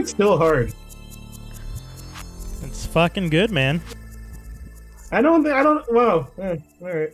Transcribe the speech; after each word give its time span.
That 0.00 0.06
shit's 0.06 0.10
still 0.12 0.38
hard. 0.38 0.72
It's 2.62 2.86
fucking 2.86 3.28
good, 3.30 3.50
man. 3.50 3.80
I 5.12 5.20
don't. 5.22 5.42
think 5.42 5.54
I 5.54 5.62
don't. 5.62 5.84
Well, 5.92 6.30
eh, 6.38 6.56
all 6.80 6.88
right. 6.88 7.08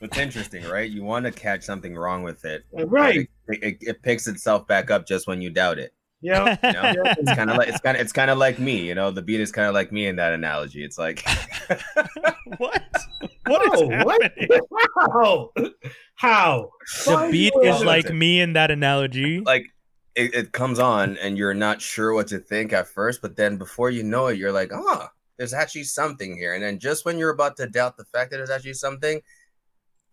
It's 0.00 0.18
interesting, 0.18 0.64
right? 0.64 0.88
You 0.90 1.02
want 1.04 1.24
to 1.24 1.32
catch 1.32 1.62
something 1.62 1.94
wrong 1.96 2.22
with 2.22 2.44
it, 2.44 2.64
Uh, 2.78 2.86
Right. 2.86 3.28
It, 3.48 3.62
it, 3.62 3.76
it 3.80 4.02
picks 4.02 4.26
itself 4.28 4.66
back 4.66 4.90
up 4.90 5.06
just 5.06 5.26
when 5.26 5.40
you 5.42 5.50
doubt 5.50 5.78
it. 5.78 5.92
Yeah. 6.20 6.56
You 6.62 6.72
know? 6.72 7.02
it's 7.18 7.32
kind 7.34 7.48
of 7.50 7.56
like 7.56 7.68
it's 7.68 7.80
kind 7.80 7.96
of 7.96 8.00
it's 8.02 8.12
kind 8.12 8.30
of 8.30 8.38
like 8.38 8.58
me. 8.58 8.86
You 8.86 8.94
know, 8.94 9.10
the 9.10 9.22
beat 9.22 9.40
is 9.40 9.50
kind 9.52 9.68
of 9.68 9.74
like 9.74 9.90
me 9.92 10.06
in 10.06 10.16
that 10.16 10.32
analogy. 10.32 10.84
It's 10.84 10.98
like 10.98 11.24
what? 12.58 12.82
What 13.46 13.62
is 13.74 13.80
Oh, 13.82 14.04
what? 14.04 14.22
happening? 14.22 14.48
How? 15.12 15.50
How? 16.16 16.70
The 17.06 17.28
beat 17.30 17.52
is 17.62 17.80
you- 17.80 17.86
like 17.86 18.12
me 18.12 18.40
in 18.40 18.52
that 18.54 18.70
analogy. 18.70 19.40
like 19.40 19.64
it, 20.18 20.34
it 20.34 20.52
comes 20.52 20.80
on 20.80 21.16
and 21.18 21.38
you're 21.38 21.54
not 21.54 21.80
sure 21.80 22.12
what 22.12 22.26
to 22.28 22.38
think 22.38 22.72
at 22.72 22.88
first, 22.88 23.22
but 23.22 23.36
then 23.36 23.56
before 23.56 23.88
you 23.88 24.02
know 24.02 24.26
it, 24.26 24.36
you're 24.36 24.52
like, 24.52 24.72
ah, 24.74 25.10
there's 25.36 25.54
actually 25.54 25.84
something 25.84 26.36
here. 26.36 26.54
And 26.54 26.62
then 26.62 26.80
just 26.80 27.04
when 27.04 27.18
you're 27.18 27.30
about 27.30 27.56
to 27.58 27.68
doubt 27.68 27.96
the 27.96 28.04
fact 28.04 28.30
that 28.30 28.38
there's 28.38 28.50
actually 28.50 28.74
something, 28.74 29.22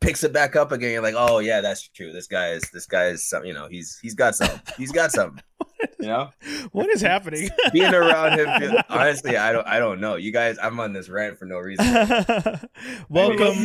picks 0.02 0.24
it 0.24 0.32
back 0.32 0.56
up 0.56 0.72
again. 0.72 0.92
You're 0.92 1.02
like, 1.02 1.16
oh 1.18 1.40
yeah, 1.40 1.60
that's 1.60 1.88
true. 1.90 2.14
This 2.14 2.28
guy 2.28 2.50
is 2.50 2.70
this 2.72 2.86
guy 2.86 3.08
is 3.08 3.28
some, 3.28 3.46
you 3.46 3.54
know, 3.54 3.68
he's 3.68 3.98
he's 4.00 4.14
got 4.14 4.36
some, 4.36 4.62
he's 4.78 4.92
got 4.92 5.12
something. 5.12 5.44
You 6.00 6.08
know, 6.08 6.30
What 6.72 6.90
is 6.90 7.02
happening? 7.02 7.50
being 7.74 7.94
around 7.94 8.40
him, 8.40 8.76
honestly, 8.90 9.38
I 9.38 9.52
don't, 9.52 9.68
I 9.68 9.80
don't 9.80 10.00
know. 10.02 10.16
You 10.16 10.32
guys, 10.32 10.58
I'm 10.62 10.80
on 10.80 10.94
this 10.94 11.10
rant 11.10 11.38
for 11.38 11.46
no 11.46 11.58
reason. 11.58 11.86
welcome, 13.10 13.56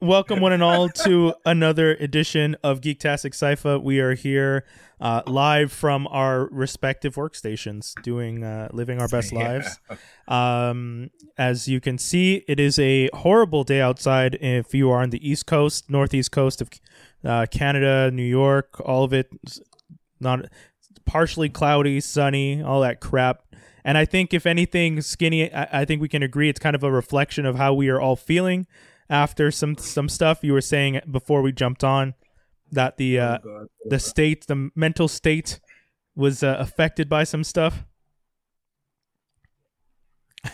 welcome 0.00 0.40
one 0.40 0.52
and 0.52 0.62
all 0.62 0.88
to 0.88 1.34
another 1.44 1.92
edition 1.96 2.56
of 2.62 2.80
Geektastic 2.80 3.34
Cypher. 3.34 3.78
We 3.78 4.00
are 4.00 4.14
here 4.14 4.64
uh, 5.00 5.22
live 5.26 5.72
from 5.72 6.06
our 6.08 6.46
respective 6.50 7.14
workstations, 7.14 7.94
doing 8.02 8.44
uh, 8.44 8.68
living 8.72 9.00
our 9.00 9.08
best 9.08 9.32
lives. 9.32 9.78
Um, 10.28 11.10
as 11.38 11.68
you 11.68 11.80
can 11.80 11.98
see, 11.98 12.44
it 12.48 12.60
is 12.60 12.78
a 12.78 13.08
horrible 13.14 13.64
day 13.64 13.80
outside. 13.80 14.36
If 14.40 14.74
you 14.74 14.90
are 14.90 15.02
on 15.02 15.10
the 15.10 15.28
East 15.28 15.46
Coast, 15.46 15.90
Northeast 15.90 16.32
Coast 16.32 16.60
of 16.60 16.70
uh, 17.24 17.46
Canada, 17.50 18.10
New 18.10 18.22
York, 18.22 18.80
all 18.84 19.04
of 19.04 19.12
it, 19.12 19.30
not 20.20 20.46
partially 21.04 21.48
cloudy, 21.48 22.00
sunny, 22.00 22.62
all 22.62 22.80
that 22.82 23.00
crap. 23.00 23.42
And 23.84 23.96
I 23.96 24.04
think, 24.04 24.34
if 24.34 24.46
anything, 24.46 25.00
skinny, 25.00 25.52
I, 25.52 25.80
I 25.80 25.84
think 25.84 26.02
we 26.02 26.08
can 26.08 26.22
agree 26.22 26.48
it's 26.48 26.60
kind 26.60 26.76
of 26.76 26.82
a 26.82 26.90
reflection 26.90 27.46
of 27.46 27.56
how 27.56 27.72
we 27.74 27.88
are 27.88 28.00
all 28.00 28.16
feeling 28.16 28.66
after 29.08 29.50
some 29.50 29.76
some 29.76 30.08
stuff 30.08 30.40
you 30.42 30.52
were 30.52 30.60
saying 30.60 31.00
before 31.10 31.42
we 31.42 31.50
jumped 31.50 31.82
on 31.82 32.14
that 32.70 32.96
the 32.98 33.18
uh, 33.18 33.38
Oh, 33.44 33.58
God. 33.58 33.66
the 33.86 33.98
state, 33.98 34.46
the 34.46 34.70
mental 34.76 35.08
state, 35.08 35.60
was 36.14 36.42
uh, 36.42 36.56
affected 36.58 37.08
by 37.08 37.24
some 37.24 37.42
stuff. 37.42 37.84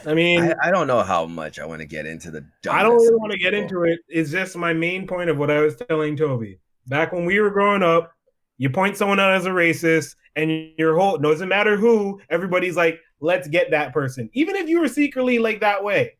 I 0.04 0.14
mean, 0.14 0.42
I, 0.42 0.54
I 0.64 0.70
don't 0.70 0.86
know 0.88 1.02
how 1.02 1.26
much 1.26 1.58
I 1.60 1.66
want 1.66 1.80
to 1.80 1.86
get 1.86 2.06
into 2.06 2.30
the. 2.30 2.44
I 2.70 2.82
don't 2.82 2.96
really 2.96 3.14
want 3.16 3.32
to 3.32 3.38
get 3.38 3.54
into. 3.54 3.96
It's 4.08 4.30
just 4.30 4.56
my 4.56 4.72
main 4.72 5.06
point 5.06 5.30
of 5.30 5.36
what 5.38 5.50
I 5.50 5.60
was 5.60 5.76
telling 5.76 6.16
Toby. 6.16 6.58
Back 6.88 7.12
when 7.12 7.24
we 7.24 7.38
were 7.40 7.50
growing 7.50 7.82
up, 7.82 8.12
you 8.58 8.70
point 8.70 8.96
someone 8.96 9.20
out 9.20 9.32
as 9.34 9.46
a 9.46 9.50
racist, 9.50 10.16
and 10.34 10.70
your 10.78 10.98
whole 10.98 11.18
doesn't 11.18 11.48
matter 11.48 11.76
who, 11.76 12.20
everybody's 12.30 12.76
like, 12.76 13.00
let's 13.20 13.48
get 13.48 13.70
that 13.70 13.92
person. 13.92 14.28
Even 14.34 14.56
if 14.56 14.68
you 14.68 14.80
were 14.80 14.88
secretly 14.88 15.38
like 15.38 15.60
that 15.60 15.82
way. 15.82 16.16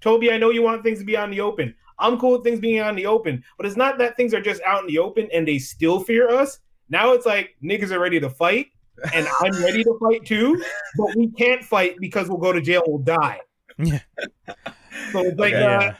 Toby, 0.00 0.32
I 0.32 0.38
know 0.38 0.50
you 0.50 0.62
want 0.62 0.82
things 0.82 0.98
to 1.00 1.04
be 1.04 1.16
on 1.16 1.30
the 1.30 1.40
open. 1.42 1.74
I'm 1.98 2.18
cool 2.18 2.32
with 2.32 2.42
things 2.44 2.60
being 2.60 2.78
out 2.78 2.88
in 2.88 2.96
the 2.96 3.04
open, 3.04 3.44
but 3.58 3.66
it's 3.66 3.76
not 3.76 3.98
that 3.98 4.16
things 4.16 4.32
are 4.32 4.40
just 4.40 4.62
out 4.62 4.80
in 4.80 4.86
the 4.86 4.98
open 4.98 5.28
and 5.34 5.46
they 5.46 5.58
still 5.58 6.00
fear 6.00 6.30
us. 6.30 6.58
Now 6.88 7.12
it's 7.12 7.26
like 7.26 7.54
niggas 7.62 7.90
are 7.90 8.00
ready 8.00 8.18
to 8.20 8.30
fight, 8.30 8.68
and 9.12 9.26
I'm 9.40 9.62
ready 9.62 9.84
to 9.84 9.98
fight 10.00 10.24
too, 10.24 10.62
but 10.96 11.14
we 11.14 11.28
can't 11.32 11.62
fight 11.62 11.96
because 12.00 12.28
we'll 12.28 12.38
go 12.38 12.52
to 12.52 12.62
jail, 12.62 12.82
we'll 12.86 12.98
die. 12.98 13.40
Yeah. 13.78 14.00
So 15.12 15.20
it's 15.26 15.38
like 15.38 15.52
Okay. 15.54 15.62
uh, 15.62 15.80
Yeah. 15.80 15.96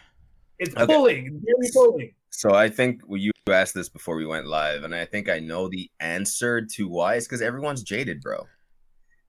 it's 0.59 0.75
Okay. 0.75 0.87
pulling, 0.87 1.27
it's 1.27 1.45
very 1.45 1.71
pulling. 1.87 2.15
So 2.31 2.55
I 2.55 2.69
think 2.69 3.03
you 3.09 3.33
asked 3.49 3.75
this 3.75 3.89
before 3.89 4.17
we 4.17 4.25
went 4.27 4.47
live, 4.47 4.85
and 4.85 4.95
I 4.95 5.05
think 5.05 5.29
I 5.29 5.41
know 5.41 5.69
the 5.69 5.91
answer 6.01 6.63
to 6.63 6.89
why. 6.89 7.15
It's 7.17 7.27
because 7.27 7.43
everyone's 7.43 7.83
jaded, 7.83 8.21
bro. 8.21 8.47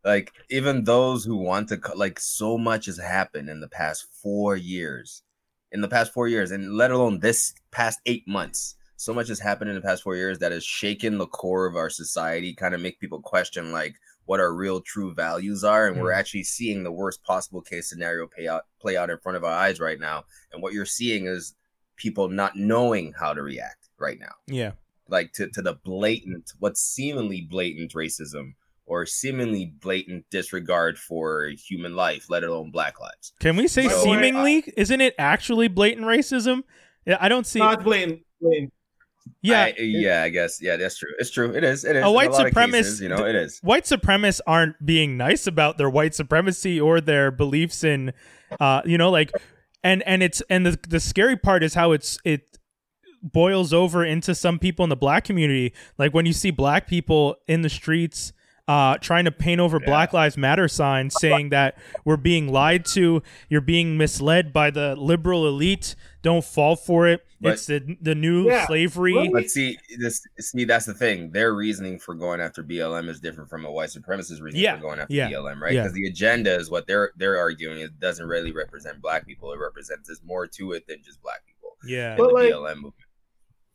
Like 0.04 0.32
even 0.50 0.84
those 0.84 1.26
who 1.26 1.36
want 1.38 1.70
to, 1.70 1.80
like 1.96 2.20
so 2.20 2.58
much 2.58 2.86
has 2.86 2.98
happened 2.98 3.50
in 3.50 3.60
the 3.60 3.68
past 3.68 4.08
four 4.22 4.56
years, 4.56 5.24
in 5.72 5.82
the 5.82 5.88
past 5.88 6.14
four 6.14 6.28
years, 6.28 6.52
and 6.52 6.74
let 6.76 6.92
alone 6.92 7.20
this 7.20 7.54
past 7.72 8.00
eight 8.06 8.28
months. 8.28 8.76
So 8.98 9.14
much 9.14 9.30
has 9.30 9.40
happened 9.40 9.70
in 9.72 9.76
the 9.76 9.82
past 9.82 10.04
four 10.04 10.16
years 10.16 10.38
that 10.40 10.52
has 10.52 10.64
shaken 10.64 11.18
the 11.18 11.26
core 11.28 11.66
of 11.66 11.76
our 11.76 11.90
society, 11.90 12.54
kind 12.54 12.76
of 12.76 12.82
make 12.82 13.00
people 13.00 13.20
question 13.20 13.72
like 13.72 13.96
what 14.26 14.40
our 14.40 14.54
real 14.54 14.80
true 14.80 15.14
values 15.14 15.64
are, 15.64 15.88
and 15.88 16.00
we're 16.00 16.12
Mm. 16.12 16.18
actually 16.18 16.44
seeing 16.44 16.84
the 16.84 16.92
worst 16.92 17.24
possible 17.24 17.62
case 17.62 17.90
scenario 17.90 18.28
play 18.28 18.48
out 18.48 18.64
play 18.80 18.96
out 18.96 19.10
in 19.10 19.18
front 19.18 19.38
of 19.38 19.44
our 19.44 19.52
eyes 19.52 19.80
right 19.80 20.00
now. 20.00 20.24
And 20.54 20.62
what 20.62 20.74
you're 20.74 20.86
seeing 20.86 21.26
is 21.26 21.56
people 22.02 22.28
not 22.30 22.56
knowing 22.56 23.14
how 23.20 23.34
to 23.34 23.42
react 23.44 23.90
right 24.00 24.20
now 24.20 24.34
Yeah. 24.48 24.72
like 25.08 25.32
to, 25.34 25.48
to 25.50 25.62
the 25.62 25.74
blatant 25.84 26.52
what's 26.60 26.82
seemingly 26.82 27.42
blatant 27.42 27.94
racism 27.94 28.54
or 28.88 29.06
seemingly 29.06 29.74
blatant 29.80 30.26
disregard 30.32 30.98
for 30.98 31.50
human 31.68 31.96
life 31.96 32.26
let 32.30 32.44
alone 32.44 32.72
black 32.72 33.00
lives 33.00 33.34
Can 33.40 33.56
we 33.56 33.68
say 33.68 33.88
So- 33.88 34.04
seemingly? 34.04 34.64
Isn't 34.76 35.02
it 35.02 35.14
actually 35.20 35.68
blatant 35.68 36.08
racism? 36.08 36.64
Yeah, 37.06 37.18
I 37.22 37.30
don't 37.30 37.46
see. 37.46 37.60
No, 37.60 37.70
it's 37.70 37.84
blatant. 37.84 38.22
blatant. 38.42 38.74
yeah, 39.44 39.62
I- 39.66 39.76
yeah 39.80 40.24
i 40.24 40.30
guess 40.30 40.60
yeah 40.62 40.76
that's 40.78 40.98
true 40.98 41.10
it's 41.20 41.30
true 41.30 41.54
it 41.56 41.64
is 41.64 41.86
it 41.86 41.96
is 41.96 42.04
A 42.04 42.12
white 42.12 42.32
lot 42.32 42.46
of 42.48 42.54
supremacist- 42.54 42.72
cases, 42.72 43.02
you 43.02 43.10
know 43.10 43.24
it 43.26 43.36
is 43.36 43.60
white 43.62 43.86
supremacists 43.86 44.42
aren't 44.48 44.84
being 44.84 45.16
nice 45.18 45.46
about 45.48 45.78
their 45.78 45.90
white 45.90 46.16
supremacy 46.16 46.82
or 46.82 47.00
their 47.02 47.30
beliefs 47.32 47.84
in, 47.84 48.14
uh, 48.60 48.82
you 48.86 48.98
know, 48.98 49.10
like, 49.12 49.32
and 49.84 50.04
and 50.04 50.24
it's 50.24 50.42
and 50.50 50.66
the 50.66 50.80
the 50.88 51.00
scary 51.00 51.38
part 51.38 51.64
is 51.64 51.74
how 51.74 51.92
it's 51.92 52.20
it 52.24 52.58
boils 53.22 53.72
over 53.72 54.04
into 54.04 54.34
some 54.34 54.60
people 54.60 54.84
in 54.84 54.90
the 54.90 54.96
black 54.96 55.24
community. 55.24 55.74
Like 55.98 56.14
when 56.14 56.26
you 56.26 56.34
see 56.34 56.52
black 56.52 56.88
people 56.88 57.38
in 57.48 57.62
the 57.62 57.70
streets. 57.70 58.34
Uh, 58.68 58.98
trying 59.00 59.26
to 59.26 59.32
paint 59.32 59.60
over 59.60 59.80
Black 59.80 60.14
Lives 60.14 60.38
Matter 60.38 60.68
signs 60.68 61.16
saying 61.20 61.50
that 61.50 61.78
we're 62.06 62.16
being 62.16 62.48
lied 62.48 62.86
to, 62.86 63.22
you're 63.50 63.60
being 63.60 63.98
misled 63.98 64.54
by 64.54 64.70
the 64.72 64.96
liberal 64.96 65.46
elite. 65.48 65.96
Don't 66.22 66.46
fall 66.46 66.76
for 66.78 67.08
it. 67.08 67.26
But- 67.42 67.54
it's 67.54 67.66
the 67.66 67.98
the 68.02 68.14
new 68.16 68.46
Yeah. 68.46 68.68
slavery. 68.68 69.14
Well, 69.14 69.30
but 69.34 69.50
see 69.50 69.78
this 69.98 70.22
see 70.40 70.64
that's 70.64 70.86
the 70.86 70.94
thing 70.94 71.32
their 71.32 71.54
reasoning 71.54 71.98
for 72.00 72.14
going 72.14 72.40
after 72.40 72.64
blm 72.64 73.10
is 73.10 73.20
different 73.20 73.50
from 73.50 73.66
a 73.66 73.72
white 73.72 73.90
supremacist 73.90 74.40
reason 74.42 74.60
Yeah, 74.60 74.76
for 74.76 74.82
going 74.84 75.00
after 75.00 75.14
yeah, 75.16 75.32
blm 75.32 75.60
right 75.60 75.74
yeah. 75.74 75.82
because 75.82 75.94
the 75.94 76.06
agenda 76.06 76.54
is 76.56 76.70
what 76.70 76.86
they're 76.86 77.12
they're 77.18 77.40
arguing 77.40 77.80
it 77.80 78.00
doesn't 78.00 78.28
really 78.28 78.52
represent 78.52 79.02
black 79.02 79.26
people 79.26 79.52
it 79.52 79.58
represents 79.60 80.08
there's 80.08 80.24
more 80.24 80.46
to 80.48 80.74
it 80.74 80.86
than 80.88 81.02
just 81.04 81.20
black 81.24 81.44
people 81.48 81.76
yeah. 81.84 82.12
in 82.12 82.18
But 82.20 82.28
the 82.28 82.34
like- 82.36 82.54
blm 82.54 82.76
movement 82.76 82.94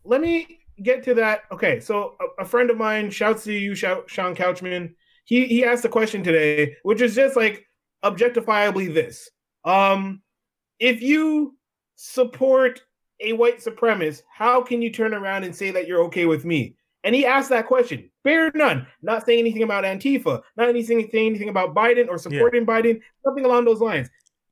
Let 0.05 0.21
me 0.21 0.61
get 0.83 1.03
to 1.05 1.15
that. 1.15 1.43
Okay, 1.53 1.81
so 1.81 2.17
a, 2.21 2.43
a 2.43 2.45
friend 2.45 2.71
of 2.71 2.77
mine, 2.77 3.11
shouts 3.11 3.45
to 3.45 3.53
you, 3.53 3.75
shout, 3.75 4.09
Sean 4.09 4.35
Couchman. 4.35 4.95
He 5.25 5.47
he 5.47 5.65
asked 5.65 5.85
a 5.85 5.89
question 5.89 6.23
today, 6.23 6.77
which 6.83 7.01
is 7.01 7.15
just 7.15 7.37
like 7.37 7.67
objectifiably 8.05 8.93
this: 8.93 9.31
um, 9.65 10.23
if 10.79 11.03
you 11.03 11.57
support 11.97 12.83
a 13.21 13.33
white 13.33 13.59
supremacist, 13.59 14.23
how 14.33 14.63
can 14.63 14.83
you 14.83 14.91
turn 14.91 15.15
around 15.15 15.45
and 15.45 15.55
say 15.55 15.71
that 15.71 15.87
you're 15.87 16.05
okay 16.05 16.27
with 16.27 16.45
me? 16.45 16.77
And 17.03 17.15
he 17.15 17.25
asked 17.25 17.51
that 17.51 17.67
question. 17.67 18.11
Bear 18.25 18.51
none, 18.55 18.87
not 19.01 19.25
saying 19.25 19.39
anything 19.39 19.63
about 19.63 19.85
Antifa, 19.85 20.43
not 20.57 20.69
anything 20.69 21.09
saying 21.13 21.29
anything 21.29 21.49
about 21.49 21.75
Biden 21.75 22.09
or 22.09 22.19
supporting 22.19 22.67
Biden, 22.67 23.01
nothing 23.25 23.45
along 23.45 23.65
those 23.65 23.81
lines. 23.81 24.09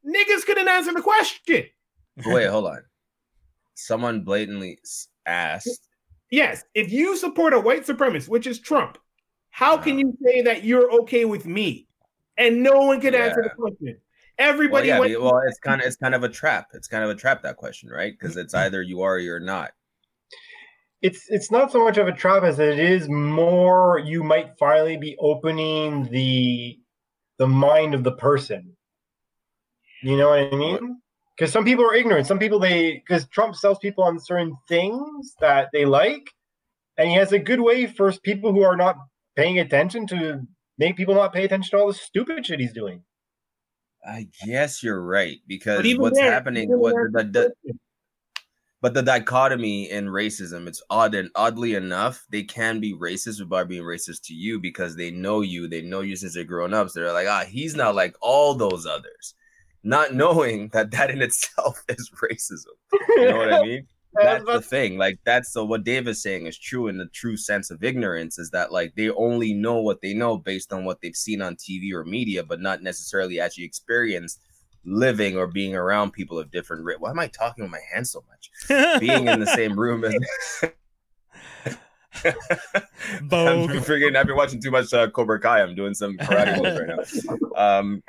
Niggas 0.07 0.47
couldn't 0.47 0.69
answer 0.69 0.93
the 0.93 1.03
question. 1.03 1.65
wait 2.27 2.47
hold 2.47 2.67
on 2.67 2.81
someone 3.75 4.21
blatantly 4.21 4.79
asked 5.27 5.89
Yes, 6.31 6.65
if 6.75 6.91
you 6.91 7.17
support 7.17 7.53
a 7.55 7.61
white 7.61 7.87
supremacist, 7.87 8.29
which 8.29 8.47
is 8.47 8.59
Trump, 8.59 8.99
how 9.51 9.77
can 9.79 9.99
you 9.99 10.17
say 10.25 10.43
that 10.43 10.65
you're 10.65 10.91
okay 11.03 11.25
with 11.25 11.47
me? 11.47 11.87
And 12.37 12.63
no 12.63 12.81
one 12.81 13.01
could 13.01 13.15
answer 13.15 13.43
the 13.43 13.49
Yeah. 13.51 13.55
question. 13.55 13.87
Well, 13.87 14.49
Everybody 14.49 14.89
yeah, 14.89 14.99
went. 14.99 15.21
well, 15.23 15.41
it's 15.47 15.61
kind 15.61 15.81
of 15.81 15.87
it's 15.87 15.97
kind 15.97 16.15
of 16.15 16.25
a 16.25 16.29
trap. 16.29 16.71
It's 16.75 16.89
kind 16.89 17.05
of 17.05 17.11
a 17.11 17.15
trap 17.15 17.43
that 17.43 17.57
question, 17.57 17.89
right? 17.89 18.13
Because 18.19 18.37
it's 18.37 18.53
either 18.55 18.83
you 18.83 19.03
are 19.03 19.15
or 19.15 19.19
you're 19.19 19.39
not. 19.39 19.71
it's 21.03 21.27
it's 21.29 21.51
not 21.53 21.71
so 21.71 21.85
much 21.85 21.99
of 21.99 22.09
a 22.09 22.13
trap 22.13 22.43
as 22.43 22.59
it 22.59 22.79
is 22.81 23.09
more 23.09 23.99
you 23.99 24.25
might 24.25 24.59
finally 24.59 24.97
be 24.97 25.15
opening 25.21 26.05
the 26.11 26.79
the 27.37 27.47
mind 27.47 27.95
of 27.95 28.03
the 28.03 28.13
person 28.13 28.75
you 30.03 30.17
know 30.17 30.31
what 30.31 30.39
i 30.53 30.57
mean 30.57 30.99
because 31.37 31.53
some 31.53 31.65
people 31.65 31.85
are 31.85 31.95
ignorant. 31.95 32.27
Some 32.27 32.39
people 32.39 32.59
they 32.59 32.95
because 32.95 33.27
trump 33.29 33.55
sells 33.57 33.79
people 33.79 34.05
on 34.05 34.19
certain 34.21 34.57
things 34.69 35.35
that 35.41 35.69
they 35.73 35.85
like 35.85 36.31
and 36.97 37.09
he 37.09 37.15
has 37.17 37.33
a 37.33 37.39
good 37.39 37.61
way 37.61 37.87
for 37.87 38.13
people 38.13 38.53
who 38.53 38.63
are 38.63 38.77
not 38.77 38.97
paying 39.37 39.59
attention 39.59 40.07
to 40.09 40.43
make 40.79 40.97
people 40.97 41.15
not 41.15 41.33
pay 41.33 41.45
attention 41.45 41.71
to 41.71 41.83
all 41.83 41.89
the 41.89 41.95
stupid 41.95 42.47
shit 42.47 42.61
he's 42.61 42.73
doing. 42.73 43.03
I 44.07 44.29
guess 44.47 44.83
you're 44.83 45.01
right 45.01 45.39
because 45.47 45.79
But 45.79 45.87
even 45.87 46.03
what's 46.03 46.19
there, 46.21 46.31
happening, 46.31 46.65
even 46.65 46.79
what 46.79 46.95
there- 46.95 47.11
the, 47.13 47.25
the, 47.65 47.75
but 48.83 48.93
the 48.93 49.03
dichotomy 49.03 49.91
in 49.91 50.07
racism, 50.09 50.69
it's 50.69 50.83
odd 50.91 51.15
and 51.15 51.31
oddly 51.35 51.75
enough, 51.75 52.27
they 52.29 52.43
can 52.43 52.81
be 52.81 52.93
racist 52.93 53.41
without 53.41 53.67
being 53.67 53.83
racist 53.83 54.25
to 54.25 54.35
you 54.35 54.61
because 54.61 54.95
they 54.95 55.11
know 55.11 55.41
you, 55.41 55.67
they 55.69 55.81
know 55.81 56.03
you 56.03 56.17
since 56.17 56.35
they're 56.35 56.45
grown 56.45 56.75
up. 56.75 56.91
So 56.91 57.01
they're 57.01 57.13
like, 57.13 57.27
ah, 57.27 57.45
he's 57.49 57.75
not 57.75 57.95
like 57.95 58.15
all 58.21 58.55
those 58.55 58.85
others, 58.85 59.35
not 59.85 60.15
knowing 60.15 60.69
that 60.69 60.91
that 60.93 61.11
in 61.11 61.23
itself 61.23 61.85
is 61.89 62.11
racism. 62.23 62.75
You 63.17 63.31
know 63.31 63.37
what 63.37 63.53
I 63.53 63.63
mean? 63.63 63.87
that's 64.15 64.45
the 64.45 64.61
thing. 64.61 64.97
Like 64.97 65.19
that's 65.25 65.53
so 65.53 65.65
what 65.65 65.85
Dave 65.85 66.09
is 66.09 66.23
saying 66.23 66.47
is 66.47 66.59
true 66.59 66.89
in 66.89 66.99
the 66.99 67.07
true 67.07 67.37
sense 67.37 67.71
of 67.71 67.85
ignorance 67.85 68.39
is 68.39 68.51
that 68.51 68.73
like 68.73 68.95
they 68.95 69.11
only 69.11 69.53
know 69.53 69.81
what 69.81 70.01
they 70.01 70.15
know 70.15 70.39
based 70.39 70.73
on 70.73 70.85
what 70.85 71.01
they've 71.01 71.17
seen 71.17 71.43
on 71.43 71.57
TV 71.57 71.93
or 71.93 72.05
media, 72.05 72.43
but 72.43 72.61
not 72.61 72.83
necessarily 72.83 73.41
actually 73.41 73.65
experienced 73.65 74.41
living 74.85 75.37
or 75.37 75.47
being 75.47 75.75
around 75.75 76.13
people 76.13 76.39
of 76.39 76.51
different 76.51 76.85
why 77.01 77.09
am 77.09 77.19
i 77.19 77.27
talking 77.27 77.65
with 77.65 77.71
my 77.71 77.81
hands 77.91 78.11
so 78.11 78.23
much 78.29 79.01
being 79.01 79.29
in 79.29 79.41
the 79.41 79.47
same 79.57 79.81
room 79.81 80.05
as 80.05 80.15
Vogue. 83.23 83.71
I'm 83.71 83.83
forgetting. 83.83 84.15
I've 84.17 84.27
been 84.27 84.37
watching 84.37 84.63
too 84.63 84.71
much 84.71 84.95
uh, 84.95 85.11
Cobra 85.11 85.41
Kai. 85.41 85.61
I'm 85.61 85.75
doing 85.75 85.95
some 85.95 86.17
karate 86.17 86.63
moves 86.63 86.81
right 86.81 87.41
now. 87.55 87.79
Um, 87.79 88.03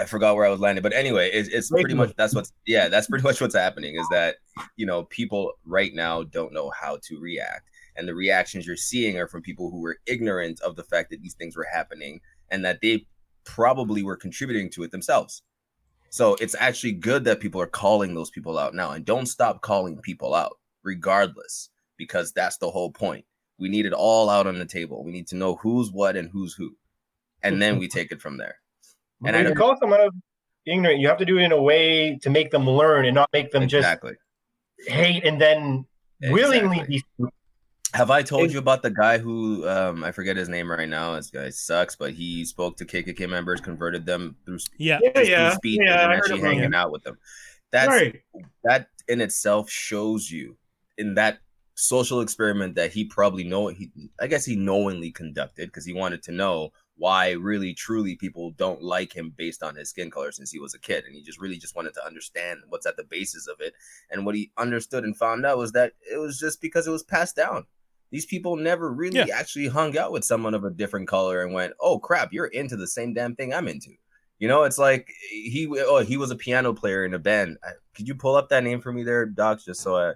I 0.00 0.04
forgot 0.06 0.34
where 0.36 0.46
I 0.46 0.50
was 0.50 0.60
landing, 0.60 0.82
but 0.82 0.92
anyway, 0.92 1.30
it's, 1.30 1.48
it's 1.48 1.70
pretty 1.70 1.94
much 1.94 2.14
that's 2.16 2.34
what's 2.34 2.52
yeah, 2.66 2.88
that's 2.88 3.06
pretty 3.06 3.22
much 3.22 3.40
what's 3.40 3.54
happening. 3.54 3.96
Is 3.96 4.08
that 4.10 4.36
you 4.76 4.86
know 4.86 5.04
people 5.04 5.52
right 5.64 5.94
now 5.94 6.22
don't 6.24 6.52
know 6.52 6.70
how 6.70 6.98
to 7.02 7.20
react, 7.20 7.70
and 7.96 8.08
the 8.08 8.14
reactions 8.14 8.66
you're 8.66 8.76
seeing 8.76 9.18
are 9.18 9.28
from 9.28 9.42
people 9.42 9.70
who 9.70 9.80
were 9.80 9.98
ignorant 10.06 10.60
of 10.62 10.76
the 10.76 10.84
fact 10.84 11.10
that 11.10 11.22
these 11.22 11.34
things 11.34 11.56
were 11.56 11.68
happening, 11.70 12.20
and 12.50 12.64
that 12.64 12.80
they 12.80 13.06
probably 13.44 14.02
were 14.02 14.16
contributing 14.16 14.70
to 14.70 14.82
it 14.82 14.90
themselves. 14.90 15.42
So 16.10 16.34
it's 16.40 16.56
actually 16.58 16.92
good 16.92 17.24
that 17.24 17.40
people 17.40 17.60
are 17.60 17.66
calling 17.66 18.14
those 18.14 18.30
people 18.30 18.58
out 18.58 18.74
now 18.74 18.90
and 18.90 19.04
don't 19.04 19.26
stop 19.26 19.62
calling 19.62 19.96
people 19.98 20.34
out 20.34 20.58
regardless 20.82 21.70
because 21.96 22.32
that's 22.32 22.56
the 22.58 22.70
whole 22.70 22.90
point. 22.90 23.24
We 23.58 23.68
need 23.68 23.86
it 23.86 23.92
all 23.92 24.28
out 24.28 24.46
on 24.46 24.58
the 24.58 24.64
table. 24.64 25.04
We 25.04 25.12
need 25.12 25.28
to 25.28 25.36
know 25.36 25.56
who's 25.56 25.92
what 25.92 26.16
and 26.16 26.28
who's 26.28 26.54
who. 26.54 26.74
And 27.42 27.62
then 27.62 27.78
we 27.78 27.88
take 27.88 28.10
it 28.10 28.20
from 28.20 28.38
there. 28.38 28.56
And 29.24 29.36
when 29.36 29.46
I 29.46 29.48
you 29.48 29.54
call 29.54 29.76
someone 29.78 30.08
ignorant, 30.66 31.00
you 31.00 31.08
have 31.08 31.18
to 31.18 31.24
do 31.24 31.38
it 31.38 31.42
in 31.42 31.52
a 31.52 31.62
way 31.62 32.18
to 32.22 32.30
make 32.30 32.50
them 32.50 32.68
learn 32.68 33.04
and 33.04 33.14
not 33.14 33.28
make 33.32 33.50
them 33.50 33.62
exactly. 33.62 34.12
just 34.12 34.90
hate 34.90 35.24
and 35.24 35.40
then 35.40 35.84
exactly. 36.20 36.42
willingly 36.42 36.84
be 36.86 37.02
have 37.94 38.10
I 38.10 38.22
told 38.22 38.52
you 38.52 38.58
about 38.58 38.82
the 38.82 38.90
guy 38.90 39.18
who 39.18 39.68
um, 39.68 40.04
I 40.04 40.12
forget 40.12 40.36
his 40.36 40.48
name 40.48 40.70
right 40.70 40.88
now? 40.88 41.16
This 41.16 41.30
guy 41.30 41.50
sucks, 41.50 41.96
but 41.96 42.12
he 42.12 42.44
spoke 42.44 42.76
to 42.76 42.84
KKK 42.84 43.28
members, 43.28 43.60
converted 43.60 44.06
them 44.06 44.36
through 44.44 44.58
yeah, 44.78 45.00
yeah, 45.02 45.20
yeah, 45.22 45.50
speed, 45.54 45.80
yeah, 45.82 46.04
and 46.04 46.12
actually 46.12 46.40
hanging 46.40 46.64
him. 46.64 46.74
out 46.74 46.92
with 46.92 47.02
them. 47.02 47.18
That's 47.72 47.88
right. 47.88 48.20
that 48.64 48.88
in 49.08 49.20
itself 49.20 49.70
shows 49.70 50.30
you 50.30 50.56
in 50.98 51.14
that 51.14 51.38
social 51.74 52.20
experiment 52.20 52.74
that 52.76 52.92
he 52.92 53.06
probably 53.06 53.42
know 53.42 53.68
he 53.68 53.90
I 54.20 54.26
guess 54.26 54.44
he 54.44 54.54
knowingly 54.54 55.10
conducted 55.10 55.66
because 55.66 55.86
he 55.86 55.92
wanted 55.92 56.22
to 56.24 56.32
know 56.32 56.70
why 57.00 57.30
really 57.32 57.72
truly 57.72 58.14
people 58.14 58.50
don't 58.52 58.82
like 58.82 59.16
him 59.16 59.32
based 59.36 59.62
on 59.62 59.74
his 59.74 59.88
skin 59.88 60.10
color 60.10 60.30
since 60.30 60.50
he 60.50 60.60
was 60.60 60.74
a 60.74 60.78
kid 60.78 61.04
and 61.04 61.14
he 61.14 61.22
just 61.22 61.40
really 61.40 61.56
just 61.56 61.74
wanted 61.74 61.94
to 61.94 62.06
understand 62.06 62.60
what's 62.68 62.86
at 62.86 62.96
the 62.96 63.04
basis 63.04 63.48
of 63.48 63.56
it 63.60 63.72
and 64.10 64.26
what 64.26 64.34
he 64.34 64.52
understood 64.58 65.02
and 65.02 65.16
found 65.16 65.46
out 65.46 65.56
was 65.56 65.72
that 65.72 65.94
it 66.12 66.18
was 66.18 66.38
just 66.38 66.60
because 66.60 66.86
it 66.86 66.90
was 66.90 67.02
passed 67.02 67.34
down 67.34 67.64
these 68.10 68.26
people 68.26 68.56
never 68.56 68.92
really 68.92 69.18
yeah. 69.18 69.26
actually 69.34 69.68
hung 69.68 69.96
out 69.96 70.12
with 70.12 70.24
someone 70.24 70.54
of 70.54 70.64
a 70.64 70.70
different 70.70 71.08
color 71.08 71.42
and 71.42 71.54
went, 71.54 71.74
"Oh 71.80 71.98
crap, 71.98 72.32
you're 72.32 72.46
into 72.46 72.76
the 72.76 72.88
same 72.88 73.14
damn 73.14 73.36
thing 73.36 73.54
I'm 73.54 73.68
into." 73.68 73.90
You 74.38 74.48
know, 74.48 74.64
it's 74.64 74.78
like 74.78 75.12
he 75.30 75.68
oh 75.70 76.02
he 76.02 76.16
was 76.16 76.30
a 76.30 76.36
piano 76.36 76.72
player 76.72 77.04
in 77.04 77.14
a 77.14 77.18
band. 77.18 77.58
Could 77.94 78.08
you 78.08 78.14
pull 78.14 78.34
up 78.34 78.48
that 78.48 78.64
name 78.64 78.80
for 78.80 78.92
me 78.92 79.04
there, 79.04 79.26
Docs, 79.26 79.64
just 79.64 79.80
so 79.80 79.96
I 79.96 80.12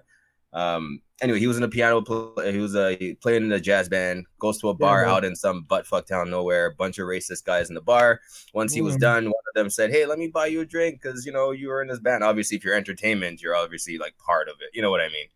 um 0.55 1.01
anyway, 1.21 1.39
he 1.39 1.47
was 1.47 1.57
in 1.57 1.63
a 1.63 1.67
piano 1.67 2.01
play, 2.01 2.51
he 2.51 2.57
was 2.57 2.75
uh, 2.75 2.95
playing 3.21 3.43
in 3.43 3.51
a 3.51 3.59
jazz 3.59 3.89
band, 3.89 4.25
goes 4.39 4.57
to 4.59 4.69
a 4.69 4.73
bar 4.73 5.03
yeah, 5.03 5.13
out 5.13 5.25
in 5.25 5.35
some 5.35 5.63
butt 5.63 5.85
fuck 5.85 6.07
town 6.07 6.29
nowhere, 6.29 6.67
a 6.67 6.73
bunch 6.73 6.97
of 6.99 7.07
racist 7.07 7.45
guys 7.45 7.69
in 7.69 7.75
the 7.75 7.81
bar. 7.81 8.19
Once 8.53 8.73
he 8.73 8.81
was 8.81 8.95
mm. 8.95 9.01
done, 9.01 9.25
one 9.25 9.33
of 9.33 9.53
them 9.55 9.69
said, 9.69 9.91
Hey, 9.91 10.05
let 10.05 10.17
me 10.17 10.27
buy 10.27 10.47
you 10.47 10.61
a 10.61 10.65
drink 10.65 11.01
because 11.01 11.25
you 11.25 11.31
know 11.31 11.51
you 11.51 11.69
were 11.69 11.81
in 11.81 11.87
this 11.87 11.99
band. 11.99 12.23
Obviously, 12.23 12.57
if 12.57 12.63
you're 12.63 12.75
entertainment, 12.75 13.41
you're 13.41 13.55
obviously 13.55 13.97
like 13.97 14.17
part 14.17 14.49
of 14.49 14.55
it. 14.61 14.69
You 14.73 14.81
know 14.81 14.91
what 14.91 15.01
I 15.01 15.09
mean? 15.09 15.27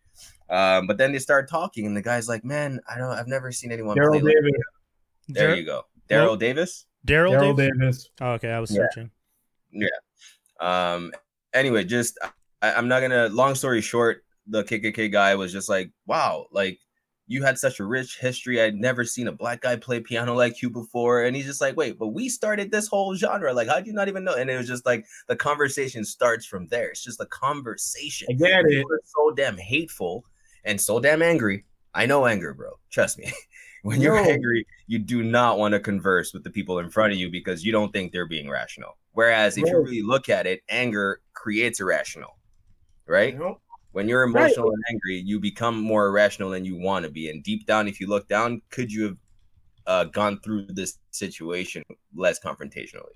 Um, 0.49 0.87
but 0.87 0.97
then 0.97 1.11
they 1.11 1.19
start 1.19 1.47
talking, 1.47 1.85
and 1.85 1.95
the 1.95 2.01
guy's 2.01 2.27
like, 2.27 2.43
"Man, 2.43 2.79
I 2.89 2.97
don't. 2.97 3.11
I've 3.11 3.27
never 3.27 3.51
seen 3.51 3.71
anyone." 3.71 3.95
Daryl 3.95 4.13
Davis. 4.13 4.33
Like 4.33 5.35
there 5.35 5.55
you 5.55 5.63
go, 5.63 5.85
Daryl 6.09 6.39
Davis. 6.39 6.85
Daryl 7.05 7.55
Davis? 7.55 7.79
Davis. 7.79 8.09
Oh, 8.19 8.31
okay, 8.31 8.49
I 8.51 8.59
was 8.59 8.71
searching. 8.71 9.11
Yeah. 9.71 9.87
yeah. 10.59 10.93
Um. 10.93 11.11
Anyway, 11.53 11.83
just 11.83 12.17
I, 12.63 12.73
I'm 12.73 12.87
not 12.87 13.01
gonna. 13.01 13.27
Long 13.29 13.53
story 13.53 13.81
short, 13.81 14.23
the 14.49 14.63
KKK 14.63 15.11
guy 15.11 15.35
was 15.35 15.51
just 15.51 15.69
like, 15.69 15.91
"Wow, 16.05 16.47
like 16.51 16.79
you 17.29 17.43
had 17.43 17.59
such 17.59 17.79
a 17.79 17.85
rich 17.85 18.17
history. 18.17 18.59
I'd 18.59 18.73
never 18.73 19.05
seen 19.05 19.27
a 19.27 19.31
black 19.31 19.61
guy 19.61 19.75
play 19.75 19.99
piano 19.99 20.33
like 20.33 20.63
you 20.63 20.69
before. 20.71 21.23
And 21.23 21.35
he's 21.35 21.45
just 21.45 21.61
like, 21.61 21.77
wait, 21.77 21.99
but 21.99 22.07
we 22.07 22.27
started 22.27 22.71
this 22.71 22.87
whole 22.87 23.13
genre. 23.13 23.53
Like, 23.53 23.67
how'd 23.67 23.85
you 23.85 23.93
not 23.93 24.07
even 24.07 24.23
know? 24.23 24.33
And 24.33 24.49
it 24.49 24.57
was 24.57 24.67
just 24.67 24.83
like 24.83 25.05
the 25.27 25.35
conversation 25.35 26.03
starts 26.03 26.43
from 26.47 26.67
there. 26.69 26.89
It's 26.89 27.03
just 27.03 27.21
a 27.21 27.27
conversation. 27.27 28.29
I 28.31 28.33
get 28.33 28.65
it. 28.65 28.83
so 29.05 29.31
damn 29.35 29.59
hateful 29.59 30.25
and 30.65 30.81
so 30.81 30.99
damn 30.99 31.21
angry. 31.21 31.65
I 31.93 32.07
know 32.07 32.25
anger, 32.25 32.55
bro. 32.55 32.71
Trust 32.89 33.19
me. 33.19 33.31
when 33.83 34.01
you're 34.01 34.15
no. 34.15 34.27
angry, 34.27 34.65
you 34.87 34.97
do 34.97 35.21
not 35.21 35.59
want 35.59 35.73
to 35.73 35.79
converse 35.79 36.33
with 36.33 36.43
the 36.43 36.49
people 36.49 36.79
in 36.79 36.89
front 36.89 37.13
of 37.13 37.19
you 37.19 37.29
because 37.29 37.63
you 37.63 37.71
don't 37.71 37.93
think 37.93 38.11
they're 38.11 38.27
being 38.27 38.49
rational. 38.49 38.97
Whereas 39.11 39.55
if 39.55 39.65
no. 39.65 39.71
you 39.71 39.83
really 39.83 40.01
look 40.01 40.29
at 40.29 40.47
it, 40.47 40.63
anger 40.67 41.21
creates 41.33 41.79
irrational, 41.79 42.39
right? 43.05 43.37
No. 43.37 43.59
When 43.91 44.07
you're 44.07 44.23
emotional 44.23 44.69
right. 44.69 44.75
and 44.75 44.95
angry, 44.95 45.19
you 45.19 45.39
become 45.39 45.79
more 45.81 46.07
irrational 46.07 46.51
than 46.51 46.63
you 46.63 46.77
want 46.77 47.05
to 47.05 47.11
be. 47.11 47.29
And 47.29 47.43
deep 47.43 47.65
down, 47.65 47.87
if 47.87 47.99
you 47.99 48.07
look 48.07 48.27
down, 48.27 48.61
could 48.69 48.91
you 48.91 49.03
have 49.03 49.17
uh, 49.87 50.03
gone 50.05 50.39
through 50.41 50.67
this 50.67 50.99
situation 51.11 51.83
less 52.15 52.39
confrontationally? 52.39 53.15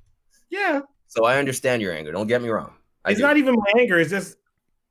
Yeah. 0.49 0.81
So 1.07 1.25
I 1.25 1.37
understand 1.37 1.81
your 1.81 1.93
anger. 1.93 2.11
Don't 2.11 2.27
get 2.27 2.41
me 2.41 2.49
wrong. 2.49 2.73
I 3.05 3.11
it's 3.11 3.19
do. 3.19 3.25
not 3.25 3.37
even 3.37 3.55
my 3.55 3.79
anger. 3.79 3.99
It's 3.99 4.09
just 4.09 4.37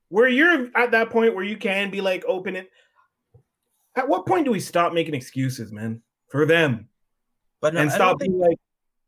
where 0.09 0.29
you're 0.29 0.69
at 0.77 0.91
that 0.91 1.11
point 1.11 1.35
where 1.35 1.45
you 1.45 1.57
can 1.57 1.91
be 1.91 2.01
like 2.01 2.25
open 2.27 2.55
it. 2.55 2.71
At 3.97 4.09
what 4.09 4.27
point 4.27 4.45
do 4.45 4.51
we 4.51 4.61
stop 4.61 4.93
making 4.93 5.15
excuses, 5.15 5.73
man, 5.73 6.03
for 6.31 6.47
them? 6.47 6.89
But 7.61 7.75
no, 7.75 7.81
and 7.81 7.93
stop 7.93 8.19
being 8.19 8.39
like, 8.39 8.59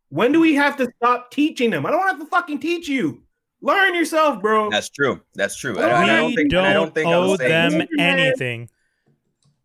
when 0.08 0.32
do 0.32 0.40
we 0.40 0.54
have 0.54 0.76
to 0.76 0.88
stop 0.96 1.30
teaching 1.30 1.70
them? 1.70 1.84
I 1.84 1.90
don't 1.90 2.06
have 2.06 2.20
to 2.20 2.26
fucking 2.26 2.60
teach 2.60 2.88
you. 2.88 3.23
Learn 3.64 3.94
yourself, 3.94 4.42
bro. 4.42 4.68
That's 4.68 4.90
true. 4.90 5.22
That's 5.34 5.56
true. 5.56 5.74
We 5.74 5.82
I, 5.82 6.04
don't 6.04 6.34
think, 6.34 6.50
don't, 6.50 6.70
don't 6.74 6.94
think 6.94 7.08
owe 7.08 7.34
them 7.38 7.86
anything. 7.98 8.68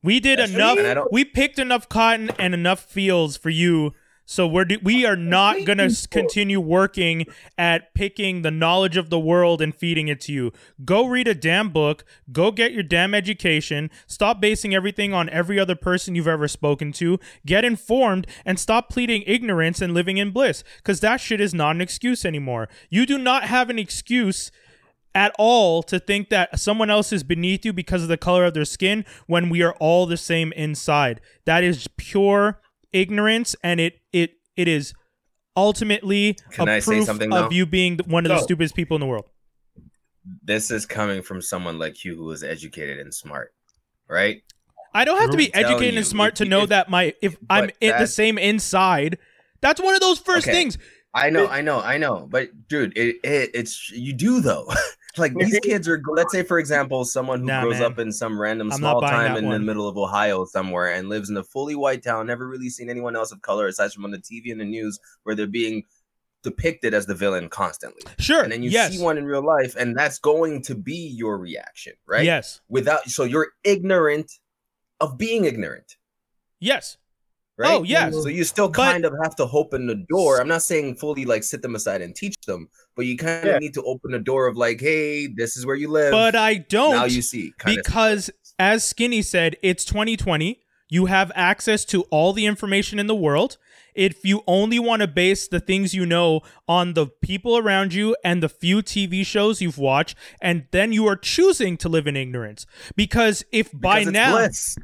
We 0.01 0.21
did 0.21 0.39
That's 0.39 0.53
enough. 0.53 1.07
We 1.11 1.25
picked 1.25 1.59
enough 1.59 1.89
cotton 1.89 2.31
and 2.39 2.53
enough 2.53 2.79
fields 2.79 3.35
for 3.35 3.49
you 3.49 3.93
so 4.29 4.45
we're 4.45 4.63
do- 4.63 4.77
we 4.83 5.07
are 5.07 5.15
not 5.15 5.65
going 5.65 5.79
to 5.79 6.07
continue 6.11 6.59
working 6.59 7.25
at 7.57 7.95
picking 7.95 8.43
the 8.43 8.51
knowledge 8.51 8.95
of 8.95 9.09
the 9.09 9.19
world 9.19 9.59
and 9.59 9.73
feeding 9.73 10.07
it 10.07 10.21
to 10.21 10.31
you. 10.31 10.53
Go 10.85 11.07
read 11.07 11.27
a 11.27 11.33
damn 11.33 11.69
book, 11.69 12.05
go 12.31 12.51
get 12.51 12.71
your 12.71 12.83
damn 12.83 13.15
education, 13.15 13.89
stop 14.05 14.39
basing 14.39 14.75
everything 14.75 15.15
on 15.15 15.29
every 15.29 15.59
other 15.59 15.73
person 15.73 16.13
you've 16.13 16.27
ever 16.27 16.47
spoken 16.47 16.91
to, 16.91 17.19
get 17.43 17.65
informed 17.65 18.27
and 18.45 18.59
stop 18.59 18.87
pleading 18.87 19.23
ignorance 19.25 19.81
and 19.81 19.95
living 19.95 20.17
in 20.17 20.29
bliss 20.29 20.63
cuz 20.83 20.99
that 20.99 21.19
shit 21.19 21.41
is 21.41 21.55
not 21.55 21.75
an 21.75 21.81
excuse 21.81 22.23
anymore. 22.23 22.69
You 22.91 23.07
do 23.07 23.17
not 23.17 23.45
have 23.45 23.71
an 23.71 23.79
excuse 23.79 24.51
at 25.15 25.33
all 25.39 25.81
to 25.81 25.99
think 25.99 26.29
that 26.29 26.59
someone 26.59 26.91
else 26.91 27.11
is 27.11 27.23
beneath 27.23 27.65
you 27.65 27.73
because 27.73 28.03
of 28.03 28.09
the 28.09 28.15
color 28.15 28.45
of 28.45 28.53
their 28.53 28.63
skin 28.63 29.05
when 29.25 29.49
we 29.49 29.63
are 29.63 29.73
all 29.79 30.05
the 30.05 30.17
same 30.17 30.51
inside. 30.51 31.19
That 31.45 31.63
is 31.63 31.87
pure 31.97 32.61
ignorance, 32.93 33.55
and 33.63 33.79
it 33.79 33.99
it 34.13 34.31
it 34.55 34.67
is 34.67 34.93
ultimately 35.55 36.37
Can 36.51 36.67
a 36.67 36.77
I 36.77 36.81
proof 36.81 37.09
of 37.09 37.19
though? 37.19 37.49
you 37.49 37.65
being 37.65 37.99
one 38.05 38.25
of 38.25 38.29
the 38.29 38.39
stupidest 38.39 38.75
people 38.75 38.95
in 38.95 39.01
the 39.01 39.07
world. 39.07 39.25
This 40.43 40.69
is 40.69 40.85
coming 40.85 41.21
from 41.21 41.41
someone 41.41 41.79
like 41.79 42.05
you 42.05 42.15
who 42.15 42.31
is 42.31 42.43
educated 42.43 42.99
and 42.99 43.13
smart, 43.13 43.53
right? 44.07 44.43
I 44.93 45.05
don't 45.05 45.19
have 45.19 45.31
to 45.31 45.37
be 45.37 45.53
educated 45.53 45.95
and 45.97 46.05
smart 46.05 46.35
to 46.37 46.45
know 46.45 46.65
that 46.65 46.89
my 46.89 47.13
if 47.21 47.37
I'm 47.49 47.69
in 47.79 47.97
the 47.97 48.07
same 48.07 48.37
inside. 48.37 49.17
That's 49.61 49.81
one 49.81 49.93
of 49.93 49.99
those 49.99 50.19
first 50.19 50.47
okay. 50.47 50.55
things. 50.55 50.77
I 51.13 51.31
know, 51.31 51.47
I 51.47 51.61
know, 51.61 51.81
I 51.81 51.97
know, 51.97 52.27
but 52.29 52.67
dude, 52.67 52.95
it, 52.97 53.17
it 53.23 53.51
it's 53.53 53.91
you 53.91 54.13
do 54.13 54.41
though. 54.41 54.71
like 55.17 55.33
these 55.35 55.59
kids 55.59 55.87
are 55.87 56.01
let's 56.13 56.31
say 56.31 56.43
for 56.43 56.59
example 56.59 57.03
someone 57.03 57.39
who 57.39 57.45
nah, 57.47 57.63
grows 57.63 57.79
man. 57.79 57.91
up 57.91 57.99
in 57.99 58.11
some 58.11 58.39
random 58.39 58.71
I'm 58.71 58.77
small 58.77 59.01
time 59.01 59.37
in 59.37 59.45
one. 59.45 59.53
the 59.53 59.59
middle 59.59 59.87
of 59.87 59.97
ohio 59.97 60.45
somewhere 60.45 60.93
and 60.93 61.09
lives 61.09 61.29
in 61.29 61.37
a 61.37 61.43
fully 61.43 61.75
white 61.75 62.03
town 62.03 62.27
never 62.27 62.47
really 62.47 62.69
seen 62.69 62.89
anyone 62.89 63.15
else 63.15 63.31
of 63.31 63.41
color 63.41 63.67
aside 63.67 63.91
from 63.91 64.05
on 64.05 64.11
the 64.11 64.19
tv 64.19 64.51
and 64.51 64.61
the 64.61 64.65
news 64.65 64.99
where 65.23 65.35
they're 65.35 65.47
being 65.47 65.83
depicted 66.43 66.93
as 66.93 67.05
the 67.05 67.15
villain 67.15 67.49
constantly 67.49 68.01
sure 68.19 68.43
and 68.43 68.51
then 68.51 68.63
you 68.63 68.69
yes. 68.69 68.95
see 68.95 69.03
one 69.03 69.17
in 69.17 69.25
real 69.25 69.43
life 69.43 69.75
and 69.75 69.97
that's 69.97 70.19
going 70.19 70.61
to 70.61 70.75
be 70.75 70.95
your 70.95 71.37
reaction 71.37 71.93
right 72.05 72.23
yes 72.23 72.61
without 72.69 73.09
so 73.09 73.23
you're 73.23 73.49
ignorant 73.63 74.31
of 75.01 75.17
being 75.17 75.45
ignorant 75.45 75.97
yes 76.59 76.97
right? 77.59 77.73
Oh, 77.73 77.83
yes. 77.83 78.13
So 78.13 78.27
you 78.29 78.43
still 78.43 78.69
But- 78.69 78.91
kind 78.93 79.05
of 79.05 79.13
have 79.21 79.35
to 79.35 79.47
open 79.51 79.85
the 79.87 80.03
door. 80.09 80.39
I'm 80.41 80.47
not 80.47 80.63
saying 80.63 80.95
fully 80.95 81.25
like 81.25 81.43
sit 81.43 81.61
them 81.61 81.75
aside 81.75 82.01
and 82.01 82.15
teach 82.15 82.35
them, 82.47 82.69
but 82.95 83.05
you 83.05 83.17
kind 83.17 83.47
of 83.47 83.53
Yeah. 83.53 83.59
need 83.59 83.73
to 83.75 83.83
open 83.83 84.11
the 84.11 84.19
door 84.19 84.47
of 84.47 84.55
like, 84.57 84.79
hey, 84.79 85.27
this 85.27 85.55
is 85.57 85.65
where 85.65 85.75
you 85.75 85.89
live. 85.89 86.11
But 86.11 86.35
I 86.35 86.55
don't 86.55 86.95
now 86.95 87.05
you 87.05 87.21
see 87.21 87.53
kind 87.59 87.77
of 87.77 87.83
because 87.83 88.31
as 88.57 88.83
Skinny 88.83 89.21
said, 89.21 89.57
it's 89.61 89.85
2020. 89.85 90.61
You 90.91 91.05
have 91.05 91.31
access 91.35 91.85
to 91.85 92.01
all 92.09 92.33
the 92.33 92.47
information 92.47 92.97
in 92.97 93.05
the 93.05 93.13
world. 93.15 93.57
If 93.93 94.25
you 94.25 94.41
only 94.47 94.79
want 94.79 95.01
to 95.01 95.07
base 95.07 95.47
the 95.47 95.59
things 95.59 95.93
you 95.93 96.03
know 96.05 96.41
on 96.67 96.93
the 96.93 97.05
people 97.07 97.57
around 97.57 97.93
you 97.93 98.15
and 98.23 98.41
the 98.41 98.49
few 98.49 98.81
TV 98.81 99.23
shows 99.25 99.61
you've 99.61 99.77
watched, 99.77 100.15
and 100.41 100.65
then 100.71 100.91
you 100.91 101.05
are 101.07 101.15
choosing 101.15 101.77
to 101.77 101.89
live 101.89 102.07
in 102.07 102.15
ignorance. 102.15 102.65
Because 102.95 103.43
if 103.51 103.71
by 103.71 103.99
because 103.99 104.07
it's 104.07 104.13
now, 104.13 104.31
bliss. 104.37 104.75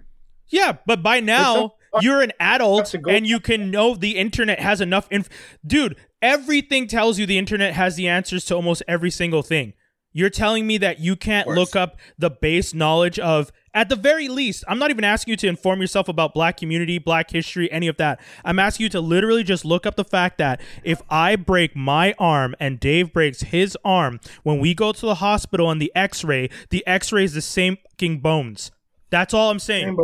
yeah, 0.50 0.78
but 0.86 1.02
by 1.02 1.20
now 1.22 1.74
you're 2.02 2.22
an 2.22 2.32
adult 2.40 2.80
Have 2.80 2.90
to 2.92 2.98
go- 3.00 3.12
and 3.12 3.28
you 3.28 3.40
can 3.40 3.72
know 3.72 3.96
the 3.96 4.18
internet 4.18 4.60
has 4.60 4.82
enough 4.82 5.08
inf- 5.12 5.30
Dude, 5.66 5.96
everything 6.22 6.88
tells 6.88 7.20
you 7.20 7.26
the 7.26 7.38
internet 7.38 7.74
has 7.74 7.96
the 7.96 8.08
answers 8.08 8.46
to 8.46 8.56
almost 8.56 8.84
every 8.88 9.12
single 9.12 9.42
thing. 9.42 9.74
You're 10.12 10.30
telling 10.30 10.66
me 10.66 10.78
that 10.78 11.02
you 11.02 11.18
can't 11.18 11.46
look 11.46 11.76
up 11.76 11.98
the 12.18 12.30
base 12.30 12.74
knowledge 12.74 13.20
of 13.20 13.52
at 13.74 13.90
the 13.90 13.98
very 13.98 14.30
least, 14.30 14.64
I'm 14.70 14.80
not 14.80 14.90
even 14.90 15.04
asking 15.04 15.34
you 15.34 15.36
to 15.36 15.48
inform 15.48 15.82
yourself 15.82 16.08
about 16.08 16.34
black 16.34 16.56
community, 16.56 16.98
black 16.98 17.30
history, 17.30 17.70
any 17.70 17.90
of 17.90 17.98
that. 17.98 18.22
I'm 18.46 18.58
asking 18.58 18.86
you 18.86 18.90
to 18.92 19.02
literally 19.02 19.44
just 19.44 19.66
look 19.66 19.86
up 19.86 19.98
the 19.98 20.06
fact 20.06 20.38
that 20.38 20.62
if 20.86 21.02
I 21.10 21.36
break 21.36 21.76
my 21.76 22.16
arm 22.18 22.56
and 22.62 22.80
Dave 22.80 23.12
breaks 23.12 23.42
his 23.42 23.78
arm, 23.84 24.22
when 24.44 24.60
we 24.60 24.74
go 24.74 24.94
to 24.94 25.06
the 25.06 25.16
hospital 25.16 25.70
and 25.70 25.82
the 25.82 25.92
x-ray, 25.94 26.50
the 26.70 26.88
x-ray 26.88 27.26
is 27.26 27.34
the 27.34 27.42
same 27.42 27.78
fucking 27.92 28.22
bones. 28.22 28.72
That's 29.10 29.34
all 29.34 29.52
I'm 29.52 29.60
saying. 29.60 29.98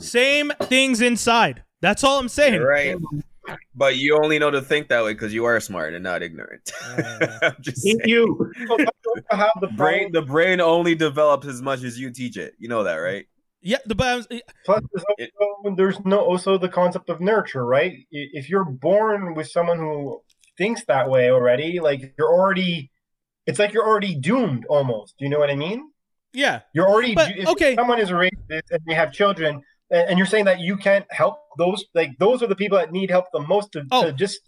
Rainbow. 0.00 0.04
Same 0.04 0.52
things 0.68 1.00
inside. 1.00 1.62
That's 1.80 2.04
all 2.04 2.18
I'm 2.18 2.28
saying. 2.28 2.54
You're 2.54 2.68
right. 2.68 2.96
But 3.74 3.96
you 3.96 4.18
only 4.22 4.38
know 4.38 4.50
to 4.50 4.60
think 4.60 4.88
that 4.88 5.02
way 5.02 5.12
because 5.12 5.34
you 5.34 5.44
are 5.44 5.58
smart 5.60 5.94
and 5.94 6.04
not 6.04 6.22
ignorant. 6.22 6.70
I'm 7.42 7.56
just 7.60 7.84
Eat 7.84 8.06
you. 8.06 8.52
So 8.68 8.76
that's 8.76 8.90
also 9.06 9.22
how 9.30 9.50
the 9.60 9.68
brain 9.68 10.12
the 10.12 10.22
brain 10.22 10.60
only 10.60 10.94
develops 10.94 11.46
as 11.46 11.60
much 11.60 11.82
as 11.82 11.98
you 11.98 12.10
teach 12.10 12.36
it. 12.36 12.54
You 12.58 12.68
know 12.68 12.84
that, 12.84 12.96
right? 12.96 13.26
Yeah, 13.62 13.78
the 13.84 13.94
but 13.94 14.26
Plus, 14.64 14.82
there's, 15.18 15.30
also, 15.38 15.76
there's 15.76 16.04
no 16.04 16.20
also 16.20 16.56
the 16.56 16.68
concept 16.68 17.10
of 17.10 17.20
nurture, 17.20 17.66
right? 17.66 17.98
If 18.10 18.48
you're 18.48 18.64
born 18.64 19.34
with 19.34 19.50
someone 19.50 19.78
who 19.78 20.22
thinks 20.56 20.84
that 20.86 21.10
way 21.10 21.30
already, 21.30 21.80
like 21.80 22.14
you're 22.18 22.32
already, 22.32 22.90
it's 23.46 23.58
like 23.58 23.74
you're 23.74 23.86
already 23.86 24.14
doomed 24.14 24.64
almost. 24.66 25.16
Do 25.18 25.24
you 25.24 25.30
know 25.30 25.38
what 25.38 25.50
I 25.50 25.56
mean? 25.56 25.90
yeah. 26.32 26.60
You're 26.72 26.88
already. 26.88 27.14
But, 27.14 27.36
if 27.36 27.48
okay. 27.48 27.74
someone 27.74 27.98
is 27.98 28.10
a 28.10 28.14
racist 28.14 28.70
and 28.70 28.80
they 28.86 28.94
have 28.94 29.12
children, 29.12 29.62
and, 29.90 30.10
and 30.10 30.18
you're 30.18 30.26
saying 30.26 30.44
that 30.46 30.60
you 30.60 30.76
can't 30.76 31.06
help 31.10 31.40
those, 31.58 31.84
like 31.94 32.18
those 32.18 32.42
are 32.42 32.46
the 32.46 32.56
people 32.56 32.78
that 32.78 32.92
need 32.92 33.10
help 33.10 33.26
the 33.32 33.40
most 33.40 33.72
to, 33.72 33.84
Oh, 33.90 34.04
to 34.06 34.12
just 34.12 34.40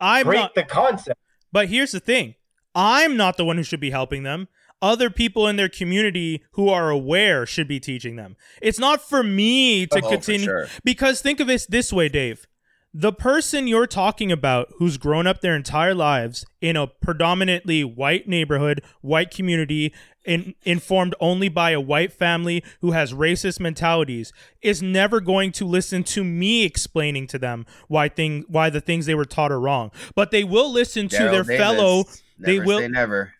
I'm 0.00 0.26
break 0.26 0.40
not 0.40 0.54
the 0.54 0.64
concept. 0.64 1.20
But 1.52 1.68
here's 1.68 1.92
the 1.92 2.00
thing. 2.00 2.34
I'm 2.74 3.16
not 3.16 3.36
the 3.36 3.44
one 3.44 3.56
who 3.56 3.62
should 3.62 3.80
be 3.80 3.90
helping 3.90 4.22
them. 4.22 4.48
Other 4.80 5.10
people 5.10 5.46
in 5.46 5.56
their 5.56 5.68
community 5.68 6.42
who 6.52 6.68
are 6.68 6.90
aware 6.90 7.46
should 7.46 7.68
be 7.68 7.78
teaching 7.78 8.16
them. 8.16 8.36
It's 8.60 8.80
not 8.80 9.00
for 9.00 9.22
me 9.22 9.86
to 9.86 10.00
Oh, 10.04 10.08
continue 10.10 10.44
sure. 10.46 10.66
because 10.82 11.20
think 11.20 11.38
of 11.38 11.48
it 11.48 11.66
this 11.68 11.92
way, 11.92 12.08
Dave. 12.08 12.46
The 12.94 13.12
person 13.12 13.66
you're 13.66 13.86
talking 13.86 14.30
about 14.30 14.70
who's 14.76 14.98
grown 14.98 15.26
up 15.26 15.40
their 15.40 15.56
entire 15.56 15.94
lives 15.94 16.44
in 16.60 16.76
a 16.76 16.86
predominantly 16.86 17.82
white 17.84 18.28
neighborhood, 18.28 18.82
white 19.00 19.30
community, 19.30 19.94
in, 20.26 20.54
informed 20.64 21.14
only 21.18 21.48
by 21.48 21.70
a 21.70 21.80
white 21.80 22.12
family 22.12 22.62
who 22.82 22.90
has 22.90 23.14
racist 23.14 23.60
mentalities, 23.60 24.30
is 24.60 24.82
never 24.82 25.20
going 25.20 25.52
to 25.52 25.64
listen 25.64 26.04
to 26.04 26.22
me 26.22 26.64
explaining 26.64 27.26
to 27.28 27.38
them 27.38 27.64
why 27.88 28.10
thing 28.10 28.44
why 28.48 28.68
the 28.68 28.80
things 28.80 29.06
they 29.06 29.14
were 29.14 29.24
taught 29.24 29.50
are 29.50 29.60
wrong. 29.60 29.90
But 30.14 30.30
they 30.30 30.44
will 30.44 30.70
listen 30.70 31.08
to 31.08 31.16
their 31.16 31.44
Davis, 31.44 31.56
fellow. 31.56 32.04
they 32.38 32.58
will- 32.60 32.86
never. 32.90 33.32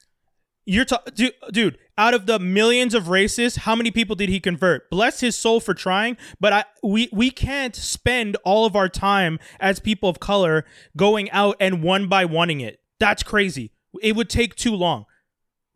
You're 0.64 0.84
ta- 0.86 1.02
dude, 1.14 1.34
dude. 1.50 1.78
Out 1.98 2.14
of 2.14 2.24
the 2.24 2.38
millions 2.38 2.94
of 2.94 3.04
racists, 3.04 3.58
how 3.58 3.76
many 3.76 3.90
people 3.90 4.16
did 4.16 4.30
he 4.30 4.40
convert? 4.40 4.88
Bless 4.90 5.20
his 5.20 5.36
soul 5.36 5.60
for 5.60 5.74
trying, 5.74 6.16
but 6.40 6.52
I 6.52 6.64
we 6.82 7.10
we 7.12 7.30
can't 7.30 7.76
spend 7.76 8.36
all 8.44 8.64
of 8.64 8.74
our 8.74 8.88
time 8.88 9.38
as 9.60 9.78
people 9.78 10.08
of 10.08 10.18
color 10.18 10.64
going 10.96 11.30
out 11.32 11.56
and 11.60 11.82
one 11.82 12.08
by 12.08 12.24
wanting 12.24 12.60
it. 12.62 12.80
That's 12.98 13.22
crazy. 13.22 13.72
It 14.00 14.16
would 14.16 14.30
take 14.30 14.54
too 14.54 14.74
long. 14.74 15.04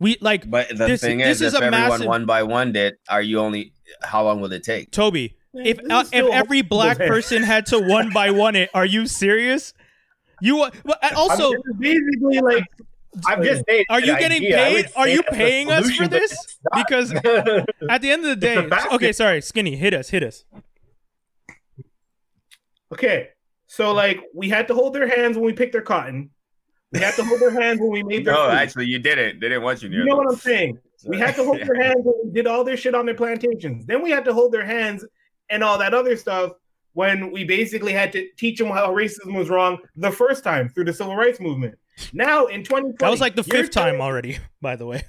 We 0.01 0.17
like 0.23 0.49
But 0.51 0.71
the 0.71 0.87
This- 0.87 1.01
thing 1.03 1.19
this 1.19 1.41
is, 1.43 1.49
is 1.49 1.55
if 1.55 1.61
a 1.61 1.65
everyone 1.67 1.89
massive- 1.91 2.07
one 2.07 2.25
by 2.27 2.43
one 2.45 2.73
did, 2.73 2.95
are 3.11 3.23
you 3.23 3.39
only? 3.41 3.73
How 4.03 4.25
long 4.25 4.41
will 4.41 4.53
it 4.53 4.63
take? 4.65 4.91
Toby. 4.93 5.37
If 5.53 5.77
This 5.79 5.85
is 5.87 5.91
uh, 5.93 6.05
if 6.13 6.33
every 6.33 6.63
black 6.63 6.97
person 6.99 7.43
had 7.43 7.67
to 7.67 7.79
one 7.79 8.11
by 8.13 8.31
one 8.31 8.57
it, 8.57 8.71
are 8.75 8.85
you 8.87 9.07
serious? 9.07 9.75
You 10.41 10.57
wa- 10.57 10.71
well, 10.85 10.97
and 11.03 11.15
also 11.15 11.53
It's 11.53 11.63
basically 11.79 12.41
like 12.41 12.65
I'm 13.27 13.43
just 13.43 13.65
saying. 13.69 13.85
Are 13.89 14.01
you 14.01 14.19
getting 14.19 14.39
idea. 14.43 14.57
Paid? 14.57 14.87
Are 14.97 15.09
you 15.09 15.23
paying 15.23 15.71
us 15.71 15.91
for 15.93 16.07
this? 16.09 16.59
Because 16.75 17.13
at 17.89 18.03
the 18.03 18.11
end 18.11 18.25
of 18.25 18.31
the 18.31 18.37
day, 18.37 18.57
It's 18.57 18.67
a 18.67 18.69
basket. 18.69 18.93
okay, 18.95 19.13
sorry, 19.13 19.41
skinny, 19.41 19.77
hit 19.77 19.95
us, 19.95 20.11
hit 20.11 20.23
us. 20.23 20.45
okay. 22.93 23.29
So 23.67 23.93
like 23.93 24.21
we 24.35 24.49
had 24.49 24.69
to 24.69 24.75
hold 24.75 24.95
their 24.95 25.09
hands 25.09 25.37
when 25.37 25.45
we 25.47 25.53
picked 25.53 25.73
their 25.73 25.83
cotton. 25.83 26.31
We 26.93 27.01
had 27.01 27.15
to 27.15 27.25
hold 27.25 27.41
their 27.41 27.51
hands 27.51 27.81
when 27.81 27.91
we 27.91 28.03
made 28.03 28.25
their 28.25 28.35
No, 28.35 28.47
food. 28.49 28.55
actually, 28.55 28.87
you 28.87 28.99
didn't. 29.01 29.41
They 29.41 29.49
didn't 29.49 29.65
want 29.65 29.83
you 29.83 29.89
near. 29.89 30.01
you 30.01 30.05
know 30.07 30.17
them. 30.17 30.27
what 30.27 30.35
I'm 30.35 30.39
saying? 30.41 30.79
We 31.07 31.19
had 31.19 31.35
to 31.35 31.45
hold 31.45 31.59
their 31.67 31.75
hands 31.83 32.01
when 32.05 32.15
we 32.25 32.31
did 32.33 32.47
all 32.47 32.63
their 32.65 32.77
shit 32.77 32.95
on 32.95 33.07
their 33.07 33.15
plantations. 33.15 33.87
Then 33.87 34.03
we 34.03 34.11
had 34.11 34.25
to 34.27 34.33
hold 34.33 34.53
their 34.53 34.65
hands 34.65 35.05
and 35.51 35.65
all 35.65 35.79
that 35.79 35.95
other 35.95 36.17
stuff 36.17 36.53
when 36.93 37.31
we 37.33 37.45
basically 37.45 37.93
had 37.93 38.13
to 38.13 38.27
teach 38.39 38.59
them 38.59 38.69
how 38.69 38.95
racism 38.95 39.37
was 39.37 39.51
wrong 39.51 39.79
the 39.97 40.11
first 40.11 40.43
time 40.45 40.69
through 40.69 40.85
the 40.85 40.93
civil 40.93 41.17
rights 41.17 41.41
movement. 41.41 41.75
Now 42.13 42.47
in 42.47 42.63
2020, 42.63 42.97
That 43.01 43.11
was 43.11 43.21
like 43.21 43.37
the 43.37 43.43
you're 43.47 43.63
fifth 43.63 43.73
time 43.73 43.85
telling- 43.95 44.01
already, 44.01 44.39
by 44.61 44.77
the 44.77 44.87
way. 44.87 45.03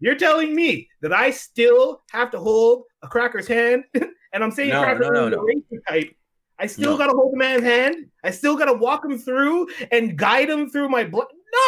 You're 0.00 0.16
telling 0.16 0.54
me 0.54 0.88
that 1.02 1.12
I 1.12 1.30
still 1.30 2.02
have 2.10 2.30
to 2.32 2.38
hold 2.38 2.84
a 3.02 3.08
cracker's 3.08 3.46
hand, 3.48 3.84
and 3.94 4.44
I'm 4.44 4.50
saying 4.50 4.70
No, 4.70 4.82
cracker 4.82 5.00
no, 5.00 5.08
no, 5.10 5.24
is 5.26 5.30
the 5.30 5.36
no. 5.36 5.42
racist 5.44 5.80
type. 5.88 6.16
I 6.58 6.66
still 6.66 6.92
No. 6.92 6.98
got 6.98 7.06
to 7.08 7.16
hold 7.16 7.32
the 7.32 7.36
man's 7.38 7.62
hand. 7.62 7.96
I 8.22 8.30
still 8.30 8.56
got 8.56 8.66
to 8.66 8.74
walk 8.74 9.04
him 9.04 9.18
through 9.18 9.68
and 9.90 10.16
guide 10.16 10.48
him 10.50 10.68
through 10.70 10.88
my 10.88 11.04
blood. 11.04 11.26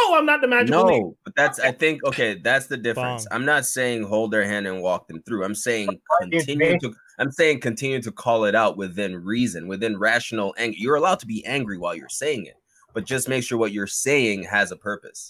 No, 0.09 0.17
I'm 0.17 0.27
not 0.27 0.41
the 0.41 0.49
magical. 0.49 0.85
lady. 0.85 1.01
No, 1.01 1.17
but 1.25 1.35
that's 1.37 1.59
I 1.61 1.71
think 1.73 2.05
okay. 2.05 2.35
That's 2.35 2.67
the 2.67 2.77
difference. 2.77 3.27
Bong. 3.29 3.37
I'm 3.37 3.45
not 3.45 3.65
saying 3.67 4.03
hold 4.05 4.33
their 4.33 4.45
hand 4.45 4.67
and 4.67 4.83
walk 4.83 5.09
them 5.09 5.23
through. 5.23 5.45
I'm 5.45 5.55
saying 5.55 5.89
continue 6.21 6.79
to. 6.81 6.93
I'm 7.19 7.31
saying 7.33 7.61
continue 7.61 8.03
to 8.03 8.13
call 8.13 8.45
it 8.45 8.55
out 8.55 8.77
within 8.77 9.17
reason, 9.25 9.67
within 9.69 9.97
rational 9.99 10.55
anger. 10.59 10.77
You're 10.79 10.97
allowed 10.97 11.21
to 11.21 11.27
be 11.27 11.45
angry 11.47 11.79
while 11.79 11.95
you're 11.95 12.09
saying 12.09 12.47
it, 12.47 12.56
but 12.97 13.05
just 13.05 13.29
make 13.29 13.45
sure 13.45 13.59
what 13.59 13.73
you're 13.73 13.87
saying 13.87 14.45
has 14.45 14.73
a 14.73 14.77
purpose, 14.77 15.29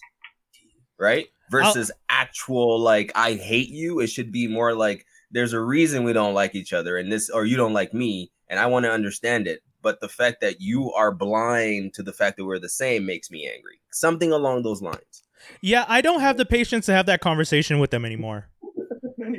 right? 1.00 1.26
Versus 1.50 1.90
actual 2.08 2.78
like 2.78 3.10
I 3.16 3.34
hate 3.34 3.70
you. 3.70 3.98
It 3.98 4.06
should 4.06 4.30
be 4.30 4.46
more 4.46 4.72
like 4.72 5.04
there's 5.32 5.52
a 5.52 5.60
reason 5.60 6.04
we 6.04 6.12
don't 6.12 6.32
like 6.32 6.54
each 6.54 6.72
other, 6.72 6.96
and 6.96 7.10
this 7.10 7.28
or 7.28 7.44
you 7.44 7.56
don't 7.56 7.72
like 7.72 7.92
me, 7.92 8.30
and 8.48 8.60
I 8.60 8.66
want 8.66 8.84
to 8.84 8.92
understand 8.92 9.48
it. 9.48 9.64
But 9.82 10.00
the 10.00 10.08
fact 10.08 10.42
that 10.42 10.60
you 10.60 10.92
are 10.92 11.10
blind 11.10 11.94
to 11.94 12.04
the 12.04 12.12
fact 12.12 12.36
that 12.36 12.44
we're 12.44 12.60
the 12.60 12.68
same 12.68 13.04
makes 13.04 13.32
me 13.32 13.50
angry. 13.52 13.80
Something 13.90 14.30
along 14.30 14.62
those 14.62 14.80
lines. 14.80 15.24
Yeah, 15.60 15.86
I 15.88 16.02
don't 16.02 16.20
have 16.20 16.36
the 16.36 16.46
patience 16.46 16.86
to 16.86 16.92
have 16.92 17.06
that 17.06 17.20
conversation 17.20 17.80
with 17.80 17.90
them 17.90 18.04
anymore. 18.04 18.48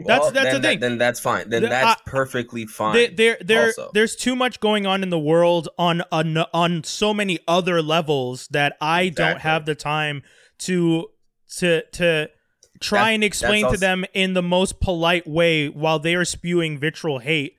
That's- 0.08 0.22
Well, 0.24 0.32
that's 0.32 0.46
then 0.54 0.62
the 0.62 0.68
thing. 0.68 0.80
That, 0.80 0.90
then 0.90 0.98
that's 0.98 1.20
fine. 1.20 1.50
Then 1.50 1.64
The- 1.64 1.70
that's 1.70 2.02
I- 2.02 2.10
perfectly 2.10 2.66
fine. 2.66 2.94
There, 2.94 3.10
there, 3.10 3.38
there 3.44 3.66
also. 3.68 3.92
there's 3.94 4.16
too 4.16 4.36
much 4.36 4.60
going 4.60 4.86
on 4.86 5.04
in 5.04 5.10
the 5.10 5.20
world 5.20 5.70
on 5.78 6.02
on 6.12 6.38
on 6.54 6.84
so 6.84 7.14
many 7.14 7.40
other 7.48 7.82
levels 7.82 8.48
that 8.50 8.78
I 8.82 9.10
don't 9.10 9.42
have 9.42 9.66
the 9.66 9.76
time 9.76 10.24
to 10.60 11.10
to 11.58 11.82
to 11.94 12.30
try 12.80 13.06
That- 13.10 13.14
and 13.16 13.24
explain 13.24 13.62
that's 13.62 13.62
to 13.62 13.68
also- 13.68 13.80
them 13.80 14.06
in 14.14 14.34
the 14.34 14.42
most 14.44 14.80
polite 14.80 15.28
way 15.28 15.68
while 15.68 16.00
they 16.00 16.16
are 16.16 16.26
spewing 16.26 16.80
vitriol 16.80 17.20
hate. 17.20 17.56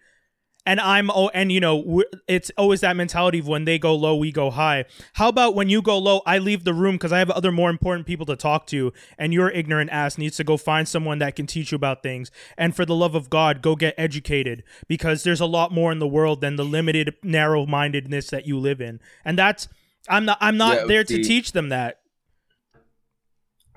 And 0.68 0.80
I'm 0.80 1.10
oh, 1.10 1.30
and 1.32 1.50
you 1.50 1.60
know, 1.60 2.04
it's 2.26 2.50
oh, 2.58 2.64
always 2.64 2.82
that 2.82 2.94
mentality 2.94 3.38
of 3.38 3.48
when 3.48 3.64
they 3.64 3.78
go 3.78 3.94
low, 3.94 4.14
we 4.14 4.30
go 4.30 4.50
high. 4.50 4.84
How 5.14 5.30
about 5.30 5.54
when 5.54 5.70
you 5.70 5.80
go 5.80 5.96
low, 5.96 6.20
I 6.26 6.36
leave 6.36 6.64
the 6.64 6.74
room 6.74 6.96
because 6.96 7.10
I 7.10 7.20
have 7.20 7.30
other 7.30 7.50
more 7.50 7.70
important 7.70 8.06
people 8.06 8.26
to 8.26 8.36
talk 8.36 8.66
to, 8.66 8.92
and 9.16 9.32
your 9.32 9.50
ignorant 9.50 9.88
ass 9.88 10.18
needs 10.18 10.36
to 10.36 10.44
go 10.44 10.58
find 10.58 10.86
someone 10.86 11.20
that 11.20 11.36
can 11.36 11.46
teach 11.46 11.72
you 11.72 11.76
about 11.76 12.02
things. 12.02 12.30
And 12.58 12.76
for 12.76 12.84
the 12.84 12.94
love 12.94 13.14
of 13.14 13.30
God, 13.30 13.62
go 13.62 13.76
get 13.76 13.94
educated 13.96 14.62
because 14.88 15.22
there's 15.22 15.40
a 15.40 15.46
lot 15.46 15.72
more 15.72 15.90
in 15.90 16.00
the 16.00 16.06
world 16.06 16.42
than 16.42 16.56
the 16.56 16.66
limited 16.66 17.14
narrow-mindedness 17.22 18.28
that 18.28 18.46
you 18.46 18.58
live 18.58 18.82
in. 18.82 19.00
And 19.24 19.38
that's 19.38 19.68
I'm 20.06 20.26
not 20.26 20.36
I'm 20.42 20.58
not 20.58 20.76
Yeah, 20.76 20.84
there 20.86 21.04
to 21.04 21.22
teach 21.22 21.52
them 21.52 21.70
that. 21.70 21.97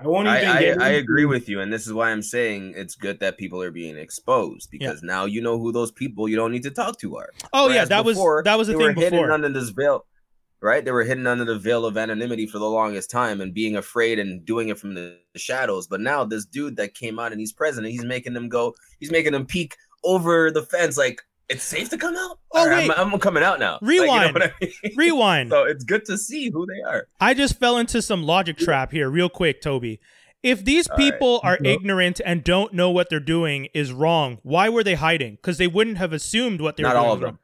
I 0.02 0.08
won't 0.08 0.26
even. 0.26 0.80
I, 0.80 0.84
I, 0.84 0.86
I 0.86 0.88
agree 0.90 1.24
with 1.26 1.48
you, 1.48 1.60
and 1.60 1.72
this 1.72 1.86
is 1.86 1.92
why 1.92 2.10
I'm 2.10 2.22
saying 2.22 2.74
it's 2.76 2.94
good 2.94 3.20
that 3.20 3.38
people 3.38 3.62
are 3.62 3.70
being 3.70 3.96
exposed 3.96 4.70
because 4.70 5.02
now 5.02 5.26
you 5.26 5.40
know 5.40 5.58
who 5.58 5.70
those 5.70 5.92
people 5.92 6.28
you 6.28 6.36
don't 6.36 6.50
need 6.50 6.64
to 6.64 6.70
talk 6.70 6.98
to 7.00 7.16
are. 7.16 7.30
Oh 7.52 7.68
yeah, 7.68 7.84
that 7.84 8.04
before, 8.04 8.36
was 8.36 8.44
that 8.44 8.58
was 8.58 8.66
the 8.66 8.74
thing 8.74 8.82
were 8.82 8.92
hidden 8.92 9.18
before. 9.18 9.30
under 9.30 9.48
this 9.48 9.70
veil, 9.70 10.04
right? 10.60 10.84
They 10.84 10.90
were 10.90 11.04
hidden 11.04 11.26
under 11.26 11.44
the 11.44 11.58
veil 11.58 11.86
of 11.86 11.96
anonymity 11.96 12.46
for 12.46 12.58
the 12.58 12.68
longest 12.68 13.10
time 13.10 13.40
and 13.40 13.54
being 13.54 13.76
afraid 13.76 14.18
and 14.18 14.44
doing 14.44 14.68
it 14.68 14.78
from 14.78 14.94
the 14.94 15.18
shadows. 15.36 15.86
But 15.86 16.00
now 16.00 16.24
this 16.24 16.44
dude 16.44 16.76
that 16.76 16.94
came 16.94 17.18
out 17.18 17.32
and 17.32 17.40
he's 17.40 17.52
president, 17.52 17.92
he's 17.92 18.04
making 18.04 18.32
them 18.32 18.48
go, 18.48 18.74
he's 18.98 19.12
making 19.12 19.32
them 19.32 19.46
peek 19.46 19.76
over 20.04 20.50
the 20.50 20.62
fence, 20.62 20.98
like 20.98 21.22
it's 21.48 21.64
safe 21.64 21.88
to 21.90 21.98
come 21.98 22.16
out. 22.16 22.38
Oh, 22.52 22.66
Or 22.66 22.72
I'm, 22.72 22.88
wait. 22.88 22.98
I'm 22.98 23.18
coming 23.18 23.42
out 23.42 23.58
now. 23.60 23.78
Like, 23.82 23.92
you 23.92 23.96
know 23.98 24.02
Rewind. 24.04 24.42
I 24.42 24.52
mean? 24.60 24.72
Rewind. 24.96 25.50
so 25.50 25.64
it's 25.64 25.84
good 25.84 26.04
to 26.06 26.16
see 26.18 26.50
who 26.50 26.66
they 26.66 26.80
are. 26.88 27.06
I 27.20 27.34
just 27.34 27.58
fell 27.58 27.78
into 27.78 28.00
some 28.02 28.22
logic 28.22 28.56
trap 28.56 28.92
here, 28.92 29.10
real 29.10 29.28
quick, 29.28 29.60
Toby. 29.60 30.00
If 30.42 30.64
these 30.64 30.88
All 30.88 30.96
right. 30.96 31.04
people 31.12 31.40
are 31.44 31.58
Yep. 31.62 31.74
ignorant 31.80 32.20
and 32.24 32.42
don't 32.42 32.72
know 32.74 32.90
what 32.90 33.08
they're 33.10 33.20
doing 33.20 33.68
is 33.74 33.92
wrong, 33.92 34.38
why 34.42 34.68
were 34.68 34.82
they 34.82 34.94
hiding? 34.94 35.36
Because 35.36 35.58
they 35.58 35.68
wouldn't 35.68 35.98
have 35.98 36.12
assumed 36.12 36.60
what 36.60 36.76
they 36.76 36.82
Not 36.82 36.94
were 36.94 37.00
doing. 37.00 37.06
all 37.06 37.12
of 37.14 37.20
them. 37.20 37.28
wrong. 37.30 37.38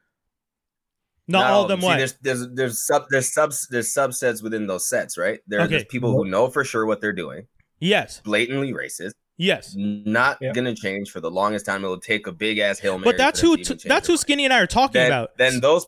Not, 1.30 1.50
all 1.50 1.62
of 1.64 1.68
them. 1.68 1.80
See, 1.82 1.86
there's 1.88 2.14
there's 2.22 2.48
there's 2.54 2.86
sub 2.86 3.04
there's 3.10 3.30
subs 3.32 3.68
there's 3.70 3.92
subsets 3.92 4.42
within 4.42 4.66
those 4.66 4.88
sets, 4.88 5.18
right? 5.18 5.40
There, 5.46 5.60
Okay. 5.60 5.68
There's 5.70 5.84
people 5.84 6.12
who 6.12 6.24
know 6.24 6.48
for 6.48 6.64
sure 6.64 6.86
what 6.86 7.02
they're 7.02 7.12
doing, 7.12 7.46
yes. 7.80 8.20
blatantly 8.24 8.72
racist, 8.72 9.12
Yes. 9.38 9.74
not 9.76 10.40
gonna 10.54 10.74
change 10.74 11.10
for 11.10 11.20
the 11.20 11.30
longest 11.30 11.64
time. 11.64 11.84
It'll 11.84 12.00
take 12.00 12.26
a 12.26 12.32
big 12.32 12.58
ass 12.58 12.80
hail 12.80 12.98
mary. 12.98 13.04
But 13.12 13.18
that's 13.18 13.40
who 13.40 13.56
t- 13.56 13.88
that's 13.88 14.06
who. 14.08 14.16
Skinny 14.16 14.44
and 14.44 14.52
I 14.52 14.60
are 14.60 14.66
talking 14.66 15.00
then, 15.00 15.12
about. 15.12 15.36
Then 15.38 15.60
those. 15.60 15.86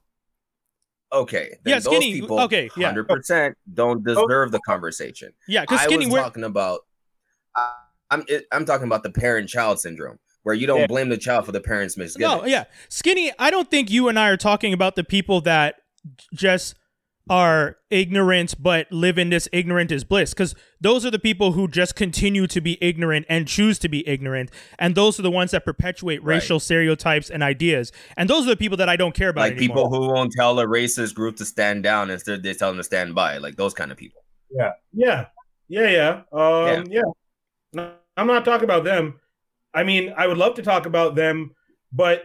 Okay. 1.13 1.59
Then 1.65 1.73
Yeah, 1.73 1.75
those 1.81 1.97
Skinny, 1.97 2.21
People, 2.21 2.41
okay, 2.41 2.71
yeah. 2.77 2.87
Hundred 2.87 3.09
percent 3.09 3.59
don't 3.75 4.07
oh. 4.09 4.15
deserve 4.15 4.53
the 4.53 4.61
conversation. 4.61 5.33
yeah, 5.49 5.63
because 5.63 5.81
Skinny, 5.81 6.07
we're, 6.07 6.23
talking 6.23 6.45
about. 6.45 6.81
I- 7.57 7.73
I'm 8.13 8.25
it, 8.29 8.47
I'm 8.53 8.65
talking 8.65 8.87
about 8.87 9.03
the 9.05 9.11
parent-child 9.11 9.79
syndrome, 9.79 10.19
where 10.43 10.55
you 10.55 10.67
don't 10.67 10.81
Yeah. 10.81 10.87
blame 10.89 11.09
the 11.09 11.17
child 11.17 11.47
for 11.47 11.53
the 11.53 11.61
parents' 11.61 11.97
misgivings. 11.97 12.43
no, 12.43 12.47
yeah, 12.47 12.65
Skinny. 12.89 13.33
I 13.39 13.51
don't 13.51 13.71
think 13.71 13.91
you 13.91 14.09
and 14.09 14.19
I 14.19 14.29
are 14.31 14.37
talking 14.37 14.73
about 14.73 14.97
the 14.97 15.05
people 15.05 15.41
that 15.43 15.77
just 16.35 16.75
are 17.29 17.77
ignorant 17.91 18.55
but 18.61 18.91
live 18.91 19.19
in 19.19 19.31
this 19.31 19.49
ignorant 19.53 19.93
is 19.93 20.03
bliss 20.05 20.33
because 20.33 20.55
those 20.81 21.05
are 21.07 21.11
the 21.11 21.19
people 21.19 21.53
who 21.53 21.69
just 21.69 21.95
continue 21.95 22.47
to 22.47 22.61
be 22.61 22.77
ignorant 22.81 23.25
and 23.29 23.47
choose 23.47 23.79
to 23.79 23.89
be 23.89 24.07
ignorant 24.09 24.51
and 24.79 24.95
those 24.95 25.19
are 25.19 25.23
the 25.23 25.31
ones 25.31 25.51
that 25.51 25.65
perpetuate 25.65 26.23
Right. 26.25 26.37
racial 26.37 26.59
stereotypes 26.59 27.31
and 27.31 27.43
ideas 27.43 27.93
and 28.17 28.29
those 28.29 28.47
are 28.47 28.51
the 28.51 28.57
people 28.57 28.77
that 28.79 28.89
i 28.89 28.97
don't 28.97 29.15
care 29.15 29.29
about 29.29 29.43
like 29.43 29.53
anymore. 29.57 29.77
people 29.77 29.91
who 29.91 30.09
won't 30.13 30.33
tell 30.33 30.59
a 30.59 30.67
racist 30.67 31.15
group 31.15 31.37
to 31.37 31.45
stand 31.45 31.83
down 31.83 32.11
instead 32.11 32.43
they 32.43 32.55
tell 32.55 32.71
them 32.71 32.79
to 32.79 32.85
stand 32.85 33.15
by 33.15 33.39
like 33.39 33.57
those 33.57 33.75
kind 33.75 33.93
of 33.93 33.99
people 33.99 34.23
Yeah, 34.51 34.73
yeah, 34.93 35.27
yeah. 35.69 35.89
Yeah 35.89 36.23
um, 36.33 36.87
yeah. 36.91 37.03
No, 37.73 37.93
I'm 38.17 38.27
not 38.27 38.45
talking 38.45 38.65
about 38.65 38.83
them. 38.83 39.21
I 39.73 39.85
mean, 39.85 40.13
I 40.17 40.27
would 40.27 40.37
love 40.37 40.55
to 40.55 40.63
talk 40.63 40.87
about 40.87 41.15
them, 41.15 41.55
but 41.93 42.25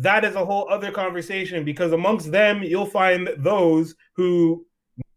that 0.00 0.24
is 0.24 0.34
a 0.36 0.44
whole 0.44 0.68
other 0.70 0.90
conversation 0.90 1.64
because 1.64 1.92
amongst 1.92 2.30
them, 2.32 2.62
you'll 2.62 2.86
find 2.86 3.28
those 3.38 3.94
who 4.16 4.64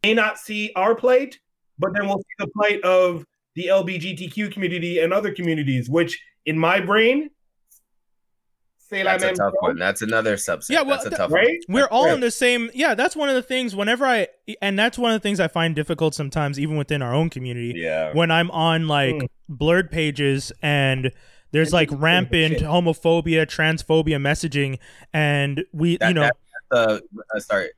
may 0.04 0.14
not 0.14 0.38
see 0.40 0.72
our 0.76 0.96
plight, 0.96 1.40
but 1.80 1.94
then 1.94 2.08
we'll 2.08 2.18
see 2.18 2.36
the 2.40 2.48
plight 2.56 2.82
of 2.84 3.24
the 3.56 3.68
LBGTQ 3.68 4.52
community 4.52 5.00
and 5.00 5.14
other 5.14 5.34
communities, 5.34 5.90
which 5.90 6.20
in 6.46 6.58
my 6.58 6.80
brain, 6.80 7.30
say 8.78 9.04
la 9.04 9.12
that's 9.12 9.24
a 9.24 9.28
même 9.32 9.36
tough 9.38 9.54
one 9.62 9.78
that's 9.78 10.02
another 10.02 10.36
subset 10.36 10.70
Yeah, 10.70 10.82
well, 10.82 10.98
that's 10.98 11.06
a 11.06 11.10
th- 11.12 11.18
tough 11.18 11.32
right? 11.32 11.58
we're 11.70 11.86
all 11.88 12.08
Yeah. 12.08 12.16
in 12.16 12.20
the 12.20 12.32
same 12.32 12.70
yeah 12.74 12.94
that's 12.94 13.16
one 13.16 13.30
of 13.30 13.36
the 13.36 13.42
things 13.42 13.74
whenever 13.74 14.06
i 14.06 14.28
and 14.62 14.78
that's 14.78 14.98
one 15.00 15.12
of 15.12 15.16
the 15.16 15.24
things 15.24 15.40
i 15.40 15.48
find 15.48 15.76
difficult 15.76 16.14
sometimes 16.14 16.60
even 16.60 16.76
within 16.76 17.02
our 17.02 17.14
own 17.14 17.30
community 17.30 17.74
yeah 17.78 18.12
when 18.14 18.32
i'm 18.32 18.52
on 18.52 18.90
like 18.90 19.16
Mm. 19.16 19.28
blurred 19.48 19.92
pages 19.92 20.52
and 20.62 21.12
there's 21.52 21.74
like 21.74 21.90
rampant 21.92 22.58
homophobia 22.60 23.46
transphobia 23.46 24.18
messaging 24.20 24.80
and 25.14 25.64
we 25.74 25.98
That- 25.98 26.08
you 26.10 26.14
know 26.16 26.22
that- 26.72 27.04
uh, 27.36 27.40
sorry. 27.40 27.70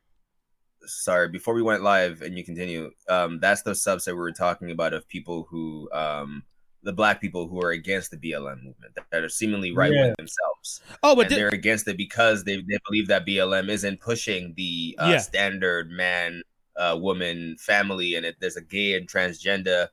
Sorry 0.85 1.29
before 1.29 1.53
we 1.53 1.61
went 1.61 1.81
live 1.81 2.21
and 2.21 2.37
you 2.37 2.43
continue 2.43 2.91
um 3.07 3.39
that's 3.39 3.61
the 3.61 3.71
subset 3.71 4.07
we 4.07 4.13
were 4.15 4.33
talking 4.33 4.69
about 4.69 4.93
of 4.93 5.07
people 5.07 5.47
who 5.49 5.89
um 5.93 6.43
the 6.83 6.91
black 6.91 7.21
people 7.21 7.47
who 7.47 7.61
are 7.61 7.71
against 7.71 8.11
the 8.11 8.17
blm 8.17 8.61
movement 8.61 8.93
that, 9.11 9.23
are 9.23 9.29
seemingly 9.29 9.71
right 9.71 9.91
with 9.91 10.17
themselves. 10.17 10.81
Oh 11.01 11.15
but 11.15 11.29
they're 11.29 11.47
against 11.47 11.87
it 11.87 11.95
because 11.95 12.43
they, 12.43 12.57
they 12.57 12.77
believe 12.85 13.07
that 13.07 13.25
BLM 13.25 13.69
isn't 13.69 14.01
pushing 14.01 14.53
the 14.57 14.93
uh, 14.99 15.07
Yeah. 15.11 15.17
standard 15.19 15.89
man, 15.89 16.41
uh, 16.75 16.97
woman, 16.99 17.55
family, 17.57 18.15
and 18.15 18.25
it 18.25 18.35
there's 18.41 18.57
a 18.57 18.61
gay 18.61 18.95
and 18.97 19.07
transgender 19.09 19.87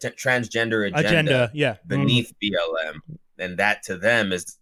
t- 0.00 0.08
transgender 0.10 0.86
agenda, 0.86 1.08
agenda 1.08 1.50
yeah 1.54 1.76
beneath 1.86 2.32
BLM, 2.42 3.00
and 3.38 3.56
that 3.58 3.82
to 3.84 3.96
them 3.96 4.32
is 4.32 4.56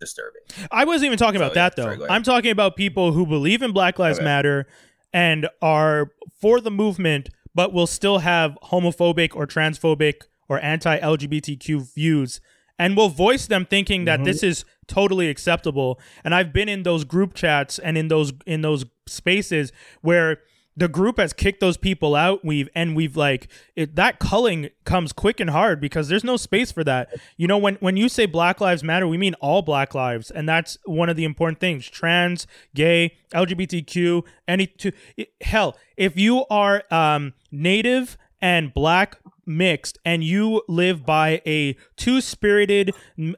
disturbing. 0.00 0.42
I 0.70 0.84
wasn't 0.84 1.06
even 1.06 1.18
talking 1.18 1.38
So, 1.40 1.46
about 1.46 1.56
yeah, 1.56 1.62
that 1.68 1.76
though. 1.76 1.94
sorry. 1.96 2.10
I'm 2.10 2.22
talking 2.22 2.50
about 2.50 2.76
people 2.76 3.12
who 3.12 3.26
believe 3.26 3.62
in 3.62 3.72
Black 3.72 3.98
Lives 3.98 4.18
Okay. 4.18 4.24
Matter 4.24 4.66
and 5.12 5.48
are 5.62 6.10
for 6.40 6.60
the 6.60 6.70
movement, 6.70 7.30
but 7.54 7.72
will 7.72 7.86
still 7.86 8.18
have 8.18 8.58
homophobic 8.64 9.34
or 9.36 9.46
transphobic 9.46 10.14
or 10.48 10.58
anti-LGBTQ 10.60 11.94
views, 11.94 12.40
and 12.78 12.96
will 12.96 13.08
voice 13.08 13.46
them 13.46 13.64
thinking 13.64 14.04
that 14.04 14.20
Mhm. 14.20 14.24
this 14.24 14.42
is 14.42 14.64
totally 14.88 15.28
acceptable. 15.28 15.98
And 16.24 16.34
I've 16.34 16.52
been 16.52 16.68
in 16.68 16.82
those 16.82 17.04
group 17.04 17.32
chats 17.34 17.78
and 17.78 17.96
in 17.96 18.08
those 18.08 18.32
in 18.46 18.62
those 18.62 18.84
spaces 19.06 19.72
where 20.02 20.38
the 20.76 20.88
group 20.88 21.18
has 21.18 21.32
kicked 21.32 21.60
those 21.60 21.76
people 21.76 22.14
out. 22.14 22.44
We've 22.44 22.68
and 22.74 22.96
we've 22.96 23.16
like 23.16 23.48
it 23.76 23.96
that 23.96 24.18
culling 24.18 24.70
comes 24.84 25.12
quick 25.12 25.40
and 25.40 25.50
hard 25.50 25.80
because 25.80 26.08
there's 26.08 26.24
no 26.24 26.36
space 26.36 26.72
for 26.72 26.84
that. 26.84 27.14
You 27.36 27.46
know 27.46 27.58
when 27.58 27.76
when 27.76 27.96
you 27.96 28.08
say 28.08 28.26
black 28.26 28.60
lives 28.60 28.82
matter 28.82 29.06
we 29.06 29.18
mean 29.18 29.34
all 29.34 29.62
black 29.62 29.94
lives 29.94 30.30
and 30.30 30.48
that's 30.48 30.78
one 30.84 31.08
of 31.08 31.16
the 31.16 31.24
important 31.24 31.60
things. 31.60 31.88
Trans 31.88 32.46
gay 32.74 33.16
lgbtq 33.32 34.22
any 34.46 34.66
to 34.66 34.92
hell 35.40 35.76
if 35.96 36.16
you 36.16 36.44
are 36.46 36.84
um 36.90 37.32
native 37.50 38.16
and 38.40 38.74
black 38.74 39.18
mixed 39.46 39.98
and 40.04 40.24
you 40.24 40.62
live 40.68 41.04
by 41.04 41.40
a 41.46 41.76
two-spirited 41.96 42.92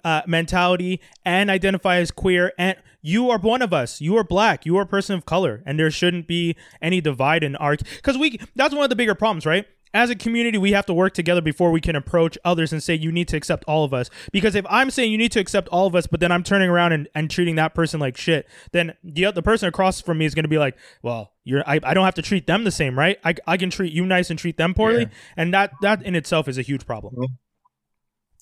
uh, 0.04 0.22
mentality 0.26 1.00
and 1.24 1.50
identify 1.50 1.96
as 1.96 2.10
queer 2.10 2.52
and 2.58 2.76
you 3.06 3.30
are 3.30 3.38
one 3.38 3.62
of 3.62 3.72
us 3.72 4.00
you 4.00 4.16
are 4.16 4.24
black 4.24 4.66
you 4.66 4.76
are 4.76 4.82
a 4.82 4.86
person 4.86 5.14
of 5.16 5.24
color 5.24 5.62
and 5.64 5.78
there 5.78 5.90
shouldn't 5.90 6.26
be 6.26 6.56
any 6.82 7.00
divide 7.00 7.44
in 7.44 7.54
our 7.56 7.76
because 7.76 8.18
we 8.18 8.38
that's 8.56 8.74
one 8.74 8.82
of 8.82 8.90
the 8.90 8.96
bigger 8.96 9.14
problems 9.14 9.46
right 9.46 9.64
as 9.94 10.10
a 10.10 10.16
community 10.16 10.58
we 10.58 10.72
have 10.72 10.84
to 10.84 10.92
work 10.92 11.14
together 11.14 11.40
before 11.40 11.70
we 11.70 11.80
can 11.80 11.94
approach 11.94 12.36
others 12.44 12.72
and 12.72 12.82
say 12.82 12.94
you 12.94 13.12
need 13.12 13.28
to 13.28 13.36
accept 13.36 13.62
all 13.68 13.84
of 13.84 13.94
us 13.94 14.10
because 14.32 14.56
if 14.56 14.66
i'm 14.68 14.90
saying 14.90 15.12
you 15.12 15.16
need 15.18 15.30
to 15.30 15.38
accept 15.38 15.68
all 15.68 15.86
of 15.86 15.94
us 15.94 16.06
but 16.08 16.18
then 16.18 16.32
i'm 16.32 16.42
turning 16.42 16.68
around 16.68 16.90
and, 16.92 17.08
and 17.14 17.30
treating 17.30 17.54
that 17.54 17.74
person 17.74 18.00
like 18.00 18.16
shit 18.16 18.46
then 18.72 18.92
the, 19.04 19.30
the 19.30 19.42
person 19.42 19.68
across 19.68 20.00
from 20.00 20.18
me 20.18 20.24
is 20.24 20.34
going 20.34 20.44
to 20.44 20.48
be 20.48 20.58
like 20.58 20.76
well 21.02 21.32
you're 21.44 21.62
I, 21.66 21.78
I 21.84 21.94
don't 21.94 22.04
have 22.04 22.14
to 22.16 22.22
treat 22.22 22.46
them 22.48 22.64
the 22.64 22.72
same 22.72 22.98
right 22.98 23.18
I, 23.24 23.34
I 23.46 23.56
can 23.56 23.70
treat 23.70 23.92
you 23.92 24.04
nice 24.04 24.30
and 24.30 24.38
treat 24.38 24.56
them 24.56 24.74
poorly 24.74 25.02
Yeah. 25.02 25.08
and 25.36 25.54
that 25.54 25.70
that 25.82 26.02
in 26.02 26.16
itself 26.16 26.48
is 26.48 26.58
a 26.58 26.62
huge 26.62 26.84
problem 26.84 27.14
Mhm. 27.14 27.28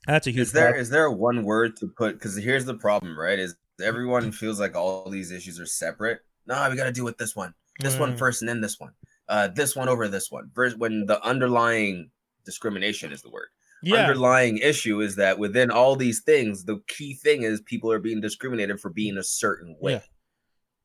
that's 0.06 0.26
a 0.26 0.30
huge 0.30 0.40
Is 0.46 0.52
there 0.52 0.64
problem 0.64 0.80
is 0.82 0.90
there 0.90 1.10
one 1.10 1.44
word 1.44 1.76
to 1.76 1.86
put? 1.96 2.14
Because 2.14 2.36
here's 2.36 2.64
the 2.64 2.74
problem, 2.74 3.18
right? 3.18 3.38
Is 3.38 3.54
everyone 3.82 4.32
feels 4.32 4.60
like 4.60 4.74
all 4.76 5.08
these 5.10 5.30
issues 5.30 5.58
are 5.60 5.66
separate? 5.66 6.20
No, 6.46 6.68
we 6.70 6.76
got 6.76 6.84
to 6.84 6.92
deal 6.92 7.04
with 7.04 7.18
this 7.18 7.34
one, 7.34 7.54
this 7.80 7.98
one 7.98 8.14
Mm. 8.14 8.18
first, 8.18 8.42
and 8.42 8.48
then 8.48 8.60
this 8.60 8.78
one. 8.78 8.92
Uh, 9.28 9.48
this 9.48 9.74
one 9.74 9.88
over 9.88 10.06
this 10.08 10.30
one. 10.30 10.50
Vers- 10.54 10.76
when 10.76 11.06
the 11.06 11.22
underlying 11.24 12.10
discrimination 12.44 13.10
is 13.12 13.22
the 13.22 13.30
word. 13.30 13.48
yeah 13.82 14.02
underlying 14.06 14.58
issue 14.58 15.00
is 15.00 15.16
that 15.16 15.38
within 15.38 15.70
all 15.70 15.96
these 15.96 16.22
things, 16.22 16.64
the 16.64 16.80
key 16.88 17.14
thing 17.14 17.42
is 17.42 17.60
people 17.62 17.90
are 17.90 17.98
being 17.98 18.20
discriminated 18.20 18.80
for 18.80 18.90
being 18.90 19.16
a 19.18 19.22
certain 19.22 19.76
way. 19.80 19.92
Yeah. 19.92 20.00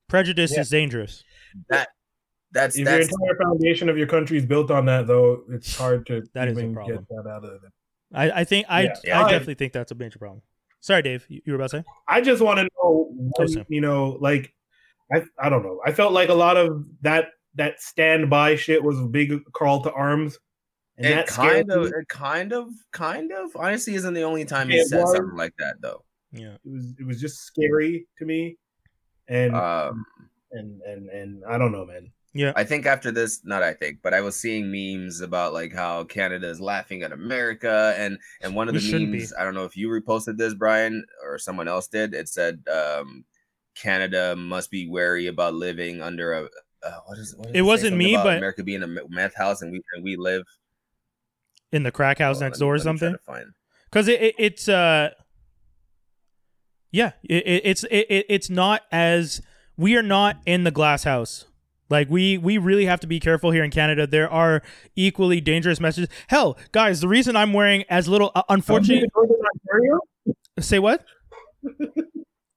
prejudice 0.08 0.54
Yeah. 0.54 0.62
is 0.62 0.70
dangerous 0.70 1.24
That 1.70 1.90
that's 2.52 2.78
If 2.78 2.86
that's 2.86 3.10
your 3.10 3.20
entire 3.22 3.38
foundation 3.46 3.90
of 3.90 3.98
your 3.98 4.08
country 4.08 4.38
is 4.38 4.46
built 4.46 4.72
on 4.72 4.86
that, 4.86 5.06
though, 5.08 5.44
it's 5.50 5.78
hard 5.78 6.06
to 6.08 6.24
That 6.34 6.48
is 6.48 6.58
a 6.58 6.68
problem. 6.74 6.98
get 6.98 7.08
that 7.10 7.30
out 7.30 7.44
of 7.46 7.64
it. 7.64 7.72
I, 8.14 8.32
I 8.42 8.44
think 8.44 8.66
I 8.70 8.84
Yeah. 8.84 8.94
Yeah, 9.04 9.22
I 9.22 9.26
I- 9.26 9.32
definitely 9.32 9.56
think 9.56 9.74
that's 9.74 9.92
a 9.92 9.96
major 9.96 10.18
problem. 10.20 10.42
Sorry, 10.82 11.02
Dave, 11.02 11.26
you, 11.30 11.42
you 11.46 11.54
were 11.54 11.58
about 11.58 11.72
to 11.72 11.78
say? 11.80 11.84
I 12.08 12.22
just 12.22 12.42
want 12.42 12.60
to 12.60 12.64
know, 12.64 13.10
when, 13.12 13.48
Sam. 13.48 13.66
you 13.68 13.82
know, 13.82 14.18
like 14.22 14.54
I 15.14 15.24
I 15.38 15.50
don't 15.50 15.64
know. 15.64 15.80
I 15.86 15.92
felt 15.92 16.14
like 16.14 16.30
a 16.30 16.34
lot 16.34 16.58
of 16.58 16.86
that 17.02 17.30
that 17.56 17.82
standby 17.82 18.56
shit 18.56 18.84
was 18.84 19.00
a 19.00 19.06
big 19.06 19.34
call 19.54 19.84
to 19.84 19.92
arms, 19.92 20.38
and 20.98 21.08
it 21.08 21.16
that 21.16 21.28
kind 21.28 21.72
of 21.72 21.84
me. 21.84 21.90
it 21.90 22.08
kind 22.08 22.54
of 22.54 22.70
kind 22.92 23.32
of 23.32 23.56
honestly 23.56 23.96
isn't 23.96 24.14
the 24.14 24.24
only 24.24 24.46
time 24.46 24.70
he 24.70 24.84
said 24.86 25.02
was. 25.02 25.16
something 25.16 25.38
like 25.38 25.54
that 25.60 25.76
though. 25.82 26.04
Yeah. 26.32 26.54
It 26.54 26.72
was 26.72 26.94
it 27.00 27.06
was 27.06 27.20
just 27.20 27.46
scary 27.46 28.08
to 28.20 28.26
me, 28.26 28.58
and 29.28 29.56
Um 29.56 30.06
and 30.52 30.82
and 30.82 31.10
and 31.10 31.44
I 31.46 31.58
don't 31.58 31.72
know, 31.72 31.86
man. 31.86 32.12
Yeah. 32.40 32.54
I 32.56 32.64
think 32.64 32.86
after 32.86 33.12
this, 33.12 33.42
not 33.44 33.64
I 33.64 33.74
think, 33.74 34.00
but 34.02 34.14
I 34.14 34.22
was 34.22 34.40
seeing 34.40 34.72
memes 34.72 35.20
about 35.20 35.52
like 35.52 35.74
how 35.74 36.06
Canada 36.06 36.48
is 36.48 36.62
laughing 36.62 37.04
at 37.04 37.12
America, 37.12 37.94
and 37.98 38.18
and 38.42 38.56
one 38.56 38.70
of 38.70 38.76
We 38.76 38.80
the 38.80 39.06
memes, 39.08 39.34
I 39.38 39.44
don't 39.44 39.56
know 39.56 39.66
if 39.66 39.76
you 39.76 39.90
reposted 39.90 40.38
this, 40.38 40.54
Brian, 40.54 41.04
or 41.26 41.38
someone 41.38 41.68
else 41.68 41.88
did. 41.88 42.14
It 42.14 42.30
said 42.30 42.64
um, 42.72 43.26
Canada 43.76 44.38
must 44.38 44.72
be 44.72 44.88
wary 44.88 45.28
about 45.28 45.54
living 45.54 46.02
under 46.02 46.32
a 46.32 46.44
uh, 46.82 47.00
what 47.08 47.18
is 47.18 47.36
what 47.36 47.54
It 47.54 47.64
wasn't 47.64 47.98
me, 47.98 48.16
but- 48.16 48.38
America 48.38 48.64
being 48.64 48.84
a 48.84 48.88
me- 48.88 49.02
meth 49.10 49.36
house, 49.36 49.62
and 49.62 49.72
we 49.74 49.82
and 49.94 50.04
we 50.04 50.16
live 50.16 50.44
In 51.74 51.84
the 51.84 51.92
crack 51.92 52.20
house 52.20 52.38
on, 52.38 52.44
next 52.44 52.60
me- 52.60 52.66
door 52.66 52.76
or 52.76 52.78
let 52.78 52.86
me 52.94 52.98
try 53.00 53.10
something? 53.26 53.52
Because 53.92 54.08
it, 54.08 54.22
it, 54.22 54.36
it's 54.38 54.70
uh 54.70 55.10
yeah, 56.92 57.12
it, 57.24 57.46
it, 57.46 57.62
it's 57.66 57.84
it, 57.84 58.06
it- 58.10 58.26
it's 58.30 58.50
not 58.50 58.84
as 58.94 59.42
we 59.76 59.98
are 59.98 60.04
not 60.04 60.38
in 60.46 60.64
the 60.64 60.72
glass 60.72 61.04
house. 61.04 61.44
Like 61.90 62.10
we 62.10 62.38
we 62.38 62.58
really 62.58 62.86
have 62.86 63.00
to 63.02 63.08
be 63.08 63.20
careful 63.20 63.52
here 63.52 63.64
in 63.64 63.72
Canada. 63.72 64.06
There 64.06 64.30
are 64.30 64.62
equally 64.96 65.42
dangerous 65.42 65.80
messages. 65.80 66.10
Hell, 66.28 66.58
guys, 66.72 67.02
the 67.02 67.08
reason 67.08 67.36
I'm 67.36 67.54
wearing 67.54 67.84
as 67.90 68.08
little 68.08 68.32
uh, 68.36 68.44
unfortunately 68.50 69.08
say 70.60 70.80
what? 70.80 71.06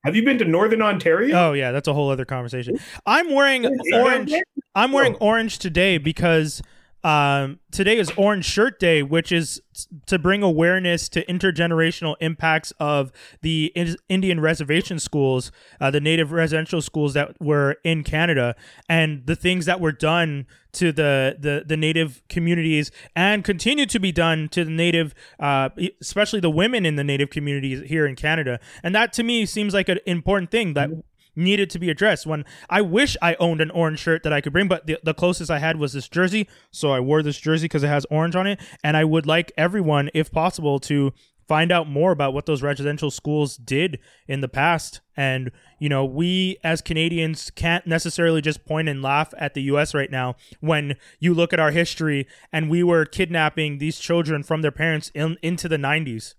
Have 0.04 0.16
you 0.16 0.24
been 0.24 0.38
to 0.38 0.44
Northern 0.44 0.82
Ontario? 0.82 1.36
Oh 1.36 1.52
yeah, 1.52 1.70
that's 1.70 1.88
a 1.88 1.94
whole 1.94 2.10
other 2.10 2.24
conversation. 2.24 2.78
I'm 3.06 3.32
wearing 3.32 3.66
orange. 3.92 4.32
I'm 4.74 4.92
wearing 4.92 5.14
orange 5.16 5.58
today 5.58 5.98
because 5.98 6.60
um, 7.04 7.58
today 7.70 7.98
is 7.98 8.10
Orange 8.16 8.44
Shirt 8.44 8.78
Day, 8.78 9.02
which 9.02 9.32
is 9.32 9.60
to 10.06 10.18
bring 10.18 10.42
awareness 10.42 11.08
to 11.10 11.24
intergenerational 11.26 12.14
impacts 12.20 12.72
of 12.78 13.10
the 13.40 13.72
Indian 14.08 14.40
reservation 14.40 14.98
schools, 14.98 15.50
uh, 15.80 15.90
the 15.90 16.00
native 16.00 16.30
residential 16.30 16.80
schools 16.80 17.14
that 17.14 17.40
were 17.40 17.76
in 17.82 18.04
Canada, 18.04 18.54
and 18.88 19.26
the 19.26 19.34
things 19.34 19.66
that 19.66 19.80
were 19.80 19.92
done 19.92 20.46
to 20.72 20.92
the 20.92 21.36
the, 21.38 21.64
the 21.66 21.76
native 21.76 22.22
communities 22.28 22.90
and 23.14 23.44
continue 23.44 23.84
to 23.86 23.98
be 23.98 24.12
done 24.12 24.48
to 24.50 24.64
the 24.64 24.70
native, 24.70 25.14
uh, 25.40 25.70
especially 26.00 26.40
the 26.40 26.50
women 26.50 26.86
in 26.86 26.96
the 26.96 27.04
native 27.04 27.30
communities 27.30 27.82
here 27.88 28.06
in 28.06 28.14
Canada. 28.14 28.60
And 28.82 28.94
that 28.94 29.12
to 29.14 29.22
me 29.22 29.44
seems 29.44 29.74
like 29.74 29.88
an 29.88 29.98
important 30.06 30.50
thing 30.50 30.74
that 30.74 30.90
needed 31.34 31.70
to 31.70 31.78
be 31.78 31.90
addressed. 31.90 32.26
When 32.26 32.44
I 32.68 32.80
wish 32.80 33.16
I 33.22 33.34
owned 33.36 33.60
an 33.60 33.70
orange 33.70 33.98
shirt 33.98 34.22
that 34.22 34.32
I 34.32 34.40
could 34.40 34.52
bring, 34.52 34.68
but 34.68 34.86
the, 34.86 34.98
the 35.02 35.14
closest 35.14 35.50
I 35.50 35.58
had 35.58 35.76
was 35.78 35.92
this 35.92 36.08
jersey. 36.08 36.48
So 36.70 36.90
I 36.92 37.00
wore 37.00 37.22
this 37.22 37.38
jersey 37.38 37.64
because 37.64 37.82
it 37.82 37.88
has 37.88 38.04
orange 38.10 38.36
on 38.36 38.46
it. 38.46 38.60
And 38.84 38.96
I 38.96 39.04
would 39.04 39.26
like 39.26 39.52
everyone, 39.56 40.10
if 40.14 40.30
possible, 40.30 40.78
to 40.80 41.12
find 41.48 41.72
out 41.72 41.88
more 41.88 42.12
about 42.12 42.32
what 42.32 42.46
those 42.46 42.62
residential 42.62 43.10
schools 43.10 43.56
did 43.56 43.98
in 44.28 44.40
the 44.40 44.48
past. 44.48 45.00
And, 45.16 45.50
you 45.80 45.88
know, 45.88 46.04
we 46.04 46.56
as 46.62 46.80
Canadians 46.80 47.50
can't 47.50 47.86
necessarily 47.86 48.40
just 48.40 48.64
point 48.64 48.88
and 48.88 49.02
laugh 49.02 49.34
at 49.36 49.54
the 49.54 49.62
US 49.62 49.92
right 49.92 50.10
now 50.10 50.36
when 50.60 50.96
you 51.18 51.34
look 51.34 51.52
at 51.52 51.60
our 51.60 51.72
history 51.72 52.26
and 52.52 52.70
we 52.70 52.82
were 52.82 53.04
kidnapping 53.04 53.78
these 53.78 53.98
children 53.98 54.42
from 54.42 54.62
their 54.62 54.70
parents 54.70 55.10
in, 55.14 55.36
into 55.42 55.68
the 55.68 55.76
90s. 55.76 56.34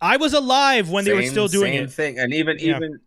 I 0.00 0.16
was 0.16 0.32
alive 0.32 0.90
when 0.90 1.04
same, 1.04 1.16
they 1.16 1.22
were 1.22 1.26
still 1.28 1.48
doing 1.48 1.72
same 1.72 1.84
it. 1.84 1.92
thing. 1.92 2.18
And 2.18 2.32
even 2.32 2.58
Yeah. 2.60 2.76
even 2.76 3.00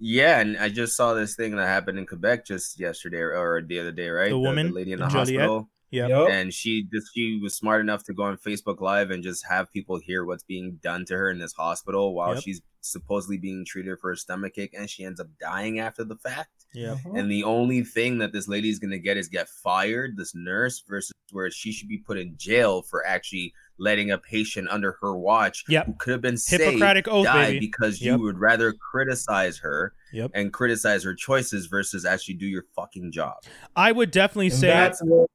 yeah, 0.00 0.40
and 0.40 0.56
I 0.58 0.68
just 0.70 0.96
saw 0.96 1.14
this 1.14 1.36
thing 1.36 1.56
that 1.56 1.66
happened 1.66 1.98
in 1.98 2.06
Quebec 2.06 2.46
just 2.46 2.80
yesterday 2.80 3.18
or, 3.18 3.36
or 3.36 3.62
the 3.62 3.78
other 3.78 3.92
day, 3.92 4.08
right? 4.08 4.30
The 4.30 4.38
woman 4.38 4.68
the 4.68 4.72
lady 4.72 4.92
in 4.92 4.98
the 4.98 5.04
in 5.04 5.10
Joliette? 5.10 5.18
hospital. 5.18 5.68
Yeah. 5.92 6.26
And 6.26 6.54
she 6.54 6.84
just 6.84 7.08
she 7.14 7.40
was 7.42 7.54
smart 7.54 7.80
enough 7.80 8.04
to 8.04 8.14
go 8.14 8.22
on 8.22 8.36
Facebook 8.38 8.80
Live 8.80 9.10
and 9.10 9.24
just 9.24 9.44
have 9.48 9.72
people 9.72 9.98
hear 9.98 10.24
what's 10.24 10.44
being 10.44 10.78
done 10.82 11.04
to 11.06 11.16
her 11.16 11.30
in 11.30 11.38
this 11.40 11.52
hospital 11.52 12.14
while 12.14 12.34
Yep. 12.34 12.44
she's 12.44 12.62
supposedly 12.80 13.38
being 13.38 13.64
treated 13.66 13.98
for 14.00 14.12
a 14.12 14.16
stomach 14.16 14.56
ache, 14.56 14.72
and 14.78 14.88
she 14.88 15.04
ends 15.04 15.20
up 15.20 15.26
dying 15.40 15.80
after 15.80 16.04
the 16.04 16.16
fact. 16.16 16.50
Yeah. 16.72 16.92
Uh-huh. 16.92 17.10
And 17.16 17.30
the 17.30 17.42
only 17.44 17.82
thing 17.82 18.18
that 18.18 18.32
this 18.32 18.46
lady's 18.48 18.78
gonna 18.78 18.98
get 18.98 19.16
is 19.16 19.28
get 19.28 19.48
fired, 19.48 20.16
this 20.16 20.32
nurse, 20.34 20.82
versus 20.88 21.12
where 21.32 21.50
she 21.50 21.72
should 21.72 21.88
be 21.88 21.98
put 21.98 22.18
in 22.18 22.36
jail 22.36 22.82
for 22.82 23.04
actually 23.04 23.52
letting 23.80 24.10
a 24.10 24.18
patient 24.18 24.68
under 24.70 24.96
her 25.00 25.16
watch 25.16 25.64
Yep. 25.68 25.86
who 25.86 25.94
could 25.98 26.12
have 26.12 26.20
been 26.20 26.36
saved 26.36 26.62
Hippocratic 26.62 27.08
oath, 27.08 27.24
die 27.26 27.46
baby. 27.52 27.60
because 27.60 28.00
Yep. 28.00 28.18
you 28.18 28.22
would 28.22 28.38
rather 28.38 28.72
criticize 28.74 29.58
her 29.58 29.94
Yep. 30.12 30.30
and 30.34 30.52
criticize 30.52 31.02
her 31.04 31.14
choices 31.14 31.66
versus 31.66 32.04
actually 32.04 32.34
do 32.34 32.46
your 32.46 32.64
fucking 32.76 33.10
job. 33.12 33.34
I 33.74 33.90
would 33.92 34.10
definitely 34.10 34.48
And 34.48 34.54
say. 34.54 34.66
that's 34.68 35.00
what. 35.02 35.28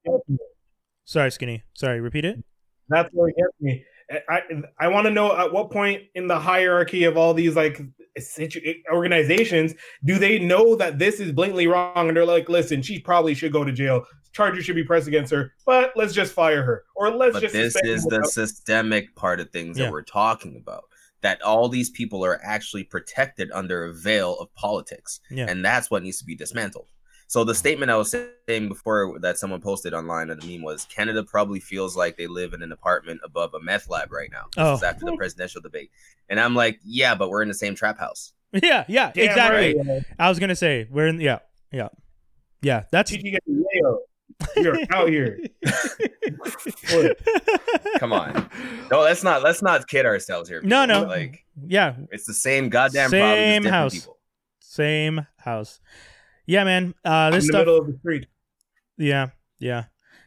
Sorry, 1.06 1.32
Skinny. 1.32 1.64
Sorry, 1.74 2.00
repeat 2.00 2.26
it. 2.26 2.44
That's 2.90 3.10
what 3.14 3.34
gets 3.36 3.50
me. 3.60 3.84
I 4.30 4.42
I, 4.80 4.88
want 4.90 5.06
to 5.06 5.12
know 5.12 5.36
at 5.36 5.52
what 5.52 5.72
point 5.72 6.04
in 6.14 6.28
the 6.28 6.38
hierarchy 6.40 7.06
of 7.06 7.18
all 7.18 7.34
these 7.34 7.56
like 7.56 7.82
situ- 8.20 8.62
eh, 8.64 8.74
organizations 8.94 9.74
do 10.04 10.20
they 10.20 10.38
know 10.38 10.76
that 10.76 11.00
this 11.00 11.20
is 11.20 11.32
blatantly 11.32 11.66
wrong 11.66 12.08
and 12.08 12.16
they're 12.16 12.24
like, 12.26 12.48
listen, 12.48 12.84
she 12.84 13.00
probably 13.00 13.34
should 13.34 13.52
go 13.52 13.64
to 13.64 13.72
jail. 13.72 14.06
Charges 14.36 14.66
should 14.66 14.76
be 14.76 14.84
pressed 14.84 15.08
against 15.08 15.32
her, 15.32 15.54
but 15.66 15.94
let's 15.96 16.12
just 16.14 16.34
fire 16.34 16.62
her 16.62 16.84
or 16.96 17.10
let's 17.10 17.34
but 17.34 17.40
just. 17.42 17.54
this 17.54 17.76
is 17.84 18.04
the 18.04 18.18
without- 18.18 18.30
systemic 18.32 19.16
part 19.16 19.40
of 19.40 19.50
things 19.52 19.78
Yeah. 19.78 19.86
that 19.86 19.92
we're 19.94 20.02
talking 20.04 20.58
about 20.62 20.84
that 21.22 21.42
all 21.42 21.70
these 21.70 21.90
people 21.90 22.24
are 22.26 22.40
actually 22.44 22.84
protected 22.84 23.50
under 23.54 23.86
a 23.86 23.94
veil 23.94 24.36
of 24.40 24.54
politics 24.54 25.22
Yeah. 25.32 25.46
and 25.50 25.64
that's 25.64 25.90
what 25.90 26.04
needs 26.04 26.20
to 26.20 26.26
be 26.26 26.36
dismantled 26.36 26.90
so 27.28 27.44
the 27.46 27.56
statement 27.56 27.90
i 27.90 27.96
was 27.96 28.12
saying 28.48 28.68
before 28.68 29.18
that 29.22 29.40
someone 29.40 29.60
posted 29.62 29.94
online 29.94 30.30
on 30.30 30.38
the 30.38 30.46
meme 30.46 30.64
was 30.64 30.86
canada 30.86 31.24
probably 31.24 31.60
feels 31.62 31.96
like 31.98 32.18
they 32.18 32.28
live 32.28 32.54
in 32.54 32.62
an 32.62 32.72
apartment 32.74 33.22
above 33.24 33.54
a 33.56 33.60
meth 33.62 33.90
lab 33.90 34.12
right 34.12 34.30
now 34.32 34.44
this 34.56 34.64
Oh. 34.64 34.74
is 34.76 34.84
after 34.84 35.06
the 35.06 35.16
presidential 35.16 35.62
debate 35.62 35.90
and 36.30 36.40
i'm 36.40 36.54
like 36.54 36.78
yeah 36.84 37.16
but 37.16 37.30
we're 37.30 37.42
in 37.42 37.48
the 37.48 37.54
same 37.56 37.74
trap 37.74 37.98
house 37.98 38.34
Yeah, 38.54 38.84
yeah, 38.88 39.12
Damn 39.14 39.26
exactly. 39.30 39.76
right. 39.88 40.04
I 40.20 40.30
was 40.30 40.38
gonna 40.40 40.56
say 40.56 40.88
we're 40.92 41.08
in. 41.08 41.20
Yeah, 41.20 41.40
yeah, 41.72 41.88
yeah. 42.62 42.84
That's. 42.92 43.12
TT 44.42 44.56
gets 44.56 44.58
Yale. 44.58 44.64
You're 44.64 44.78
out 44.92 45.10
here. 45.10 45.40
come 48.00 48.12
on 48.14 48.50
no 48.92 49.02
let's 49.02 49.24
not 49.24 49.42
let's 49.44 49.62
not 49.62 49.88
kid 49.88 50.06
ourselves 50.06 50.50
here 50.50 50.62
No, 50.62 50.86
people. 50.86 51.02
no. 51.04 51.08
like 51.08 51.46
yeah, 51.68 51.96
it's 52.12 52.26
the 52.26 52.34
same 52.34 52.70
goddamn 52.70 53.10
problem 53.10 53.32
Same 53.36 53.62
different 53.64 53.74
house. 53.76 53.94
people. 53.94 54.18
same 54.60 55.26
house. 55.38 55.80
Yeah, 56.46 56.66
man. 56.66 56.94
Uh, 57.06 57.30
in 57.32 57.38
this 57.38 57.46
the 57.46 57.54
stuff. 57.54 57.60
middle 57.62 57.78
of 57.80 57.88
the 57.88 57.98
street. 58.00 58.28
Yeah, 58.98 59.30
yeah. 59.58 59.86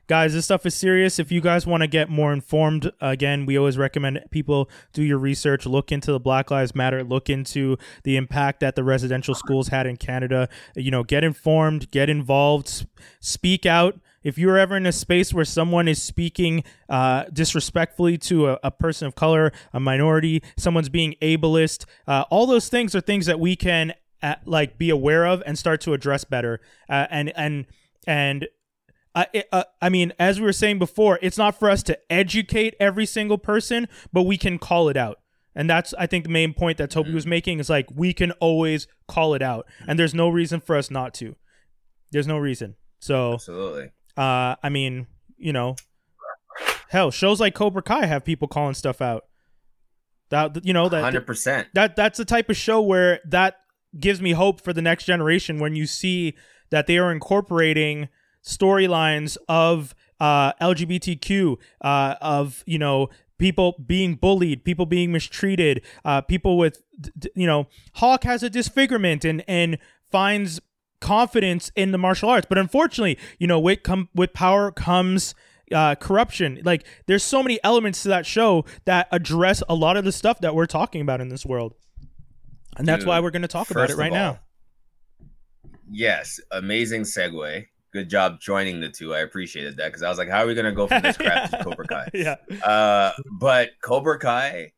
Guys, 0.08 0.32
this 0.32 0.46
stuff 0.46 0.64
is 0.64 0.74
serious. 0.74 1.18
If 1.18 1.30
you 1.30 1.42
guys 1.42 1.66
want 1.66 1.82
to 1.82 1.86
get 1.86 2.08
more 2.08 2.32
informed, 2.32 2.90
again, 2.98 3.44
we 3.44 3.58
always 3.58 3.76
recommend 3.76 4.24
people 4.30 4.70
do 4.94 5.02
your 5.02 5.18
research, 5.18 5.66
look 5.66 5.92
into 5.92 6.10
the 6.10 6.18
Black 6.18 6.50
Lives 6.50 6.74
Matter, 6.74 7.04
look 7.04 7.28
into 7.28 7.76
the 8.04 8.16
impact 8.16 8.60
that 8.60 8.74
the 8.74 8.82
residential 8.82 9.34
schools 9.34 9.68
had 9.68 9.86
in 9.86 9.98
Canada. 9.98 10.48
You 10.74 10.90
know, 10.90 11.04
get 11.04 11.24
informed, 11.24 11.90
get 11.90 12.08
involved, 12.08 12.86
speak 13.20 13.66
out. 13.66 14.00
If 14.22 14.38
you're 14.38 14.56
ever 14.56 14.78
in 14.78 14.86
a 14.86 14.92
space 14.92 15.34
where 15.34 15.44
someone 15.44 15.88
is 15.88 16.02
speaking 16.02 16.64
uh, 16.88 17.24
disrespectfully 17.30 18.16
to 18.16 18.48
a, 18.48 18.58
a 18.62 18.70
person 18.70 19.08
of 19.08 19.14
color, 19.14 19.52
a 19.74 19.78
minority, 19.78 20.42
someone's 20.56 20.88
being 20.88 21.16
ableist, 21.20 21.84
uh, 22.06 22.24
all 22.30 22.46
those 22.46 22.70
things 22.70 22.94
are 22.94 23.02
things 23.02 23.26
that 23.26 23.38
we 23.38 23.56
can 23.56 23.92
uh, 24.22 24.36
like 24.46 24.78
be 24.78 24.88
aware 24.88 25.26
of 25.26 25.42
and 25.44 25.58
start 25.58 25.82
to 25.82 25.92
address 25.92 26.24
better. 26.24 26.62
Uh, 26.88 27.06
and 27.10 27.30
and 27.36 27.66
and 28.06 28.48
uh, 29.34 29.40
uh, 29.52 29.64
I 29.80 29.88
mean, 29.88 30.12
as 30.18 30.38
we 30.40 30.46
were 30.46 30.52
saying 30.52 30.78
before, 30.78 31.18
it's 31.22 31.38
not 31.38 31.58
for 31.58 31.70
us 31.70 31.82
to 31.84 31.98
educate 32.10 32.74
every 32.78 33.06
single 33.06 33.38
person, 33.38 33.88
but 34.12 34.22
we 34.22 34.36
can 34.36 34.58
call 34.58 34.88
it 34.88 34.96
out. 34.96 35.18
And 35.54 35.68
that's, 35.68 35.92
I 35.94 36.06
think, 36.06 36.24
the 36.24 36.30
main 36.30 36.54
point 36.54 36.78
that 36.78 36.90
Toby 36.90 37.12
was 37.12 37.26
making 37.26 37.58
is 37.58 37.68
like, 37.68 37.86
we 37.92 38.12
can 38.12 38.32
always 38.32 38.86
call 39.08 39.34
it 39.34 39.42
out. 39.42 39.66
And 39.86 39.98
there's 39.98 40.14
no 40.14 40.28
reason 40.28 40.60
for 40.60 40.76
us 40.76 40.90
not 40.90 41.14
to. 41.14 41.34
There's 42.12 42.26
no 42.28 42.38
reason. 42.38 42.76
So, 43.00 43.34
absolutely 43.34 43.90
uh, 44.18 44.56
I 44.62 44.68
mean, 44.68 45.06
you 45.36 45.52
know, 45.52 45.76
hell, 46.88 47.12
shows 47.12 47.40
like 47.40 47.54
Cobra 47.54 47.82
Kai 47.82 48.06
have 48.06 48.24
people 48.24 48.48
calling 48.48 48.74
stuff 48.74 49.00
out. 49.00 49.24
That, 50.30 50.64
you 50.66 50.72
know, 50.74 50.88
that, 50.88 51.14
100% 51.14 51.66
that 51.72 51.96
that's 51.96 52.18
the 52.18 52.24
type 52.24 52.50
of 52.50 52.56
show 52.56 52.82
where 52.82 53.20
that 53.24 53.56
gives 53.98 54.20
me 54.20 54.32
hope 54.32 54.60
for 54.60 54.72
the 54.72 54.82
next 54.82 55.04
generation 55.04 55.58
when 55.58 55.74
you 55.74 55.86
see 55.86 56.34
that 56.70 56.86
they 56.86 56.98
are 56.98 57.10
incorporating 57.10 58.08
storylines 58.48 59.36
of 59.48 59.94
uh, 60.18 60.52
LGBTQ, 60.54 61.58
uh, 61.82 62.14
of 62.20 62.64
you 62.66 62.78
know 62.78 63.10
people 63.38 63.76
being 63.86 64.14
bullied, 64.14 64.64
people 64.64 64.86
being 64.86 65.12
mistreated, 65.12 65.82
uh, 66.04 66.20
people 66.22 66.58
with 66.58 66.82
you 67.34 67.46
know 67.46 67.68
Hawk 67.94 68.24
has 68.24 68.42
a 68.42 68.50
disfigurement 68.50 69.24
and 69.24 69.44
and 69.46 69.78
finds 70.10 70.60
confidence 71.00 71.70
in 71.76 71.92
the 71.92 71.98
martial 71.98 72.28
arts, 72.28 72.46
but 72.48 72.58
unfortunately, 72.58 73.18
you 73.38 73.46
know 73.46 73.60
with 73.60 73.82
com- 73.82 74.08
with 74.14 74.32
power 74.32 74.72
comes 74.72 75.34
uh, 75.72 75.94
corruption. 75.94 76.60
Like 76.64 76.84
there's 77.06 77.22
so 77.22 77.42
many 77.42 77.60
elements 77.62 78.02
to 78.02 78.08
that 78.08 78.26
show 78.26 78.64
that 78.86 79.08
address 79.12 79.62
a 79.68 79.74
lot 79.74 79.96
of 79.96 80.04
the 80.04 80.12
stuff 80.12 80.40
that 80.40 80.54
we're 80.54 80.66
talking 80.66 81.00
about 81.00 81.20
in 81.20 81.28
this 81.28 81.44
world, 81.44 81.74
and 82.76 82.88
that's 82.88 83.00
Dude, 83.00 83.08
why 83.08 83.20
we're 83.20 83.30
going 83.30 83.42
to 83.42 83.48
talk 83.48 83.70
about 83.70 83.90
it 83.90 83.96
right 83.96 84.10
all, 84.10 84.16
now. 84.16 84.40
Yes, 85.90 86.40
amazing 86.50 87.02
segue. 87.02 87.66
Good 87.98 88.10
job 88.10 88.40
joining 88.40 88.78
the 88.78 88.88
two. 88.88 89.12
I 89.12 89.18
appreciated 89.18 89.76
that 89.78 89.86
because 89.86 90.04
I 90.04 90.08
was 90.08 90.18
like, 90.18 90.28
how 90.28 90.44
are 90.44 90.46
we 90.46 90.54
gonna 90.54 90.70
go 90.70 90.86
from 90.86 91.02
this 91.02 91.16
crap 91.18 91.50
to 91.50 91.64
Cobra 91.64 91.84
Kai? 91.84 92.08
yeah, 92.14 92.36
Uh, 92.62 93.10
but 93.40 93.70
Cobra 93.82 94.20
Kai, 94.20 94.70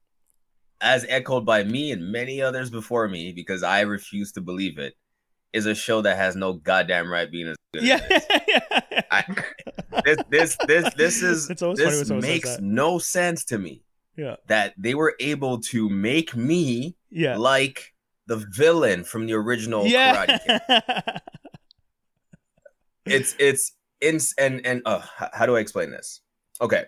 as 0.81 1.05
echoed 1.07 1.45
by 1.45 1.63
me 1.65 1.93
and 1.93 2.11
many 2.11 2.41
others 2.41 2.71
before 2.71 3.09
me, 3.09 3.33
because 3.33 3.63
I 3.63 3.83
refuse 3.83 4.33
to 4.33 4.41
believe 4.41 4.79
it, 4.79 4.95
is 5.53 5.67
a 5.67 5.75
show 5.75 6.01
that 6.01 6.17
has 6.17 6.35
no 6.35 6.55
goddamn 6.55 7.13
right 7.13 7.31
being 7.31 7.49
as 7.49 7.57
good. 7.75 7.83
yeah. 7.83 8.01
as 8.09 8.25
it 8.31 9.45
is. 10.09 10.17
this 10.31 10.57
this 10.57 10.57
this 10.67 10.95
this 10.95 11.23
is 11.23 11.51
It's 11.51 11.61
always 11.61 11.79
funny 11.79 11.99
when 11.99 12.21
this 12.21 12.27
makes 12.27 12.59
no 12.59 12.99
sense 12.99 13.45
to 13.45 13.59
me. 13.59 13.83
Yeah. 14.17 14.37
That 14.47 14.73
they 14.79 14.95
were 14.95 15.15
able 15.21 15.61
to 15.61 15.91
make 15.91 16.35
me 16.35 16.97
yeah. 17.11 17.37
like 17.37 17.93
the 18.29 18.37
villain 18.51 19.05
from 19.05 19.27
the 19.27 19.35
original 19.35 19.85
Karate 19.85 20.39
Kid. 20.47 21.21
Yeah. 23.07 23.17
it's 23.17 23.35
it's 23.39 23.73
in 24.01 24.19
and 24.39 24.65
and 24.67 24.83
uh, 24.85 25.03
how 25.33 25.47
do 25.47 25.57
I 25.57 25.61
explain 25.61 25.91
this? 25.91 26.21
Okay, 26.61 26.85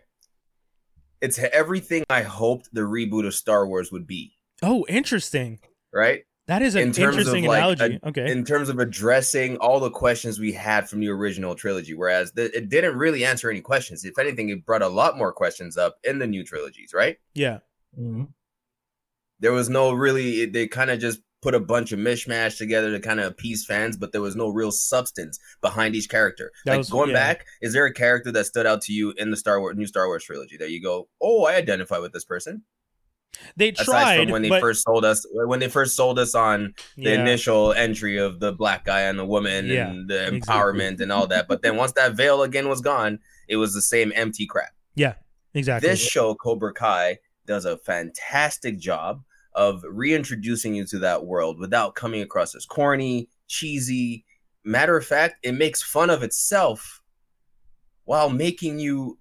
it's 1.20 1.38
everything 1.38 2.04
I 2.10 2.22
hoped 2.22 2.68
the 2.72 2.82
reboot 2.82 3.26
of 3.26 3.34
Star 3.34 3.66
Wars 3.66 3.90
would 3.92 4.06
be. 4.06 4.32
oh, 4.62 4.84
interesting. 4.88 5.58
Right 5.94 6.22
That 6.46 6.62
is 6.62 6.74
an 6.74 6.82
In 6.82 6.92
terms 6.92 7.16
of, 7.16 7.34
interesting 7.34 7.44
like, 7.44 7.58
analogy. 7.58 8.00
okay. 8.04 8.32
in 8.32 8.44
terms 8.44 8.68
of 8.70 8.78
addressing 8.78 9.58
all 9.58 9.78
the 9.78 9.90
questions 9.90 10.38
we 10.40 10.52
had 10.52 10.88
from 10.88 11.00
the 11.00 11.08
original 11.08 11.54
trilogy, 11.54 11.92
whereas 11.94 12.32
the, 12.32 12.44
it 12.56 12.68
didn't 12.70 12.96
really 12.96 13.24
answer 13.26 13.50
any 13.50 13.60
questions. 13.60 14.04
If 14.04 14.18
anything, 14.18 14.48
it 14.48 14.64
brought 14.64 14.80
a 14.82 14.88
lot 14.88 15.18
more 15.18 15.32
questions 15.32 15.76
up 15.76 15.96
in 16.02 16.18
the 16.18 16.26
new 16.26 16.44
trilogies. 16.44 16.92
Right. 16.94 17.18
yeah. 17.34 17.58
Mhm. 17.98 18.28
There 19.40 19.52
was 19.52 19.68
no 19.68 19.92
really. 19.92 20.46
They 20.46 20.66
kind 20.68 20.90
of 20.90 20.98
just 21.00 21.20
put 21.42 21.54
a 21.54 21.60
bunch 21.60 21.90
of 21.92 21.98
mishmash 21.98 22.56
together 22.56 22.92
to 22.92 23.00
kind 23.00 23.18
of 23.20 23.26
appease 23.26 23.66
fans, 23.66 23.96
but 23.96 24.12
there 24.12 24.20
was 24.22 24.36
no 24.36 24.48
real 24.48 24.70
substance 24.70 25.38
behind 25.60 25.94
each 25.96 26.08
character. 26.08 26.52
That 26.64 26.72
like 26.72 26.78
was- 26.78 26.90
going 26.90 27.10
yeah. 27.10 27.16
back, 27.16 27.46
is 27.60 27.72
there 27.72 27.84
a 27.84 27.92
character 27.92 28.30
that 28.32 28.46
stood 28.46 28.64
out 28.64 28.80
to 28.82 28.92
you 28.92 29.12
in 29.18 29.30
the 29.30 29.36
Star 29.36 29.60
Wars 29.60 29.76
new 29.76 29.86
Star 29.86 30.06
Wars 30.06 30.24
trilogy 30.24 30.56
that 30.58 30.70
you 30.70 30.80
go, 30.80 31.08
oh, 31.20 31.44
I 31.44 31.56
identify 31.56 31.98
with 31.98 32.12
this 32.12 32.24
person? 32.24 32.62
They 33.56 33.70
Aside 33.70 33.84
tried, 33.84 34.22
from 34.24 34.30
when 34.32 34.42
they 34.42 34.50
but 34.50 34.60
first 34.60 34.84
sold 34.84 35.04
us, 35.06 35.26
when 35.32 35.58
they 35.58 35.68
first 35.68 35.96
sold 35.96 36.18
us 36.18 36.34
on 36.34 36.74
the 36.96 37.10
yeah. 37.10 37.20
initial 37.22 37.72
entry 37.72 38.18
of 38.18 38.40
the 38.40 38.52
black 38.52 38.84
guy 38.84 39.00
and 39.02 39.18
the 39.18 39.24
woman 39.24 39.66
Yeah, 39.66 39.88
and 39.88 40.08
the 40.08 40.26
exactly. 40.28 40.40
empowerment 40.40 41.00
and 41.00 41.10
all 41.10 41.26
that. 41.28 41.48
But 41.48 41.62
then 41.62 41.76
once 41.76 41.92
that 41.92 42.12
veil 42.12 42.42
again 42.42 42.68
was 42.68 42.82
gone, 42.82 43.18
it 43.48 43.56
was 43.56 43.72
the 43.72 43.80
same 43.82 44.12
empty 44.14 44.46
crap. 44.46 44.72
yeah, 44.94 45.14
exactly. 45.54 45.88
This 45.88 45.98
show, 46.00 46.34
Cobra 46.34 46.74
Kai, 46.74 47.18
does 47.46 47.64
a 47.64 47.78
fantastic 47.78 48.78
job 48.78 49.22
of 49.54 49.84
reintroducing 49.88 50.74
you 50.74 50.84
to 50.86 50.98
that 51.00 51.24
world 51.24 51.58
without 51.58 51.94
coming 51.94 52.22
across 52.22 52.54
as 52.54 52.64
corny, 52.64 53.28
cheesy. 53.48 54.24
Matter 54.64 54.96
of 54.96 55.04
fact, 55.04 55.36
it 55.44 55.52
makes 55.52 55.82
fun 55.82 56.10
of 56.10 56.22
itself 56.22 57.02
while 58.04 58.30
making 58.30 58.78
you 58.78 59.18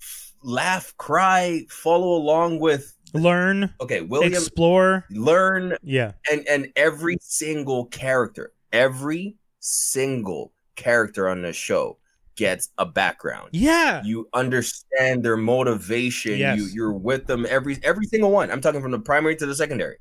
f- 0.00 0.32
laugh, 0.42 0.94
cry, 0.96 1.64
follow 1.70 2.14
along 2.16 2.60
with. 2.60 2.96
Learn, 3.14 3.72
Okay, 3.80 4.00
William, 4.00 4.32
explore. 4.32 5.04
learn 5.10 5.76
Yeah, 5.82 6.12
and 6.28 6.44
and 6.48 6.72
every 6.74 7.16
single 7.20 7.86
character 7.86 8.52
every 8.72 9.36
single 9.60 10.52
character 10.74 11.28
on 11.28 11.42
the 11.42 11.52
show 11.52 11.96
gets 12.36 12.70
a 12.78 12.86
background 12.86 13.48
yeah, 13.52 14.02
you 14.04 14.28
understand 14.34 15.22
their 15.24 15.36
motivation 15.36 16.38
Yes. 16.38 16.58
you 16.58 16.66
you're 16.66 16.92
with 16.92 17.26
them 17.26 17.46
every 17.48 17.78
every 17.82 18.06
single 18.06 18.30
one 18.30 18.50
i'm 18.50 18.60
talking 18.60 18.82
from 18.82 18.90
the 18.90 18.98
primary 18.98 19.36
to 19.36 19.46
the 19.46 19.54
secondary 19.54 19.96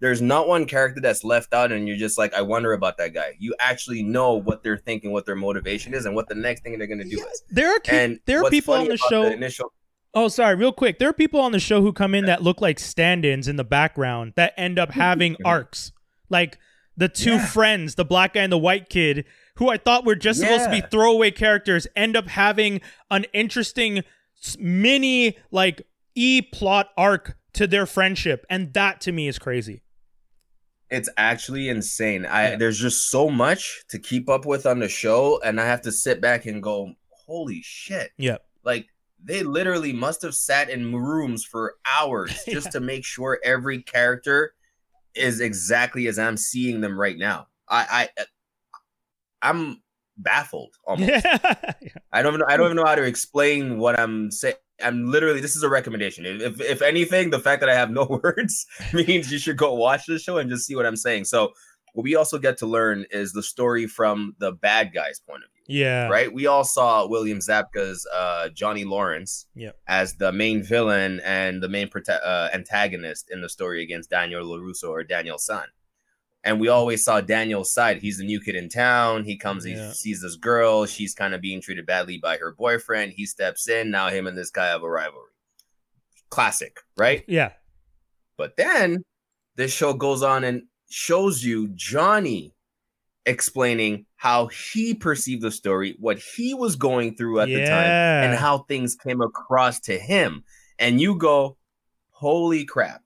there's 0.00 0.20
not 0.22 0.48
one 0.48 0.66
character 0.66 1.00
that's 1.00 1.24
left 1.24 1.52
out 1.54 1.72
and 1.72 1.86
you're 1.86 1.96
just 1.96 2.16
like 2.18 2.32
i 2.34 2.42
wonder 2.42 2.72
about 2.72 2.96
that 2.98 3.12
guy 3.14 3.34
you 3.38 3.54
actually 3.58 4.02
know 4.02 4.34
what 4.34 4.62
they're 4.62 4.78
thinking 4.78 5.12
what 5.12 5.26
their 5.26 5.36
motivation 5.36 5.94
is 5.94 6.06
and 6.06 6.14
what 6.14 6.28
the 6.28 6.34
next 6.34 6.62
thing 6.62 6.76
they're 6.78 6.86
going 6.86 6.98
to 6.98 7.04
do 7.08 7.18
is 7.18 7.42
there 7.50 7.70
are 7.70 7.80
and 7.90 8.18
there 8.26 8.42
are 8.42 8.50
people 8.50 8.74
on 8.74 8.88
the 8.88 8.96
show. 8.96 9.24
initial 9.24 9.72
Oh, 10.16 10.28
sorry, 10.28 10.54
real 10.54 10.70
quick. 10.70 11.00
There 11.00 11.08
are 11.08 11.12
people 11.12 11.40
on 11.40 11.50
the 11.50 11.58
show 11.58 11.82
who 11.82 11.92
come 11.92 12.14
in 12.14 12.26
that 12.26 12.40
look 12.40 12.60
like 12.60 12.78
stand-ins 12.78 13.48
in 13.48 13.56
the 13.56 13.64
background 13.64 14.34
that 14.36 14.54
end 14.56 14.78
up 14.78 14.92
having 14.92 15.36
arcs. 15.44 15.90
Like 16.30 16.56
the 16.96 17.08
two 17.08 17.32
Yeah. 17.32 17.46
friends, 17.46 17.96
the 17.96 18.04
black 18.04 18.34
guy 18.34 18.42
and 18.42 18.52
the 18.52 18.56
white 18.56 18.88
kid, 18.88 19.24
who 19.56 19.70
I 19.70 19.76
thought 19.76 20.04
were 20.04 20.14
just 20.16 20.40
supposed 20.40 20.64
to 20.64 20.70
be 20.70 20.80
throwaway 20.80 21.30
characters, 21.30 21.86
end 21.94 22.16
up 22.16 22.26
having 22.28 22.80
an 23.10 23.24
interesting 23.32 24.02
mini 24.58 25.36
like 25.50 25.82
e 26.14 26.42
plot 26.42 26.88
arc 26.96 27.36
to 27.54 27.66
their 27.66 27.86
friendship, 27.86 28.44
and 28.50 28.72
that 28.74 29.00
to 29.02 29.12
me 29.12 29.28
is 29.28 29.38
crazy. 29.38 29.80
it's 30.90 31.08
actually 31.16 31.68
insane. 31.68 32.24
I 32.26 32.50
Yeah. 32.50 32.56
there's 32.56 32.78
just 32.78 33.10
so 33.10 33.28
much 33.30 33.82
to 33.88 33.98
keep 33.98 34.28
up 34.28 34.44
with 34.46 34.64
on 34.66 34.78
the 34.80 34.88
show, 34.88 35.40
and 35.42 35.60
I 35.60 35.64
have 35.66 35.80
to 35.82 35.92
sit 35.92 36.20
back 36.20 36.46
and 36.46 36.62
go, 36.62 36.92
"Holy 37.26 37.62
shit!" 37.64 38.12
Yeah. 38.18 38.36
Like 38.64 38.86
they 39.22 39.42
literally 39.42 39.92
must 39.92 40.22
have 40.22 40.34
sat 40.34 40.68
in 40.68 40.94
rooms 40.94 41.44
for 41.44 41.76
hours 41.96 42.30
just 42.48 42.66
Yeah. 42.66 42.70
to 42.72 42.80
make 42.80 43.04
sure 43.04 43.40
every 43.42 43.82
character 43.82 44.54
is 45.14 45.40
exactly 45.40 46.06
as 46.06 46.18
I'm 46.18 46.36
seeing 46.36 46.80
them 46.80 46.98
right 47.00 47.16
now. 47.16 47.46
I, 47.68 48.08
I 48.18 48.24
I'm 49.44 49.80
baffled 50.16 50.74
almost. 50.86 51.08
Yeah. 51.10 51.38
I 52.12 52.22
don't 52.22 52.38
know. 52.38 52.46
I 52.48 52.56
don't 52.56 52.66
even 52.66 52.76
know 52.76 52.84
how 52.86 52.94
to 52.96 53.02
explain 53.04 53.78
what 53.78 53.98
I'm 53.98 54.30
saying. 54.30 54.54
I'm 54.82 55.06
literally. 55.10 55.40
This 55.40 55.54
is 55.56 55.62
a 55.62 55.68
recommendation. 55.68 56.26
If 56.26 56.60
if 56.60 56.82
anything, 56.82 57.30
the 57.30 57.38
fact 57.38 57.60
that 57.60 57.68
I 57.68 57.74
have 57.74 57.90
no 57.90 58.04
words 58.24 58.66
means 58.92 59.30
you 59.30 59.38
should 59.38 59.56
go 59.56 59.74
watch 59.74 60.06
the 60.06 60.18
show 60.18 60.38
and 60.38 60.50
just 60.50 60.66
see 60.66 60.74
what 60.74 60.86
I'm 60.86 60.96
saying. 60.96 61.24
So 61.26 61.52
what 61.92 62.02
we 62.02 62.16
also 62.16 62.38
get 62.38 62.58
to 62.58 62.66
learn 62.66 63.06
is 63.12 63.32
the 63.32 63.42
story 63.42 63.86
from 63.86 64.34
the 64.40 64.50
bad 64.50 64.92
guy's 64.92 65.20
point 65.20 65.44
of 65.44 65.50
view. 65.68 65.82
yeah. 65.84 66.08
Right? 66.08 66.32
We 66.32 66.48
all 66.48 66.64
saw 66.64 67.06
William 67.06 67.38
Zabka's 67.38 68.04
uh, 68.12 68.48
Johnny 68.48 68.82
Lawrence 68.84 69.46
Yep. 69.54 69.76
as 69.86 70.14
the 70.16 70.32
main 70.32 70.64
villain 70.64 71.20
and 71.24 71.62
the 71.62 71.68
main 71.68 71.86
prote- 71.88 72.08
uh, 72.24 72.48
antagonist 72.52 73.30
in 73.30 73.42
the 73.42 73.48
story 73.48 73.80
against 73.84 74.10
Daniel 74.10 74.44
LaRusso 74.44 74.88
or 74.88 75.04
Daniel-san. 75.04 75.66
And 76.46 76.60
we 76.60 76.68
always 76.68 77.02
saw 77.02 77.22
Daniel's 77.22 77.72
side. 77.72 78.02
He's 78.02 78.18
the 78.18 78.24
new 78.24 78.38
kid 78.38 78.54
in 78.54 78.68
town. 78.68 79.24
He 79.24 79.38
comes, 79.38 79.66
Yeah. 79.66 79.88
he 79.88 79.94
sees 79.94 80.20
this 80.20 80.36
girl. 80.36 80.84
She's 80.84 81.14
kind 81.14 81.34
of 81.34 81.40
being 81.40 81.62
treated 81.62 81.86
badly 81.86 82.18
by 82.18 82.36
her 82.36 82.52
boyfriend. 82.52 83.14
He 83.16 83.24
steps 83.24 83.66
in. 83.68 83.90
Now 83.90 84.10
him 84.10 84.26
and 84.26 84.36
this 84.36 84.50
guy 84.50 84.66
have 84.66 84.82
a 84.82 84.90
rivalry. 84.90 85.30
Classic, 86.28 86.78
right? 86.98 87.24
Yeah. 87.26 87.52
But 88.36 88.56
then 88.56 89.04
this 89.56 89.72
show 89.72 89.94
goes 89.94 90.22
on 90.22 90.44
and 90.44 90.64
shows 90.90 91.42
you 91.42 91.68
Johnny 91.74 92.54
explaining 93.24 94.04
how 94.16 94.48
he 94.48 94.92
perceived 94.94 95.40
the 95.42 95.50
story, 95.50 95.96
what 95.98 96.18
he 96.18 96.52
was 96.52 96.76
going 96.76 97.16
through 97.16 97.40
at 97.40 97.48
the 97.48 97.64
time, 97.64 97.86
and 98.30 98.38
how 98.38 98.58
things 98.58 98.96
came 98.96 99.22
across 99.22 99.80
to 99.80 99.98
him. 99.98 100.44
And 100.78 101.00
you 101.00 101.16
go, 101.16 101.56
holy 102.10 102.64
crap. 102.66 103.02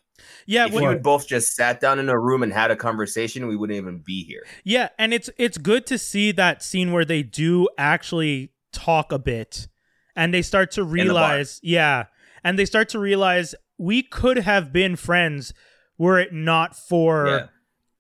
Yeah. 0.47 0.67
if 0.67 0.73
when- 0.73 0.83
you 0.85 0.89
had 0.89 1.03
both 1.03 1.27
just 1.29 1.55
sat 1.55 1.81
down 1.81 1.99
in 1.99 2.09
a 2.09 2.19
room 2.19 2.43
and 2.43 2.53
had 2.53 2.71
a 2.71 2.77
conversation, 2.77 3.47
we 3.47 3.57
wouldn't 3.57 3.77
even 3.77 3.99
be 3.99 4.23
here. 4.25 4.45
Yeah, 4.65 4.89
and 4.99 5.13
it's 5.15 5.31
it's 5.39 5.59
good 5.59 5.87
to 5.87 5.99
see 5.99 6.33
that 6.33 6.63
scene 6.63 6.93
where 6.93 7.05
they 7.05 7.23
do 7.23 7.69
actually 7.79 8.53
talk 8.73 9.13
a 9.13 9.19
bit 9.19 9.69
and 10.17 10.33
they 10.35 10.43
start 10.43 10.71
to 10.73 10.85
realize, 10.85 11.61
yeah, 11.63 12.05
and 12.45 12.59
they 12.59 12.65
start 12.65 12.89
to 12.91 12.99
realize 12.99 13.55
we 13.79 14.03
could 14.03 14.39
have 14.39 14.73
been 14.73 14.97
friends 14.97 15.53
were 15.97 16.19
it 16.19 16.33
not 16.33 16.77
for 16.77 17.27
Yeah. 17.29 17.47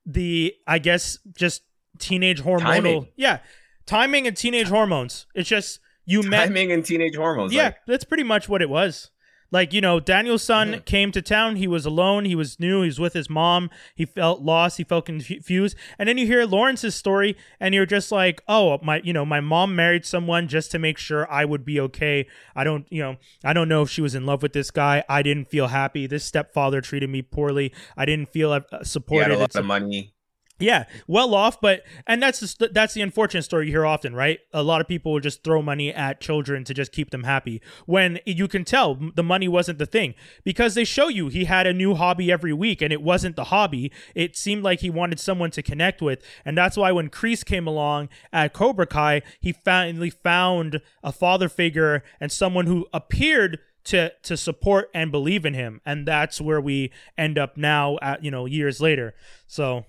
the 0.06 0.54
I 0.66 0.78
guess 0.78 1.18
just 1.36 1.62
teenage 1.98 2.42
hormonal 2.42 2.60
Timing. 2.62 3.08
yeah, 3.16 3.38
timing 3.86 4.26
and 4.26 4.36
teenage 4.36 4.68
hormones. 4.68 5.26
It's 5.34 5.48
just 5.48 5.80
you 6.04 6.22
met 6.22 6.46
Timing 6.46 6.72
and 6.72 6.84
teenage 6.84 7.16
hormones. 7.16 7.52
yeah, 7.52 7.64
like, 7.64 7.76
that's 7.86 8.04
pretty 8.04 8.22
much 8.24 8.48
what 8.48 8.62
it 8.62 8.70
was. 8.70 9.10
Like, 9.50 9.72
you 9.72 9.80
know, 9.80 9.98
Daniel-san 9.98 10.72
Mhm. 10.72 10.84
came 10.84 11.12
to 11.12 11.22
town. 11.22 11.56
He 11.56 11.66
was 11.66 11.86
alone. 11.86 12.24
He 12.26 12.34
was 12.34 12.60
new. 12.60 12.82
He 12.82 12.88
was 12.88 13.00
with 13.00 13.14
his 13.14 13.30
mom. 13.30 13.70
He 13.94 14.04
felt 14.04 14.42
lost. 14.42 14.76
He 14.76 14.84
felt 14.84 15.06
confused. 15.06 15.76
And 15.98 16.08
then 16.08 16.18
you 16.18 16.26
hear 16.26 16.44
Lawrence's 16.44 16.94
story, 16.94 17.36
and 17.58 17.74
you're 17.74 17.86
just 17.86 18.12
like, 18.12 18.42
oh, 18.46 18.78
my, 18.82 19.00
you 19.02 19.12
know, 19.12 19.24
my 19.24 19.40
mom 19.40 19.74
married 19.74 20.04
someone 20.04 20.48
just 20.48 20.70
to 20.72 20.78
make 20.78 20.98
sure 20.98 21.30
I 21.30 21.44
would 21.46 21.64
be 21.64 21.80
okay. 21.80 22.26
I 22.54 22.64
don't, 22.64 22.86
you 22.90 23.02
know, 23.02 23.16
I 23.42 23.52
don't 23.52 23.68
know 23.68 23.82
if 23.82 23.90
she 23.90 24.02
was 24.02 24.14
in 24.14 24.26
love 24.26 24.42
with 24.42 24.52
this 24.52 24.70
guy. 24.70 25.02
I 25.08 25.22
didn't 25.22 25.48
feel 25.48 25.68
happy. 25.68 26.06
This 26.06 26.24
stepfather 26.24 26.80
treated 26.80 27.08
me 27.08 27.22
poorly. 27.22 27.72
I 27.96 28.04
didn't 28.04 28.28
feel 28.30 28.52
uh, 28.52 28.60
he 28.70 28.76
had 28.76 28.86
supported. 28.86 29.30
a 29.34 29.38
lot 29.38 29.56
of 29.56 29.64
money. 29.64 30.12
Yeah, 30.58 30.84
well 31.06 31.34
off, 31.34 31.60
but 31.60 31.84
and 32.06 32.22
that's 32.22 32.54
the, 32.54 32.68
that's 32.68 32.94
the 32.94 33.00
unfortunate 33.00 33.42
story 33.42 33.66
you 33.66 33.72
hear 33.72 33.86
often, 33.86 34.14
right? 34.14 34.40
A 34.52 34.62
lot 34.62 34.80
of 34.80 34.88
people 34.88 35.12
will 35.12 35.20
just 35.20 35.44
throw 35.44 35.62
money 35.62 35.92
at 35.92 36.20
children 36.20 36.64
to 36.64 36.74
just 36.74 36.90
keep 36.90 37.10
them 37.10 37.24
happy. 37.24 37.62
When 37.86 38.18
you 38.26 38.48
can 38.48 38.64
tell 38.64 38.98
the 39.14 39.22
money 39.22 39.46
wasn't 39.46 39.78
the 39.78 39.86
thing 39.86 40.14
because 40.42 40.74
they 40.74 40.84
show 40.84 41.08
you 41.08 41.28
he 41.28 41.44
had 41.44 41.66
a 41.66 41.72
new 41.72 41.94
hobby 41.94 42.32
every 42.32 42.52
week 42.52 42.82
and 42.82 42.92
it 42.92 43.02
wasn't 43.02 43.36
the 43.36 43.44
hobby. 43.44 43.92
It 44.14 44.36
seemed 44.36 44.64
like 44.64 44.80
he 44.80 44.90
wanted 44.90 45.20
someone 45.20 45.50
to 45.52 45.62
connect 45.62 46.02
with, 46.02 46.22
and 46.44 46.58
that's 46.58 46.76
why 46.76 46.90
when 46.92 47.08
Kreese 47.08 47.44
came 47.44 47.66
along 47.66 48.08
at 48.32 48.52
Cobra 48.52 48.86
Kai, 48.86 49.22
he 49.40 49.52
finally 49.52 50.10
found 50.10 50.80
a 51.04 51.12
father 51.12 51.48
figure 51.48 52.02
and 52.20 52.32
someone 52.32 52.66
who 52.66 52.86
appeared 52.92 53.60
to 53.84 54.12
to 54.22 54.36
support 54.36 54.90
and 54.92 55.10
believe 55.10 55.46
in 55.46 55.54
him, 55.54 55.80
and 55.86 56.06
that's 56.06 56.40
where 56.40 56.60
we 56.60 56.92
end 57.16 57.38
up 57.38 57.56
now 57.56 57.96
at 58.02 58.24
you 58.24 58.30
know 58.30 58.44
years 58.46 58.80
later. 58.80 59.14
So. 59.46 59.84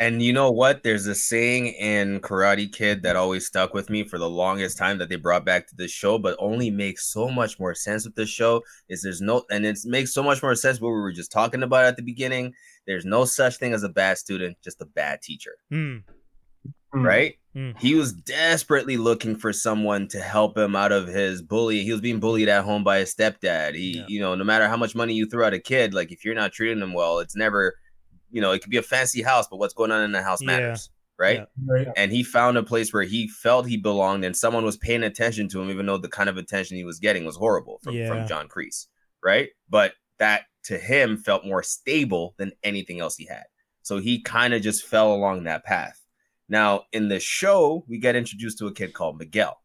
And 0.00 0.20
you 0.20 0.32
know 0.32 0.50
what? 0.50 0.82
There's 0.82 1.06
a 1.06 1.14
saying 1.14 1.68
in 1.68 2.20
Karate 2.20 2.70
Kid 2.72 3.02
that 3.04 3.14
always 3.14 3.46
stuck 3.46 3.74
with 3.74 3.90
me 3.90 4.02
for 4.02 4.18
the 4.18 4.28
longest 4.28 4.76
time 4.76 4.98
that 4.98 5.08
they 5.08 5.16
brought 5.16 5.44
back 5.44 5.68
to 5.68 5.76
this 5.76 5.92
show, 5.92 6.18
but 6.18 6.36
only 6.40 6.68
makes 6.70 7.06
so 7.12 7.28
much 7.28 7.60
more 7.60 7.74
sense 7.76 8.04
with 8.04 8.16
this 8.16 8.28
show. 8.28 8.62
Is 8.88 9.02
there's 9.02 9.20
no, 9.20 9.44
and 9.50 9.64
it 9.64 9.78
makes 9.84 10.12
so 10.12 10.22
much 10.22 10.42
more 10.42 10.56
sense 10.56 10.80
what 10.80 10.88
we 10.88 10.94
were 11.00 11.12
just 11.12 11.30
talking 11.30 11.62
about 11.62 11.84
at 11.84 11.96
the 11.96 12.02
beginning. 12.02 12.54
There's 12.86 13.04
no 13.04 13.24
such 13.24 13.56
thing 13.58 13.72
as 13.72 13.84
a 13.84 13.88
bad 13.88 14.18
student, 14.18 14.56
just 14.64 14.82
a 14.82 14.86
bad 14.86 15.22
teacher. 15.22 15.54
Hmm. 15.70 15.98
right? 16.92 17.34
Mm. 17.56 17.78
He 17.78 17.94
was 17.94 18.12
desperately 18.12 18.96
looking 18.96 19.36
for 19.36 19.52
someone 19.52 20.06
to 20.08 20.20
help 20.20 20.56
him 20.58 20.74
out 20.76 20.92
of 20.92 21.06
his 21.08 21.40
bully. 21.42 21.82
He 21.82 21.92
was 21.92 22.00
being 22.00 22.20
bullied 22.20 22.48
at 22.48 22.64
home 22.64 22.82
by 22.84 22.98
his 22.98 23.14
stepdad. 23.14 23.74
He, 23.74 23.98
Yeah. 23.98 24.04
you 24.08 24.20
know, 24.20 24.34
no 24.34 24.44
matter 24.44 24.68
how 24.68 24.76
much 24.76 24.94
money 24.94 25.14
you 25.14 25.26
throw 25.26 25.46
at 25.46 25.54
a 25.54 25.58
kid, 25.60 25.94
like 25.94 26.10
if 26.12 26.24
you're 26.24 26.34
not 26.34 26.52
treating 26.52 26.82
him 26.82 26.92
well, 26.92 27.18
it's 27.20 27.36
never, 27.36 27.74
you 28.34 28.40
know, 28.42 28.52
it 28.52 28.60
could 28.60 28.70
be 28.70 28.76
a 28.76 28.82
fancy 28.82 29.22
house, 29.22 29.46
but 29.50 29.58
what's 29.58 29.74
going 29.74 29.90
on 29.92 30.02
in 30.02 30.12
the 30.12 30.22
house 30.22 30.40
Yeah. 30.42 30.46
matters, 30.48 30.90
right? 31.18 31.38
Yeah. 31.38 31.44
Right. 31.66 31.88
and 31.96 32.10
he 32.12 32.22
found 32.22 32.58
a 32.58 32.62
place 32.62 32.92
where 32.92 33.04
he 33.04 33.28
felt 33.28 33.66
he 33.66 33.76
belonged 33.76 34.24
and 34.24 34.36
someone 34.36 34.64
was 34.64 34.76
paying 34.76 35.02
attention 35.04 35.48
to 35.50 35.60
him 35.62 35.70
even 35.70 35.86
though 35.86 35.96
the 35.96 36.08
kind 36.08 36.28
of 36.28 36.36
attention 36.36 36.76
he 36.76 36.84
was 36.84 36.98
getting 36.98 37.24
was 37.24 37.36
horrible 37.36 37.78
from, 37.84 37.94
Yeah. 37.94 38.08
from 38.08 38.26
john 38.26 38.48
kreese 38.48 38.86
right 39.22 39.50
but 39.70 39.92
that 40.18 40.42
to 40.64 40.76
him 40.76 41.16
felt 41.16 41.46
more 41.46 41.62
stable 41.62 42.34
than 42.38 42.50
anything 42.64 42.98
else 43.00 43.14
he 43.16 43.26
had 43.26 43.44
so 43.82 43.98
he 43.98 44.20
kind 44.22 44.54
of 44.54 44.62
just 44.62 44.84
fell 44.84 45.14
along 45.14 45.44
that 45.44 45.64
path 45.64 46.00
now 46.48 46.82
in 46.92 47.06
the 47.08 47.20
show 47.20 47.84
we 47.88 47.98
get 47.98 48.16
introduced 48.16 48.58
to 48.58 48.66
a 48.66 48.72
kid 48.74 48.92
called 48.92 49.16
miguel 49.16 49.56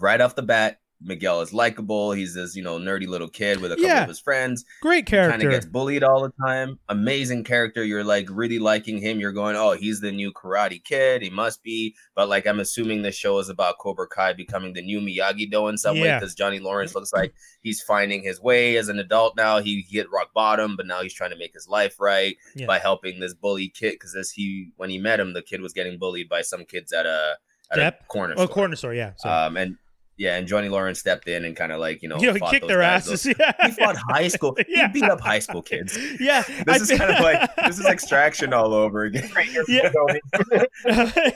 right 0.00 0.20
off 0.20 0.34
the 0.34 0.42
bat 0.42 0.80
Miguel 1.00 1.40
is 1.42 1.52
likable. 1.52 2.10
He's 2.12 2.34
this, 2.34 2.56
you 2.56 2.62
know, 2.62 2.76
nerdy 2.78 3.06
little 3.06 3.28
kid 3.28 3.60
with 3.60 3.70
a 3.70 3.76
couple 3.76 3.88
Yeah. 3.88 4.02
of 4.02 4.08
his 4.08 4.18
friends. 4.18 4.64
Great 4.82 5.06
character. 5.06 5.30
Kind 5.38 5.42
of 5.44 5.50
gets 5.50 5.64
bullied 5.66 6.02
all 6.02 6.22
the 6.22 6.32
time. 6.44 6.78
Amazing 6.88 7.44
character. 7.44 7.84
You're 7.84 8.02
like 8.02 8.26
really 8.30 8.58
liking 8.58 8.98
him. 8.98 9.20
You're 9.20 9.32
going, 9.32 9.54
oh, 9.54 9.72
he's 9.72 10.00
the 10.00 10.10
new 10.10 10.32
Karate 10.32 10.82
Kid. 10.82 11.22
He 11.22 11.30
must 11.30 11.62
be. 11.62 11.94
But 12.16 12.28
like, 12.28 12.46
I'm 12.48 12.58
assuming 12.58 13.02
this 13.02 13.14
show 13.14 13.38
is 13.38 13.48
about 13.48 13.78
Cobra 13.78 14.08
Kai 14.08 14.32
becoming 14.32 14.72
the 14.72 14.82
new 14.82 15.00
Miyagi 15.00 15.48
Do 15.50 15.68
in 15.68 15.78
some 15.78 15.94
way 16.00 16.06
Yeah. 16.06 16.18
because 16.18 16.34
Johnny 16.34 16.58
Lawrence 16.58 16.94
looks 16.96 17.12
like 17.12 17.32
he's 17.62 17.80
finding 17.80 18.22
his 18.22 18.40
way 18.40 18.76
as 18.76 18.88
an 18.88 18.98
adult 18.98 19.36
now. 19.36 19.58
He, 19.60 19.86
hit 19.88 20.10
rock 20.12 20.34
bottom, 20.34 20.76
but 20.76 20.86
now 20.86 21.00
he's 21.02 21.14
trying 21.14 21.30
to 21.30 21.38
make 21.38 21.54
his 21.54 21.68
life 21.68 22.00
right 22.00 22.36
Yeah. 22.56 22.66
by 22.66 22.78
helping 22.80 23.20
this 23.20 23.34
bully 23.34 23.68
kid. 23.68 23.92
Because 23.92 24.14
this 24.14 24.32
he 24.32 24.72
when 24.76 24.90
he 24.90 24.98
met 24.98 25.20
him, 25.20 25.32
the 25.32 25.42
kid 25.42 25.60
was 25.60 25.72
getting 25.72 25.98
bullied 25.98 26.28
by 26.28 26.42
some 26.42 26.64
kids 26.64 26.92
at 26.92 27.06
a 27.06 27.36
at 27.70 27.78
a 27.78 27.94
corner 28.08 28.34
Oh, 28.36 28.44
store. 28.46 28.54
corner 28.54 28.76
store. 28.76 28.94
Yeah. 28.94 29.12
So. 29.18 29.28
Um, 29.30 29.56
and 29.56 29.76
yeah, 30.18 30.36
and 30.36 30.46
Johnny 30.46 30.68
Lawrence 30.68 30.98
stepped 30.98 31.26
in 31.28 31.44
and 31.46 31.56
kind 31.56 31.72
of 31.72 31.78
like 31.80 32.02
you 32.02 32.08
know, 32.08 32.16
you 32.20 32.26
know, 32.26 32.34
he 32.34 32.40
kicked 32.40 32.62
those 32.62 32.68
their 32.68 32.80
guys. 32.80 33.08
asses. 33.08 33.22
Those- 33.22 33.34
Yeah. 33.38 33.66
He 33.66 33.72
fought 33.72 33.96
high 33.96 34.28
school. 34.36 34.56
Yeah. 34.68 34.88
He 34.88 35.00
beat 35.00 35.04
up 35.10 35.20
high 35.20 35.38
school 35.38 35.62
kids. 35.62 35.96
Yeah. 36.20 36.42
This 36.66 36.90
is 36.90 36.98
kind 36.98 37.10
of 37.12 37.20
like 37.20 37.48
this 37.64 37.78
is 37.78 37.86
extraction 37.86 38.52
all 38.52 38.74
over 38.74 39.04
again. 39.04 39.30
Yeah. 39.68 39.90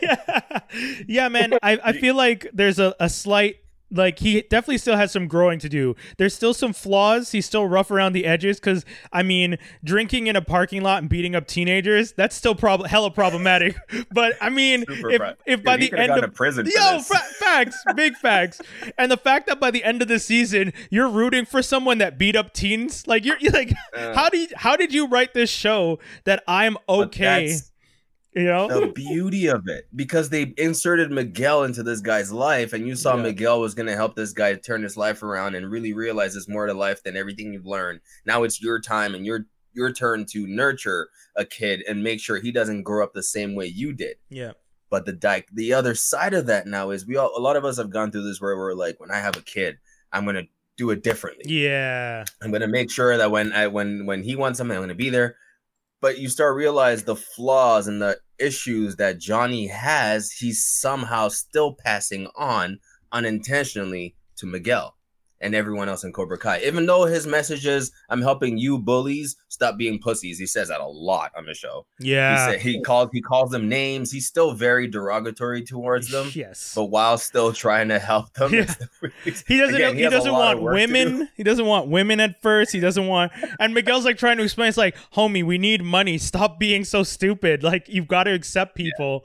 Yeah. 0.01 0.61
yeah, 1.07 1.29
man. 1.29 1.55
I, 1.63 1.79
I 1.83 1.93
feel 1.93 2.15
like 2.15 2.47
there's 2.53 2.79
a, 2.79 2.95
a 3.01 3.09
slight 3.09 3.57
like 3.93 4.19
he 4.19 4.43
definitely 4.43 4.79
still 4.79 4.97
has 4.97 5.13
some 5.13 5.29
growing 5.29 5.59
to 5.61 5.69
do. 5.69 5.95
There's 6.19 6.35
still 6.35 6.55
some 6.55 6.73
flaws. 6.73 7.33
He's 7.33 7.47
still 7.47 7.67
rough 7.67 7.91
around 7.91 8.13
the 8.15 8.25
edges 8.25 8.59
because 8.59 8.85
I 9.13 9.23
mean, 9.23 9.59
drinking 9.85 10.27
in 10.27 10.37
a 10.37 10.43
parking 10.43 10.83
lot 10.83 11.03
and 11.03 11.09
beating 11.09 11.35
up 11.35 11.47
teenagers, 11.47 12.13
that's 12.13 12.35
still 12.35 12.55
prob- 12.55 12.87
hella 12.87 13.11
problematic. 13.11 13.77
But 14.11 14.35
I 14.41 14.51
mean, 14.51 14.85
Super 14.87 15.11
if 15.11 15.23
if 15.47 15.65
by 15.65 15.77
Dude, 15.77 15.83
he 15.85 15.91
the 15.91 16.01
end 16.01 16.25
of 16.25 16.35
prison. 16.35 16.67
Yo, 16.67 17.01
fa- 17.01 17.17
facts, 17.39 17.83
big 17.95 18.15
facts, 18.17 18.61
and 18.99 19.11
the 19.13 19.17
fact 19.17 19.47
that 19.47 19.61
by 19.61 19.71
the 19.71 19.85
end 19.85 20.03
of 20.03 20.09
the 20.09 20.19
season 20.19 20.73
you're 20.91 21.09
rooting 21.09 21.45
for 21.45 21.63
someone 21.63 21.99
that 21.99 22.19
beat 22.19 22.37
up 22.37 22.53
teens, 22.53 23.07
like 23.07 23.25
you're, 23.25 23.39
you're 23.39 23.53
like, 23.63 23.73
Uh, 23.97 24.15
how 24.15 24.29
do 24.29 24.39
you, 24.39 24.49
how 24.57 24.77
did 24.77 24.93
you 24.93 25.07
write 25.07 25.35
this 25.35 25.51
show 25.51 25.99
that 26.25 26.43
I'm 26.47 26.77
okay? 26.89 27.49
that's 27.49 27.72
You 28.35 28.45
know, 28.45 28.67
the 28.69 28.87
beauty 28.93 29.47
of 29.49 29.69
it 29.69 29.87
because 29.95 30.31
they 30.31 30.55
inserted 30.57 31.11
Miguel 31.11 31.65
into 31.65 31.83
this 31.83 32.01
guy's 32.01 32.33
life, 32.33 32.73
and 32.73 32.87
you 32.87 32.95
saw 32.97 33.17
Yeah. 33.17 33.25
Miguel 33.25 33.61
was 33.61 33.75
going 33.75 33.89
to 33.89 33.95
help 33.97 34.17
this 34.17 34.33
guy 34.33 34.55
turn 34.55 34.83
his 34.83 34.97
life 34.97 35.23
around 35.23 35.55
and 35.55 35.71
really 35.71 35.93
realize 35.93 36.33
there's 36.33 36.49
more 36.49 36.67
to 36.67 36.73
life 36.75 37.03
than 37.03 37.17
everything 37.17 37.53
you've 37.53 37.67
learned. 37.67 38.01
Now 38.25 38.43
it's 38.45 38.63
your 38.63 38.81
time 38.81 39.15
and 39.15 39.27
your 39.27 39.47
your 39.75 39.93
turn 39.93 40.25
to 40.31 40.47
nurture 40.47 41.09
a 41.37 41.45
kid 41.45 41.83
and 41.89 42.03
make 42.03 42.21
sure 42.21 42.39
he 42.39 42.53
doesn't 42.53 42.83
grow 42.83 43.03
up 43.05 43.13
the 43.15 43.23
same 43.23 43.55
way 43.55 43.67
you 43.67 43.93
did. 43.95 44.17
yeah, 44.29 44.53
But 44.91 45.07
the 45.07 45.13
di- 45.15 45.45
the 45.53 45.73
other 45.73 45.95
side 45.95 46.35
of 46.35 46.47
that 46.47 46.67
now 46.67 46.91
is 46.91 47.07
we 47.07 47.17
all 47.17 47.33
a 47.37 47.41
lot 47.41 47.57
of 47.57 47.65
us 47.65 47.77
have 47.79 47.91
gone 47.91 48.11
through 48.11 48.25
this 48.25 48.41
where 48.41 48.57
we're 48.57 48.75
like, 48.75 48.99
when 49.01 49.11
I 49.11 49.19
have 49.19 49.37
a 49.37 49.43
kid, 49.43 49.79
I'm 50.13 50.25
gonna 50.27 50.45
do 50.79 50.91
it 50.91 51.03
differently. 51.03 51.45
yeah, 51.55 52.25
I'm 52.43 52.51
gonna 52.51 52.67
make 52.69 52.91
sure 52.91 53.17
that 53.17 53.31
when 53.31 53.53
I 53.53 53.67
when 53.67 54.07
when 54.07 54.23
he 54.23 54.37
wants 54.37 54.57
something, 54.59 54.77
I'm 54.77 54.83
gonna 54.83 54.95
be 54.95 55.11
there. 55.11 55.37
But 56.03 56.19
you 56.19 56.29
start 56.29 56.57
realize 56.57 57.05
the 57.05 57.17
flaws 57.17 57.87
and 57.87 58.03
the 58.03 58.19
issues 58.39 58.97
that 58.97 59.19
Johnny 59.19 59.69
has, 59.69 60.33
he's 60.33 60.67
somehow 60.67 61.29
still 61.29 61.75
passing 61.75 62.29
on 62.37 62.81
unintentionally 63.13 64.17
to 64.37 64.47
Miguel 64.47 64.97
and 65.43 65.55
everyone 65.55 65.89
else 65.89 66.05
in 66.05 66.13
Cobra 66.13 66.39
Kai. 66.39 66.61
Even 66.61 66.87
though 66.87 67.05
his 67.05 67.27
message 67.27 67.67
is, 67.67 67.93
"I'm 68.09 68.23
helping 68.23 68.57
you 68.57 68.79
bullies 68.79 69.37
stop 69.49 69.77
being 69.77 69.99
pussies," 69.99 70.39
he 70.39 70.47
says 70.47 70.69
that 70.69 70.81
a 70.81 70.87
lot 70.87 71.33
on 71.37 71.45
the 71.45 71.53
show. 71.55 71.85
yeah. 71.99 72.47
He 72.47 72.53
said 72.53 72.61
he 72.63 72.81
calls 72.81 73.11
he 73.13 73.21
calls 73.21 73.51
them 73.51 73.69
names. 73.69 74.11
He's 74.11 74.27
still 74.27 74.53
very 74.53 74.87
derogatory 74.89 75.63
towards 75.63 76.11
them, 76.11 76.31
Yes. 76.35 76.73
but 76.75 76.85
while 76.87 77.19
still 77.19 77.53
trying 77.53 77.89
to 77.89 77.99
help 77.99 78.33
them. 78.35 78.55
Yeah. 78.55 78.73
He 79.47 79.59
doesn't. 79.59 79.75
Again, 79.75 79.97
he 79.97 80.05
a 80.05 80.11
doesn't 80.11 80.33
want 80.33 80.59
do. 80.61 80.65
women. 80.65 81.29
He 81.37 81.43
doesn't 81.43 81.67
want 81.67 81.89
women 81.89 82.21
at 82.21 82.41
first. 82.41 82.73
He 82.73 82.81
doesn't 82.81 83.07
want. 83.07 83.33
And 83.61 83.75
Miguel's 83.75 84.05
like 84.05 84.17
trying 84.19 84.37
to 84.39 84.45
explain. 84.45 84.69
It's 84.69 84.79
like, 84.79 84.97
homie, 85.15 85.45
we 85.45 85.59
need 85.59 85.83
money. 85.83 86.19
Stop 86.19 86.59
being 86.59 86.85
so 86.85 87.03
stupid. 87.03 87.63
Like 87.63 87.89
you've 87.89 88.09
got 88.09 88.25
to 88.25 88.33
accept 88.33 88.75
people. 88.77 89.25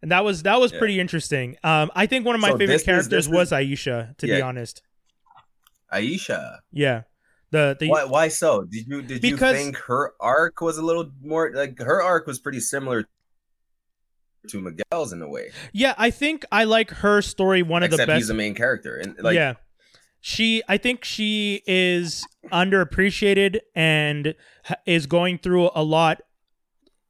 And 0.00 0.10
that 0.12 0.24
was 0.24 0.44
that 0.44 0.60
was 0.60 0.72
Yeah. 0.72 0.78
pretty 0.78 1.00
interesting. 1.00 1.56
Um, 1.64 1.90
I 1.94 2.06
think 2.06 2.24
one 2.24 2.34
of 2.34 2.40
my 2.40 2.50
So 2.50 2.58
favorite 2.58 2.84
characters 2.84 3.24
is- 3.26 3.28
was 3.28 3.50
Aisha. 3.50 4.16
To 4.18 4.26
be 4.26 4.40
honest, 4.40 4.80
Aisha. 5.92 6.58
yeah. 6.72 7.02
The 7.50 7.76
the 7.80 7.88
Why? 7.88 8.04
Why 8.04 8.28
so? 8.28 8.64
Did 8.64 8.86
you 8.86 9.00
did 9.02 9.22
Because- 9.22 9.56
you 9.56 9.64
think 9.64 9.76
her 9.86 10.12
arc 10.20 10.60
was 10.60 10.76
a 10.76 10.82
little 10.82 11.10
more 11.22 11.50
like 11.54 11.78
her 11.78 12.02
arc 12.02 12.26
was 12.26 12.38
pretty 12.38 12.60
similar 12.60 13.06
to 14.48 14.60
Miguel's 14.60 15.12
in 15.12 15.20
a 15.22 15.28
way, 15.28 15.50
yeah. 15.72 15.94
I 15.98 16.10
think 16.10 16.44
I 16.52 16.64
like 16.64 16.90
her 16.90 17.20
story. 17.22 17.62
One 17.62 17.82
of 17.82 17.90
the 17.90 17.96
except 17.96 18.06
best. 18.08 18.18
he's 18.18 18.28
the 18.28 18.34
main 18.34 18.54
character. 18.54 18.96
And 18.96 19.16
like, 19.22 19.34
yeah. 19.34 19.54
She, 20.20 20.62
I 20.68 20.78
think 20.78 21.04
she 21.04 21.62
is 21.66 22.26
underappreciated 22.52 23.58
and 23.74 24.34
is 24.84 25.06
going 25.06 25.38
through 25.38 25.70
a 25.74 25.82
lot 25.82 26.20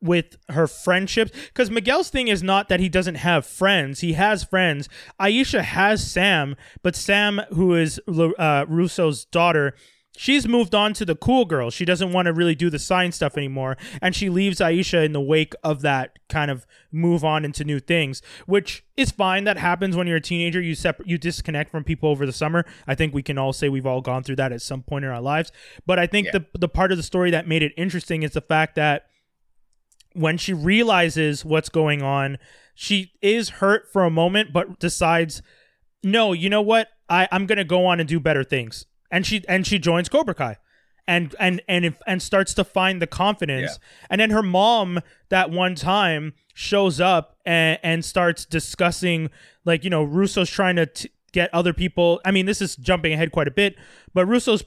with 0.01 0.37
her 0.49 0.67
friendships. 0.67 1.33
Because 1.49 1.71
Miguel's 1.71 2.11
thing 2.11 2.29
is 2.29 2.43
not 2.43 2.69
that 2.69 2.81
he 2.81 2.89
doesn't 2.89 3.17
have 3.17 3.47
friends; 3.47 4.01
he 4.01 4.13
has 4.15 4.45
friends. 4.45 4.89
Aisha 5.21 5.63
has 5.63 6.11
Sam, 6.11 6.57
but 6.83 6.95
Sam, 6.97 7.41
who 7.53 7.75
is 7.75 8.01
uh, 8.09 8.65
Russo's 8.69 9.25
daughter. 9.25 9.75
She's 10.17 10.49
moved 10.49 10.75
on 10.75 10.95
to 10.95 11.05
the 11.05 11.15
cool 11.15 11.45
girl. 11.45 11.71
She 11.71 11.85
doesn't 11.85 12.13
want 12.13 12.27
to 12.27 12.33
really 12.33 12.57
do 12.57 12.71
the 12.71 12.79
sign 12.81 13.13
stuff 13.13 13.37
anymore, 13.37 13.77
and 14.03 14.17
she 14.17 14.29
leaves 14.29 14.59
Aisha 14.59 15.05
in 15.05 15.13
the 15.13 15.21
wake 15.21 15.55
of 15.63 15.81
that 15.83 16.19
kind 16.29 16.51
of 16.51 16.67
move 16.91 17.25
on 17.25 17.45
into 17.45 17.63
new 17.63 17.79
things, 17.79 18.21
which 18.45 18.85
is 18.97 19.13
fine. 19.13 19.45
That 19.45 19.59
happens 19.59 19.95
when 19.95 20.09
you're 20.09 20.17
a 20.17 20.21
teenager. 20.21 20.61
You 20.61 20.75
separate, 20.75 21.09
you 21.09 21.19
disconnect 21.19 21.71
from 21.71 21.85
people 21.85 22.09
over 22.09 22.27
the 22.27 22.33
summer. 22.33 22.65
I 22.85 22.97
think 22.97 23.15
we 23.15 23.23
can 23.23 23.39
all 23.39 23.53
say 23.53 23.69
we've 23.69 23.87
all 23.87 24.01
gone 24.01 24.25
through 24.25 24.37
that 24.37 24.51
at 24.51 24.61
some 24.61 24.83
point 24.83 25.05
in 25.05 25.11
our 25.13 25.21
lives. 25.21 25.53
But 25.87 26.01
I 26.01 26.09
think 26.09 26.27
Yeah. 26.27 26.39
the 26.39 26.47
the 26.59 26.69
part 26.69 26.91
of 26.91 26.97
the 26.99 27.05
story 27.05 27.31
that 27.31 27.47
made 27.47 27.63
it 27.63 27.73
interesting 27.77 28.25
is 28.25 28.33
the 28.33 28.41
fact 28.41 28.75
that 28.75 29.07
when 30.15 30.39
she 30.39 30.53
realizes 30.53 31.45
what's 31.45 31.69
going 31.69 32.03
on, 32.03 32.39
she 32.75 33.13
is 33.21 33.49
hurt 33.49 33.91
for 33.93 34.05
a 34.05 34.11
moment, 34.11 34.53
but 34.53 34.79
decides, 34.79 35.43
no, 36.03 36.33
you 36.33 36.49
know 36.49 36.63
what? 36.63 36.89
I, 37.09 37.29
I'm 37.33 37.47
gonna 37.47 37.65
go 37.65 37.87
on 37.87 38.01
and 38.01 38.09
do 38.09 38.21
better 38.21 38.45
things. 38.45 38.87
And 39.11 39.27
she 39.27 39.43
and 39.49 39.67
she 39.67 39.79
joins 39.79 40.09
Cobra 40.09 40.35
Kai. 40.35 40.57
And 41.07 41.35
and 41.41 41.63
and 41.67 41.87
if, 41.87 42.01
and 42.07 42.21
starts 42.21 42.53
to 42.55 42.65
find 42.65 43.01
the 43.01 43.07
confidence. 43.07 43.79
And 44.11 44.21
then 44.21 44.31
her 44.31 44.43
mom 44.43 45.01
that 45.31 45.51
one 45.51 45.75
time 45.75 46.35
shows 46.55 47.01
up 47.01 47.39
and, 47.47 47.79
and 47.83 48.05
starts 48.05 48.45
discussing 48.45 49.31
like, 49.65 49.85
you 49.85 49.91
know, 49.91 50.05
Russo's 50.05 50.51
trying 50.51 50.77
to 50.77 50.87
t- 50.87 51.11
get 51.33 51.49
other 51.55 51.73
people. 51.73 52.21
I 52.27 52.31
mean, 52.31 52.45
this 52.47 52.61
is 52.61 52.77
jumping 52.77 53.13
ahead 53.15 53.33
quite 53.33 53.49
a 53.49 53.51
bit, 53.53 53.77
but 54.13 54.27
Russo's 54.27 54.63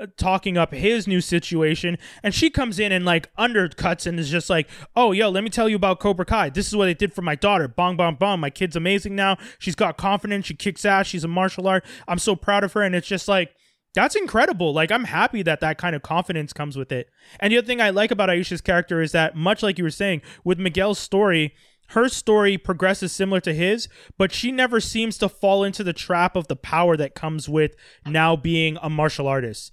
Uh, 0.00 0.06
talking 0.16 0.58
up 0.58 0.74
his 0.74 1.06
new 1.06 1.20
situation 1.20 1.96
and 2.24 2.34
she 2.34 2.50
comes 2.50 2.80
in 2.80 2.90
and 2.90 3.04
like 3.04 3.32
undercuts 3.36 4.04
and 4.04 4.18
is 4.18 4.28
just 4.28 4.50
like 4.50 4.68
oh 4.96 5.12
yo 5.12 5.28
let 5.28 5.44
me 5.44 5.50
tell 5.50 5.68
you 5.68 5.76
about 5.76 6.00
cobra 6.00 6.24
kai. 6.24 6.50
This 6.50 6.66
is 6.66 6.74
what 6.74 6.86
they 6.86 6.94
did 6.94 7.12
for 7.12 7.22
my 7.22 7.36
daughter. 7.36 7.68
Bong 7.68 7.96
bong 7.96 8.16
bong. 8.16 8.40
My 8.40 8.50
kid's 8.50 8.74
amazing 8.74 9.14
now. 9.14 9.36
She's 9.60 9.76
got 9.76 9.96
confidence. 9.96 10.46
She 10.46 10.54
kicks 10.54 10.84
ass. 10.84 11.06
She's 11.06 11.22
a 11.22 11.28
martial 11.28 11.68
art. 11.68 11.84
I'm 12.08 12.18
so 12.18 12.34
proud 12.34 12.64
of 12.64 12.72
her. 12.72 12.82
And 12.82 12.96
it's 12.96 13.06
just 13.06 13.28
like 13.28 13.54
that's 13.94 14.16
incredible. 14.16 14.72
Like 14.72 14.90
i'm 14.90 15.04
happy 15.04 15.42
that 15.42 15.60
that 15.60 15.78
kind 15.78 15.94
of 15.94 16.02
confidence 16.02 16.52
comes 16.52 16.76
with 16.76 16.90
it. 16.90 17.08
And 17.38 17.52
the 17.52 17.58
other 17.58 17.66
thing 17.66 17.80
i 17.80 17.90
like 17.90 18.10
about 18.10 18.28
aisha's 18.28 18.60
character 18.60 19.00
is 19.00 19.12
that 19.12 19.36
much 19.36 19.62
like 19.62 19.78
you 19.78 19.84
were 19.84 19.90
saying 19.90 20.22
with 20.42 20.58
miguel's 20.58 20.98
story 20.98 21.54
her 21.90 22.08
story 22.08 22.56
progresses 22.58 23.12
similar 23.12 23.40
to 23.40 23.52
his, 23.54 23.88
but 24.18 24.32
she 24.32 24.52
never 24.52 24.80
seems 24.80 25.18
to 25.18 25.28
fall 25.28 25.64
into 25.64 25.82
the 25.84 25.92
trap 25.92 26.36
of 26.36 26.48
the 26.48 26.56
power 26.56 26.96
that 26.96 27.14
comes 27.14 27.48
with 27.48 27.74
now 28.06 28.36
being 28.36 28.78
a 28.82 28.88
martial 28.90 29.26
artist. 29.28 29.72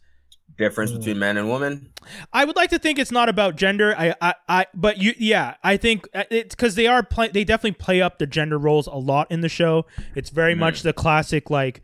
difference 0.57 0.91
Mm. 0.91 0.97
between 0.97 1.20
man 1.20 1.38
and 1.38 1.47
woman. 1.49 1.89
I 2.34 2.43
would 2.45 2.55
like 2.55 2.72
to 2.72 2.80
think 2.80 2.97
it's 2.97 3.11
not 3.11 3.30
about 3.30 3.57
gender. 3.57 3.93
I, 3.95 4.15
I, 4.20 4.34
I 4.49 4.65
but 4.74 4.97
you, 4.97 5.13
yeah, 5.20 5.53
I 5.63 5.78
think 5.78 6.07
uh, 6.15 6.24
it's 6.32 6.55
because 6.55 6.74
they 6.74 6.88
are 6.88 7.03
play. 7.03 7.28
They 7.28 7.43
definitely 7.43 7.74
play 7.74 8.01
up 8.01 8.18
the 8.18 8.26
gender 8.26 8.57
roles 8.57 8.88
a 8.88 8.95
lot 8.95 9.30
in 9.30 9.41
the 9.41 9.49
show. 9.49 9.86
It's 10.15 10.32
very 10.32 10.55
Mhm. 10.55 10.59
much 10.59 10.82
the 10.82 10.93
classic 10.93 11.51
like. 11.51 11.82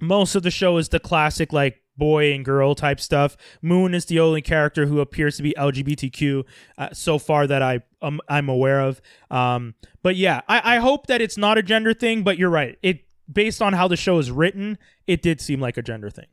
Most 0.00 0.34
of 0.34 0.42
the 0.42 0.50
show 0.50 0.76
is 0.76 0.88
the 0.90 1.00
classic 1.00 1.52
like 1.52 1.81
boy 1.96 2.32
and 2.32 2.44
girl 2.44 2.74
type 2.74 3.00
stuff. 3.00 3.36
Moon 3.60 3.94
is 3.94 4.06
the 4.06 4.18
only 4.20 4.42
character 4.42 4.86
who 4.86 5.00
appears 5.00 5.36
to 5.36 5.42
be 5.42 5.54
LGBTQ 5.58 6.44
uh, 6.78 6.88
so 6.92 7.18
far 7.18 7.46
that 7.46 7.62
I 7.62 7.80
um, 8.00 8.20
I'm 8.28 8.48
aware 8.48 8.80
of. 8.80 9.00
Um, 9.30 9.74
but 10.02 10.16
yeah, 10.16 10.40
I, 10.48 10.76
I 10.76 10.78
hope 10.78 11.06
that 11.06 11.20
it's 11.20 11.36
not 11.36 11.58
a 11.58 11.62
gender 11.62 11.94
thing. 11.94 12.22
But 12.22 12.38
you're 12.38 12.50
right. 12.50 12.78
It 12.82 13.04
based 13.32 13.62
on 13.62 13.72
how 13.72 13.88
the 13.88 13.96
show 13.96 14.18
is 14.18 14.30
written, 14.30 14.78
it 15.06 15.22
did 15.22 15.40
seem 15.40 15.60
like 15.60 15.76
a 15.76 15.82
gender 15.82 16.10
thing. 16.10 16.26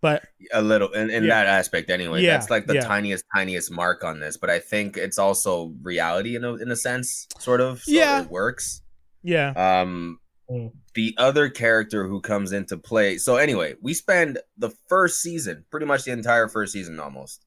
But 0.00 0.24
A 0.52 0.60
little 0.60 0.88
in, 0.92 1.08
in 1.08 1.24
Yeah. 1.24 1.30
that 1.42 1.46
aspect, 1.46 1.88
anyway. 1.88 2.22
Yeah, 2.22 2.32
That's 2.36 2.50
like 2.50 2.66
the 2.66 2.74
yeah. 2.74 2.80
tiniest, 2.82 3.24
tiniest 3.34 3.70
mark 3.72 4.04
on 4.04 4.20
this. 4.20 4.36
But 4.36 4.50
I 4.50 4.58
think 4.58 4.98
it's 4.98 5.18
also 5.18 5.72
reality 5.82 6.36
in 6.36 6.44
a 6.44 6.56
in 6.56 6.70
a 6.70 6.76
sense, 6.76 7.26
sort 7.38 7.62
of. 7.62 7.80
So 7.82 7.90
Yeah. 7.90 8.22
it 8.22 8.30
works. 8.30 8.82
yeah, 9.22 9.52
Um, 9.80 10.20
Mm. 10.50 10.72
The 10.94 11.14
other 11.18 11.48
character 11.48 12.06
who 12.06 12.20
comes 12.20 12.52
into 12.52 12.76
play. 12.76 13.18
So 13.18 13.36
anyway, 13.36 13.74
we 13.80 13.94
spend 13.94 14.38
the 14.56 14.70
first 14.88 15.20
season, 15.20 15.64
pretty 15.70 15.86
much 15.86 16.04
the 16.04 16.12
entire 16.12 16.48
first 16.48 16.72
season, 16.72 17.00
almost 17.00 17.44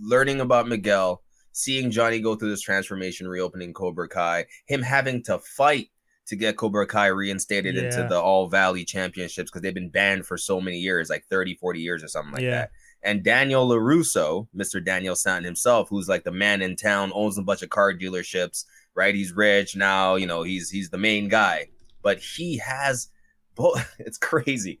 learning 0.00 0.40
about 0.40 0.68
Miguel, 0.68 1.22
seeing 1.52 1.90
Johnny 1.90 2.20
go 2.20 2.34
through 2.36 2.50
this 2.50 2.62
transformation, 2.62 3.26
reopening 3.28 3.72
Cobra 3.72 4.08
Kai, 4.08 4.46
him 4.66 4.82
having 4.82 5.22
to 5.24 5.38
fight 5.38 5.88
to 6.26 6.36
get 6.36 6.56
Cobra 6.56 6.86
Kai 6.86 7.08
reinstated 7.08 7.76
into 7.76 8.06
the 8.08 8.18
All 8.18 8.46
Valley 8.48 8.84
Championships 8.84 9.50
because 9.50 9.60
they've 9.62 9.74
been 9.74 9.90
banned 9.90 10.24
for 10.24 10.38
so 10.38 10.60
many 10.60 10.78
years, 10.78 11.10
like 11.10 11.24
30, 11.26 11.56
40 11.56 11.80
years 11.80 12.02
or 12.04 12.08
something 12.08 12.32
like 12.32 12.42
Yeah. 12.42 12.50
that. 12.52 12.70
And 13.02 13.24
Daniel 13.24 13.68
LaRusso, 13.68 14.46
Mr. 14.56 14.82
Daniel-san 14.82 15.42
himself, 15.42 15.88
who's 15.88 16.08
like 16.08 16.22
the 16.22 16.30
man 16.30 16.62
in 16.62 16.76
town, 16.76 17.10
owns 17.12 17.36
a 17.36 17.42
bunch 17.42 17.62
of 17.62 17.70
car 17.70 17.92
dealerships, 17.92 18.64
right? 18.94 19.12
He's 19.12 19.32
rich 19.32 19.74
now, 19.74 20.14
you 20.14 20.28
know, 20.28 20.44
he's 20.44 20.70
he's 20.70 20.90
the 20.90 20.98
main 20.98 21.28
guy. 21.28 21.66
But 22.02 22.18
he 22.20 22.58
has 22.58 23.08
both 23.54 23.94
it's 23.98 24.18
crazy. 24.18 24.80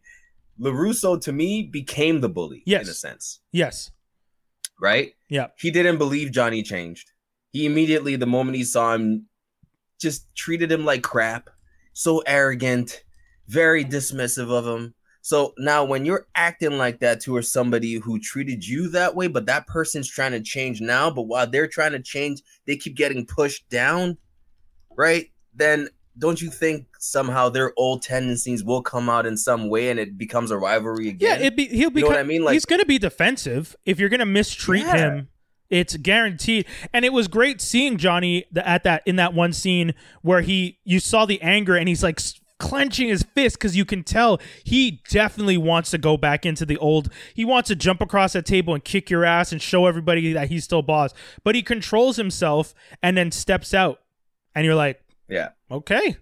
LaRusso 0.60 1.20
to 1.22 1.32
me 1.32 1.62
became 1.62 2.20
the 2.20 2.28
bully 2.28 2.62
in 2.66 2.74
a 2.82 2.84
sense, 2.84 3.40
Yes. 3.52 3.90
right? 4.80 5.12
Yeah. 5.28 5.48
He 5.56 5.70
didn't 5.70 5.98
believe 5.98 6.30
Johnny 6.30 6.62
changed. 6.62 7.10
He 7.52 7.66
immediately, 7.66 8.16
the 8.16 8.26
moment 8.26 8.56
he 8.56 8.64
saw 8.64 8.94
him, 8.94 9.26
just 9.98 10.32
treated 10.34 10.70
him 10.70 10.84
like 10.84 11.02
crap. 11.02 11.48
So 11.94 12.20
arrogant, 12.26 13.02
very 13.48 13.84
dismissive 13.84 14.50
of 14.50 14.66
him. 14.66 14.94
So 15.22 15.54
now 15.58 15.84
when 15.84 16.04
you're 16.04 16.26
acting 16.34 16.78
like 16.78 16.98
that 17.00 17.20
towards 17.20 17.50
somebody 17.50 17.94
who 17.94 18.18
treated 18.18 18.66
you 18.66 18.88
that 18.88 19.14
way, 19.14 19.28
but 19.28 19.46
that 19.46 19.66
person's 19.66 20.08
trying 20.08 20.32
to 20.32 20.40
change 20.40 20.80
now, 20.80 21.10
but 21.10 21.22
while 21.22 21.46
they're 21.46 21.68
trying 21.68 21.92
to 21.92 22.00
change, 22.02 22.42
they 22.66 22.76
keep 22.76 22.96
getting 22.96 23.24
pushed 23.26 23.68
down, 23.68 24.16
right? 24.96 25.30
Then 25.54 25.88
don't 26.18 26.40
you 26.42 26.50
think 26.50 26.86
somehow 27.02 27.48
their 27.48 27.72
old 27.76 28.00
tendencies 28.00 28.62
will 28.62 28.80
come 28.80 29.10
out 29.10 29.26
in 29.26 29.36
some 29.36 29.68
way 29.68 29.90
and 29.90 29.98
it 29.98 30.16
becomes 30.16 30.52
a 30.52 30.56
rivalry 30.56 31.08
again. 31.08 31.40
Yeah, 31.40 31.46
it 31.46 31.56
be 31.56 31.66
he'll 31.66 31.90
be 31.90 32.00
You 32.00 32.04
know 32.06 32.10
what 32.12 32.20
I 32.20 32.22
mean? 32.22 32.44
Like- 32.44 32.52
he's 32.52 32.64
gonna 32.64 32.84
be 32.84 32.98
defensive 32.98 33.74
if 33.84 33.98
you're 33.98 34.08
gonna 34.08 34.24
mistreat 34.26 34.84
Yeah. 34.84 34.96
him. 34.96 35.28
It's 35.68 35.96
guaranteed, 35.96 36.66
and 36.92 37.02
it 37.04 37.14
was 37.14 37.28
great 37.28 37.60
seeing 37.60 37.96
Johnny 37.96 38.44
at 38.54 38.84
that 38.84 39.02
in 39.06 39.16
that 39.16 39.32
one 39.34 39.52
scene 39.54 39.94
where 40.20 40.42
he 40.42 40.78
you 40.84 41.00
saw 41.00 41.24
the 41.26 41.40
anger 41.42 41.74
and 41.76 41.88
he's 41.88 42.02
like 42.02 42.20
clenching 42.58 43.08
his 43.08 43.24
fist 43.34 43.56
because 43.56 43.74
you 43.74 43.84
can 43.86 44.04
tell 44.04 44.38
he 44.62 45.00
definitely 45.10 45.56
wants 45.56 45.90
to 45.90 45.98
go 45.98 46.16
back 46.16 46.44
into 46.46 46.64
the 46.66 46.76
old. 46.76 47.10
He 47.34 47.44
wants 47.44 47.68
to 47.68 47.74
jump 47.74 48.00
across 48.02 48.34
that 48.34 48.46
table 48.46 48.74
and 48.74 48.84
kick 48.84 49.08
your 49.10 49.24
ass 49.24 49.50
and 49.50 49.60
show 49.60 49.86
everybody 49.86 50.32
that 50.34 50.48
he's 50.50 50.62
still 50.62 50.82
boss, 50.82 51.12
but 51.42 51.54
he 51.56 51.62
controls 51.62 52.16
himself 52.16 52.74
and 53.02 53.16
then 53.16 53.32
steps 53.32 53.72
out, 53.74 54.00
and 54.54 54.64
you're 54.66 54.74
like, 54.76 55.02
yeah. 55.28 55.48
okay, 55.70 56.16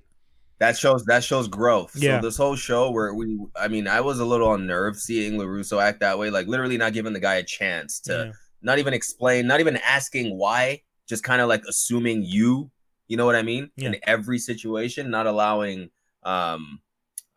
That 0.61 0.77
shows 0.77 1.05
that 1.07 1.25
shows 1.25 1.49
growth. 1.49 1.93
Yeah. 1.97 2.21
So 2.21 2.27
this 2.27 2.37
whole 2.37 2.55
show 2.55 2.91
where 2.91 3.13
we 3.15 3.39
I 3.57 3.67
mean, 3.69 3.89
I 3.89 4.01
was 4.03 4.21
a 4.21 4.25
little 4.25 4.53
unnerved 4.55 4.99
seeing 5.01 5.35
LaRusso 5.39 5.83
act 5.83 6.01
that 6.01 6.19
way, 6.19 6.29
like 6.31 6.47
literally 6.47 6.77
not 6.77 6.93
giving 6.93 7.15
the 7.15 7.21
guy 7.21 7.37
a 7.37 7.43
chance 7.43 7.99
to 8.01 8.13
Yeah. 8.13 8.33
not 8.63 8.79
even 8.79 8.93
explain, 8.93 9.47
not 9.47 9.61
even 9.61 9.79
asking 9.79 10.37
why, 10.37 10.83
just 11.09 11.25
kind 11.25 11.41
of 11.41 11.49
like 11.49 11.63
assuming 11.67 12.23
you, 12.25 12.71
you 13.09 13.17
know 13.17 13.25
what 13.25 13.37
I 13.37 13.43
mean? 13.43 13.71
In 13.79 13.97
every 14.03 14.39
situation, 14.39 15.11
not 15.11 15.27
allowing 15.27 15.91
um 16.25 16.81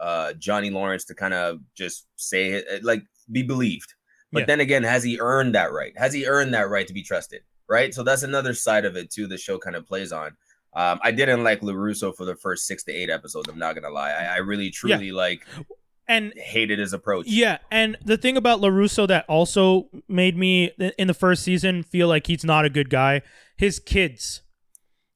uh 0.02 0.34
Johnny 0.34 0.70
Lawrence 0.70 1.06
to 1.06 1.16
kind 1.16 1.34
of 1.34 1.60
just 1.76 2.06
say 2.18 2.50
it 2.52 2.84
like 2.84 3.04
be 3.32 3.42
believed. 3.42 3.94
But 4.34 4.40
Yeah. 4.42 4.46
then 4.48 4.60
again, 4.60 4.84
has 4.84 5.02
he 5.02 5.18
earned 5.22 5.56
that 5.56 5.72
right? 5.72 5.98
Has 5.98 6.12
he 6.14 6.28
earned 6.28 6.54
that 6.56 6.70
right 6.70 6.88
to 6.88 6.94
be 6.94 7.04
trusted? 7.04 7.42
Right? 7.70 7.94
So 7.94 8.04
that's 8.04 8.24
another 8.24 8.54
side 8.54 8.84
of 8.84 8.98
it 8.98 9.10
too 9.10 9.28
the 9.28 9.38
show 9.38 9.58
kind 9.58 9.78
of 9.78 9.88
plays 9.88 10.12
on. 10.12 10.36
Um, 10.76 11.00
I 11.04 11.12
didn't 11.12 11.44
like 11.44 11.62
LaRusso 11.62 12.16
for 12.16 12.26
the 12.26 12.36
first 12.36 12.66
six 12.66 12.84
to 12.86 12.92
eight 12.92 13.10
episodes. 13.10 13.48
I'm 13.50 13.60
not 13.60 13.76
gonna 13.76 13.90
lie. 13.94 14.12
I, 14.12 14.36
I 14.36 14.38
really 14.38 14.70
truly 14.72 15.12
like 15.12 15.46
and 16.08 16.34
hated 16.36 16.80
his 16.80 16.94
approach. 16.94 17.28
Yeah, 17.28 17.60
and 17.72 17.98
the 18.04 18.18
thing 18.18 18.36
about 18.38 18.60
Larusso 18.60 19.08
that 19.08 19.26
also 19.30 19.90
made 20.08 20.36
me 20.38 20.72
in 20.98 21.08
the 21.08 21.14
first 21.14 21.44
season 21.44 21.84
feel 21.84 22.08
like 22.08 22.28
he's 22.28 22.44
not 22.44 22.66
a 22.66 22.70
good 22.70 22.90
guy, 22.90 23.22
his 23.56 23.80
kids. 23.80 24.42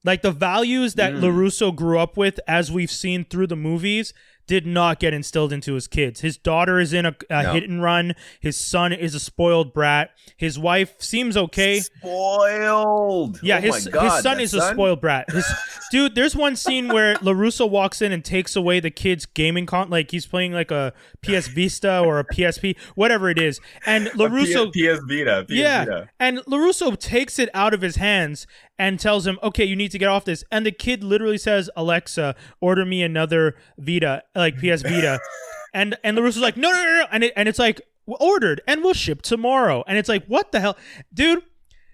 Like 0.03 0.21
the 0.21 0.31
values 0.31 0.93
that 0.93 1.13
Mm. 1.13 1.21
Larusso 1.21 1.75
grew 1.75 1.99
up 1.99 2.15
with 2.15 2.39
as 2.47 2.71
we've 2.71 2.91
seen 2.91 3.25
through 3.25 3.47
the 3.47 3.57
movies 3.57 4.13
did 4.47 4.65
not 4.65 4.99
get 4.99 5.13
instilled 5.13 5.51
into 5.53 5.73
his 5.73 5.87
kids. 5.87 6.21
His 6.21 6.37
daughter 6.37 6.79
is 6.79 6.93
in 6.93 7.05
a, 7.05 7.15
a 7.29 7.43
No. 7.43 7.53
hit 7.53 7.69
and 7.69 7.83
run. 7.83 8.15
His 8.39 8.55
son 8.57 8.93
is 8.93 9.13
a 9.13 9.19
spoiled 9.19 9.73
brat. 9.73 10.11
His 10.37 10.57
wife 10.57 10.95
seems 11.01 11.35
okay. 11.37 11.81
Spoiled. 11.81 13.39
Yeah, 13.43 13.57
Oh 13.57 13.61
his 13.61 13.87
God, 13.87 14.03
his 14.13 14.23
son 14.23 14.39
is 14.39 14.53
a 14.53 14.61
spoiled 14.61 15.01
brat. 15.01 15.29
His 15.31 15.45
dude, 15.91 16.15
there's 16.15 16.35
one 16.35 16.55
scene 16.55 16.87
where 16.87 17.15
Larusso 17.15 17.69
walks 17.69 18.01
in 18.01 18.11
and 18.11 18.23
takes 18.23 18.55
away 18.55 18.79
the 18.79 18.89
kid's 18.91 19.25
gaming 19.25 19.65
con 19.65 19.89
like 19.89 20.11
he's 20.11 20.25
playing 20.25 20.53
like 20.53 20.71
a 20.71 20.93
PS 21.21 21.47
Vista 21.47 21.99
or 21.99 22.19
a 22.19 22.23
PSP, 22.25 22.77
whatever 22.95 23.29
it 23.29 23.39
is. 23.39 23.59
And 23.85 24.07
Larusso 24.07 24.71
PS 24.71 25.01
Vita. 25.07 25.43
PS 25.47 25.53
yeah, 25.53 25.79
Vita. 25.85 26.09
and 26.19 26.37
Larusso 26.39 26.97
takes 26.97 27.39
it 27.39 27.49
out 27.53 27.73
of 27.73 27.81
his 27.81 27.97
hands 27.97 28.47
and 28.79 28.99
tells 28.99 29.25
him, 29.25 29.39
"Okay, 29.41 29.65
you 29.65 29.75
need 29.75 29.91
to 29.91 29.97
get 29.97 30.09
off 30.09 30.25
this." 30.25 30.43
And 30.51 30.65
the 30.65 30.71
kid 30.71 31.03
literally 31.03 31.37
says, 31.37 31.69
"Alexa, 31.75 32.35
order 32.61 32.85
me 32.85 33.03
another 33.03 33.55
Vita, 33.77 34.23
like 34.35 34.55
PS 34.57 34.81
Vita." 34.81 35.19
and 35.73 35.97
and 36.03 36.17
Larusso's 36.17 36.41
like, 36.41 36.57
"No, 36.57 36.71
no, 36.71 36.83
no, 36.83 36.99
no," 36.99 37.07
and 37.11 37.23
it, 37.23 37.33
and 37.35 37.49
it's 37.49 37.59
like 37.59 37.81
ordered 38.07 38.61
and 38.67 38.83
we'll 38.83 38.93
ship 38.93 39.21
tomorrow. 39.21 39.83
And 39.87 39.97
it's 39.97 40.09
like, 40.09 40.25
what 40.25 40.51
the 40.51 40.59
hell, 40.59 40.77
dude? 41.13 41.43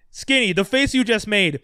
Skinny, 0.10 0.54
the 0.54 0.66
face 0.66 0.94
you 0.94 1.04
just 1.04 1.28
made. 1.28 1.60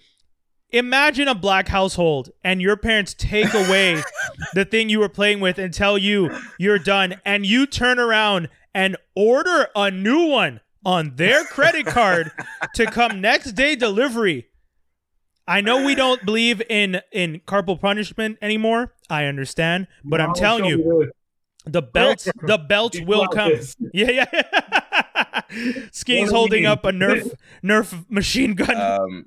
Imagine 0.71 1.27
a 1.27 1.35
black 1.35 1.67
household 1.67 2.29
and 2.43 2.61
your 2.61 2.77
parents 2.77 3.13
take 3.13 3.53
away 3.53 4.01
the 4.53 4.65
thing 4.65 4.89
you 4.89 4.99
were 4.99 5.09
playing 5.09 5.39
with 5.39 5.57
and 5.57 5.73
tell 5.73 5.97
you 5.97 6.35
you're 6.59 6.79
done, 6.79 7.19
and 7.25 7.45
you 7.45 7.65
turn 7.65 7.99
around 7.99 8.49
and 8.73 8.95
order 9.15 9.67
a 9.75 9.89
new 9.89 10.27
one 10.27 10.61
on 10.85 11.15
their 11.15 11.43
credit 11.45 11.87
card 11.87 12.31
to 12.75 12.85
come 12.85 13.19
next 13.19 13.53
day 13.53 13.75
delivery. 13.75 14.48
I 15.49 15.61
know 15.61 15.83
we 15.83 15.95
don't 15.95 16.23
believe 16.25 16.61
in 16.69 17.01
in 17.11 17.41
carpal 17.47 17.79
punishment 17.79 18.37
anymore. 18.41 18.93
I 19.09 19.25
understand, 19.25 19.87
but 20.03 20.21
I'm 20.21 20.33
telling 20.33 20.65
you, 20.65 20.77
the- 20.77 21.11
the 21.65 21.81
belts 21.81 22.27
the 22.43 22.57
belts 22.57 22.99
will 23.01 23.27
come. 23.27 23.49
this. 23.51 23.75
Yeah, 23.93 24.11
yeah. 24.11 24.25
Skinny's 25.91 25.97
What 25.97 26.05
do 26.05 26.13
you 26.13 26.27
holding 26.31 26.63
mean? 26.63 26.71
up 26.71 26.85
a 26.85 26.91
Nerf 26.91 27.33
Nerf 27.63 28.09
machine 28.09 28.53
gun. 28.55 28.75
Um, 28.77 29.25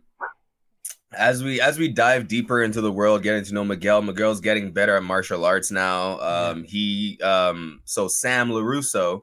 as 1.13 1.43
we 1.45 1.61
as 1.61 1.79
we 1.79 1.89
dive 1.89 2.29
deeper 2.29 2.63
into 2.63 2.81
the 2.81 2.91
world, 2.93 3.23
getting 3.23 3.45
to 3.45 3.53
know 3.55 3.65
Miguel, 3.65 4.01
Miguel's 4.03 4.41
getting 4.41 4.73
better 4.73 4.97
at 4.97 5.03
martial 5.03 5.45
arts 5.45 5.71
now. 5.71 6.19
Um, 6.21 6.65
he 6.65 7.19
um, 7.23 7.81
so 7.85 8.09
Sam 8.09 8.49
Larusso 8.51 9.23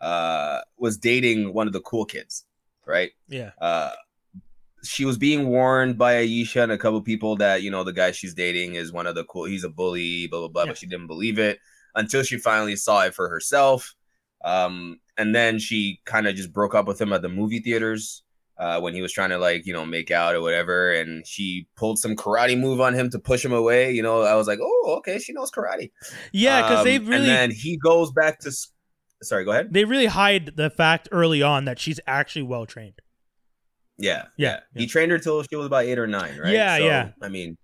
uh 0.00 0.60
was 0.78 0.96
dating 0.98 1.52
one 1.52 1.66
of 1.66 1.72
the 1.72 1.80
cool 1.80 2.04
kids, 2.04 2.44
right? 2.86 3.10
yeah. 3.28 3.50
uh 3.60 3.90
she 4.88 5.04
was 5.04 5.18
being 5.18 5.48
warned 5.48 5.98
by 5.98 6.14
Aisha 6.14 6.62
and 6.62 6.72
a 6.72 6.78
couple 6.78 7.00
people 7.02 7.36
that 7.36 7.62
you 7.62 7.70
know 7.70 7.84
the 7.84 7.92
guy 7.92 8.10
she's 8.12 8.34
dating 8.34 8.74
is 8.74 8.92
one 8.92 9.06
of 9.06 9.14
the 9.14 9.24
cool 9.24 9.44
he's 9.44 9.64
a 9.64 9.68
bully 9.70 10.26
blah 10.28 10.40
blah 10.40 10.48
blah 10.48 10.62
Yeah. 10.62 10.68
but 10.70 10.78
she 10.78 10.86
didn't 10.86 11.06
believe 11.08 11.38
it 11.38 11.58
until 11.94 12.22
she 12.22 12.38
finally 12.38 12.76
saw 12.76 13.04
it 13.04 13.14
for 13.14 13.28
herself 13.28 13.94
um 14.44 14.98
and 15.16 15.34
then 15.34 15.58
she 15.58 16.00
kind 16.04 16.26
of 16.26 16.34
just 16.36 16.52
broke 16.52 16.74
up 16.74 16.86
with 16.86 17.00
him 17.00 17.12
at 17.12 17.22
the 17.22 17.28
movie 17.28 17.60
theaters 17.60 18.22
uh 18.58 18.78
when 18.80 18.94
he 18.94 19.02
was 19.02 19.12
trying 19.12 19.30
to 19.30 19.38
like 19.38 19.64
you 19.66 19.72
know 19.72 19.84
make 19.86 20.10
out 20.10 20.34
or 20.34 20.40
whatever 20.42 20.92
and 20.92 21.26
she 21.26 21.66
pulled 21.76 21.98
some 21.98 22.14
karate 22.14 22.58
move 22.58 22.80
on 22.80 22.94
him 22.94 23.08
to 23.10 23.18
push 23.18 23.44
him 23.44 23.52
away 23.52 23.92
you 23.92 24.02
know 24.02 24.22
I 24.22 24.34
was 24.34 24.46
like 24.46 24.58
oh 24.62 24.94
okay 24.98 25.18
she 25.18 25.32
knows 25.32 25.50
karate 25.50 25.90
Yeah, 26.32 26.62
because 26.62 26.78
Um, 26.80 26.84
they 26.84 26.98
really. 26.98 27.14
and 27.16 27.24
then 27.26 27.50
he 27.50 27.76
goes 27.78 28.12
back 28.12 28.38
to 28.40 28.52
sorry 29.22 29.44
go 29.44 29.50
ahead 29.52 29.72
they 29.72 29.84
really 29.84 30.06
hide 30.06 30.52
the 30.56 30.68
fact 30.70 31.08
early 31.12 31.42
on 31.42 31.64
that 31.64 31.78
she's 31.78 31.98
actually 32.06 32.42
well 32.42 32.66
trained. 32.66 33.00
Yeah, 33.98 34.26
Yeah, 34.36 34.60
yeah. 34.74 34.80
He 34.80 34.86
trained 34.86 35.10
her 35.12 35.18
till 35.18 35.42
she 35.42 35.56
was 35.56 35.66
about 35.66 35.84
eight 35.84 35.98
or 35.98 36.06
nine, 36.06 36.38
right? 36.38 36.52
Yeah, 36.52 36.76
So, 36.76 36.84
yeah. 36.84 37.10
I 37.22 37.28
mean, 37.28 37.56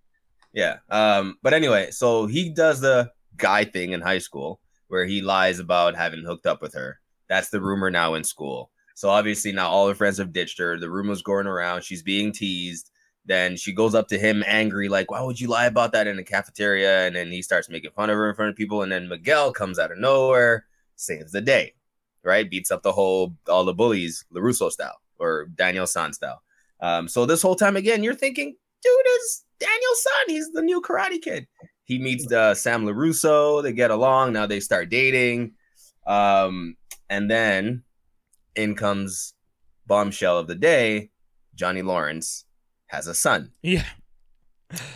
yeah. 0.52 0.78
Um, 0.90 1.36
but 1.42 1.54
anyway, 1.54 1.90
so 1.90 2.26
he 2.26 2.50
does 2.50 2.80
the 2.80 3.10
guy 3.36 3.64
thing 3.64 3.92
in 3.92 4.00
high 4.00 4.18
school 4.18 4.60
where 4.88 5.04
he 5.04 5.20
lies 5.22 5.58
about 5.58 5.96
having 5.96 6.24
hooked 6.24 6.46
up 6.46 6.60
with 6.62 6.74
her. 6.74 7.00
That's 7.28 7.50
the 7.50 7.60
rumor 7.60 7.90
now 7.90 8.14
in 8.14 8.24
school. 8.24 8.70
So 8.94 9.08
obviously 9.08 9.52
now 9.52 9.68
all 9.68 9.88
her 9.88 9.94
friends 9.94 10.18
have 10.18 10.32
ditched 10.32 10.58
her. 10.58 10.78
The 10.78 10.90
rumor's 10.90 11.22
going 11.22 11.46
around. 11.46 11.82
She's 11.82 12.02
being 12.02 12.32
teased. 12.32 12.90
Then 13.24 13.56
she 13.56 13.72
goes 13.72 13.94
up 13.94 14.08
to 14.08 14.18
him 14.18 14.42
angry, 14.46 14.88
like, 14.88 15.10
why 15.10 15.22
would 15.22 15.40
you 15.40 15.46
lie 15.48 15.66
about 15.66 15.92
that 15.92 16.08
in 16.08 16.16
the 16.16 16.24
cafeteria? 16.24 17.06
And 17.06 17.14
then 17.14 17.30
he 17.30 17.40
starts 17.40 17.68
making 17.68 17.92
fun 17.92 18.10
of 18.10 18.16
her 18.16 18.28
in 18.28 18.34
front 18.34 18.50
of 18.50 18.56
people. 18.56 18.82
And 18.82 18.90
then 18.90 19.08
Miguel 19.08 19.52
comes 19.52 19.78
out 19.78 19.92
of 19.92 19.98
nowhere, 19.98 20.66
saves 20.96 21.30
the 21.30 21.40
day, 21.40 21.74
right? 22.24 22.50
Beats 22.50 22.72
up 22.72 22.82
the 22.82 22.92
whole, 22.92 23.34
all 23.48 23.64
the 23.64 23.74
bullies, 23.74 24.24
LaRusso 24.34 24.70
style 24.70 25.00
or 25.18 25.46
Daniel-san 25.54 26.12
style. 26.12 26.42
Um, 26.80 27.08
so 27.08 27.26
this 27.26 27.42
whole 27.42 27.54
time, 27.54 27.76
again, 27.76 28.02
you're 28.02 28.14
thinking, 28.14 28.56
dude 28.82 29.06
is 29.16 29.44
Daniel-san. 29.58 30.34
He's 30.34 30.50
the 30.52 30.62
new 30.62 30.80
karate 30.80 31.20
kid. 31.20 31.46
He 31.84 31.98
meets 31.98 32.30
uh, 32.32 32.54
Sam 32.54 32.84
LaRusso. 32.84 33.62
They 33.62 33.72
get 33.72 33.90
along. 33.90 34.32
Now 34.32 34.46
they 34.46 34.60
start 34.60 34.88
dating. 34.88 35.52
Um, 36.06 36.76
and 37.08 37.30
then 37.30 37.82
in 38.56 38.74
comes 38.74 39.34
bombshell 39.86 40.38
of 40.38 40.46
the 40.46 40.54
day 40.54 41.10
Johnny 41.54 41.82
Lawrence 41.82 42.44
has 42.86 43.06
a 43.06 43.14
son. 43.14 43.52
Yeah. 43.62 43.84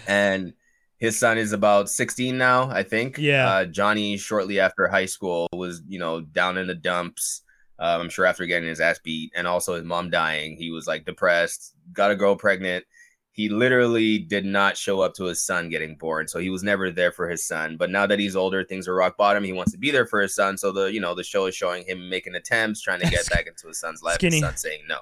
And 0.07 0.55
his 0.99 1.19
son 1.19 1.37
is 1.37 1.53
about 1.53 1.91
16 1.91 2.37
now, 2.39 2.71
I 2.71 2.83
think. 2.83 3.19
Yeah. 3.19 3.49
Uh, 3.49 3.65
Johnny, 3.67 4.17
shortly 4.17 4.59
after 4.59 4.89
high 4.89 5.07
school, 5.07 5.49
was, 5.53 5.83
you 5.87 5.99
know, 5.99 6.23
down 6.23 6.57
in 6.57 6.67
the 6.67 6.75
dumps. 6.75 7.43
Um, 7.79 8.03
I'm 8.03 8.09
sure 8.09 8.25
after 8.27 8.47
getting 8.47 8.69
his 8.69 8.81
ass 8.81 8.99
beat 9.03 9.33
and 9.37 9.47
also 9.47 9.75
his 9.75 9.85
mom 9.85 10.11
dying, 10.11 10.57
he 10.57 10.71
was 10.71 10.87
like 10.87 11.05
depressed, 11.05 11.75
got 11.93 12.11
a 12.11 12.17
girl 12.17 12.37
pregnant. 12.37 12.85
he 13.33 13.51
literally 13.51 14.19
did 14.19 14.47
not 14.47 14.79
show 14.79 15.03
up 15.03 15.13
to 15.13 15.25
his 15.25 15.45
son 15.45 15.69
getting 15.69 15.95
born. 15.97 16.27
So 16.27 16.39
he 16.39 16.49
was 16.49 16.63
never 16.63 16.91
there 16.91 17.13
for 17.13 17.29
his 17.29 17.47
son. 17.47 17.77
But 17.77 17.91
now 17.91 18.07
that 18.07 18.19
he's 18.19 18.35
older, 18.35 18.65
things 18.65 18.89
are 18.89 18.95
rock 18.95 19.19
bottom. 19.19 19.45
He 19.45 19.53
wants 19.53 19.73
to 19.73 19.79
be 19.79 19.91
there 19.91 20.07
for 20.07 20.23
his 20.23 20.35
son. 20.35 20.57
So 20.57 20.73
the 20.73 20.87
you 20.87 21.01
know 21.01 21.15
the 21.15 21.23
show 21.23 21.45
is 21.45 21.55
showing 21.55 21.85
him 21.85 22.09
making 22.09 22.35
attempts, 22.35 22.81
trying 22.81 23.01
to 23.01 23.11
get 23.11 23.29
back 23.29 23.47
into 23.47 23.69
his 23.69 23.79
son's 23.79 24.03
life. 24.03 24.15
Skinny. 24.15 24.37
His 24.37 24.45
son 24.45 24.57
saying 24.57 24.85
no. 24.89 25.01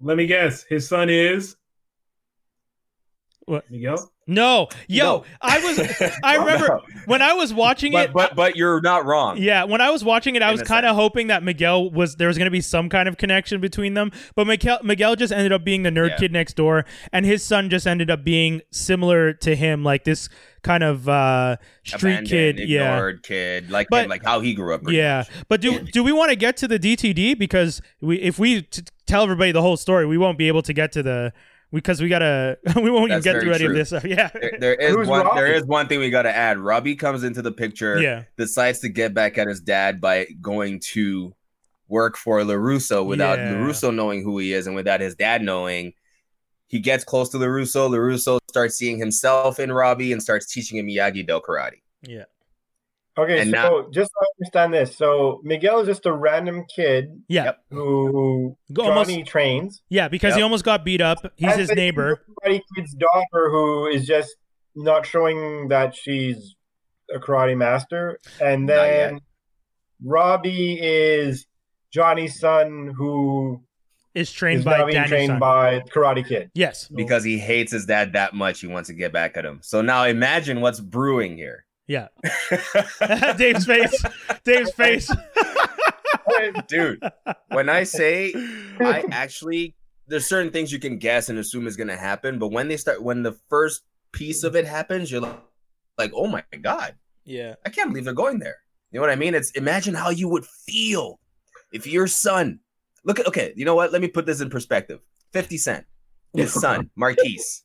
Let 0.00 0.16
me 0.16 0.26
guess. 0.26 0.64
His 0.64 0.88
son 0.88 1.08
is 1.08 1.54
What? 3.46 3.70
Miguel. 3.70 4.11
No, 4.26 4.68
yo, 4.86 5.04
No. 5.04 5.24
I 5.40 5.58
was. 5.58 6.18
I 6.22 6.36
remember 6.36 6.80
when 7.06 7.22
I 7.22 7.32
was 7.32 7.52
watching 7.52 7.90
But 7.92 8.10
it. 8.10 8.12
but 8.12 8.36
but 8.36 8.54
you're 8.56 8.80
not 8.80 9.04
wrong. 9.04 9.36
Yeah, 9.38 9.64
when 9.64 9.80
I 9.80 9.90
was 9.90 10.04
watching 10.04 10.36
it, 10.36 10.42
I 10.42 10.50
In 10.52 10.58
was 10.58 10.62
kind 10.68 10.86
of 10.86 10.94
hoping 10.94 11.26
that 11.26 11.42
Miguel 11.42 11.90
was 11.90 12.14
there 12.16 12.28
was 12.28 12.38
going 12.38 12.46
to 12.46 12.50
be 12.52 12.60
some 12.60 12.88
kind 12.88 13.08
of 13.08 13.16
connection 13.16 13.60
between 13.60 13.94
them, 13.94 14.12
but 14.36 14.46
Miguel 14.46 14.78
Miguel 14.84 15.16
just 15.16 15.32
ended 15.32 15.52
up 15.52 15.64
being 15.64 15.82
the 15.82 15.90
nerd 15.90 16.10
Yeah. 16.10 16.16
kid 16.18 16.32
next 16.32 16.54
door, 16.54 16.84
and 17.12 17.26
his 17.26 17.42
son 17.42 17.68
just 17.68 17.84
ended 17.86 18.10
up 18.10 18.22
being 18.22 18.62
similar 18.70 19.32
to 19.32 19.56
him, 19.56 19.82
like 19.82 20.04
this 20.04 20.28
kind 20.62 20.84
of 20.84 21.08
uh, 21.08 21.56
street 21.84 22.12
Abandoned, 22.12 22.28
kid. 22.58 22.68
Yeah, 22.68 22.92
ignored 22.94 23.22
kid, 23.24 23.70
like 23.72 23.88
But- 23.90 24.04
him, 24.04 24.10
like 24.10 24.24
how 24.24 24.38
he 24.38 24.54
grew 24.54 24.72
up. 24.74 24.82
yeah. 24.88 25.24
much. 25.26 25.46
But 25.48 25.60
do 25.60 25.80
do 25.80 26.04
we 26.04 26.12
want 26.12 26.30
to 26.30 26.36
get 26.36 26.56
to 26.58 26.68
the 26.68 26.78
DTD 26.78 27.36
because 27.36 27.82
we 28.00 28.18
if 28.20 28.38
we 28.38 28.62
t- 28.62 28.82
tell 29.08 29.24
everybody 29.24 29.50
the 29.50 29.62
whole 29.62 29.76
story, 29.76 30.06
we 30.06 30.16
won't 30.16 30.38
be 30.38 30.46
able 30.46 30.62
to 30.62 30.72
get 30.72 30.92
to 30.92 31.02
the 31.02 31.32
because 31.72 32.00
we 32.00 32.08
gotta 32.08 32.58
we 32.76 32.90
won't 32.90 33.10
even 33.10 33.22
get 33.22 33.32
very 33.32 33.44
through 33.44 33.52
any 33.54 33.64
of 33.66 33.74
this. 33.74 33.88
stuff. 33.88 34.04
Yeah, 34.06 34.30
There, 34.34 34.52
there 34.60 34.74
is 34.74 34.94
Who's 34.94 35.08
one. 35.08 35.24
There 35.34 35.44
Robbie? 35.46 35.56
is 35.58 35.64
one 35.64 35.88
thing 35.88 35.98
we 36.00 36.10
got 36.10 36.22
to 36.22 36.34
add. 36.36 36.58
Robbie 36.58 36.96
comes 36.96 37.24
into 37.24 37.42
the 37.42 37.52
picture. 37.52 38.00
yeah, 38.00 38.24
decides 38.36 38.80
to 38.80 38.88
get 38.88 39.14
back 39.14 39.38
at 39.38 39.48
his 39.48 39.60
dad 39.60 40.00
by 40.00 40.26
going 40.40 40.80
to 40.92 41.34
work 41.88 42.16
for 42.16 42.40
LaRusso 42.40 43.04
without 43.04 43.38
Yeah. 43.38 43.52
LaRusso 43.54 43.94
knowing 43.94 44.22
who 44.22 44.38
he 44.38 44.52
is 44.52 44.66
and 44.66 44.74
without 44.76 45.00
his 45.00 45.14
dad 45.14 45.42
knowing. 45.42 45.92
He 46.68 46.80
gets 46.80 47.04
close 47.04 47.28
to 47.30 47.36
LaRusso. 47.36 47.90
LaRusso 47.90 48.38
starts 48.48 48.76
seeing 48.76 48.96
himself 48.98 49.60
in 49.60 49.70
Robbie 49.70 50.10
and 50.10 50.22
starts 50.22 50.50
teaching 50.50 50.78
him 50.78 50.86
Miyagi 50.86 51.26
Do 51.26 51.38
karate. 51.46 51.82
yeah, 52.00 52.24
Okay, 53.18 53.40
And 53.40 53.50
so 53.50 53.52
now- 53.52 53.86
just 53.92 54.10
so 54.10 54.20
I 54.20 54.26
understand 54.40 54.72
this. 54.74 54.96
So 54.96 55.40
Miguel 55.44 55.80
is 55.80 55.86
just 55.86 56.06
a 56.06 56.12
random 56.12 56.64
kid 56.74 57.08
yeah, 57.28 57.44
Yep. 57.44 57.58
who 57.70 58.56
Go 58.72 58.84
almost- 58.84 59.10
Johnny 59.10 59.22
trains. 59.22 59.82
yeah. 59.90 60.08
Because 60.08 60.34
he 60.34 60.40
almost 60.42 60.64
got 60.64 60.82
beat 60.84 61.00
up. 61.02 61.18
He's 61.36 61.50
And 61.52 61.60
his 61.60 61.70
neighbor. 61.72 62.22
Karate 62.42 62.62
Kid's 62.74 62.94
daughter 62.94 63.50
who 63.50 63.86
is 63.86 64.06
just 64.06 64.34
not 64.74 65.04
showing 65.04 65.68
that 65.68 65.94
she's 65.94 66.54
a 67.14 67.18
karate 67.18 67.54
master. 67.56 68.18
And 68.40 68.66
then 68.68 69.20
Robbie 70.02 70.78
is 70.80 71.46
Johnny's 71.92 72.38
son 72.40 72.92
who 72.96 73.62
Is 74.14 74.32
trained 74.32 74.60
is 74.60 74.64
by 74.64 74.78
now 74.78 74.86
being 74.86 75.04
trained 75.04 75.28
son. 75.32 75.38
by 75.38 75.80
Karate 75.94 76.26
Kid. 76.26 76.50
yes. 76.54 76.88
Because 76.88 77.24
he 77.24 77.38
hates 77.38 77.72
his 77.72 77.86
dad 77.86 78.14
that 78.14 78.34
much, 78.34 78.60
he 78.60 78.66
wants 78.66 78.88
to 78.88 78.94
get 78.94 79.12
back 79.12 79.36
at 79.36 79.44
him. 79.44 79.60
So 79.62 79.82
now 79.82 80.04
imagine 80.04 80.60
what's 80.60 80.80
brewing 80.80 81.36
here. 81.36 81.64
Yeah. 81.86 82.08
Dave's 83.36 83.66
face. 83.66 84.04
Dave's 84.44 84.72
face. 84.72 85.10
Dude, 86.68 87.02
when 87.48 87.68
I 87.68 87.82
say 87.82 88.32
I 88.80 89.04
actually 89.10 89.74
there's 90.06 90.26
certain 90.26 90.52
things 90.52 90.72
you 90.72 90.78
can 90.78 90.98
guess 90.98 91.28
and 91.28 91.38
assume 91.38 91.66
is 91.66 91.76
gonna 91.76 91.96
happen, 91.96 92.38
but 92.38 92.48
when 92.48 92.68
they 92.68 92.76
start 92.76 93.02
when 93.02 93.22
the 93.22 93.36
first 93.48 93.82
piece 94.12 94.44
of 94.44 94.54
it 94.56 94.66
happens, 94.66 95.10
you're 95.10 95.20
like, 95.20 95.40
like, 95.98 96.12
oh 96.14 96.26
my 96.26 96.44
god, 96.60 96.94
yeah. 97.24 97.54
I 97.64 97.70
can't 97.70 97.90
believe 97.90 98.04
they're 98.04 98.14
going 98.14 98.38
there. 98.38 98.56
You 98.90 98.98
know 98.98 99.02
what 99.02 99.10
I 99.10 99.16
mean? 99.16 99.34
It's 99.34 99.50
imagine 99.52 99.94
how 99.94 100.10
you 100.10 100.28
would 100.28 100.44
feel 100.44 101.18
if 101.72 101.86
your 101.86 102.06
son 102.06 102.60
look 103.04 103.18
at 103.18 103.26
okay, 103.26 103.52
you 103.56 103.64
know 103.64 103.74
what? 103.74 103.92
Let 103.92 104.02
me 104.02 104.08
put 104.08 104.26
this 104.26 104.40
in 104.40 104.50
perspective. 104.50 105.00
50 105.32 105.56
Cent, 105.56 105.86
his 106.34 106.52
son, 106.52 106.90
Marquise. 106.96 107.64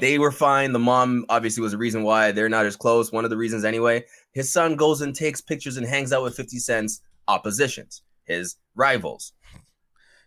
They 0.00 0.18
were 0.18 0.32
fine. 0.32 0.72
The 0.72 0.78
mom 0.78 1.24
obviously 1.28 1.62
was 1.62 1.72
the 1.72 1.78
reason 1.78 2.02
why 2.02 2.32
they're 2.32 2.48
not 2.48 2.66
as 2.66 2.76
close. 2.76 3.12
One 3.12 3.24
of 3.24 3.30
the 3.30 3.36
reasons 3.36 3.64
anyway. 3.64 4.04
His 4.32 4.52
son 4.52 4.76
goes 4.76 5.00
and 5.00 5.14
takes 5.14 5.40
pictures 5.40 5.76
and 5.76 5.86
hangs 5.86 6.12
out 6.12 6.22
with 6.22 6.36
50 6.36 6.58
Cent's 6.58 7.00
oppositions, 7.28 8.02
his 8.24 8.56
rivals. 8.74 9.32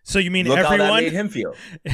So 0.03 0.19
you 0.19 0.31
mean 0.31 0.47
Look 0.47 0.57
how 0.59 0.63
that 0.69 0.79
everyone? 0.79 1.03
made 1.03 1.11
him 1.11 1.29
feel. 1.29 1.53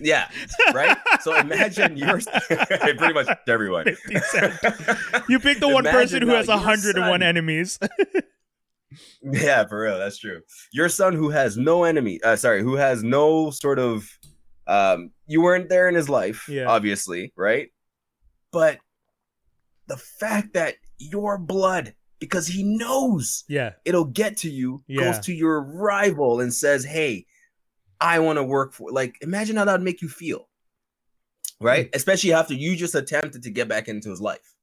Yeah, 0.00 0.28
right. 0.74 0.96
So 1.20 1.36
imagine 1.36 1.96
your 1.96 2.18
pretty 2.48 3.12
much 3.12 3.28
everyone. 3.46 3.84
50 4.08 4.18
Cent. 4.20 4.54
You 5.28 5.38
pick 5.38 5.60
the 5.60 5.68
one 5.68 5.84
person 5.84 6.22
who 6.22 6.30
has 6.30 6.48
your 6.48 6.56
101 6.56 6.96
son- 7.20 7.22
enemies. 7.22 7.78
Yeah, 9.22 9.64
for 9.66 9.82
real, 9.82 9.98
that's 9.98 10.18
true. 10.18 10.40
Your 10.72 10.88
son 10.88 11.14
who 11.14 11.30
has 11.30 11.56
no 11.56 11.84
enemy, 11.84 12.20
uh, 12.24 12.36
sorry, 12.36 12.62
who 12.62 12.74
has 12.74 13.02
no 13.04 13.50
sort 13.50 13.78
of, 13.78 14.08
um, 14.66 15.10
you 15.32 15.40
weren't 15.40 15.68
there 15.68 15.88
in 15.88 15.94
his 15.94 16.08
life, 16.08 16.48
Yeah. 16.48 16.66
obviously, 16.66 17.32
right? 17.36 17.72
But 18.50 18.78
the 19.86 19.96
fact 19.96 20.52
that 20.52 20.76
your 20.98 21.38
blood, 21.38 21.94
because 22.18 22.46
he 22.46 22.62
knows 22.62 23.44
yeah. 23.48 23.72
it'll 23.84 24.04
get 24.04 24.36
to 24.38 24.50
you, 24.50 24.84
Yeah. 24.86 25.00
goes 25.12 25.18
to 25.26 25.32
your 25.34 25.60
rival 25.62 26.40
and 26.40 26.52
says, 26.52 26.84
"Hey, 26.84 27.26
I 28.00 28.18
want 28.20 28.36
to 28.38 28.44
work 28.44 28.72
for." 28.74 28.90
Like, 28.92 29.16
imagine 29.22 29.56
how 29.56 29.64
that 29.64 29.72
would 29.72 29.82
make 29.82 30.02
you 30.02 30.08
feel, 30.08 30.48
right? 31.60 31.90
Mm. 31.90 31.96
Especially 31.96 32.32
after 32.32 32.54
you 32.54 32.76
just 32.76 32.94
attempted 32.94 33.42
to 33.42 33.50
get 33.50 33.68
back 33.68 33.88
into 33.88 34.10
his 34.10 34.20
life. 34.20 34.54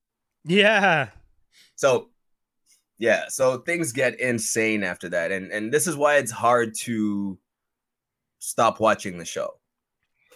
Yeah. 0.45 1.09
So 1.75 2.11
yeah, 2.97 3.27
so 3.29 3.57
things 3.59 3.91
get 3.93 4.19
insane 4.19 4.83
after 4.83 5.09
that. 5.09 5.31
And 5.31 5.51
and 5.51 5.73
this 5.73 5.87
is 5.87 5.95
why 5.95 6.17
it's 6.17 6.31
hard 6.31 6.75
to 6.85 7.39
stop 8.39 8.79
watching 8.79 9.17
the 9.17 9.25
show. 9.25 9.58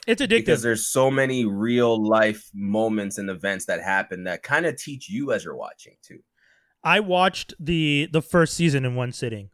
It's 0.06 0.22
addictive 0.22 0.30
Because 0.30 0.62
there's 0.62 0.88
so 0.88 1.10
many 1.10 1.46
real 1.46 2.06
life 2.06 2.50
moments 2.54 3.18
and 3.18 3.30
events 3.30 3.66
that 3.66 3.82
happen 3.82 4.26
that 4.26 4.44
kind 4.44 4.66
of 4.66 4.76
teach 4.78 5.10
you 5.10 5.32
as 5.32 5.44
you're 5.46 5.56
watching 5.56 5.96
too. 6.02 6.20
I 6.84 7.00
watched 7.00 7.54
the 7.60 8.10
the 8.12 8.22
first 8.22 8.56
season 8.56 8.84
in 8.86 8.96
one 8.96 9.12
sitting. 9.14 9.50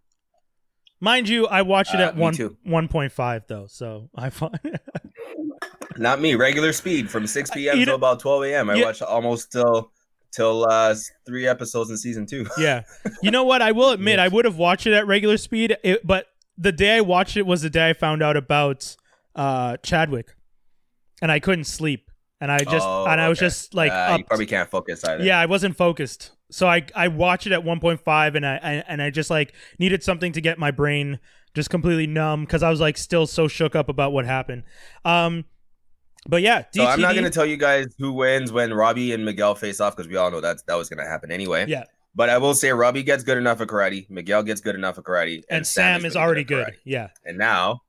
Mind 1.00 1.30
you, 1.30 1.46
I 1.48 1.62
watched 1.62 1.94
it 1.94 2.00
Uh, 2.02 2.08
at 2.08 2.16
me 2.18 2.22
one 2.24 2.36
one 2.64 2.88
point 2.88 3.12
five 3.12 3.44
though, 3.48 3.68
so 3.68 4.10
I 4.16 4.30
find 4.32 4.60
Not 5.98 6.22
me, 6.22 6.36
regular 6.36 6.72
speed 6.74 7.10
from 7.12 7.28
6 7.28 7.52
p.m. 7.52 7.78
You 7.78 7.86
to 7.86 7.94
about 7.94 8.20
12 8.20 8.44
a.m. 8.46 8.70
I 8.70 8.76
Yeah. 8.76 8.86
watched 8.86 9.02
almost 9.02 9.52
till 9.52 9.92
till 10.32 10.66
uh 10.70 10.96
three 11.26 11.46
episodes 11.48 11.90
in 11.90 11.98
season 11.98 12.26
two. 12.26 12.48
yeah. 12.58 12.84
You 13.22 13.32
know 13.32 13.44
what? 13.44 13.62
I 13.62 13.72
will 13.72 13.92
admit 13.92 14.20
I 14.20 14.28
would 14.28 14.46
have 14.46 14.58
watched 14.58 14.88
it 14.88 14.94
at 14.94 15.06
regular 15.08 15.38
speed, 15.38 15.78
it, 15.84 16.06
but 16.06 16.28
the 16.58 16.72
day 16.72 16.98
I 16.98 17.02
watched 17.02 17.38
it 17.38 17.46
was 17.46 17.62
the 17.62 17.70
day 17.70 17.90
I 17.90 17.94
found 17.94 18.22
out 18.24 18.36
about 18.38 18.96
uh 19.36 19.78
Chadwick, 19.84 20.36
and 21.22 21.32
I 21.32 21.40
couldn't 21.40 21.66
sleep, 21.66 22.10
and 22.42 22.52
I 22.52 22.60
just 22.60 22.86
Oh, 22.88 23.06
and 23.06 23.20
I 23.20 23.30
was 23.30 23.38
okay. 23.40 23.48
just 23.48 23.74
like 23.74 23.92
Uh, 23.92 23.96
up. 23.96 24.20
you 24.20 24.26
probably 24.26 24.46
can't 24.46 24.70
focus 24.70 25.04
either. 25.04 25.24
Yeah, 25.24 25.40
I 25.40 25.46
wasn't 25.46 25.76
focused. 25.78 26.32
So 26.52 26.68
I 26.68 26.86
I 26.96 27.08
watched 27.10 27.46
it 27.48 27.54
at 27.54 27.64
1.5 27.64 28.36
and 28.36 28.46
I, 28.46 28.56
I 28.56 28.72
and 28.88 29.02
I 29.02 29.10
just 29.12 29.30
like 29.30 29.54
needed 29.78 30.04
something 30.04 30.32
to 30.34 30.42
get 30.42 30.58
my 30.58 30.72
brain 30.72 31.20
just 31.56 31.70
completely 31.70 32.08
numb 32.08 32.46
cuz 32.48 32.64
I 32.64 32.70
was 32.70 32.80
like 32.80 32.98
still 32.98 33.28
so 33.28 33.48
shook 33.48 33.76
up 33.76 33.88
about 33.90 34.14
what 34.14 34.26
happened. 34.26 34.64
Um 35.06 35.46
but 36.28 36.42
yeah, 36.42 36.64
So 36.74 36.86
I'm 36.86 37.00
not 37.02 37.16
gonna 37.16 37.30
tell 37.30 37.46
you 37.46 37.56
guys 37.58 37.88
who 38.00 38.14
wins 38.14 38.52
when 38.52 38.74
Robbie 38.74 39.14
and 39.14 39.24
Miguel 39.26 39.56
face 39.56 39.80
off 39.80 39.96
because 39.96 40.10
we 40.10 40.16
all 40.18 40.32
know 40.32 40.42
that 40.42 40.58
that 40.68 40.76
was 40.76 40.90
gonna 40.90 41.08
happen 41.08 41.32
anyway. 41.32 41.66
Yeah. 41.68 41.84
But 42.16 42.30
I 42.30 42.40
will 42.40 42.56
say 42.56 42.72
Robbie 42.72 43.04
gets 43.04 43.24
good 43.24 43.38
enough 43.38 43.62
at 43.62 43.68
karate, 43.68 44.10
Miguel 44.10 44.42
gets 44.44 44.60
good 44.60 44.76
enough 44.76 44.98
at 44.98 45.04
karate, 45.04 45.44
and 45.50 45.66
Sam 45.66 46.04
is 46.04 46.16
really 46.16 46.26
already 46.26 46.44
good. 46.44 46.76
Yeah. 46.84 47.10
And 47.24 47.38
now, 47.38 47.82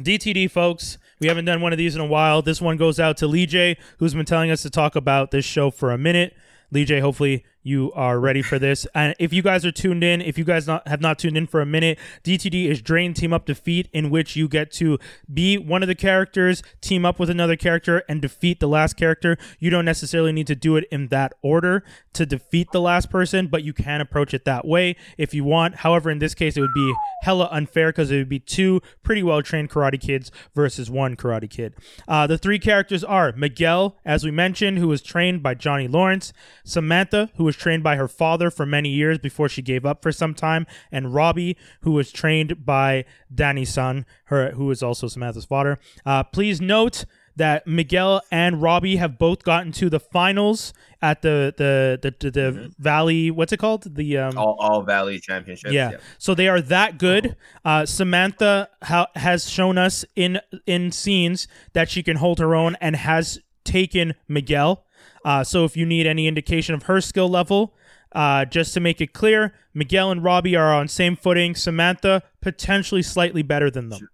DTD 0.00 0.50
folks, 0.50 0.98
we 1.20 1.28
haven't 1.28 1.44
done 1.44 1.60
one 1.60 1.72
of 1.72 1.78
these 1.78 1.94
in 1.94 2.00
a 2.00 2.06
while. 2.06 2.42
This 2.42 2.60
one 2.60 2.76
goes 2.76 2.98
out 2.98 3.16
to 3.18 3.26
Lee 3.26 3.46
J, 3.46 3.76
who's 3.98 4.14
been 4.14 4.26
telling 4.26 4.50
us 4.50 4.62
to 4.62 4.70
talk 4.70 4.96
about 4.96 5.30
this 5.30 5.44
show 5.44 5.70
for 5.70 5.90
a 5.92 5.98
minute. 5.98 6.34
Lee 6.70 6.84
J, 6.84 7.00
hopefully 7.00 7.44
you 7.62 7.92
are 7.92 8.18
ready 8.18 8.42
for 8.42 8.58
this. 8.58 8.86
And 8.94 9.14
if 9.18 9.32
you 9.32 9.42
guys 9.42 9.64
are 9.66 9.72
tuned 9.72 10.02
in, 10.02 10.20
if 10.20 10.38
you 10.38 10.44
guys 10.44 10.66
not, 10.66 10.86
have 10.88 11.00
not 11.00 11.18
tuned 11.18 11.36
in 11.36 11.46
for 11.46 11.60
a 11.60 11.66
minute, 11.66 11.98
DTD 12.24 12.66
is 12.66 12.80
Drain 12.80 13.14
Team 13.14 13.32
Up 13.32 13.46
Defeat, 13.46 13.88
in 13.92 14.10
which 14.10 14.36
you 14.36 14.48
get 14.48 14.72
to 14.72 14.98
be 15.32 15.58
one 15.58 15.82
of 15.82 15.86
the 15.86 15.94
characters, 15.94 16.62
team 16.80 17.04
up 17.04 17.18
with 17.18 17.28
another 17.28 17.56
character, 17.56 18.02
and 18.08 18.22
defeat 18.22 18.60
the 18.60 18.68
last 18.68 18.96
character. 18.96 19.36
You 19.58 19.70
don't 19.70 19.84
necessarily 19.84 20.32
need 20.32 20.46
to 20.46 20.54
do 20.54 20.76
it 20.76 20.84
in 20.90 21.08
that 21.08 21.34
order 21.42 21.84
to 22.14 22.24
defeat 22.24 22.68
the 22.72 22.80
last 22.80 23.10
person, 23.10 23.48
but 23.48 23.62
you 23.62 23.72
can 23.72 24.00
approach 24.00 24.32
it 24.32 24.44
that 24.44 24.66
way 24.66 24.96
if 25.18 25.34
you 25.34 25.44
want. 25.44 25.76
However, 25.76 26.10
in 26.10 26.18
this 26.18 26.34
case, 26.34 26.56
it 26.56 26.60
would 26.60 26.74
be 26.74 26.94
hella 27.22 27.48
unfair 27.50 27.90
because 27.90 28.10
it 28.10 28.16
would 28.16 28.28
be 28.28 28.38
two 28.38 28.80
pretty 29.02 29.22
well 29.22 29.42
trained 29.42 29.70
karate 29.70 30.00
kids 30.00 30.30
versus 30.54 30.90
one 30.90 31.16
karate 31.16 31.48
kid. 31.50 31.74
Uh, 32.08 32.26
the 32.26 32.38
three 32.38 32.58
characters 32.58 33.04
are 33.04 33.32
Miguel, 33.32 33.96
as 34.04 34.24
we 34.24 34.30
mentioned, 34.30 34.78
who 34.78 34.88
was 34.88 35.02
trained 35.02 35.42
by 35.42 35.54
Johnny 35.54 35.88
Lawrence, 35.88 36.32
Samantha, 36.64 37.30
who 37.36 37.49
was 37.50 37.56
trained 37.56 37.82
by 37.82 37.96
her 37.96 38.08
father 38.08 38.48
for 38.50 38.64
many 38.64 38.88
years 38.90 39.18
before 39.18 39.48
she 39.48 39.62
gave 39.62 39.84
up 39.84 40.02
for 40.02 40.12
some 40.12 40.34
time, 40.34 40.66
and 40.92 41.12
Robbie, 41.14 41.56
who 41.82 41.90
was 41.92 42.12
trained 42.12 42.64
by 42.64 43.04
Daniel-san, 43.34 44.06
her 44.24 44.52
who 44.52 44.70
is 44.70 44.82
also 44.82 45.08
Samantha's 45.08 45.44
father. 45.44 45.78
Uh, 46.06 46.22
please 46.24 46.60
note 46.60 47.04
that 47.36 47.66
Miguel 47.66 48.20
and 48.30 48.60
Robbie 48.60 48.96
have 48.96 49.18
both 49.18 49.44
gotten 49.44 49.72
to 49.72 49.88
the 49.88 50.00
finals 50.00 50.72
at 51.00 51.22
the 51.22 51.54
the 51.56 51.98
the, 52.02 52.14
the, 52.20 52.30
the 52.30 52.40
Mhm. 52.52 52.74
Valley. 52.78 53.30
What's 53.30 53.52
it 53.52 53.56
called? 53.58 53.94
The 53.96 54.18
um, 54.18 54.36
All, 54.36 54.56
all 54.60 54.82
Valley 54.82 55.18
Championships. 55.20 55.72
yeah. 55.72 55.92
So 56.18 56.34
they 56.34 56.48
are 56.48 56.60
that 56.60 56.98
good. 56.98 57.36
Uh, 57.64 57.86
Samantha 57.86 58.68
ha- 58.82 59.06
has 59.14 59.48
shown 59.48 59.78
us 59.78 60.04
in 60.14 60.40
in 60.66 60.92
scenes 60.92 61.48
that 61.72 61.88
she 61.88 62.02
can 62.02 62.16
hold 62.16 62.38
her 62.40 62.54
own 62.54 62.76
and 62.80 62.94
has 62.96 63.38
taken 63.64 64.14
Miguel. 64.28 64.84
Uh, 65.24 65.44
so 65.44 65.64
if 65.64 65.76
you 65.76 65.84
need 65.86 66.06
any 66.06 66.26
indication 66.26 66.74
of 66.74 66.84
her 66.84 67.00
skill 67.00 67.28
level, 67.28 67.74
uh, 68.12 68.44
just 68.44 68.74
to 68.74 68.80
make 68.80 69.00
it 69.00 69.12
clear, 69.12 69.54
Miguel 69.74 70.10
and 70.10 70.24
Robbie 70.24 70.56
are 70.56 70.72
on 70.74 70.88
same 70.88 71.14
footing. 71.16 71.54
Samantha 71.54 72.22
potentially 72.40 73.02
slightly 73.02 73.42
better 73.42 73.70
than 73.70 73.88
them. 73.88 74.08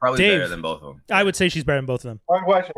Probably 0.00 0.18
Dave. 0.18 0.38
better 0.38 0.48
than 0.48 0.62
both 0.62 0.82
of 0.82 0.94
them. 0.94 1.02
I 1.10 1.22
would 1.24 1.34
say 1.36 1.48
she's 1.48 1.64
better 1.64 1.78
than 1.78 1.86
both 1.86 2.04
of 2.04 2.08
them. 2.10 2.20
One 2.26 2.44
question. 2.44 2.74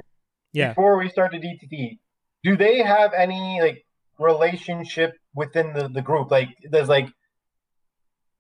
Yeah. 0.53 0.69
Before 0.71 0.97
we 0.99 1.09
start 1.09 1.33
the 1.33 1.39
DTT, 1.39 1.99
do 2.45 2.57
they 2.57 2.79
have 2.79 3.13
any 3.13 3.61
like 3.61 3.85
relationship 4.19 5.13
within 5.35 5.73
the, 5.73 5.89
the 5.89 6.03
group? 6.03 6.31
Like, 6.31 6.49
does 6.71 6.89
like 6.89 7.09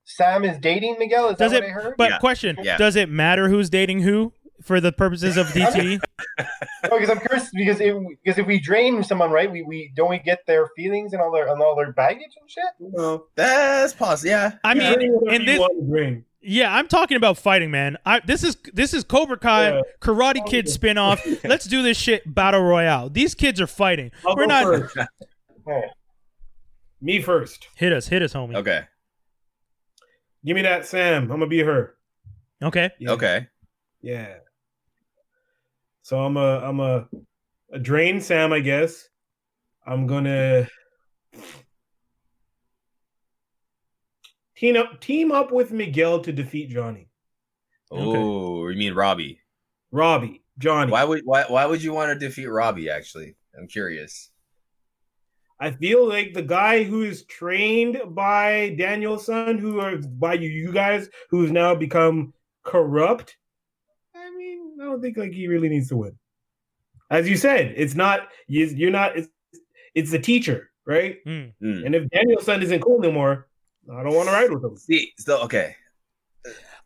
Sam 0.04 0.44
is 0.44 0.58
dating 0.58 0.96
Miguel? 0.98 1.30
Is 1.30 1.36
Does 1.36 1.50
that 1.52 1.62
it? 1.62 1.66
what 1.66 1.70
I 1.70 1.72
heard? 1.82 1.94
But 1.98 2.10
Yeah. 2.10 2.18
question: 2.18 2.56
Yeah. 2.62 2.76
Does 2.76 2.96
it 2.96 3.08
matter 3.10 3.48
who's 3.48 3.68
dating 3.68 4.00
who 4.00 4.32
for 4.62 4.80
the 4.80 4.92
purposes 4.92 5.36
of 5.36 5.46
DTE? 5.48 6.00
because 6.82 7.10
I'm 7.10 7.20
curious 7.20 7.50
because 7.54 7.80
if, 7.80 7.96
because 8.24 8.38
if 8.38 8.46
we 8.46 8.58
drain 8.60 9.02
someone, 9.02 9.30
right, 9.30 9.50
we, 9.50 9.62
we 9.62 9.92
don't 9.94 10.10
we 10.10 10.18
get 10.18 10.46
their 10.46 10.68
feelings 10.76 11.12
and 11.12 11.22
all 11.22 11.32
their 11.32 11.48
and 11.48 11.60
all 11.62 11.76
their 11.76 11.92
baggage 11.92 12.32
and 12.40 12.50
shit. 12.50 12.64
No. 12.80 13.26
That's 13.34 13.92
possible. 13.92 14.30
Yeah. 14.30 14.52
I 14.64 14.74
Yeah, 14.74 14.90
mean, 14.90 14.94
bring 14.98 15.12
whatever 15.12 15.34
in 15.34 15.40
you 15.42 15.46
this 15.46 15.58
want 15.58 15.78
to 15.78 15.84
bring. 15.90 16.24
Yeah, 16.48 16.72
I'm 16.72 16.86
talking 16.86 17.16
about 17.16 17.38
fighting, 17.38 17.72
man. 17.72 17.96
I 18.06 18.20
this 18.20 18.44
is 18.44 18.56
this 18.72 18.94
is 18.94 19.02
Cobra 19.02 19.36
Kai 19.36 19.70
Yeah. 19.74 19.80
Karate 20.00 20.46
Kid 20.46 20.68
spin-off. 20.68 21.20
Let's 21.44 21.64
do 21.66 21.82
this 21.82 21.96
shit 21.98 22.22
battle 22.32 22.62
royale. 22.62 23.10
These 23.10 23.34
kids 23.34 23.60
are 23.60 23.66
fighting. 23.66 24.12
I'll 24.24 24.36
We're 24.36 24.46
not 24.46 24.62
first. 24.64 24.96
Me 27.00 27.20
first. 27.20 27.68
hit 27.76 27.92
us, 27.92 28.06
hit 28.08 28.22
us, 28.22 28.32
homie. 28.32 28.54
Okay. 28.56 28.82
Give 30.44 30.54
me 30.54 30.62
that 30.62 30.86
Sam. 30.86 31.24
I'm 31.24 31.28
gonna 31.28 31.46
be 31.48 31.60
her. 31.60 31.94
Okay. 32.62 32.90
Yeah. 33.00 33.10
Okay. 33.12 33.46
Yeah. 34.00 34.36
So 36.06 36.20
I'm 36.20 36.36
a 36.36 36.60
I'm 36.60 36.78
a 36.78 37.08
a 37.72 37.80
drain 37.80 38.20
Sam, 38.20 38.52
I 38.52 38.60
guess. 38.60 39.08
I'm 39.84 40.06
gonna 40.06 40.68
team 44.54 44.76
up 44.76 45.00
team 45.00 45.32
up 45.32 45.50
with 45.50 45.72
Miguel 45.72 46.20
to 46.20 46.30
defeat 46.30 46.70
Johnny. 46.70 47.08
Okay. 47.90 48.18
Oh, 48.20 48.68
you 48.68 48.78
mean 48.78 48.94
Robbie? 48.94 49.40
Robbie, 49.90 50.44
Johnny. 50.58 50.92
Why 50.92 51.02
would 51.02 51.22
why 51.24 51.42
why 51.48 51.66
would 51.66 51.82
you 51.82 51.92
want 51.92 52.12
to 52.12 52.24
defeat 52.24 52.46
Robbie? 52.46 52.88
Actually, 52.88 53.34
I'm 53.58 53.66
curious. 53.66 54.30
I 55.58 55.72
feel 55.72 56.08
like 56.08 56.34
the 56.34 56.42
guy 56.42 56.84
who 56.84 57.02
is 57.02 57.24
trained 57.24 58.00
by 58.14 58.76
Daniel-san, 58.78 59.58
who 59.58 59.80
are 59.80 59.96
by 59.96 60.34
you, 60.34 60.50
you 60.50 60.70
guys, 60.70 61.08
who's 61.30 61.50
now 61.50 61.74
become 61.74 62.32
corrupt. 62.62 63.36
I 64.80 64.84
don't 64.84 65.00
think 65.00 65.16
like 65.16 65.32
he 65.32 65.48
really 65.48 65.68
needs 65.68 65.88
to 65.88 65.96
win. 65.96 66.16
As 67.10 67.28
you 67.28 67.36
said, 67.36 67.72
it's 67.76 67.94
not 67.94 68.28
you- 68.48 68.66
you're 68.66 68.90
not. 68.90 69.16
It's 69.16 69.28
it's 69.94 70.10
the 70.10 70.18
teacher, 70.18 70.70
right? 70.86 71.18
Hmm. 71.24 71.46
And 71.60 71.94
if 71.94 72.08
Daniel-san 72.10 72.62
isn't 72.62 72.80
cool 72.80 73.02
anymore, 73.02 73.48
I 73.90 74.02
don't 74.02 74.14
want 74.14 74.28
to 74.28 74.34
ride 74.34 74.50
with 74.50 74.62
him. 74.64 74.76
See, 74.76 75.12
still 75.18 75.38
okay. 75.44 75.76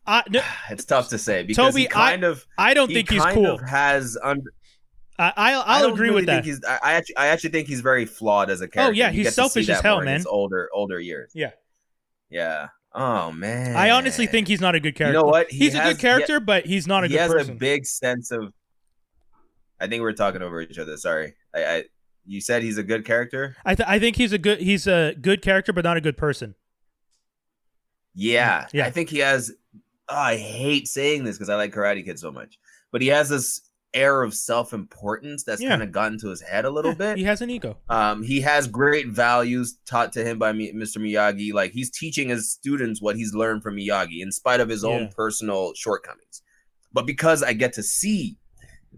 I, 0.05 0.23
no, 0.29 0.41
It's 0.69 0.85
tough 0.85 1.09
to 1.09 1.17
say 1.17 1.43
because 1.43 1.73
Toby, 1.73 1.81
he 1.83 1.87
kind 1.87 2.23
of 2.23 2.45
I 2.57 2.73
don't 2.73 2.89
he 2.89 2.95
think 2.95 3.09
he's 3.09 3.21
kind 3.21 3.35
cool. 3.35 3.47
of 3.55 3.61
has 3.61 4.17
under. 4.23 4.53
I, 5.19 5.33
I'll, 5.35 5.59
I 5.61 5.63
I'll 5.65 5.81
don't 5.83 5.93
agree 5.93 6.07
really 6.09 6.21
with 6.21 6.25
that. 6.27 6.43
think 6.43 6.55
He's, 6.55 6.63
I, 6.65 6.79
I 6.83 6.93
actually, 6.93 7.17
I 7.17 7.27
actually 7.27 7.49
think 7.51 7.67
he's 7.67 7.81
very 7.81 8.05
flawed 8.05 8.49
as 8.49 8.61
a 8.61 8.67
character. 8.67 8.89
Oh 8.91 8.95
yeah, 8.95 9.11
he's 9.11 9.35
selfish 9.35 9.69
as 9.69 9.81
hell, 9.81 10.01
man. 10.01 10.15
his 10.15 10.25
older, 10.25 10.69
older 10.73 10.99
years. 10.99 11.31
Yeah. 11.35 11.51
Yeah. 12.29 12.69
Oh 12.93 13.31
man. 13.31 13.75
I 13.75 13.91
honestly 13.91 14.27
think 14.27 14.47
he's 14.47 14.61
not 14.61 14.75
a 14.75 14.79
good 14.79 14.95
character. 14.95 15.17
You 15.17 15.23
know 15.23 15.29
what? 15.29 15.49
He 15.49 15.59
he's 15.59 15.75
a 15.75 15.79
good 15.83 15.99
character, 15.99 16.39
but 16.39 16.65
he's 16.65 16.87
not 16.87 17.03
a 17.03 17.07
he 17.07 17.13
good 17.13 17.29
person. 17.29 17.37
He 17.37 17.39
has 17.39 17.49
a 17.49 17.53
big 17.53 17.85
sense 17.85 18.31
of. 18.31 18.53
I 19.79 19.87
think 19.87 20.01
we're 20.01 20.13
talking 20.13 20.41
over 20.41 20.61
each 20.61 20.77
other. 20.77 20.97
Sorry. 20.97 21.33
I, 21.55 21.65
I 21.65 21.83
you 22.25 22.41
said 22.41 22.63
he's 22.63 22.77
a 22.77 22.83
good 22.83 23.05
character. 23.05 23.55
I, 23.65 23.75
th- 23.75 23.87
I 23.89 23.97
think 23.97 24.15
he's 24.15 24.33
a 24.33 24.37
good 24.37 24.59
he's 24.59 24.87
a 24.87 25.15
good 25.19 25.41
character, 25.41 25.73
but 25.73 25.83
not 25.83 25.97
a 25.97 26.01
good 26.01 26.17
person. 26.17 26.55
Yeah. 28.13 28.67
Yeah. 28.73 28.85
I 28.85 28.91
think 28.91 29.09
he 29.09 29.19
has. 29.19 29.51
oh, 30.09 30.15
I 30.15 30.35
hate 30.37 30.87
saying 30.87 31.23
this 31.23 31.37
because 31.37 31.49
I 31.49 31.55
like 31.55 31.73
Karate 31.73 32.03
Kid 32.03 32.19
so 32.19 32.31
much, 32.31 32.59
but 32.91 33.01
he 33.01 33.07
has 33.07 33.29
this 33.29 33.61
air 33.93 34.21
of 34.23 34.33
self-importance 34.33 35.43
that's 35.43 35.61
Yeah. 35.61 35.69
kind 35.69 35.83
of 35.83 35.91
gotten 35.91 36.17
to 36.19 36.29
his 36.29 36.41
head 36.41 36.63
a 36.65 36.69
little 36.69 36.91
Yeah, 36.91 36.97
bit. 36.97 37.17
He 37.17 37.23
has 37.25 37.41
an 37.41 37.49
ego. 37.49 37.77
Um, 37.89 38.23
he 38.23 38.39
has 38.41 38.67
great 38.67 39.07
values 39.07 39.77
taught 39.85 40.13
to 40.13 40.23
him 40.23 40.39
by 40.39 40.53
Mr. 40.53 40.97
Miyagi. 40.97 41.53
Like 41.53 41.71
he's 41.71 41.89
teaching 41.89 42.29
his 42.29 42.49
students 42.49 43.01
what 43.01 43.15
he's 43.17 43.33
learned 43.33 43.63
from 43.63 43.75
Miyagi, 43.75 44.21
in 44.21 44.31
spite 44.31 44.59
of 44.61 44.69
his 44.69 44.83
own 44.83 45.09
personal 45.09 45.73
shortcomings. 45.75 46.41
But 46.93 47.05
because 47.05 47.43
I 47.43 47.53
get 47.53 47.73
to 47.73 47.83
see 47.83 48.37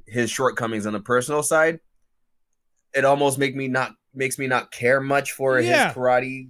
his 0.08 0.30
shortcomings 0.30 0.86
on 0.86 0.94
the 0.94 1.00
personal 1.00 1.42
side, 1.44 1.80
it 2.94 3.06
almost 3.06 3.40
make 3.40 3.56
me 3.56 3.68
not 3.68 3.94
makes 4.14 4.38
me 4.38 4.46
not 4.46 4.72
care 4.72 5.02
much 5.02 5.32
for 5.32 5.60
Yeah. 5.60 5.88
his 5.88 5.96
karate 5.96 6.50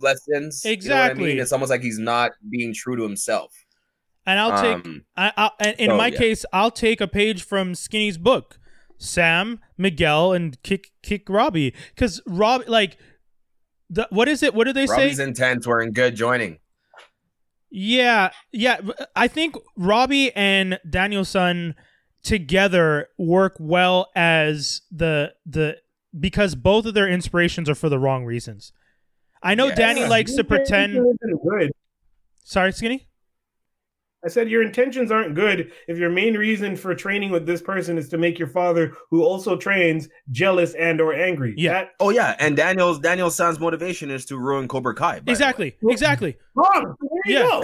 lessons. 0.00 0.64
You 0.64 0.70
know 0.70 0.72
I 0.72 0.74
Exactly. 0.74 1.24
mean? 1.26 1.38
It's 1.38 1.52
almost 1.52 1.70
like 1.70 1.82
he's 1.82 1.98
not 2.00 2.32
being 2.50 2.74
true 2.74 2.96
to 2.96 3.02
himself. 3.04 3.54
And 4.28 4.38
I'll 4.38 4.62
take 4.62 4.84
Um, 4.86 5.04
I, 5.16 5.32
I, 5.36 5.50
and 5.58 5.80
in 5.80 5.88
so, 5.90 5.96
my 5.96 6.08
yeah. 6.08 6.18
case, 6.18 6.44
I'll 6.52 6.70
take 6.70 7.00
a 7.00 7.08
page 7.08 7.42
from 7.42 7.74
Skinny's 7.74 8.18
book, 8.18 8.58
Sam, 8.98 9.60
Miguel, 9.78 10.34
and 10.34 10.62
kick 10.62 10.90
kick 11.02 11.28
Robbie, 11.30 11.74
because 11.94 12.20
Rob 12.26 12.62
like, 12.68 12.98
the 13.88 14.06
what 14.10 14.28
is 14.28 14.42
it? 14.42 14.52
What 14.52 14.64
do 14.66 14.74
they 14.74 14.82
Robbie's 14.82 14.94
say? 14.96 15.02
Robbie's 15.04 15.18
intents 15.18 15.66
were 15.66 15.80
in 15.80 15.92
good 15.92 16.14
joining. 16.14 16.58
yeah, 17.70 18.30
yeah. 18.52 18.80
I 19.16 19.28
think 19.28 19.56
Robbie 19.76 20.30
and 20.36 20.78
Daniel-san 20.88 21.74
together 22.22 23.08
work 23.16 23.56
well 23.58 24.10
as 24.14 24.82
the 24.90 25.32
the 25.46 25.78
because 26.18 26.54
both 26.54 26.84
of 26.84 26.94
their 26.94 27.08
inspirations 27.08 27.70
are 27.70 27.74
for 27.74 27.88
the 27.88 27.98
wrong 27.98 28.24
reasons. 28.26 28.72
I 29.42 29.54
know 29.54 29.68
Yes. 29.68 29.78
Danny 29.78 30.04
likes 30.04 30.34
to 30.34 30.44
pretend. 30.44 30.96
intentions 30.96 31.18
aren't 31.22 31.60
Good. 31.60 31.72
Sorry, 32.44 32.72
Skinny. 32.72 33.08
I 34.24 34.28
said 34.28 34.50
your 34.50 34.62
intentions 34.62 35.12
aren't 35.12 35.34
good 35.36 35.70
if 35.86 35.96
your 35.96 36.10
main 36.10 36.34
reason 36.36 36.74
for 36.76 36.92
training 36.94 37.30
with 37.30 37.46
this 37.46 37.62
person 37.62 37.96
is 37.96 38.08
to 38.08 38.18
make 38.18 38.36
your 38.38 38.48
father, 38.48 38.92
who 39.10 39.22
also 39.22 39.56
trains, 39.56 40.08
jealous 40.32 40.74
and 40.74 41.00
or 41.00 41.14
angry. 41.14 41.54
Yeah. 41.56 41.72
That, 41.74 41.90
Oh 42.00 42.10
yeah, 42.10 42.34
and 42.40 42.56
Daniel's 42.56 42.98
Daniel-san's 42.98 43.60
motivation 43.60 44.10
is 44.10 44.24
to 44.26 44.36
ruin 44.36 44.66
Cobra 44.66 44.94
Kai. 44.94 45.20
by 45.20 45.20
the 45.20 45.24
way. 45.30 45.32
Exactly, 45.32 45.76
exactly. 45.88 46.36
wrong. 46.56 46.96
There 47.00 47.32
you 47.32 47.38
Yeah. 47.38 47.60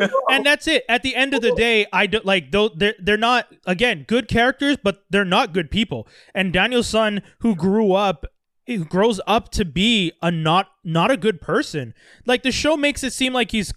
go. 0.00 0.08
and 0.30 0.46
that's 0.46 0.66
it. 0.66 0.84
At 0.88 1.02
the 1.02 1.14
end 1.14 1.34
of 1.34 1.42
the 1.42 1.52
day, 1.54 1.84
I 1.92 2.06
do 2.06 2.20
like 2.24 2.52
though 2.52 2.70
they're 2.70 2.94
they're 2.98 3.16
not 3.18 3.52
again 3.66 4.04
good 4.08 4.28
characters, 4.28 4.78
but 4.82 5.04
they're 5.10 5.24
not 5.26 5.52
good 5.52 5.70
people. 5.70 6.08
And 6.34 6.52
Daniel-san, 6.54 7.22
who 7.40 7.54
grew 7.54 7.92
up, 7.92 8.24
who 8.66 8.84
grows 8.84 9.20
up 9.26 9.50
to 9.50 9.64
be 9.64 10.12
a 10.22 10.30
not 10.30 10.68
not 10.82 11.10
a 11.10 11.16
good 11.18 11.40
person. 11.40 11.92
Like 12.24 12.42
the 12.42 12.50
show 12.52 12.76
makes 12.78 13.04
it 13.04 13.12
seem 13.12 13.34
like 13.34 13.50
he's. 13.50 13.74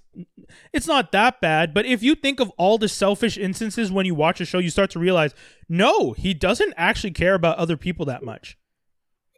It's 0.73 0.87
not 0.87 1.11
that 1.11 1.41
bad, 1.41 1.73
but 1.73 1.85
if 1.85 2.01
you 2.03 2.15
think 2.15 2.39
of 2.39 2.49
all 2.57 2.77
the 2.77 2.87
selfish 2.89 3.37
instances 3.37 3.91
when 3.91 4.05
you 4.05 4.15
watch 4.15 4.39
a 4.41 4.45
show, 4.45 4.59
you 4.59 4.69
start 4.69 4.89
to 4.91 4.99
realize 4.99 5.33
no, 5.67 6.13
he 6.13 6.33
doesn't 6.33 6.73
actually 6.77 7.11
care 7.11 7.33
about 7.35 7.57
other 7.57 7.77
people 7.77 8.05
that 8.05 8.23
much. 8.23 8.57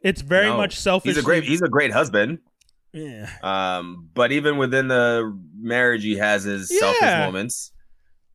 It's 0.02 0.20
very 0.20 0.48
No. 0.48 0.56
much 0.56 0.76
selfish. 0.78 1.10
He's 1.10 1.18
a 1.18 1.22
great 1.22 1.44
he's 1.44 1.62
a 1.62 1.68
great 1.68 1.92
husband. 1.92 2.38
yeah. 2.92 3.30
Um, 3.42 4.08
but 4.14 4.32
even 4.32 4.56
within 4.58 4.88
the 4.88 5.38
marriage, 5.58 6.02
he 6.02 6.16
has 6.16 6.44
his 6.44 6.68
selfish 6.78 7.00
moments. 7.02 7.72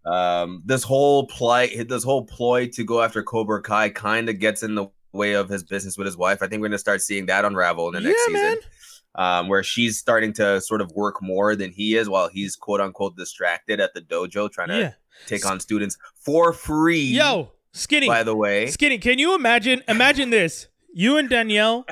Um, 0.06 0.62
this 0.66 0.84
whole 0.84 1.28
plight, 1.28 1.90
this 1.90 2.04
whole 2.04 2.24
ploy 2.26 2.68
to 2.70 2.84
go 2.86 3.02
after 3.02 3.22
Cobra 3.22 3.62
Kai, 3.62 3.90
kind 3.90 4.30
of 4.30 4.40
gets 4.40 4.64
in 4.64 4.76
the 4.76 4.88
way 5.12 5.34
of 5.34 5.50
his 5.50 5.64
business 5.64 5.98
with 5.98 6.06
his 6.06 6.16
wife. 6.16 6.42
I 6.42 6.48
think 6.48 6.62
we're 6.62 6.70
gonna 6.70 6.78
start 6.78 7.02
seeing 7.02 7.26
that 7.26 7.44
unravel 7.44 7.88
in 7.90 7.96
the 7.96 8.02
next 8.10 8.26
season, 8.26 8.42
man. 8.42 8.58
Um, 9.18 9.48
where 9.48 9.64
she's 9.64 9.98
starting 9.98 10.32
to 10.34 10.62
sort 10.62 10.80
of 10.82 10.92
work 10.92 11.22
more 11.22 11.56
than 11.56 11.72
he 11.72 11.96
is, 11.96 12.08
while 12.08 12.28
he's 12.30 12.56
quote 12.56 12.80
unquote 12.82 13.18
distracted 13.18 13.80
at 13.80 13.94
the 13.94 14.02
dojo, 14.02 14.52
trying 14.52 14.70
to 14.70 14.80
Yeah. 14.80 14.92
take 15.26 15.46
on 15.46 15.60
students 15.60 15.98
for 16.16 16.54
free. 16.54 17.02
Yo, 17.02 17.52
skinny. 17.74 18.08
by 18.08 18.24
the 18.24 18.36
way, 18.36 18.68
Skinny, 18.68 18.98
can 19.00 19.18
you 19.20 19.34
imagine? 19.36 19.82
Imagine 19.88 20.30
this: 20.30 20.68
you 20.94 21.18
and 21.18 21.30
Danielle 21.30 21.86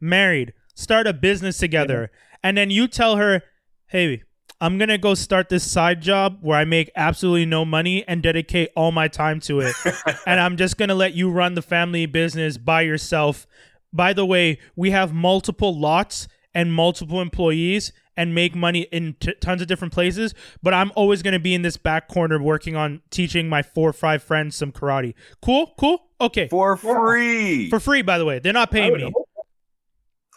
married, 0.00 0.52
start 0.74 1.06
a 1.06 1.12
business 1.12 1.58
together, 1.58 2.10
and 2.42 2.56
then 2.56 2.70
you 2.70 2.88
tell 2.88 3.16
her, 3.16 3.42
"Hey, 3.86 4.22
I'm 4.60 4.78
gonna 4.78 4.98
go 4.98 5.14
start 5.14 5.48
this 5.48 5.68
side 5.70 6.00
job 6.02 6.38
where 6.40 6.58
I 6.58 6.64
make 6.64 6.90
absolutely 6.96 7.46
no 7.46 7.64
money 7.64 8.04
and 8.06 8.22
dedicate 8.22 8.70
all 8.76 8.92
my 8.92 9.08
time 9.08 9.40
to 9.40 9.60
it, 9.60 9.74
and 10.26 10.40
I'm 10.40 10.56
just 10.56 10.76
gonna 10.76 10.94
let 10.94 11.14
you 11.14 11.30
run 11.30 11.54
the 11.54 11.62
family 11.62 12.06
business 12.06 12.58
by 12.58 12.82
yourself." 12.82 13.46
By 13.94 14.14
the 14.14 14.24
way, 14.24 14.58
we 14.74 14.90
have 14.92 15.12
multiple 15.12 15.78
lots. 15.78 16.26
And 16.54 16.72
multiple 16.72 17.20
employees 17.20 17.92
and 18.16 18.34
make 18.34 18.54
money 18.54 18.82
in 18.92 19.14
t- 19.20 19.34
tons 19.40 19.62
of 19.62 19.68
different 19.68 19.92
places, 19.94 20.34
but 20.62 20.74
I'm 20.74 20.92
always 20.94 21.22
going 21.22 21.32
to 21.32 21.38
be 21.40 21.54
in 21.54 21.62
this 21.62 21.76
back 21.78 22.08
corner 22.08 22.42
working 22.42 22.76
on 22.76 23.00
teaching 23.10 23.48
my 23.48 23.62
four 23.62 23.88
or 23.88 23.92
five 23.94 24.22
friends 24.22 24.54
some 24.56 24.70
karate. 24.70 25.14
Cool, 25.40 25.72
cool, 25.78 26.08
okay, 26.20 26.48
For 26.48 26.76
free. 26.76 27.70
for 27.70 27.80
free, 27.80 28.02
by 28.02 28.18
the 28.18 28.24
way. 28.26 28.38
They're 28.38 28.52
not 28.52 28.70
paying 28.70 28.92
me. 28.94 29.02
hope- 29.14 29.28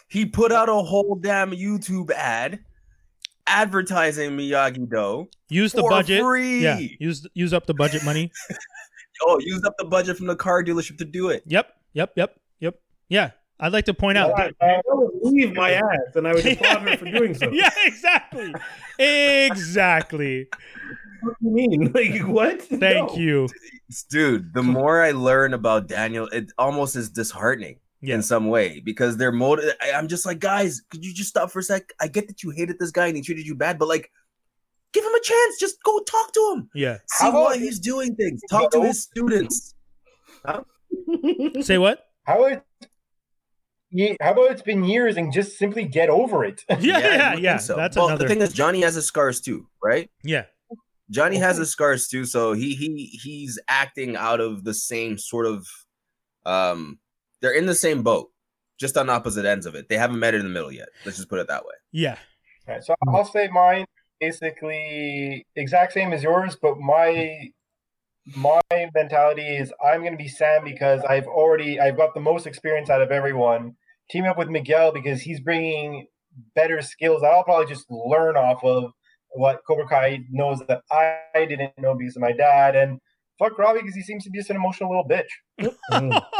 he 0.08 0.24
put 0.24 0.52
out 0.52 0.68
a 0.68 0.74
whole 0.74 1.16
damn 1.16 1.50
YouTube 1.50 2.10
ad 2.12 2.60
advertising 3.46 4.30
Miyagi 4.36 4.88
Do. 4.88 5.28
Use 5.48 5.72
the 5.72 5.80
for 5.82 5.90
budget. 5.90 6.22
free. 6.22 6.62
Yeah, 6.62 6.78
use 6.98 7.26
use 7.34 7.52
up 7.52 7.66
the 7.66 7.74
budget 7.74 8.04
money. 8.04 8.30
Oh, 9.22 9.38
use 9.40 9.64
up 9.64 9.72
the 9.78 9.86
budget 9.86 10.18
from 10.18 10.26
the 10.26 10.36
car 10.36 10.62
dealership 10.62 10.98
to 10.98 11.06
do 11.06 11.30
it. 11.30 11.42
Yep, 11.46 11.72
yep, 11.94 12.12
yep, 12.16 12.38
yep. 12.60 12.74
Yeah, 13.08 13.30
I'd 13.58 13.72
like 13.72 13.86
to 13.86 13.94
point 13.94 14.18
out. 14.18 14.36
that- 14.36 14.54
I 14.60 14.80
would 14.86 15.10
leave 15.22 15.54
my 15.54 15.72
ass, 15.72 16.14
and 16.14 16.28
I 16.28 16.34
would 16.34 16.44
applaud 16.46 16.82
her 16.88 16.96
for 16.98 17.04
doing 17.10 17.34
so. 17.34 17.50
yeah, 17.52 17.70
exactly, 17.84 18.52
exactly. 18.98 20.48
What 21.22 21.34
do 21.40 21.48
you 21.48 21.54
mean? 21.68 21.92
Like 21.94 22.20
what? 22.28 22.62
Thank 22.62 23.12
No. 23.12 23.16
you. 23.16 23.48
Dude, 24.10 24.52
the 24.52 24.62
more 24.62 25.02
I 25.02 25.12
learn 25.12 25.54
about 25.54 25.88
Daniel, 25.88 26.28
it 26.28 26.52
almost 26.58 26.96
is 26.96 27.08
disheartening 27.08 27.78
Yeah. 28.02 28.16
in 28.16 28.22
some 28.22 28.48
way 28.48 28.80
because 28.84 29.16
they're 29.16 29.32
motiv- 29.32 29.72
I- 29.80 29.92
I'm 29.92 30.08
just 30.08 30.26
like, 30.26 30.38
guys, 30.38 30.82
could 30.90 31.04
you 31.04 31.14
just 31.14 31.30
stop 31.30 31.50
for 31.50 31.60
a 31.60 31.62
sec? 31.62 31.92
I 32.00 32.08
get 32.08 32.28
that 32.28 32.42
you 32.42 32.50
hated 32.50 32.78
this 32.78 32.90
guy 32.90 33.06
and 33.06 33.16
he 33.16 33.22
treated 33.22 33.46
you 33.46 33.54
bad, 33.54 33.78
but 33.78 33.88
like, 33.88 34.10
give 34.92 35.04
him 35.04 35.14
a 35.14 35.20
chance. 35.22 35.58
Just 35.58 35.82
go 35.82 35.98
talk 36.00 36.32
to 36.32 36.52
him. 36.56 36.68
Yeah. 36.74 36.98
See 37.08 37.24
How 37.30 37.44
why 37.44 37.56
he's 37.58 37.78
doing 37.78 38.14
things. 38.16 38.40
Talk 38.50 38.70
to 38.72 38.82
his 38.82 39.02
students. 39.02 39.74
Say 41.62 41.78
what? 41.78 42.04
How 42.24 42.38
about 42.44 42.62
ye- 42.82 42.88
how 44.20 44.32
about 44.32 44.50
it's 44.50 44.62
been 44.62 44.84
years 44.84 45.16
and 45.16 45.32
just 45.32 45.58
simply 45.58 45.84
get 45.84 46.08
over 46.10 46.44
it? 46.44 46.64
Yeah, 46.80 46.98
yeah, 46.98 47.30
I 47.30 47.34
yeah. 47.34 47.50
don't 47.52 47.60
so. 47.60 47.76
That's 47.76 47.96
well, 47.96 48.08
another. 48.08 48.24
The 48.24 48.28
thing 48.28 48.42
is, 48.42 48.52
Johnny 48.52 48.82
has 48.82 48.94
his 48.94 49.06
scars 49.06 49.40
too, 49.40 49.66
right? 49.82 50.10
yeah, 50.22 50.44
Johnny 51.10 51.36
has 51.36 51.56
his 51.56 51.70
scars 51.70 52.08
too, 52.08 52.24
so 52.24 52.52
he 52.52 52.74
he 52.74 53.06
he's 53.22 53.58
acting 53.68 54.16
out 54.16 54.40
of 54.40 54.64
the 54.64 54.74
same 54.74 55.18
sort 55.18 55.46
of 55.46 55.66
um 56.44 56.98
they're 57.40 57.52
in 57.54 57.66
the 57.66 57.74
same 57.74 58.02
boat, 58.02 58.30
just 58.78 58.96
on 58.96 59.08
opposite 59.08 59.44
ends 59.44 59.66
of 59.66 59.74
it. 59.74 59.88
They 59.88 59.96
haven't 59.96 60.18
met 60.18 60.34
in 60.34 60.42
the 60.42 60.48
middle 60.48 60.72
yet. 60.72 60.88
Let's 61.04 61.16
just 61.18 61.28
put 61.28 61.38
it 61.38 61.48
that 61.48 61.64
way. 61.64 61.74
yeah, 61.92 62.16
Right, 62.66 62.82
so 62.82 62.94
I'll 63.08 63.24
say 63.24 63.48
mine 63.48 63.84
basically 64.20 65.46
exact 65.54 65.92
same 65.92 66.12
as 66.12 66.22
yours, 66.22 66.56
but 66.60 66.78
my 66.78 67.50
my 68.34 68.60
mentality 68.94 69.56
is 69.56 69.72
I'm 69.84 70.00
going 70.00 70.12
to 70.12 70.18
be 70.18 70.28
Sam 70.28 70.64
because 70.64 71.02
I've 71.02 71.26
already 71.26 71.78
I've 71.78 71.96
got 71.96 72.14
the 72.14 72.20
most 72.20 72.46
experience 72.46 72.90
out 72.90 73.02
of 73.02 73.10
everyone. 73.10 73.76
Team 74.10 74.24
up 74.24 74.38
with 74.38 74.48
Miguel 74.48 74.92
because 74.92 75.22
he's 75.22 75.40
bringing 75.40 76.06
better 76.54 76.82
skills 76.82 77.22
I'll 77.22 77.44
probably 77.44 77.66
just 77.66 77.86
learn 77.90 78.36
off 78.36 78.62
of 78.62 78.92
what 79.30 79.60
Cobra 79.66 79.86
Kai 79.88 80.20
knows 80.30 80.60
that 80.68 80.82
I 80.90 81.46
didn't 81.46 81.72
know 81.78 81.94
because 81.94 82.16
of 82.16 82.22
my 82.22 82.32
dad 82.32 82.76
and 82.76 83.00
fuck 83.38 83.58
Robbie 83.58 83.80
because 83.80 83.94
he 83.94 84.02
seems 84.02 84.24
to 84.24 84.30
be 84.30 84.38
just 84.38 84.50
an 84.50 84.56
emotional 84.56 84.90
little 84.90 85.08
bitch. 85.08 85.28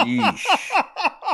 Yeesh. 0.01 0.45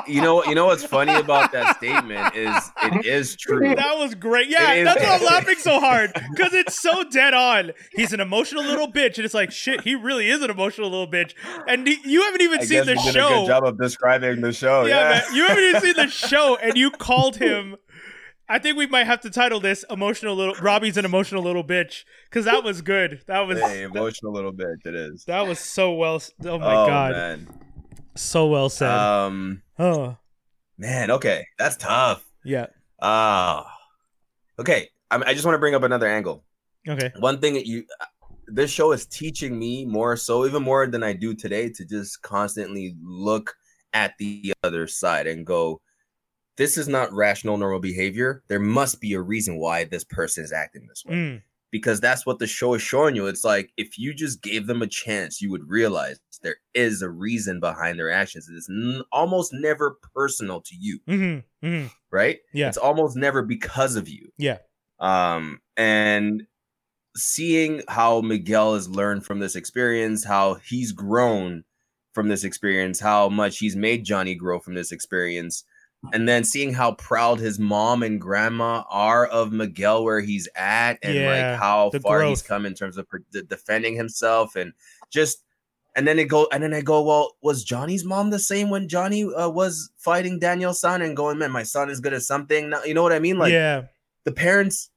You 0.09 0.21
know, 0.23 0.43
you 0.45 0.55
know 0.55 0.67
what's 0.67 0.85
funny 0.85 1.15
about 1.15 1.53
that 1.53 1.77
statement 1.77 2.35
is 2.35 2.71
it 2.83 3.05
is 3.07 3.37
true. 3.37 3.75
That 3.75 3.99
was 3.99 4.15
great. 4.15 4.49
Yeah, 4.49 4.83
that's 4.85 5.03
why 5.03 5.17
I'm 5.17 5.25
laughing 5.25 5.57
so 5.59 5.79
hard 5.81 6.13
because 6.35 6.53
it's 6.55 6.81
so 6.81 7.05
dead 7.11 7.35
on. 7.35 7.73
He's 7.93 8.13
an 8.13 8.21
emotional 8.21 8.65
little 8.65 8.91
bitch, 8.91 9.17
and 9.17 9.25
it's 9.25 9.35
like 9.35 9.53
shit. 9.53 9.83
He 9.83 9.95
really 9.95 10.29
is 10.31 10.43
an 10.43 10.51
emotional 10.51 10.91
little 10.91 11.07
bitch, 11.11 11.35
and 11.69 11.87
he- 11.87 11.99
you 12.05 12.23
haven't 12.23 12.41
even 12.43 12.61
I 12.61 12.65
seen 12.65 12.85
guess 12.85 12.87
the 12.87 12.93
you 12.95 12.99
did 13.03 13.09
a 13.09 13.13
show. 13.13 13.29
good 13.41 13.47
job 13.49 13.65
of 13.65 13.79
describing 13.79 14.41
the 14.41 14.53
show. 14.53 14.87
yeah, 14.87 14.97
Yeah, 14.97 15.09
man, 15.11 15.35
you 15.35 15.47
haven't 15.47 15.65
even 15.65 15.81
seen 15.83 15.95
the 15.97 16.09
show, 16.09 16.57
and 16.57 16.77
you 16.77 16.91
called 16.91 17.37
him. 17.37 17.77
I 18.49 18.59
think 18.59 18.77
we 18.77 18.87
might 18.87 19.07
have 19.07 19.21
to 19.23 19.31
title 19.31 19.61
this 19.61 19.85
"Emotional 19.89 20.35
Little." 20.35 20.55
Robbie's 20.57 20.97
an 20.97 21.05
emotional 21.05 21.43
little 21.43 21.65
bitch 21.65 22.05
because 22.29 22.45
that 22.45 22.65
was 22.65 22.83
good. 22.83 23.23
That 23.27 23.41
was 23.41 23.61
Hey, 23.61 23.83
emotional 23.83 24.33
little 24.33 24.53
bit. 24.53 24.79
It 24.85 24.95
is. 24.95 25.25
that 25.27 25.47
was 25.47 25.59
so 25.59 25.93
well. 25.95 26.21
Oh 26.45 26.59
my 26.59 26.75
oh, 26.75 26.87
god, 26.87 27.13
man. 27.13 27.49
so 28.17 28.47
well 28.47 28.69
said. 28.69 28.91
Um, 28.91 29.63
oh 29.79 30.17
man. 30.77 31.11
Okay, 31.11 31.47
that's 31.59 31.77
tough. 31.77 32.25
yeah. 32.45 32.67
Ah. 33.01 33.77
okay. 34.59 34.89
I, 35.11 35.17
I 35.27 35.35
just 35.35 35.45
want 35.45 35.55
to 35.55 35.61
bring 35.61 35.75
up 35.75 35.83
another 35.83 36.07
angle. 36.07 36.45
Okay. 36.89 37.13
one 37.21 37.39
thing 37.39 37.55
that 37.55 37.67
you 37.67 37.85
this 38.49 38.71
show 38.71 38.93
is 38.93 39.07
teaching 39.07 39.57
me 39.57 39.85
more 39.85 40.17
so 40.17 40.45
even 40.47 40.65
more 40.65 40.87
than 40.89 41.05
i 41.05 41.13
do 41.13 41.33
today 41.33 41.69
to 41.71 41.85
just 41.85 42.21
constantly 42.23 42.97
look 43.01 43.55
at 43.93 44.15
the 44.19 44.53
other 44.65 44.87
side 44.87 45.27
and 45.27 45.47
go 45.47 45.81
this 46.57 46.77
is 46.77 46.89
not 46.89 47.13
rational 47.13 47.57
normal 47.57 47.81
behavior. 47.81 48.43
There 48.49 48.61
must 48.61 49.01
be 49.01 49.15
a 49.15 49.21
reason 49.21 49.57
why 49.59 49.85
this 49.85 50.05
person 50.05 50.45
is 50.45 50.53
acting 50.53 50.87
this 50.89 51.05
way. 51.05 51.15
Mm, 51.15 51.43
because 51.71 52.01
that's 52.01 52.27
what 52.27 52.39
the 52.39 52.47
show 52.47 52.75
is 52.75 52.83
showing 52.83 53.17
you. 53.17 53.27
It's 53.27 53.45
like 53.45 53.71
if 53.77 53.99
you 53.99 54.13
just 54.13 54.43
gave 54.43 54.67
them 54.67 54.83
a 54.83 54.87
chance 54.87 55.41
you 55.41 55.51
would 55.51 55.69
realize 55.69 56.21
there 56.43 56.57
is 56.75 57.03
a 57.03 57.09
reason 57.09 57.61
behind 57.61 57.99
their 57.99 58.11
actions. 58.11 58.49
It's 58.53 58.69
n- 58.69 59.03
almost 59.13 59.53
never 59.55 59.97
personal 60.15 60.61
to 60.61 60.75
you. 60.79 60.99
Mm-hmm, 61.09 61.67
mm-hmm. 61.67 61.87
right? 62.11 62.39
Yeah. 62.53 62.69
it's 62.69 62.77
almost 62.77 63.17
never 63.17 63.43
because 63.43 63.97
of 63.97 64.09
you. 64.09 64.33
Yeah. 64.37 64.59
um 64.99 65.61
and 65.77 66.43
seeing 67.17 67.83
how 67.89 68.21
miguel 68.23 68.75
has 68.75 68.89
learned 68.89 69.25
from 69.25 69.39
this 69.39 69.55
experience 69.55 70.25
how 70.25 70.55
he's 70.55 70.93
grown 70.93 71.63
from 72.15 72.29
this 72.29 72.43
experience 72.45 73.01
how 73.01 73.29
much 73.29 73.59
he's 73.59 73.77
made 73.77 74.05
johnny 74.05 74.35
grow 74.35 74.59
from 74.59 74.75
this 74.75 74.93
experience 74.93 75.65
and 76.13 76.29
then 76.29 76.43
seeing 76.45 76.73
how 76.73 76.93
proud 76.93 77.39
his 77.39 77.59
mom 77.59 78.03
and 78.03 78.21
grandma 78.21 78.83
are 78.91 79.27
of 79.27 79.53
miguel 79.53 80.03
where 80.05 80.21
he's 80.21 80.49
at 80.57 80.99
and 81.03 81.15
Yeah, 81.15 81.51
like 81.51 81.61
how 81.61 81.91
far 82.01 82.23
he's 82.23 82.43
come 82.43 82.67
in 82.67 82.75
terms 82.75 82.99
of 82.99 83.09
pre- 83.09 83.21
defending 83.47 83.95
himself 83.95 84.57
and 84.57 84.73
just 85.11 85.45
and 85.95 86.09
then 86.09 86.19
it 86.19 86.25
go 86.25 86.49
and 86.53 86.63
then 86.63 86.75
i 86.75 86.81
go 86.81 87.03
well 87.03 87.37
was 87.43 87.63
johnny's 87.65 88.05
mom 88.05 88.31
the 88.31 88.39
same 88.39 88.71
when 88.71 88.89
johnny 88.89 89.25
uh, 89.25 89.49
was 89.49 89.91
fighting 89.97 90.39
daniel-san 90.39 91.03
and 91.03 91.17
going 91.17 91.39
man 91.39 91.53
my 91.53 91.63
son 91.63 91.91
is 91.91 92.01
good 92.01 92.15
at 92.15 92.23
something 92.23 92.71
now 92.71 92.83
you 92.83 92.95
know 92.95 93.03
what 93.03 93.13
i 93.13 93.19
mean? 93.19 93.39
Like 93.39 93.53
yeah. 93.53 93.83
the 94.25 94.33
parents 94.33 94.91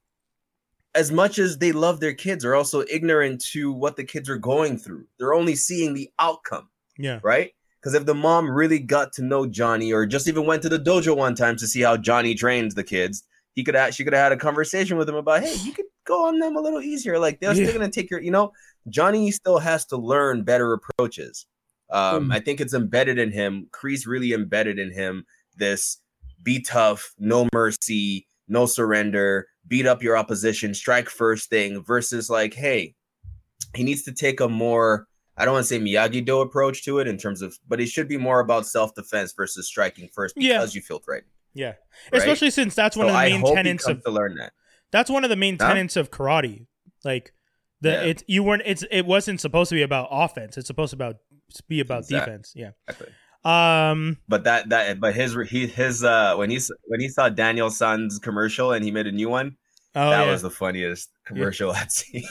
as 0.94 1.12
much 1.12 1.38
as 1.38 1.58
they 1.58 1.72
love 1.72 2.00
their 2.00 2.14
kids 2.14 2.42
are 2.44 2.54
also 2.54 2.82
ignorant 2.90 3.44
to 3.44 3.70
what 3.70 3.96
the 3.96 4.04
kids 4.04 4.30
are 4.30 4.38
going 4.38 4.78
through. 4.78 5.04
They're 5.18 5.34
only 5.34 5.54
seeing 5.54 5.92
the 5.92 6.10
outcome 6.18 6.70
Yeah. 6.96 7.20
right 7.22 7.52
because 7.86 7.94
if 7.94 8.04
the 8.04 8.14
mom 8.14 8.50
really 8.50 8.80
got 8.80 9.12
to 9.12 9.22
know 9.22 9.46
johnny 9.46 9.92
or 9.92 10.04
just 10.06 10.26
even 10.26 10.44
went 10.44 10.60
to 10.60 10.68
the 10.68 10.78
dojo 10.78 11.16
one 11.16 11.36
time 11.36 11.54
to 11.56 11.68
see 11.68 11.80
how 11.82 11.96
johnny 11.96 12.34
trains 12.34 12.74
the 12.74 12.82
kids 12.82 13.22
he 13.54 13.62
could 13.62 13.76
have 13.76 13.94
she 13.94 14.02
could 14.02 14.12
have 14.12 14.22
had 14.24 14.32
a 14.32 14.36
conversation 14.36 14.96
with 14.96 15.08
him 15.08 15.14
about 15.14 15.40
hey 15.40 15.54
you 15.62 15.72
could 15.72 15.84
go 16.04 16.26
on 16.26 16.40
them 16.40 16.56
a 16.56 16.60
little 16.60 16.80
easier 16.80 17.16
like 17.16 17.38
they're 17.38 17.54
Yeah. 17.54 17.66
still 17.68 17.78
gonna 17.78 17.88
take 17.92 18.10
your 18.10 18.20
you 18.20 18.32
know 18.32 18.52
johnny 18.88 19.30
still 19.30 19.60
has 19.60 19.84
to 19.86 19.96
learn 19.96 20.42
better 20.42 20.72
approaches 20.72 21.46
um 21.90 22.28
Mm. 22.30 22.34
i 22.34 22.40
think 22.40 22.60
it's 22.60 22.74
embedded 22.74 23.18
in 23.20 23.30
him 23.30 23.68
kreese 23.70 24.04
really 24.04 24.32
embedded 24.32 24.80
in 24.80 24.90
him 24.92 25.24
this 25.56 25.98
be 26.42 26.60
tough 26.60 27.14
no 27.20 27.48
mercy 27.52 28.26
no 28.48 28.66
surrender 28.66 29.46
beat 29.68 29.86
up 29.86 30.02
your 30.02 30.16
opposition 30.16 30.74
strike 30.74 31.08
first 31.08 31.48
thing 31.50 31.84
versus 31.84 32.28
like 32.28 32.54
hey 32.54 32.94
he 33.76 33.84
needs 33.84 34.02
to 34.02 34.12
take 34.12 34.40
a 34.40 34.48
more 34.48 35.06
i 35.36 35.44
don't 35.44 35.54
want 35.54 35.64
to 35.64 35.68
say 35.68 35.78
miyagi 35.78 36.24
do 36.24 36.40
approach 36.40 36.84
to 36.84 36.98
it 36.98 37.06
in 37.06 37.16
terms 37.18 37.42
of 37.42 37.56
but 37.68 37.80
it 37.80 37.88
should 37.88 38.08
be 38.08 38.16
more 38.16 38.40
about 38.40 38.66
self-defense 38.66 39.32
versus 39.32 39.66
striking 39.66 40.08
first 40.12 40.34
Yeah. 40.36 40.54
because 40.58 40.74
you 40.74 40.82
feel 40.82 40.98
threatened 40.98 41.30
Yeah. 41.54 41.66
right? 42.12 42.20
Especially 42.20 42.50
since 42.50 42.74
that's 42.74 42.96
one 42.96 43.06
So 43.08 43.14
of 43.14 43.20
the 43.22 43.30
main 43.30 43.54
tenets 43.54 43.86
of 43.88 44.02
to 44.04 44.10
learn 44.10 44.34
that 44.36 44.52
that's 44.92 45.10
one 45.10 45.24
of 45.24 45.30
the 45.30 45.36
main 45.36 45.56
Huh? 45.58 45.68
tenets 45.68 45.96
of 45.96 46.10
karate. 46.10 46.66
Like 47.04 47.32
the 47.80 47.90
Yeah. 47.90 48.02
it 48.02 48.22
you 48.26 48.42
weren't 48.42 48.62
it's 48.66 48.84
it 48.90 49.04
wasn't 49.06 49.40
supposed 49.40 49.68
to 49.70 49.74
be 49.74 49.82
about 49.82 50.08
offense. 50.10 50.56
It's 50.56 50.66
supposed 50.66 50.90
to 50.90 50.96
about 50.96 51.16
be 51.68 51.80
about 51.80 52.00
Exact- 52.04 52.26
defense. 52.26 52.52
Yeah. 52.56 52.70
exactly 52.88 53.12
Um 53.44 54.18
but 54.28 54.44
that 54.44 54.68
that 54.70 54.98
but 55.00 55.14
his 55.14 55.36
he 55.50 55.66
his 55.66 56.02
uh 56.02 56.34
when 56.36 56.50
he 56.50 56.58
when 56.86 57.00
he 57.00 57.08
saw 57.08 57.28
daniel-san's 57.28 58.18
commercial 58.18 58.72
and 58.72 58.84
he 58.84 58.90
made 58.90 59.06
a 59.06 59.12
new 59.12 59.28
one 59.28 59.56
oh 59.96 60.10
that 60.10 60.26
yeah. 60.26 60.30
was 60.30 60.42
the 60.42 60.50
funniest 60.50 61.10
commercial 61.24 61.70
I've 61.72 61.90
seen. 61.90 62.22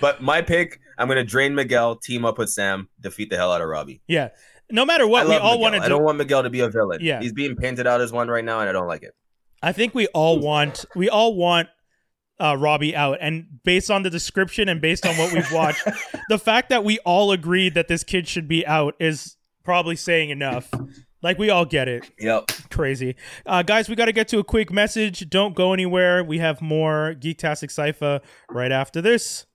but 0.00 0.22
my 0.22 0.42
pick, 0.42 0.80
I'm 0.96 1.08
gonna 1.08 1.24
drain 1.24 1.54
Miguel, 1.54 1.96
team 1.96 2.24
up 2.24 2.38
with 2.38 2.50
Sam, 2.50 2.88
defeat 3.00 3.30
the 3.30 3.36
hell 3.36 3.52
out 3.52 3.60
of 3.60 3.68
Robbie. 3.68 4.00
yeah. 4.06 4.28
No 4.70 4.86
matter 4.86 5.06
what, 5.06 5.26
I 5.26 5.28
we 5.28 5.36
all 5.36 5.60
want 5.60 5.74
to 5.74 5.80
I 5.82 5.84
do 5.84 5.90
don't 5.90 6.04
want 6.04 6.16
Miguel 6.16 6.42
to 6.42 6.50
be 6.50 6.60
a 6.60 6.70
villain. 6.70 7.00
Yeah. 7.02 7.20
he's 7.20 7.34
being 7.34 7.54
painted 7.54 7.86
out 7.86 8.00
as 8.00 8.12
one 8.12 8.28
right 8.28 8.44
now, 8.44 8.60
and 8.60 8.68
I 8.68 8.72
don't 8.72 8.86
like 8.86 9.02
it. 9.02 9.14
I 9.62 9.72
think 9.72 9.94
we 9.94 10.06
all 10.08 10.38
want 10.38 10.84
we 10.94 11.08
all 11.08 11.34
want 11.36 11.68
uh, 12.40 12.56
Robbie 12.58 12.96
out, 12.96 13.18
and 13.20 13.46
based 13.64 13.90
on 13.90 14.02
the 14.02 14.10
description 14.10 14.68
and 14.68 14.80
based 14.80 15.06
on 15.06 15.16
what 15.16 15.32
we've 15.32 15.50
watched, 15.52 15.86
the 16.28 16.38
fact 16.38 16.68
that 16.70 16.84
we 16.84 16.98
all 17.00 17.32
agreed 17.32 17.74
that 17.74 17.88
this 17.88 18.04
kid 18.04 18.26
should 18.26 18.48
be 18.48 18.66
out 18.66 18.94
is 18.98 19.36
probably 19.64 19.96
saying 19.96 20.30
enough. 20.30 20.70
Like 21.24 21.38
we 21.38 21.48
all 21.48 21.64
get 21.64 21.88
it. 21.88 22.10
Yep. 22.18 22.50
Crazy. 22.68 23.16
Uh, 23.46 23.62
guys, 23.62 23.88
we 23.88 23.94
got 23.94 24.04
to 24.04 24.12
get 24.12 24.28
to 24.28 24.38
a 24.40 24.44
quick 24.44 24.70
message. 24.70 25.30
Don't 25.30 25.54
go 25.54 25.72
anywhere. 25.72 26.22
We 26.22 26.38
have 26.38 26.60
more 26.60 27.14
Geektastic 27.18 27.70
Cypher 27.70 28.20
right 28.50 28.70
after 28.70 29.00
this. 29.00 29.46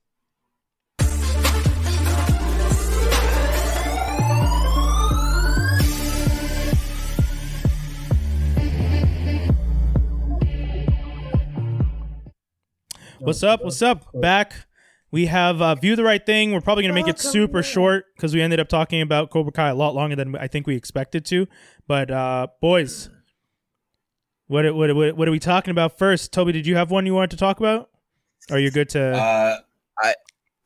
What's 13.20 13.44
up? 13.44 13.62
What's 13.62 13.80
up? 13.80 14.06
Back 14.12 14.66
we 15.12 15.26
have 15.26 15.60
uh, 15.60 15.74
View 15.74 15.96
the 15.96 16.04
Right 16.04 16.24
Thing. 16.24 16.52
We're 16.52 16.60
probably 16.60 16.84
going 16.84 16.94
to 16.94 17.00
make 17.00 17.08
it 17.12 17.18
super 17.18 17.62
short 17.62 18.04
because 18.14 18.32
we 18.34 18.40
ended 18.40 18.60
up 18.60 18.68
talking 18.68 19.00
about 19.00 19.30
Cobra 19.30 19.50
Kai 19.52 19.68
a 19.70 19.74
lot 19.74 19.94
longer 19.94 20.14
than 20.14 20.36
I 20.36 20.46
think 20.46 20.66
we 20.66 20.76
expected 20.76 21.24
to. 21.26 21.48
But, 21.88 22.10
uh, 22.10 22.46
boys, 22.60 23.10
what, 24.46 24.72
what, 24.74 24.94
what, 24.94 25.16
what 25.16 25.26
are 25.28 25.32
we 25.32 25.40
talking 25.40 25.72
about 25.72 25.98
first? 25.98 26.32
Toby, 26.32 26.52
did 26.52 26.66
you 26.66 26.76
have 26.76 26.90
one 26.92 27.06
you 27.06 27.14
wanted 27.14 27.30
to 27.30 27.36
talk 27.36 27.58
about? 27.58 27.90
Or 28.50 28.56
are 28.56 28.60
you 28.60 28.70
good 28.70 28.88
to. 28.90 29.12
Uh, 29.16 29.56
I, 29.98 30.14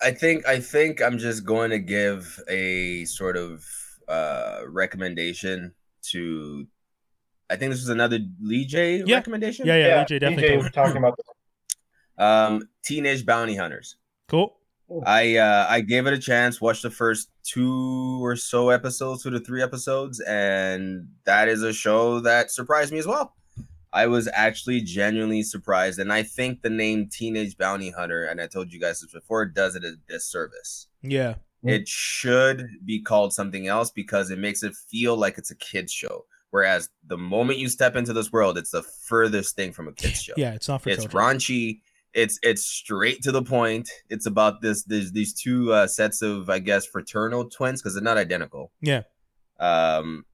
I 0.02 0.10
think 0.12 0.46
I 0.46 0.60
think 0.60 1.02
I'm 1.02 1.18
just 1.18 1.44
going 1.44 1.70
to 1.70 1.78
give 1.78 2.38
a 2.48 3.04
sort 3.06 3.36
of 3.36 3.64
uh, 4.08 4.60
recommendation 4.68 5.74
to. 6.10 6.66
I 7.50 7.56
think 7.56 7.72
this 7.72 7.80
was 7.80 7.88
another 7.90 8.18
Lee 8.40 8.64
J 8.64 9.02
Yeah. 9.04 9.16
recommendation. 9.16 9.66
yeah, 9.66 9.76
yeah, 9.76 10.04
DJ 10.04 10.20
definitely. 10.20 10.42
DJ 10.44 10.48
told 10.48 10.56
was 10.58 10.64
me. 10.66 10.70
talking 10.72 10.96
about 10.96 11.16
this. 11.16 11.26
Um, 12.16 12.68
Teenage 12.82 13.26
Bounty 13.26 13.56
Hunters. 13.56 13.96
Cool. 14.28 14.56
I 15.06 15.36
uh, 15.36 15.66
I 15.68 15.80
gave 15.80 16.06
it 16.06 16.12
a 16.12 16.18
chance. 16.18 16.60
Watched 16.60 16.82
the 16.82 16.90
first 16.90 17.30
two 17.42 18.22
or 18.22 18.36
so 18.36 18.68
episodes, 18.70 19.22
two 19.22 19.30
to 19.30 19.40
three 19.40 19.62
episodes, 19.62 20.20
and 20.20 21.08
that 21.24 21.48
is 21.48 21.62
a 21.62 21.72
show 21.72 22.20
that 22.20 22.50
surprised 22.50 22.92
me 22.92 22.98
as 22.98 23.06
well. 23.06 23.34
I 23.92 24.06
was 24.06 24.28
actually 24.32 24.80
genuinely 24.80 25.42
surprised, 25.42 25.98
and 25.98 26.12
I 26.12 26.22
think 26.22 26.62
the 26.62 26.70
name 26.70 27.08
Teenage 27.10 27.56
Bounty 27.56 27.90
Hunter, 27.90 28.24
and 28.24 28.40
I 28.40 28.46
told 28.46 28.72
you 28.72 28.80
guys 28.80 29.00
this 29.00 29.12
before, 29.12 29.46
does 29.46 29.76
it 29.76 29.84
a 29.84 29.94
disservice. 30.08 30.88
Yeah. 31.02 31.36
It 31.62 31.88
should 31.88 32.68
be 32.84 33.00
called 33.00 33.32
something 33.32 33.68
else 33.68 33.90
because 33.90 34.30
it 34.30 34.38
makes 34.38 34.62
it 34.62 34.74
feel 34.90 35.16
like 35.16 35.38
it's 35.38 35.50
a 35.50 35.56
kids 35.56 35.92
show. 35.92 36.26
Whereas 36.50 36.90
the 37.06 37.16
moment 37.16 37.58
you 37.58 37.68
step 37.68 37.96
into 37.96 38.12
this 38.12 38.30
world, 38.30 38.58
it's 38.58 38.70
the 38.70 38.82
furthest 38.82 39.56
thing 39.56 39.72
from 39.72 39.88
a 39.88 39.92
kids 39.92 40.22
show 40.22 40.34
Yeah, 40.36 40.52
it's 40.52 40.68
not 40.68 40.82
for 40.82 40.90
it's 40.90 41.04
children. 41.04 41.24
raunchy 41.24 41.80
it's 42.14 42.38
it's 42.42 42.64
straight 42.64 43.22
to 43.22 43.32
the 43.32 43.42
point. 43.42 43.88
It's 44.08 44.26
about 44.26 44.60
this 44.62 44.84
there's 44.84 45.12
these 45.12 45.32
two 45.34 45.72
uh, 45.72 45.86
sets 45.86 46.22
of 46.22 46.48
i 46.48 46.58
guess 46.60 46.86
fraternal 46.86 47.48
twins 47.48 47.80
because 47.82 47.94
they're 47.94 48.02
not 48.02 48.18
identical. 48.18 48.70
Yeah. 48.80 49.02
um 49.60 50.24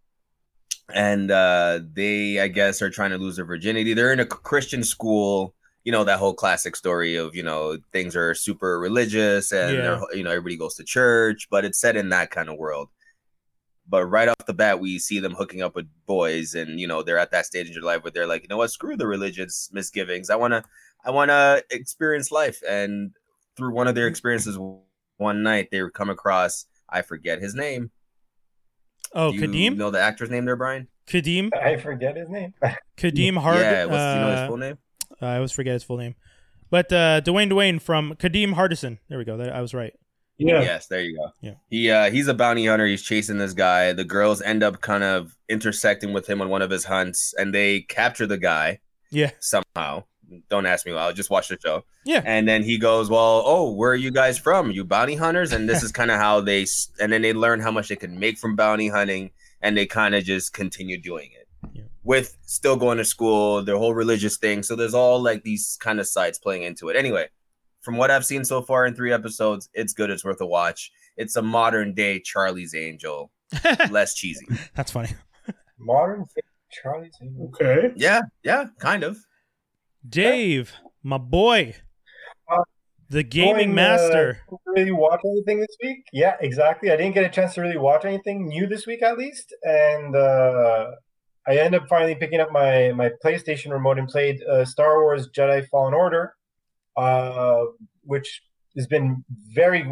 and 0.93 1.31
uh 1.31 1.79
they 1.95 2.41
i 2.41 2.49
guess 2.49 2.83
are 2.83 2.91
trying 2.91 3.11
to 3.11 3.19
lose 3.19 3.37
their 3.37 3.45
virginity. 3.45 3.95
They're 3.95 4.13
in 4.13 4.21
a 4.21 4.27
christian 4.27 4.83
school 4.85 5.55
you 5.85 5.93
know 5.93 6.05
that 6.05 6.19
whole 6.19 6.35
classic 6.35 6.77
story 6.77 7.17
of 7.17 7.35
you 7.35 7.43
know 7.43 7.79
things 7.93 8.15
are 8.17 8.35
super 8.35 8.79
religious 8.79 9.53
and 9.53 9.77
Yeah. 9.77 10.01
you 10.13 10.23
know 10.23 10.31
everybody 10.31 10.57
goes 10.57 10.75
to 10.77 10.85
church 10.85 11.49
but 11.51 11.65
it's 11.65 11.79
set 11.81 11.97
in 11.97 12.09
that 12.11 12.31
kind 12.31 12.49
of 12.49 12.59
world. 12.59 12.89
But 13.89 14.05
right 14.07 14.29
off 14.29 14.47
the 14.47 14.55
bat 14.55 14.79
we 14.79 14.99
see 14.99 15.19
them 15.21 15.35
hooking 15.35 15.63
up 15.63 15.75
with 15.75 15.87
boys 16.07 16.55
and 16.55 16.79
you 16.79 16.87
know 16.87 17.03
they're 17.03 17.19
at 17.19 17.31
that 17.33 17.47
stage 17.47 17.67
in 17.69 17.73
their 17.75 17.83
life 17.83 18.05
where 18.05 18.11
they're 18.13 18.27
like 18.27 18.43
you 18.43 18.49
know 18.49 18.57
what? 18.59 18.71
Screw 18.71 18.97
the 18.97 19.07
religious 19.07 19.71
misgivings. 19.73 20.29
I 20.31 20.37
want 20.37 20.53
to 20.53 20.63
i 21.05 21.11
want 21.11 21.31
to 21.31 21.63
experience 21.71 22.31
life 22.31 22.63
and 22.69 23.13
through 23.57 23.73
one 23.75 23.89
of 23.89 23.95
their 23.95 24.07
experiences 24.07 24.59
one 25.17 25.43
night 25.43 25.69
they 25.71 25.83
come 25.95 26.11
across 26.11 26.67
i 26.89 27.03
forget 27.03 27.41
his 27.41 27.55
name 27.55 27.91
Oh, 29.13 29.33
Do 29.33 29.39
you 29.39 29.49
Kadeem? 29.49 29.77
know 29.77 29.91
the 29.91 30.01
actor's 30.01 30.31
name 30.31 30.45
there 30.45 30.57
brian 30.57 30.87
Kadeem? 31.09 31.51
I 31.53 31.77
forget 31.79 32.17
his 32.17 32.29
name. 32.29 32.55
Kadeem 32.97 33.37
Hard. 33.37 33.59
yeah 33.61 33.85
what's 33.87 33.97
do 33.97 34.19
you 34.21 34.21
know 34.25 34.31
his 34.31 34.41
uh, 34.41 34.47
full 34.47 34.57
name 34.59 34.79
I 35.21 35.35
always 35.37 35.53
forget 35.53 35.75
his 35.75 35.83
full 35.85 35.99
name. 35.99 36.15
But 36.71 36.91
uh, 36.93 37.21
Dwayne 37.21 37.51
Dwayne 37.51 37.83
from 37.83 38.15
Kadeem 38.15 38.55
Hardison. 38.55 38.99
There 39.11 39.19
we 39.19 39.25
go. 39.25 39.37
That, 39.37 39.53
I 39.53 39.61
was 39.61 39.75
right. 39.75 39.93
Yeah. 40.39 40.63
Yes, 40.63 40.87
there 40.87 41.03
you 41.03 41.15
go. 41.17 41.31
Yeah. 41.43 41.55
He 41.69 41.91
uh 41.91 42.11
he's 42.11 42.27
a 42.29 42.33
bounty 42.33 42.65
hunter. 42.65 42.87
He's 42.87 43.03
chasing 43.03 43.37
this 43.37 43.53
guy. 43.53 43.93
The 43.93 44.05
girls 44.05 44.41
end 44.41 44.63
up 44.63 44.81
kind 44.81 45.03
of 45.05 45.37
intersecting 45.51 46.13
with 46.15 46.27
him 46.27 46.41
on 46.41 46.49
one 46.49 46.63
of 46.63 46.71
his 46.71 46.85
hunts, 46.85 47.35
and 47.37 47.53
they 47.53 47.81
capture 47.83 48.27
the 48.27 48.39
guy 48.39 48.79
Yeah. 49.11 49.33
somehow. 49.41 50.05
Don't 50.49 50.67
ask 50.67 50.87
me. 50.87 50.93
Why 50.93 51.03
I'll 51.03 51.13
just 51.13 51.31
watch 51.31 51.49
the 51.49 51.59
show. 51.61 51.85
Yeah. 52.05 52.23
And 52.25 52.49
then 52.49 52.63
he 52.63 52.79
goes, 52.79 53.11
"Well, 53.11 53.43
oh, 53.45 53.73
where 53.73 53.91
are 53.91 53.97
you 53.97 54.11
guys 54.11 54.39
from? 54.39 54.71
You 54.71 54.85
bounty 54.85 55.15
hunters?" 55.15 55.53
And 55.53 55.69
this 55.69 55.83
is 55.83 55.93
kind 55.93 56.11
of 56.11 56.19
how 56.19 56.41
they. 56.41 56.67
And 57.01 57.13
then 57.13 57.23
they 57.23 57.33
learn 57.33 57.61
how 57.61 57.71
much 57.71 57.89
they 57.89 57.97
can 57.97 58.19
make 58.19 58.39
from 58.39 58.57
bounty 58.57 58.89
hunting, 58.89 59.31
and 59.61 59.77
they 59.77 59.87
kind 59.87 60.15
of 60.15 60.25
just 60.25 60.53
continue 60.53 61.01
doing 61.01 61.31
it. 61.33 61.49
Yeah. 61.73 61.83
With 62.03 62.37
still 62.47 62.77
going 62.77 62.99
to 62.99 63.05
school, 63.05 63.63
their 63.63 63.77
whole 63.77 63.95
religious 63.95 64.37
thing. 64.37 64.63
So 64.63 64.77
there's 64.77 64.95
all 64.95 65.21
like 65.21 65.43
these 65.43 65.77
kind 65.81 66.01
of 66.01 66.07
sides 66.07 66.39
playing 66.39 66.63
into 66.63 66.89
it. 66.89 66.97
Anyway, 66.97 67.29
from 67.81 67.97
what 67.97 68.11
I've 68.11 68.27
seen 68.27 68.45
so 68.45 68.63
far 68.63 68.87
in 68.87 68.95
three 68.95 69.13
episodes, 69.13 69.69
it's 69.75 69.93
good. 69.93 70.11
It's 70.11 70.25
worth 70.25 70.41
a 70.41 70.47
watch. 70.47 70.91
It's 71.17 71.37
a 71.37 71.43
modern 71.43 71.95
day 71.95 72.21
Charlie's 72.21 72.75
Angel, 72.75 73.31
less 73.91 74.15
cheesy. 74.15 74.47
That's 74.75 74.93
funny. 74.93 75.11
Modern 75.79 76.25
Charlie's 76.71 77.17
Angels. 77.23 77.55
Okay. 77.55 77.93
Yeah, 77.97 78.23
yeah, 78.43 78.67
kind 78.79 79.03
of. 79.03 79.19
Dave, 80.09 80.73
my 81.03 81.19
boy. 81.19 81.77
Uh, 82.51 82.63
the 83.09 83.23
gaming 83.23 83.55
Going, 83.55 83.71
uh, 83.71 83.75
master. 83.75 84.41
didn't 84.49 84.61
really 84.67 84.93
watch 84.93 85.21
anything 85.25 85.61
this 85.61 85.77
week. 85.83 86.05
Yeah, 86.13 86.37
exactly. 86.41 86.91
I 86.91 86.97
didn't 86.97 87.15
get 87.15 87.25
a 87.25 87.29
chance 87.29 87.55
to 87.55 87.61
really 87.61 87.77
watch 87.77 88.05
anything 88.05 88.49
new 88.49 88.67
this 88.67 88.87
week, 88.87 89.03
at 89.03 89.19
least. 89.19 89.55
And 89.63 90.15
uh, 90.15 90.93
I 91.47 91.57
ended 91.57 91.83
up 91.83 91.89
finally 91.89 92.15
picking 92.15 92.41
up 92.41 92.53
my 92.53 92.93
my 92.93 93.11
PlayStation 93.25 93.73
remote 93.73 93.99
and 93.99 94.09
played 94.09 94.43
uh, 94.45 94.65
Star 94.65 95.03
Wars 95.03 95.29
Jedi 95.37 95.67
Fallen 95.69 95.95
Order, 95.95 96.35
uh, 96.97 97.65
which 98.03 98.43
has 98.77 98.87
been 98.87 99.25
very 99.53 99.83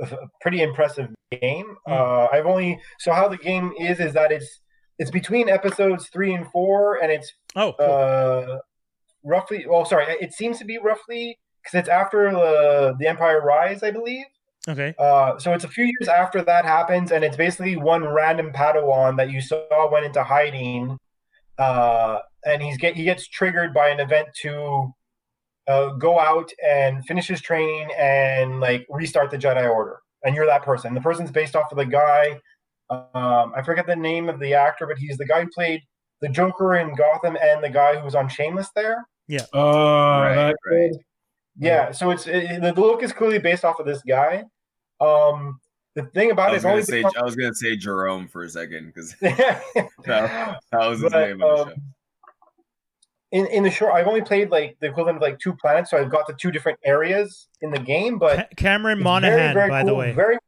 a 0.00 0.16
pretty 0.40 0.62
impressive 0.62 1.08
game. 1.32 1.76
Mm. 1.86 1.92
Uh, 1.92 2.28
I've 2.32 2.46
only 2.46 2.80
so 2.98 3.12
how 3.12 3.28
the 3.28 3.36
game 3.36 3.72
is 3.78 4.00
is 4.00 4.14
that 4.14 4.30
it's 4.30 4.60
it's 4.98 5.10
between 5.10 5.48
episodes 5.48 6.08
three 6.08 6.34
and 6.34 6.50
four, 6.50 7.02
and 7.02 7.10
it's 7.10 7.32
oh, 7.56 7.74
cool. 7.78 8.60
Roughly. 9.24 9.66
Well, 9.66 9.84
sorry, 9.84 10.06
it 10.20 10.32
seems 10.32 10.58
to 10.58 10.64
be 10.64 10.78
roughly 10.78 11.38
because 11.62 11.78
it's 11.80 11.88
after 11.88 12.30
the 12.30 12.94
the 12.98 13.06
Empire 13.06 13.40
Rise, 13.40 13.82
I 13.82 13.90
believe. 13.90 14.26
okay. 14.68 14.94
Uh, 14.98 15.38
so 15.38 15.52
it's 15.52 15.64
a 15.64 15.68
few 15.68 15.84
years 15.84 16.08
after 16.08 16.42
that 16.42 16.64
happens, 16.64 17.12
and 17.12 17.24
it's 17.24 17.36
basically 17.36 17.76
one 17.76 18.06
random 18.06 18.52
Padawan 18.52 19.16
that 19.16 19.30
you 19.30 19.40
saw 19.40 19.90
went 19.90 20.06
into 20.06 20.22
hiding, 20.22 20.98
uh, 21.58 22.18
and 22.44 22.62
he's 22.62 22.78
get 22.78 22.96
he 22.96 23.04
gets 23.04 23.26
triggered 23.28 23.74
by 23.74 23.88
an 23.88 24.00
event 24.00 24.28
to 24.42 24.92
uh, 25.68 25.90
go 25.90 26.18
out 26.18 26.50
and 26.64 27.04
finish 27.06 27.28
his 27.28 27.40
training 27.40 27.88
and 27.98 28.60
like 28.60 28.86
restart 28.88 29.30
the 29.30 29.38
Jedi 29.38 29.70
Order, 29.70 29.98
and 30.24 30.34
you're 30.34 30.46
that 30.46 30.62
person. 30.62 30.94
The 30.94 31.00
person's 31.00 31.30
based 31.30 31.56
off 31.56 31.70
of 31.70 31.78
the 31.78 31.86
guy. 31.86 32.40
Um, 32.90 33.52
I 33.54 33.60
forget 33.62 33.86
the 33.86 33.96
name 33.96 34.30
of 34.30 34.40
the 34.40 34.54
actor, 34.54 34.86
but 34.86 34.96
he's 34.96 35.18
the 35.18 35.26
guy 35.26 35.42
who 35.42 35.48
played 35.54 35.82
the 36.20 36.28
Joker 36.28 36.76
in 36.76 36.94
Gotham 36.94 37.36
and 37.40 37.62
the 37.62 37.70
guy 37.70 37.96
who 37.96 38.04
was 38.04 38.14
on 38.14 38.28
Shameless 38.28 38.70
there. 38.74 39.06
Uh, 39.52 39.58
Right, 39.58 40.34
that- 40.34 40.56
right. 40.70 40.92
Yeah, 41.60 41.90
so 41.90 42.10
it's 42.10 42.26
it, 42.28 42.60
the 42.62 42.72
look 42.72 43.02
is 43.02 43.12
clearly 43.12 43.38
based 43.40 43.64
off 43.64 43.80
of 43.80 43.86
this 43.86 44.00
guy. 44.02 44.44
Um, 45.00 45.60
the 45.96 46.04
thing 46.14 46.30
about 46.30 46.50
I 46.50 46.52
it 46.52 46.54
was 46.54 46.58
is 46.58 46.62
gonna 46.62 46.72
only 46.74 46.84
say 46.84 46.98
because- 46.98 47.14
I 47.16 47.22
was 47.24 47.34
gonna 47.36 47.54
say 47.54 47.76
Jerome 47.76 48.28
for 48.28 48.44
a 48.44 48.48
second 48.48 48.86
because 48.86 49.14
that 49.20 49.62
that 50.04 50.60
was 50.72 51.00
his 51.00 51.12
name 51.12 51.30
in 51.32 51.38
the 51.38 51.64
show. 51.64 51.72
in 53.32 53.46
in 53.46 53.62
the 53.64 53.70
short, 53.70 53.92
I've 53.94 54.06
only 54.06 54.22
played 54.22 54.50
like 54.50 54.76
the 54.80 54.86
equivalent 54.86 55.16
of 55.16 55.22
like 55.22 55.40
two 55.40 55.52
planets, 55.54 55.90
so 55.90 55.98
I've 55.98 56.10
got 56.10 56.28
the 56.28 56.34
two 56.34 56.52
different 56.52 56.78
areas 56.84 57.48
in 57.60 57.70
the 57.72 57.80
game. 57.80 58.18
But 58.18 58.36
Ca- 58.36 58.46
Cameron 58.56 58.98
it's 58.98 59.04
Monaghan, 59.04 59.36
very, 59.38 59.54
very 59.54 59.68
by 59.68 59.82
the 59.84 59.94
way. 59.94 60.12
very. 60.12 60.38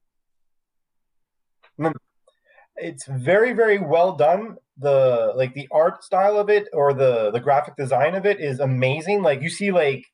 It's 2.80 3.06
very 3.06 3.52
very 3.52 3.78
well 3.78 4.12
done. 4.12 4.56
The 4.78 5.32
like 5.36 5.54
the 5.54 5.68
art 5.72 6.02
style 6.04 6.38
of 6.38 6.48
it 6.48 6.68
or 6.72 6.94
the 6.94 7.30
the 7.30 7.40
graphic 7.40 7.76
design 7.76 8.14
of 8.14 8.26
it 8.26 8.40
is 8.40 8.60
amazing. 8.60 9.22
Like 9.22 9.42
you 9.42 9.50
see 9.50 9.70
like 9.70 10.04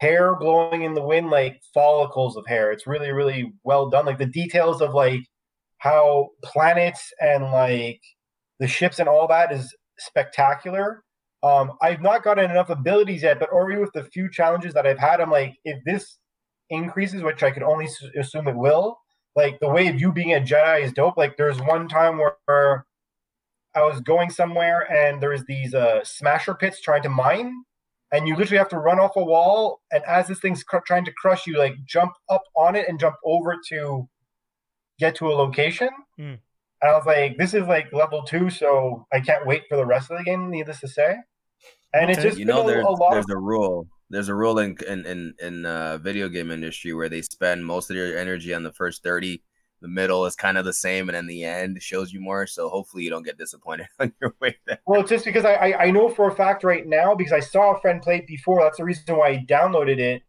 hair 0.00 0.36
blowing 0.36 0.82
in 0.82 0.94
the 0.94 1.02
wind, 1.02 1.30
like 1.30 1.60
follicles 1.74 2.36
of 2.36 2.46
hair. 2.46 2.72
It's 2.72 2.86
really 2.86 3.12
really 3.12 3.52
well 3.64 3.88
done. 3.88 4.06
Like 4.06 4.18
the 4.18 4.26
details 4.26 4.80
of 4.80 4.94
like 4.94 5.22
how 5.78 6.28
planets 6.42 7.12
and 7.20 7.44
like 7.44 8.00
the 8.58 8.68
ships 8.68 8.98
and 8.98 9.08
all 9.08 9.26
that 9.28 9.52
is 9.52 9.74
spectacular. 9.98 11.02
Um, 11.42 11.72
I've 11.80 12.02
not 12.02 12.22
gotten 12.22 12.50
enough 12.50 12.68
abilities 12.68 13.22
yet, 13.22 13.40
but 13.40 13.50
already 13.50 13.80
with 13.80 13.92
the 13.94 14.04
few 14.04 14.30
challenges 14.30 14.74
that 14.74 14.86
I've 14.86 14.98
had, 14.98 15.20
I'm 15.22 15.30
like, 15.30 15.54
if 15.64 15.82
this 15.84 16.18
increases, 16.68 17.22
which 17.22 17.42
I 17.42 17.50
could 17.50 17.62
only 17.62 17.88
assume 18.18 18.46
it 18.46 18.56
will, 18.56 18.98
like 19.36 19.60
the 19.60 19.68
way 19.68 19.88
of 19.88 20.00
you 20.00 20.12
being 20.12 20.34
a 20.34 20.40
Jedi 20.40 20.82
is 20.82 20.92
dope. 20.92 21.16
Like 21.16 21.36
there's 21.36 21.60
one 21.60 21.88
time 21.88 22.18
where, 22.18 22.36
where 22.46 22.86
I 23.74 23.82
was 23.82 24.00
going 24.00 24.30
somewhere 24.30 24.90
and 24.92 25.22
there's 25.22 25.44
these 25.44 25.74
uh, 25.74 26.00
smasher 26.04 26.54
pits 26.54 26.80
trying 26.80 27.02
to 27.02 27.08
mine, 27.08 27.52
and 28.12 28.26
you 28.26 28.36
literally 28.36 28.58
have 28.58 28.68
to 28.70 28.78
run 28.78 28.98
off 28.98 29.16
a 29.16 29.24
wall, 29.24 29.80
and 29.92 30.02
as 30.04 30.26
this 30.26 30.40
thing's 30.40 30.64
cr- 30.64 30.78
trying 30.86 31.04
to 31.04 31.12
crush 31.12 31.46
you, 31.46 31.56
like 31.56 31.74
jump 31.84 32.12
up 32.28 32.42
on 32.56 32.74
it 32.74 32.88
and 32.88 32.98
jump 32.98 33.16
over 33.24 33.56
to 33.68 34.08
get 34.98 35.14
to 35.16 35.28
a 35.28 35.34
location. 35.34 35.90
Hmm. 36.16 36.34
And 36.82 36.90
I 36.90 36.96
was 36.96 37.06
like, 37.06 37.36
this 37.36 37.54
is 37.54 37.66
like 37.66 37.92
level 37.92 38.22
two, 38.22 38.50
so 38.50 39.06
I 39.12 39.20
can't 39.20 39.46
wait 39.46 39.64
for 39.68 39.76
the 39.76 39.86
rest 39.86 40.10
of 40.10 40.18
the 40.18 40.24
game. 40.24 40.50
Needless 40.50 40.80
to 40.80 40.88
say, 40.88 41.16
and 41.92 42.10
it's 42.10 42.22
just 42.22 42.38
you 42.38 42.46
been 42.46 42.56
know 42.56 42.62
a, 42.64 42.66
there's 42.66 42.84
a 42.84 42.90
lot. 42.90 43.12
there's 43.12 43.26
Of, 43.26 43.36
a 43.36 43.38
rule 43.38 43.86
there's 44.10 44.28
a 44.28 44.34
rule 44.34 44.58
in 44.58 44.76
in 44.88 45.06
in, 45.06 45.34
in 45.40 45.66
uh, 45.66 45.98
video 45.98 46.28
game 46.28 46.50
industry 46.50 46.92
where 46.92 47.08
they 47.08 47.22
spend 47.22 47.64
most 47.64 47.90
of 47.90 47.96
their 47.96 48.18
energy 48.18 48.52
on 48.52 48.62
the 48.62 48.72
first 48.72 49.02
30 49.02 49.42
the 49.82 49.88
middle 49.88 50.26
is 50.26 50.36
kind 50.36 50.58
of 50.58 50.64
the 50.66 50.72
same 50.74 51.08
and 51.08 51.16
then 51.16 51.26
the 51.26 51.44
end 51.44 51.82
shows 51.82 52.12
you 52.12 52.20
more 52.20 52.46
so 52.46 52.68
hopefully 52.68 53.02
you 53.02 53.08
don't 53.10 53.22
get 53.24 53.38
disappointed 53.38 53.86
on 53.98 54.12
your 54.20 54.34
way 54.40 54.56
there 54.66 54.78
well, 54.86 55.00
it's 55.00 55.10
just 55.10 55.24
because 55.24 55.44
I, 55.44 55.54
I 55.54 55.84
I 55.84 55.90
know 55.90 56.08
for 56.08 56.28
a 56.28 56.34
fact 56.34 56.64
right 56.64 56.86
now 56.86 57.14
because 57.14 57.32
I 57.32 57.40
saw 57.40 57.74
a 57.74 57.80
friend 57.80 58.02
play 58.02 58.16
it 58.18 58.26
before. 58.26 58.62
That's 58.62 58.78
the 58.78 58.84
reason 58.84 59.16
why 59.16 59.28
I 59.28 59.46
downloaded 59.48 59.98
it. 59.98 60.22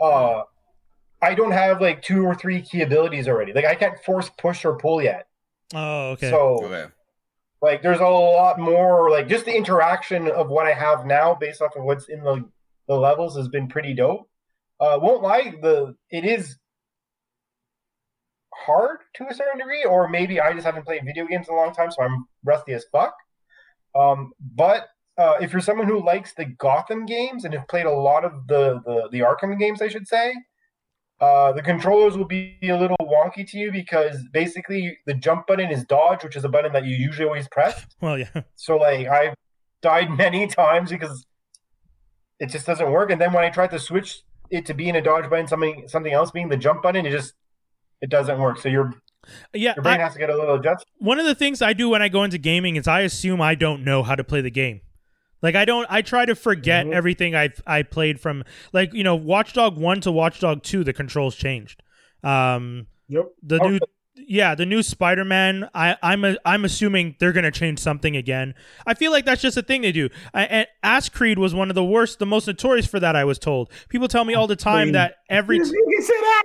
uh, 0.00 0.42
I 1.20 1.34
don't 1.34 1.52
have 1.52 1.80
like 1.80 2.02
two 2.02 2.24
or 2.24 2.34
three 2.34 2.60
key 2.62 2.82
abilities 2.82 3.28
already. 3.28 3.52
Like 3.52 3.64
I 3.64 3.74
can't 3.74 3.98
force 4.04 4.30
push 4.38 4.64
or 4.64 4.76
pull 4.76 5.02
yet. 5.02 5.26
Oh, 5.74 6.10
okay. 6.12 6.30
So 6.30 6.64
Okay. 6.64 6.86
like 7.62 7.82
there's 7.82 8.00
a 8.00 8.04
lot 8.08 8.58
more 8.58 9.10
like 9.10 9.28
just 9.28 9.46
the 9.46 9.56
interaction 9.56 10.30
of 10.30 10.48
what 10.48 10.66
I 10.66 10.72
have 10.74 11.06
now 11.06 11.34
based 11.34 11.62
off 11.62 11.76
of 11.76 11.84
what's 11.84 12.08
in 12.08 12.22
the 12.22 12.44
the 12.88 12.96
levels 12.96 13.36
has 13.36 13.48
been 13.48 13.68
pretty 13.68 13.94
dope. 13.94 14.28
Uh 14.80 14.98
won't 15.00 15.22
lie, 15.22 15.54
the 15.62 15.94
it 16.10 16.24
is 16.24 16.58
hard 18.54 18.98
to 19.14 19.26
a 19.28 19.34
certain 19.34 19.58
degree, 19.58 19.84
or 19.84 20.08
maybe 20.08 20.40
I 20.40 20.52
just 20.52 20.64
haven't 20.64 20.84
played 20.84 21.02
video 21.04 21.26
games 21.26 21.48
in 21.48 21.54
a 21.54 21.56
long 21.56 21.72
time, 21.72 21.90
so 21.90 22.02
I'm 22.02 22.26
rusty 22.44 22.72
as 22.72 22.84
fuck. 22.90 23.14
Um, 23.94 24.32
but 24.40 24.88
uh, 25.16 25.34
if 25.40 25.52
you're 25.52 25.60
someone 25.60 25.86
who 25.86 26.04
likes 26.04 26.34
the 26.34 26.44
Gotham 26.44 27.06
games 27.06 27.44
and 27.44 27.54
have 27.54 27.68
played 27.68 27.86
a 27.86 27.92
lot 27.92 28.24
of 28.24 28.46
the 28.48 28.80
the, 28.84 29.08
the 29.10 29.20
Arkham 29.20 29.58
games, 29.58 29.80
I 29.80 29.88
should 29.88 30.08
say, 30.08 30.34
uh, 31.20 31.52
the 31.52 31.62
controllers 31.62 32.16
will 32.16 32.26
be 32.26 32.58
a 32.62 32.76
little 32.76 32.96
wonky 33.00 33.48
to 33.48 33.58
you 33.58 33.70
because 33.70 34.24
basically 34.32 34.98
the 35.06 35.14
jump 35.14 35.46
button 35.46 35.70
is 35.70 35.84
dodge, 35.84 36.24
which 36.24 36.36
is 36.36 36.44
a 36.44 36.48
button 36.48 36.72
that 36.72 36.84
you 36.84 36.96
usually 36.96 37.26
always 37.26 37.48
press. 37.48 37.86
well, 38.00 38.18
yeah. 38.18 38.42
So 38.56 38.76
like 38.76 39.06
I've 39.06 39.34
died 39.82 40.10
many 40.10 40.46
times 40.62 40.90
because 40.90 41.24
it 42.40 42.50
just 42.50 42.66
doesn't 42.66 42.90
work. 42.90 43.10
And 43.10 43.20
then 43.20 43.32
when 43.32 43.44
I 43.44 43.50
tried 43.50 43.70
to 43.70 43.78
switch 43.78 44.22
it 44.50 44.66
to 44.66 44.74
being 44.74 44.96
a 44.96 45.00
dodge 45.02 45.28
button, 45.30 45.46
something 45.48 45.86
something 45.88 46.12
else 46.12 46.30
being 46.30 46.48
the 46.48 46.56
jump 46.56 46.82
button, 46.82 47.06
it 47.06 47.10
just 47.10 47.34
it 48.00 48.10
doesn't 48.10 48.38
work. 48.38 48.58
So 48.58 48.68
your 48.68 48.92
Yeah, 49.52 49.74
your 49.76 49.82
brain 49.82 50.00
I- 50.00 50.04
has 50.04 50.12
to 50.14 50.18
get 50.18 50.30
a 50.30 50.36
little 50.36 50.56
adjusted. 50.56 50.86
one 50.98 51.18
of 51.18 51.26
the 51.26 51.34
things 51.34 51.62
I 51.62 51.72
do 51.72 51.88
when 51.88 52.02
I 52.02 52.08
go 52.08 52.24
into 52.24 52.38
gaming 52.38 52.76
is 52.76 52.86
I 52.86 53.00
assume 53.00 53.40
I 53.40 53.54
don't 53.54 53.84
know 53.84 54.02
how 54.02 54.14
to 54.14 54.24
play 54.24 54.40
the 54.40 54.50
game. 54.50 54.80
Like 55.42 55.54
I 55.54 55.64
don't 55.64 55.86
I 55.90 56.02
try 56.02 56.24
to 56.26 56.34
forget 56.34 56.86
Mhm. 56.86 56.94
everything 56.94 57.34
I 57.36 57.50
I 57.66 57.82
played 57.82 58.20
from 58.20 58.44
like 58.72 58.92
you 58.94 59.04
know 59.04 59.14
Watchdog 59.14 59.76
1 59.78 60.00
to 60.02 60.12
Watchdog 60.12 60.62
2 60.62 60.84
the 60.84 60.92
controls 60.92 61.36
changed. 61.36 61.82
Um 62.22 62.86
Yep. 63.08 63.26
the 63.42 63.60
Oh, 63.62 63.68
new 63.68 63.78
yeah, 64.16 64.54
the 64.54 64.64
new 64.66 64.82
Spider-Man, 64.82 65.68
I 65.74 65.96
I'm 66.02 66.24
a, 66.24 66.36
I'm 66.44 66.64
assuming 66.64 67.16
they're 67.18 67.32
going 67.32 67.44
to 67.44 67.50
change 67.50 67.78
something 67.80 68.16
again. 68.16 68.54
I 68.86 68.94
feel 68.94 69.10
like 69.12 69.24
that's 69.24 69.42
just 69.42 69.56
a 69.56 69.62
thing 69.62 69.82
they 69.82 69.92
do. 69.92 70.08
I, 70.32 70.44
and 70.44 70.66
Ass 70.82 71.08
Creed 71.08 71.38
was 71.38 71.54
one 71.54 71.68
of 71.68 71.74
the 71.74 71.84
worst, 71.84 72.18
the 72.18 72.26
most 72.26 72.46
notorious 72.46 72.86
for 72.86 73.00
that 73.00 73.16
I 73.16 73.24
was 73.24 73.38
told. 73.38 73.70
People 73.88 74.08
tell 74.08 74.24
me 74.24 74.34
all 74.34 74.46
the 74.46 74.56
time 74.56 74.92
that 74.92 75.16
every 75.28 75.56
You 75.56 75.62
can 75.64 76.02
say 76.02 76.20
that. 76.20 76.42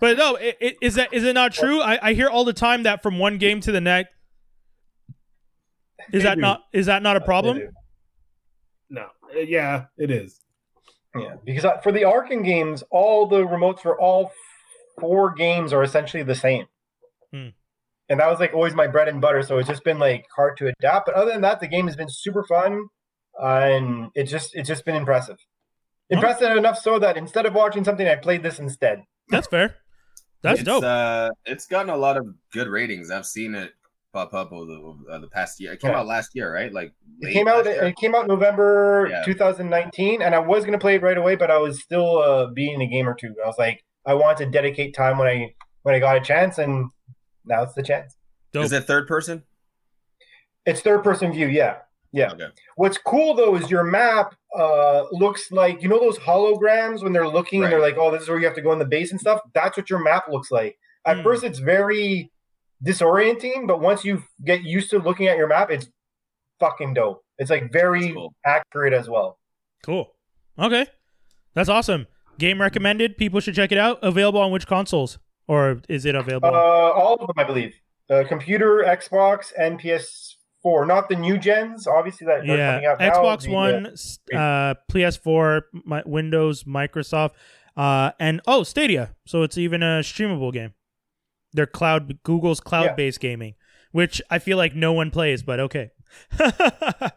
But 0.00 0.16
no, 0.16 0.36
it, 0.36 0.56
it, 0.60 0.76
is 0.80 0.94
that 0.94 1.12
is 1.12 1.24
it 1.24 1.34
not 1.34 1.52
true? 1.52 1.80
I, 1.80 2.08
I 2.08 2.12
hear 2.14 2.28
all 2.28 2.44
the 2.44 2.54
time 2.54 2.84
that 2.84 3.02
from 3.02 3.18
one 3.18 3.36
game 3.38 3.60
to 3.60 3.72
the 3.72 3.80
next. 3.80 4.10
Is 6.12 6.22
They 6.22 6.28
that 6.30 6.38
not 6.38 6.62
is 6.72 6.86
that 6.86 7.02
not 7.02 7.16
a 7.16 7.20
problem? 7.20 7.60
No. 8.88 9.02
Uh, 9.02 9.40
Yeah, 9.40 9.86
it 9.98 10.10
is. 10.10 10.40
Yeah, 11.14 11.34
because 11.44 11.64
I- 11.64 11.80
for 11.82 11.92
the 11.92 12.02
Arkham 12.02 12.44
games, 12.44 12.82
all 12.90 13.26
the 13.26 13.44
remotes 13.44 13.84
were 13.84 14.00
all 14.00 14.32
four 15.00 15.32
games 15.32 15.72
are 15.72 15.82
essentially 15.82 16.22
the 16.22 16.34
same. 16.34 16.66
Hmm. 17.32 17.48
And 18.08 18.18
that 18.20 18.28
was 18.28 18.40
like 18.40 18.52
always 18.54 18.74
my 18.74 18.86
bread 18.88 19.08
and 19.08 19.20
butter, 19.20 19.42
so 19.42 19.58
it's 19.58 19.68
just 19.68 19.84
been 19.84 19.98
like 19.98 20.26
hard 20.34 20.56
to 20.58 20.66
adapt. 20.78 21.06
But 21.06 21.14
other 21.14 21.30
than 21.32 21.42
that, 21.42 21.60
the 21.60 21.68
game 21.68 21.86
has 21.86 21.96
been 21.96 22.08
super 22.08 22.42
fun, 22.44 22.86
uh, 23.40 23.46
and 23.72 24.10
it's 24.14 24.30
just 24.30 24.54
it's 24.54 24.68
just 24.68 24.84
been 24.84 24.96
impressive. 24.96 25.36
Huh? 26.10 26.16
Impressive 26.16 26.56
enough 26.56 26.76
so 26.78 26.98
that 26.98 27.16
instead 27.16 27.46
of 27.46 27.54
watching 27.54 27.84
something, 27.84 28.08
I 28.08 28.16
played 28.16 28.42
this 28.42 28.58
instead. 28.58 29.04
That's 29.28 29.46
fair. 29.46 29.76
That's 30.42 30.60
it's, 30.60 30.66
dope. 30.66 30.82
Uh, 30.82 31.30
it's 31.44 31.66
gotten 31.66 31.90
a 31.90 31.96
lot 31.96 32.16
of 32.16 32.26
good 32.52 32.66
ratings. 32.66 33.12
I've 33.12 33.26
seen 33.26 33.54
it 33.54 33.72
pop 34.12 34.34
up 34.34 34.50
over 34.52 34.64
the, 34.66 34.96
uh, 35.12 35.18
the 35.20 35.28
past 35.28 35.60
year. 35.60 35.72
It 35.74 35.80
came 35.80 35.92
Yeah. 35.92 36.00
out 36.00 36.06
last 36.06 36.30
year, 36.34 36.52
right? 36.52 36.72
Like 36.72 36.92
It 37.20 37.32
came 37.32 37.46
out. 37.46 37.64
year? 37.64 37.84
It 37.84 37.96
came 37.96 38.16
out 38.16 38.26
November 38.26 39.06
Yeah. 39.08 39.22
2019, 39.24 40.20
and 40.20 40.34
I 40.34 40.40
was 40.40 40.64
gonna 40.64 40.78
play 40.80 40.96
it 40.96 41.02
right 41.02 41.16
away, 41.16 41.36
but 41.36 41.48
I 41.50 41.58
was 41.58 41.80
still 41.80 42.18
uh, 42.18 42.46
being 42.46 42.80
a 42.80 42.86
game 42.88 43.08
or 43.08 43.14
two. 43.14 43.34
I 43.42 43.46
was 43.46 43.58
like, 43.58 43.84
I 44.06 44.14
want 44.14 44.38
to 44.38 44.46
dedicate 44.46 44.94
time 44.94 45.18
when 45.18 45.28
I 45.28 45.54
when 45.82 45.94
I 45.94 45.98
got 45.98 46.16
a 46.16 46.20
chance, 46.20 46.58
and 46.58 46.90
now 47.44 47.62
it's 47.62 47.74
the 47.74 47.82
chance. 47.82 48.16
dope. 48.52 48.64
Is 48.64 48.72
it 48.72 48.84
third 48.84 49.06
person? 49.08 49.42
It's 50.66 50.80
third 50.80 51.02
person 51.02 51.32
view, 51.32 51.46
yeah. 51.48 51.78
Yeah. 52.12 52.32
Okay. 52.32 52.48
What's 52.76 52.98
cool 52.98 53.34
though 53.34 53.54
is 53.56 53.70
your 53.70 53.84
map 53.84 54.34
uh 54.58 55.04
looks 55.12 55.52
like 55.52 55.80
you 55.82 55.88
know 55.88 56.00
those 56.00 56.18
holograms 56.18 57.02
when 57.04 57.12
they're 57.12 57.28
looking 57.28 57.62
and 57.62 57.72
they're 57.72 57.80
like, 57.80 57.96
oh, 57.98 58.10
this 58.10 58.22
is 58.22 58.28
where 58.28 58.38
you 58.38 58.46
have 58.46 58.56
to 58.56 58.62
go 58.62 58.72
in 58.72 58.78
the 58.80 58.84
base 58.84 59.10
and 59.12 59.20
stuff. 59.20 59.40
That's 59.54 59.76
what 59.76 59.88
your 59.88 60.00
map 60.02 60.24
looks 60.28 60.50
like. 60.50 60.76
At 61.06 61.18
Hmm. 61.18 61.22
first, 61.22 61.44
it's 61.44 61.60
very 61.60 62.30
disorienting, 62.84 63.66
but 63.66 63.80
once 63.80 64.04
you 64.04 64.22
get 64.44 64.62
used 64.62 64.90
to 64.90 64.98
looking 64.98 65.28
at 65.28 65.36
your 65.36 65.46
map, 65.46 65.70
it's 65.70 65.88
fucking 66.58 66.94
dope. 66.94 67.22
It's 67.38 67.50
like 67.50 67.72
very 67.72 68.12
cool. 68.12 68.34
accurate 68.44 68.92
as 68.92 69.08
well. 69.08 69.38
cool. 69.84 70.12
Okay. 70.58 70.86
That's 71.54 71.68
awesome. 71.68 72.06
Game 72.40 72.60
recommended. 72.60 73.16
People 73.16 73.38
should 73.38 73.54
check 73.54 73.70
it 73.70 73.78
out. 73.78 73.98
Available 74.02 74.40
on 74.40 74.50
which 74.50 74.66
consoles? 74.66 75.18
Or 75.46 75.80
is 75.88 76.04
it 76.04 76.16
Uh, 76.16 76.20
available? 76.20 76.48
on- 76.48 76.54
all 76.54 77.14
of 77.14 77.26
them, 77.26 77.34
I 77.36 77.44
believe. 77.44 77.74
Uh, 78.08 78.24
computer, 78.26 78.82
Xbox, 78.84 79.52
and 79.56 79.78
PS4. 79.78 80.84
Not 80.86 81.08
the 81.08 81.16
new 81.16 81.38
gens, 81.38 81.86
obviously 81.86 82.26
that 82.26 82.40
are 82.40 82.44
yeah. 82.44 82.72
coming 82.72 82.86
out 82.86 82.98
now. 82.98 83.10
Xbox 83.12 83.42
The, 83.44 83.50
uh, 83.50 83.54
One, 83.54 83.86
s- 83.88 84.18
uh, 84.34 84.74
PS4, 84.90 85.62
my, 85.84 86.02
Windows, 86.06 86.64
Microsoft, 86.64 87.32
uh, 87.76 88.12
and 88.18 88.40
oh, 88.46 88.62
Stadia. 88.64 89.14
So 89.26 89.42
it's 89.42 89.56
even 89.58 89.82
a 89.82 90.00
streamable 90.00 90.52
game. 90.52 90.72
They're 91.52 91.66
cloud 91.66 92.22
Google's 92.22 92.60
cloud-based 92.60 93.20
gaming, 93.20 93.54
which 93.92 94.22
I 94.30 94.38
feel 94.38 94.56
like 94.56 94.74
no 94.74 94.92
one 94.92 95.10
plays, 95.10 95.42
but 95.42 95.60
okay. 95.60 95.90
uh, 96.40 97.10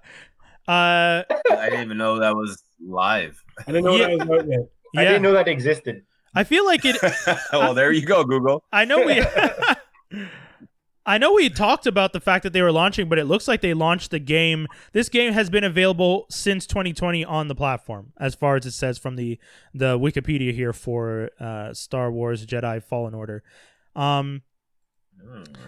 I 0.67 1.26
didn't 1.69 1.82
even 1.82 1.97
know 1.97 2.19
that 2.19 2.36
was 2.36 2.63
live. 2.86 3.43
I 3.67 3.71
didn't 3.71 3.86
know 3.86 3.95
Yeah. 3.95 4.07
that 4.17 4.28
was 4.28 4.39
out 4.41 4.47
yet. 4.49 4.59
I 4.96 5.04
didn't 5.06 5.22
know 5.22 5.34
that 5.34 5.48
existed. 5.48 6.04
I 6.36 6.44
feel 6.44 6.66
like 6.66 6.82
it. 6.84 6.98
well, 7.54 7.74
there 7.74 7.91
you 7.91 8.06
go, 8.06 8.24
Google. 8.24 8.64
I 8.72 8.86
know 8.86 9.06
we. 9.06 9.22
I 11.06 11.18
know 11.18 11.34
we 11.34 11.50
talked 11.50 11.86
about 11.86 12.14
the 12.14 12.22
fact 12.22 12.44
that 12.44 12.54
they 12.54 12.62
were 12.62 12.72
launching, 12.72 13.10
but 13.10 13.20
it 13.20 13.26
looks 13.26 13.46
like 13.46 13.60
they 13.60 13.74
launched 13.74 14.12
the 14.12 14.20
game. 14.20 14.68
This 14.94 15.10
game 15.10 15.34
has 15.34 15.50
been 15.50 15.66
available 15.66 16.26
since 16.30 16.66
2020 16.66 17.26
on 17.26 17.50
the 17.50 17.56
platform, 17.56 18.14
as 18.18 18.36
far 18.36 18.56
as 18.56 18.66
it 18.66 18.72
says 18.72 18.98
from 18.98 19.18
the 19.18 19.38
the 19.74 20.00
Wikipedia 20.00 20.54
here 20.54 20.72
for 20.72 21.30
uh, 21.39 21.74
Star 21.74 22.10
Wars 22.10 22.46
Jedi 22.46 22.82
Fallen 22.82 23.14
Order. 23.14 23.44
Um, 23.96 24.44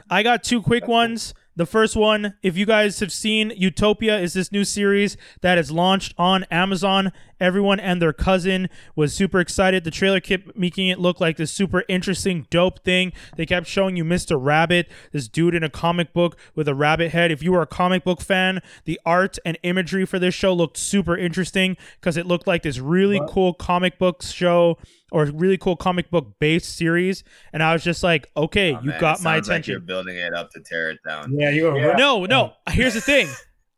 I 0.09 0.23
got 0.23 0.43
two 0.43 0.61
quick 0.61 0.87
ones. 0.87 1.33
The 1.57 1.65
first 1.65 1.95
one, 1.95 2.33
if 2.43 2.57
you 2.57 2.65
guys 2.65 2.99
have 2.99 3.13
seen 3.13 3.53
Utopia, 3.55 4.19
is 4.19 4.33
this 4.33 4.51
new 4.51 4.65
series 4.65 5.15
that 5.39 5.57
is 5.57 5.71
launched 5.71 6.13
on 6.17 6.43
Amazon. 6.51 7.13
Everyone 7.39 7.79
and 7.79 8.01
their 8.01 8.11
cousin 8.11 8.67
was 8.93 9.13
super 9.13 9.39
excited. 9.39 9.85
The 9.85 9.91
trailer 9.91 10.19
kept 10.19 10.57
making 10.57 10.89
it 10.89 10.99
look 10.99 11.21
like 11.21 11.37
this 11.37 11.53
super 11.53 11.85
interesting, 11.87 12.45
dope 12.49 12.83
thing. 12.83 13.13
They 13.37 13.45
kept 13.45 13.67
showing 13.67 13.95
you 13.95 14.03
Mr. 14.03 14.35
Rabbit, 14.37 14.91
this 15.13 15.29
dude 15.29 15.55
in 15.55 15.63
a 15.63 15.69
comic 15.69 16.11
book 16.11 16.37
with 16.55 16.67
a 16.67 16.75
rabbit 16.75 17.11
head. 17.11 17.31
If 17.31 17.41
you 17.41 17.53
were 17.53 17.61
a 17.61 17.67
comic 17.67 18.03
book 18.03 18.19
fan, 18.19 18.61
the 18.83 18.99
art 19.05 19.37
and 19.45 19.57
imagery 19.63 20.05
for 20.05 20.19
this 20.19 20.35
show 20.35 20.53
looked 20.53 20.75
super 20.75 21.15
interesting 21.15 21.77
because 22.01 22.17
it 22.17 22.25
looked 22.25 22.47
like 22.47 22.63
this 22.63 22.79
really 22.79 23.21
cool 23.29 23.53
comic 23.53 23.97
book 23.97 24.21
show 24.23 24.77
or 25.15 25.23
really 25.27 25.57
cool 25.57 25.77
comic 25.77 26.11
book 26.11 26.33
based 26.39 26.75
series. 26.75 27.23
And 27.53 27.63
I 27.63 27.71
was 27.71 27.85
just 27.85 28.03
like, 28.03 28.29
okay, 28.35 28.73
Oh, 28.75 28.81
you 28.81 28.89
man, 28.89 28.99
got 28.99 29.19
it 29.19 29.23
my 29.23 29.35
sounds 29.35 29.47
like 29.47 29.53
attention. 29.55 29.71
you're 29.71 29.79
building 29.79 30.17
it 30.17 30.33
up 30.33 30.51
to 30.51 30.59
tear 30.59 30.91
it 30.91 30.99
down. 31.07 31.33
Yeah, 31.39 31.51
you 31.51 31.61
go. 31.61 31.75
Yeah. 31.77 31.93
No, 31.93 32.25
no. 32.25 32.51
Here's 32.69 32.95
the 32.95 33.01
thing. 33.01 33.29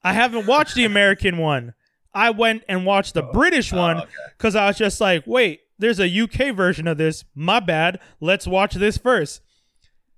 I 0.03 0.13
haven't 0.13 0.47
watched 0.47 0.73
the 0.73 0.85
American 0.85 1.37
one. 1.37 1.75
I 2.11 2.31
went 2.31 2.63
and 2.67 2.87
watched 2.87 3.13
the 3.13 3.23
oh. 3.23 3.31
British 3.31 3.71
Oh, 3.71 3.77
one 3.77 3.97
okay. 3.97 4.09
because 4.35 4.55
I 4.55 4.65
was 4.65 4.77
just 4.79 4.99
like, 4.99 5.25
wait, 5.27 5.59
there's 5.77 5.99
a 5.99 6.09
UK 6.21 6.55
version 6.55 6.87
of 6.87 6.97
this. 6.97 7.23
My 7.35 7.59
bad. 7.59 7.99
Let's 8.19 8.47
watch 8.47 8.73
this 8.73 8.97
first. 8.97 9.41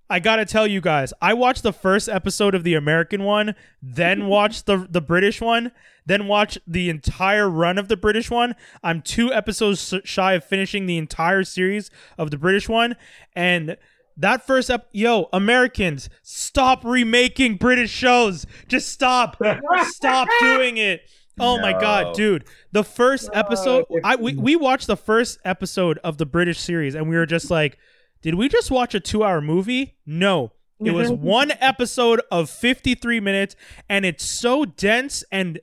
I 0.09 0.19
gotta 0.19 0.45
tell 0.45 0.65
you 0.65 0.81
guys, 0.81 1.13
I 1.21 1.33
watched 1.33 1.63
the 1.63 1.73
first 1.73 2.09
episode 2.09 2.55
of 2.55 2.63
the 2.63 2.73
American 2.73 3.23
one, 3.23 3.55
then 3.81 4.25
watched 4.27 4.65
the 4.65 4.87
the 4.89 5.01
British 5.01 5.39
one, 5.39 5.71
then 6.05 6.27
watched 6.27 6.57
the 6.65 6.89
entire 6.89 7.49
run 7.49 7.77
of 7.77 7.87
the 7.87 7.97
British 7.97 8.31
one. 8.31 8.55
I'm 8.83 9.01
two 9.01 9.31
episodes 9.31 9.93
shy 10.03 10.33
of 10.33 10.43
finishing 10.43 10.85
the 10.85 10.97
entire 10.97 11.43
series 11.43 11.91
of 12.17 12.31
the 12.31 12.37
British 12.37 12.67
one, 12.67 12.95
and 13.35 13.77
that 14.17 14.45
first 14.45 14.69
ep, 14.69 14.89
yo, 14.91 15.29
Americans, 15.31 16.09
stop 16.23 16.83
remaking 16.83 17.55
British 17.55 17.91
shows. 17.91 18.45
Just 18.67 18.89
stop, 18.89 19.41
stop 19.83 20.27
doing 20.41 20.77
it. 20.77 21.01
Oh 21.39 21.59
my 21.59 21.71
god, 21.71 22.15
dude! 22.15 22.45
The 22.71 22.83
first 22.83 23.29
episode, 23.33 23.85
I 24.03 24.15
we, 24.17 24.35
we 24.35 24.55
watched 24.55 24.87
the 24.87 24.97
first 24.97 25.39
episode 25.45 25.97
of 26.03 26.17
the 26.17 26.25
British 26.25 26.59
series, 26.59 26.95
and 26.95 27.07
we 27.09 27.15
were 27.15 27.25
just 27.25 27.49
like, 27.49 27.77
did 28.21 28.35
we 28.35 28.49
just 28.49 28.71
watch 28.71 28.93
a 28.95 28.99
two-hour 28.99 29.41
movie? 29.41 29.95
No, 30.05 30.51
it 30.79 30.91
was 30.91 31.11
one 31.11 31.51
episode 31.59 32.21
of 32.31 32.49
fifty-three 32.49 33.19
minutes, 33.19 33.55
and 33.87 34.05
it's 34.05 34.25
so 34.25 34.65
dense, 34.65 35.23
and 35.31 35.59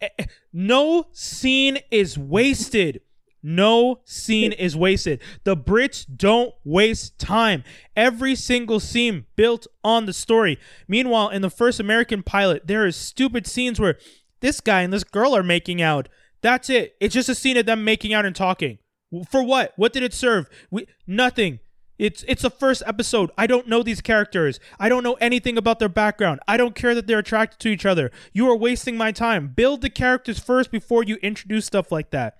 eh, 0.00 0.08
eh, 0.18 0.24
no 0.52 1.06
scene 1.12 1.78
is 1.90 2.16
wasted. 2.18 3.00
No 3.46 4.00
scene 4.06 4.52
is 4.52 4.74
wasted. 4.74 5.20
The 5.44 5.54
Brits 5.54 6.06
don't 6.16 6.54
waste 6.64 7.18
time. 7.18 7.62
Every 7.94 8.34
single 8.34 8.80
scene 8.80 9.26
built 9.36 9.66
on 9.84 10.06
the 10.06 10.14
story. 10.14 10.58
Meanwhile, 10.88 11.28
in 11.28 11.42
the 11.42 11.50
first 11.50 11.78
American 11.78 12.22
pilot, 12.22 12.66
there 12.66 12.86
is 12.86 12.96
stupid 12.96 13.46
scenes 13.46 13.78
where 13.78 13.98
this 14.40 14.62
guy 14.62 14.80
and 14.80 14.90
this 14.90 15.04
girl 15.04 15.36
are 15.36 15.42
making 15.42 15.82
out. 15.82 16.08
That's 16.40 16.70
it. 16.70 16.96
It's 17.02 17.12
just 17.12 17.28
a 17.28 17.34
scene 17.34 17.58
of 17.58 17.66
them 17.66 17.84
making 17.84 18.14
out 18.14 18.24
and 18.24 18.34
talking. 18.34 18.78
For 19.30 19.42
what? 19.42 19.74
What 19.76 19.92
did 19.92 20.02
it 20.02 20.14
serve? 20.14 20.48
We 20.70 20.86
nothing. 21.06 21.60
It's 21.98 22.24
it's 22.26 22.42
the 22.42 22.50
first 22.50 22.82
episode. 22.86 23.30
I 23.38 23.46
don't 23.46 23.68
know 23.68 23.82
these 23.82 24.00
characters. 24.00 24.58
I 24.80 24.88
don't 24.88 25.04
know 25.04 25.14
anything 25.20 25.56
about 25.56 25.78
their 25.78 25.88
background. 25.88 26.40
I 26.48 26.56
don't 26.56 26.74
care 26.74 26.94
that 26.94 27.06
they're 27.06 27.20
attracted 27.20 27.60
to 27.60 27.68
each 27.68 27.86
other. 27.86 28.10
You 28.32 28.48
are 28.50 28.56
wasting 28.56 28.96
my 28.96 29.12
time. 29.12 29.48
Build 29.54 29.80
the 29.80 29.90
characters 29.90 30.38
first 30.40 30.70
before 30.72 31.04
you 31.04 31.16
introduce 31.16 31.66
stuff 31.66 31.92
like 31.92 32.10
that. 32.10 32.36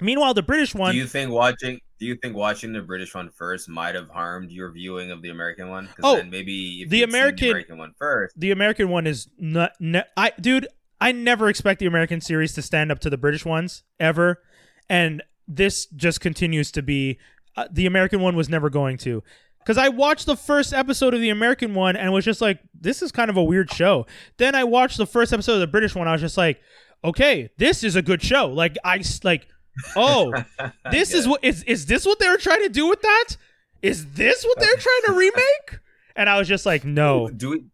Meanwhile, 0.00 0.34
the 0.34 0.42
British 0.42 0.74
one. 0.74 0.92
Do 0.92 0.98
you 0.98 1.06
think 1.06 1.30
watching? 1.32 1.80
Do 1.98 2.06
you 2.06 2.14
think 2.14 2.34
watching 2.34 2.72
the 2.72 2.80
British 2.80 3.14
one 3.14 3.28
first 3.30 3.68
might 3.68 3.94
have 3.94 4.08
harmed 4.08 4.50
your 4.50 4.70
viewing 4.70 5.10
of 5.10 5.20
the 5.20 5.30
American 5.30 5.68
one? 5.68 5.88
Oh, 6.02 6.16
then 6.16 6.30
maybe 6.30 6.82
if 6.82 6.88
the 6.88 7.02
American- 7.02 7.46
the 7.46 7.50
American 7.50 7.78
one 7.78 7.92
first. 7.98 8.38
the 8.38 8.52
American 8.52 8.88
one 8.88 9.06
is 9.06 9.28
not. 9.36 9.72
Ne- 9.80 10.04
I 10.16 10.32
dude, 10.40 10.68
I 11.00 11.12
never 11.12 11.48
expect 11.48 11.80
the 11.80 11.86
American 11.86 12.20
series 12.20 12.54
to 12.54 12.62
stand 12.62 12.90
up 12.90 13.00
to 13.00 13.10
the 13.10 13.18
British 13.18 13.44
ones 13.44 13.82
ever, 13.98 14.40
and 14.88 15.22
this 15.48 15.86
just 15.86 16.20
continues 16.20 16.70
to 16.72 16.82
be. 16.82 17.18
Uh, 17.60 17.68
the 17.70 17.86
American 17.86 18.20
one 18.20 18.36
was 18.36 18.48
never 18.48 18.70
going 18.70 18.96
to, 18.98 19.22
because 19.58 19.76
I 19.78 19.88
watched 19.88 20.26
the 20.26 20.36
first 20.36 20.72
episode 20.72 21.14
of 21.14 21.20
the 21.20 21.30
American 21.30 21.74
one 21.74 21.96
and 21.96 22.12
was 22.12 22.24
just 22.24 22.40
like, 22.40 22.60
this 22.78 23.02
is 23.02 23.12
kind 23.12 23.30
of 23.30 23.36
a 23.36 23.42
weird 23.44 23.72
show. 23.72 24.06
Then 24.38 24.54
I 24.54 24.64
watched 24.64 24.96
the 24.96 25.06
first 25.06 25.32
episode 25.32 25.54
of 25.54 25.60
the 25.60 25.66
British 25.66 25.94
one. 25.94 26.08
I 26.08 26.12
was 26.12 26.20
just 26.20 26.36
like, 26.36 26.60
okay, 27.04 27.50
this 27.58 27.84
is 27.84 27.96
a 27.96 28.02
good 28.02 28.22
show. 28.22 28.46
Like 28.48 28.76
I 28.84 28.98
s- 28.98 29.22
like, 29.24 29.48
oh, 29.96 30.32
this 30.90 31.12
is 31.14 31.28
what 31.28 31.42
is 31.44 31.62
is 31.64 31.86
this 31.86 32.06
what 32.06 32.18
they 32.18 32.28
were 32.28 32.36
trying 32.38 32.62
to 32.62 32.68
do 32.68 32.88
with 32.88 33.02
that? 33.02 33.36
Is 33.82 34.12
this 34.12 34.44
what 34.44 34.58
they're 34.58 34.76
trying 34.76 35.02
to 35.06 35.12
remake? 35.12 35.80
And 36.16 36.28
I 36.28 36.38
was 36.38 36.48
just 36.48 36.66
like, 36.66 36.84
no. 36.84 37.28
Do 37.28 37.50
we? 37.50 37.64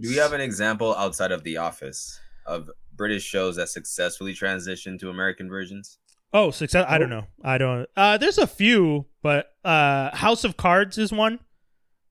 Do 0.00 0.08
we 0.08 0.16
have 0.16 0.32
an 0.32 0.40
example 0.40 0.94
outside 0.96 1.30
of 1.30 1.44
The 1.44 1.58
Office 1.58 2.18
of 2.46 2.70
British 2.96 3.22
shows 3.22 3.56
that 3.56 3.68
successfully 3.68 4.34
transitioned 4.34 4.98
to 5.00 5.10
American 5.10 5.48
versions? 5.48 5.98
Oh, 6.32 6.50
success. 6.50 6.84
I 6.88 6.98
don't 6.98 7.10
know. 7.10 7.26
I 7.42 7.58
don't. 7.58 7.86
Uh, 7.96 8.16
there's 8.16 8.38
a 8.38 8.46
few, 8.46 9.06
but 9.22 9.52
uh, 9.64 10.14
House 10.16 10.44
of 10.44 10.56
Cards 10.56 10.96
is 10.98 11.12
one. 11.12 11.40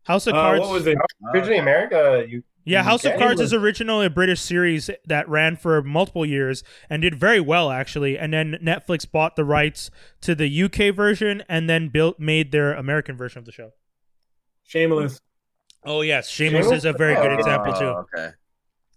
House 0.03 0.28
of 0.28 0.34
Uh, 0.34 0.38
Cards. 0.41 0.61
what 0.61 0.72
was 0.72 0.88
it? 0.88 0.97
Originally 1.34 1.57
America, 1.59 2.26
you 2.28 2.43
Yeah, 2.65 2.84
House 2.84 3.05
of 3.05 3.17
Cards 3.17 3.39
is 3.39 3.53
originally 3.53 4.05
a 4.07 4.09
British 4.09 4.41
series 4.41 4.89
that 5.05 5.30
ran 5.30 5.55
for 5.55 5.82
multiple 5.82 6.26
years 6.26 6.63
and 6.89 7.01
did 7.01 7.15
very 7.15 7.39
well 7.39 7.72
actually. 7.72 8.17
And 8.17 8.34
then 8.34 8.57
Netflix 8.61 9.09
bought 9.09 9.36
the 9.38 9.45
rights 9.45 9.89
to 10.22 10.36
the 10.36 10.63
UK 10.63 10.93
version 10.93 11.43
and 11.47 11.70
then 11.70 11.88
built 11.89 12.20
made 12.20 12.51
their 12.51 12.74
American 12.74 13.15
version 13.15 13.39
of 13.39 13.45
the 13.45 13.51
show. 13.51 13.72
Shameless. 14.63 15.22
Oh 15.86 16.01
yes, 16.01 16.28
Shameless, 16.30 16.65
Shameless? 16.65 16.78
is 16.80 16.86
a 16.86 16.93
very 16.93 17.15
good 17.15 17.32
Oh, 17.32 17.38
example 17.38 17.74
too. 17.74 17.86
Oh, 17.86 18.05
Okay, 18.13 18.30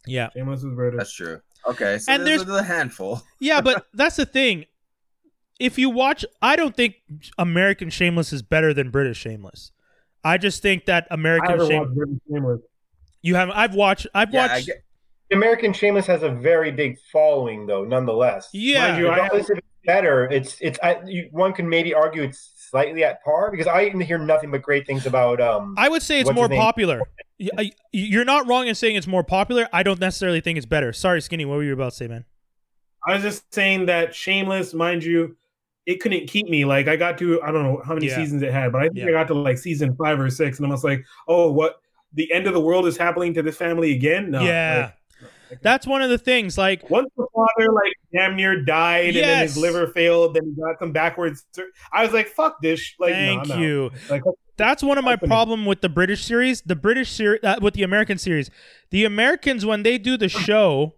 Yeah, 0.07 0.31
Shameless 0.35 0.65
is 0.65 0.75
British. 0.75 0.99
that's 0.99 1.13
true. 1.15 1.41
Okay, 1.69 1.99
so 1.99 2.13
And 2.13 2.27
there's, 2.27 2.45
there's- 2.45 2.61
a 2.61 2.65
handful. 2.65 3.23
yeah, 3.39 3.61
but 3.61 3.87
that's 3.95 4.17
the 4.17 4.27
thing. 4.27 4.65
If 5.63 5.79
you 5.79 5.91
watch, 5.91 6.25
I 6.43 6.57
don't 6.57 6.77
think 6.77 6.97
American 7.39 7.89
Shameless 7.89 8.33
is 8.33 8.43
better 8.43 8.75
than 8.75 8.91
British 8.91 9.19
Shameless. 9.19 9.71
I 10.25 10.37
just 10.37 10.61
think 10.61 10.87
that 10.87 11.07
American 11.11 11.51
haven't 11.51 11.69
Shameless. 11.69 11.87
watched 11.89 11.97
British 11.97 12.19
Shameless. 12.31 12.61
You 13.23 13.35
haven't. 13.37 13.57
I've 13.57 13.75
watched. 13.75 14.07
I've 14.13 14.33
Yeah, 14.35 14.49
watched. 14.49 14.67
get- 14.67 14.83
American 15.33 15.73
Shameless 15.73 16.07
has 16.09 16.23
a 16.25 16.29
very 16.31 16.73
big 16.73 16.99
following, 17.13 17.67
though. 17.67 17.85
Nonetheless, 17.85 18.49
yeah, 18.53 18.89
Mind 18.89 18.99
you, 18.99 19.09
I 19.09 19.15
regardless 19.15 19.51
if 19.51 19.59
it's 19.59 19.67
better, 19.87 20.25
it's 20.31 20.57
it's. 20.61 20.79
I, 20.83 21.01
you, 21.07 21.29
one 21.31 21.53
can 21.53 21.69
maybe 21.69 21.95
argue 21.95 22.23
it's 22.23 22.51
slightly 22.57 23.05
at 23.05 23.23
par 23.25 23.51
because 23.53 23.67
I 23.69 23.89
hear 23.91 24.19
nothing 24.19 24.51
but 24.51 24.63
great 24.63 24.85
things 24.87 25.07
about. 25.07 25.41
Um, 25.41 25.75
I 25.79 25.89
would 25.89 26.03
say 26.03 26.21
it's 26.21 26.33
more 26.33 26.49
popular. 26.49 27.01
You're 27.93 28.25
not 28.25 28.49
wrong 28.49 28.67
in 28.67 28.75
saying 28.75 28.97
it's 28.97 29.07
more 29.07 29.25
popular. 29.25 29.69
I 29.73 29.83
don't 29.85 30.01
necessarily 30.01 30.41
think 30.41 30.57
it's 30.59 30.67
better. 30.67 30.93
Sorry, 30.93 31.23
Skinny. 31.23 31.45
What 31.45 31.57
were 31.57 31.65
you 31.65 31.73
about 31.73 31.91
to 31.93 31.97
say, 31.97 32.09
man? 32.09 32.25
I 33.07 33.15
was 33.15 33.23
just 33.23 33.53
saying 33.55 33.87
that 33.87 34.15
Shameless, 34.15 34.75
mind 34.75 35.03
you, 35.03 35.37
it 35.87 36.01
couldn't 36.01 36.27
keep 36.29 36.49
me. 36.49 36.65
Like 36.65 36.89
I 36.89 36.97
got 36.97 37.19
to, 37.19 37.43
I 37.43 37.51
don't 37.51 37.63
know 37.65 37.83
how 37.85 37.95
many 37.95 38.07
Yeah. 38.07 38.17
seasons 38.17 38.43
it 38.43 38.53
had, 38.53 38.73
but 38.73 38.83
I 38.83 38.85
think 38.85 38.99
Yeah. 38.99 39.09
I 39.09 39.11
got 39.13 39.29
to 39.29 39.35
like 39.35 39.59
season 39.59 39.95
five 39.97 40.19
or 40.21 40.31
six, 40.31 40.59
and 40.59 40.67
I 40.67 40.71
was 40.71 40.85
like, 40.85 41.05
oh, 41.29 41.51
what? 41.51 41.77
The 42.15 42.31
end 42.33 42.47
of 42.47 42.53
the 42.55 42.61
world 42.61 42.87
is 42.87 42.97
happening 42.97 43.33
to 43.35 43.43
this 43.43 43.57
family 43.57 43.93
again? 43.93 44.31
No. 44.31 44.43
yeah, 44.43 44.93
like, 45.51 45.61
that's 45.63 45.87
one 45.87 46.03
of 46.03 46.11
the 46.11 46.19
things. 46.19 46.57
Like, 46.59 46.89
once 46.91 47.09
the 47.17 47.27
father 47.35 47.73
like 47.73 47.93
damn 48.13 48.37
near 48.37 48.63
died, 48.65 49.17
and 49.17 49.25
then 49.25 49.43
his 49.43 49.57
liver 49.57 49.87
failed, 49.89 50.35
then 50.35 50.45
he 50.55 50.61
got 50.61 50.79
some 50.79 50.93
backwards. 50.93 51.45
I 51.93 52.05
was 52.05 52.13
like, 52.13 52.29
fuck 52.29 52.61
this. 52.63 52.95
Like, 52.99 53.15
thank 53.15 53.51
out. 53.51 53.59
you. 53.59 53.91
Like, 54.11 54.23
That's 54.59 54.83
one 54.83 54.99
of 54.99 55.05
my 55.05 55.17
problem 55.17 55.65
with 55.65 55.81
the 55.81 55.89
British 55.89 56.25
series. 56.25 56.61
The 56.63 56.77
British 56.77 57.11
series 57.11 57.41
uh, 57.43 57.57
with 57.61 57.75
the 57.75 57.83
American 57.83 58.19
series. 58.19 58.51
The 58.91 59.05
Americans 59.07 59.65
when 59.65 59.83
they 59.83 59.97
do 59.99 60.17
the 60.19 60.29
show, 60.47 60.95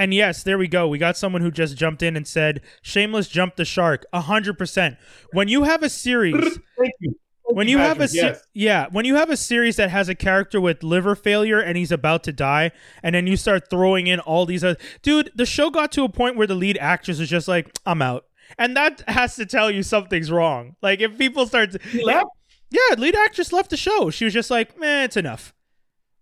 and 0.00 0.14
yes, 0.14 0.42
there 0.42 0.56
we 0.56 0.66
go. 0.66 0.88
We 0.88 0.96
got 0.96 1.18
someone 1.18 1.42
who 1.42 1.50
just 1.50 1.76
jumped 1.76 2.02
in 2.02 2.16
and 2.16 2.26
said, 2.26 2.62
"Shameless 2.80 3.28
jumped 3.28 3.58
the 3.58 3.66
shark." 3.66 4.06
A 4.14 4.22
hundred 4.22 4.56
percent. 4.56 4.96
When 5.32 5.46
you 5.46 5.64
have 5.64 5.82
a 5.82 5.90
series. 5.90 6.34
thank 6.78 6.94
you. 7.00 7.10
Thank 7.46 7.56
when 7.56 7.68
you 7.68 7.78
have 7.78 8.00
a 8.00 8.06
se- 8.06 8.16
yes. 8.16 8.46
yeah 8.54 8.86
when 8.92 9.04
you 9.04 9.16
have 9.16 9.28
a 9.28 9.36
series 9.36 9.74
that 9.74 9.90
has 9.90 10.08
a 10.08 10.14
character 10.14 10.60
with 10.60 10.84
liver 10.84 11.16
failure 11.16 11.58
and 11.58 11.76
he's 11.76 11.90
about 11.90 12.22
to 12.22 12.32
die 12.32 12.70
and 13.02 13.12
then 13.12 13.26
you 13.26 13.36
start 13.36 13.68
throwing 13.68 14.06
in 14.06 14.20
all 14.20 14.46
these 14.46 14.62
other 14.62 14.78
dude 15.02 15.32
the 15.34 15.44
show 15.44 15.68
got 15.68 15.90
to 15.90 16.04
a 16.04 16.08
point 16.08 16.36
where 16.36 16.46
the 16.46 16.54
lead 16.54 16.78
actress 16.78 17.18
was 17.18 17.28
just 17.28 17.48
like 17.48 17.76
i'm 17.84 18.00
out 18.00 18.26
and 18.56 18.76
that 18.76 19.02
has 19.08 19.34
to 19.34 19.44
tell 19.44 19.68
you 19.68 19.82
something's 19.82 20.30
wrong 20.30 20.76
like 20.80 21.00
if 21.00 21.18
people 21.18 21.44
start 21.44 21.72
to, 21.72 21.80
He 21.88 22.04
yeah 22.04 22.94
lead 22.96 23.16
actress 23.16 23.52
left 23.52 23.70
the 23.70 23.76
show 23.76 24.10
she 24.10 24.24
was 24.24 24.32
just 24.32 24.52
like 24.52 24.78
man 24.78 25.06
it's 25.06 25.16
enough 25.16 25.52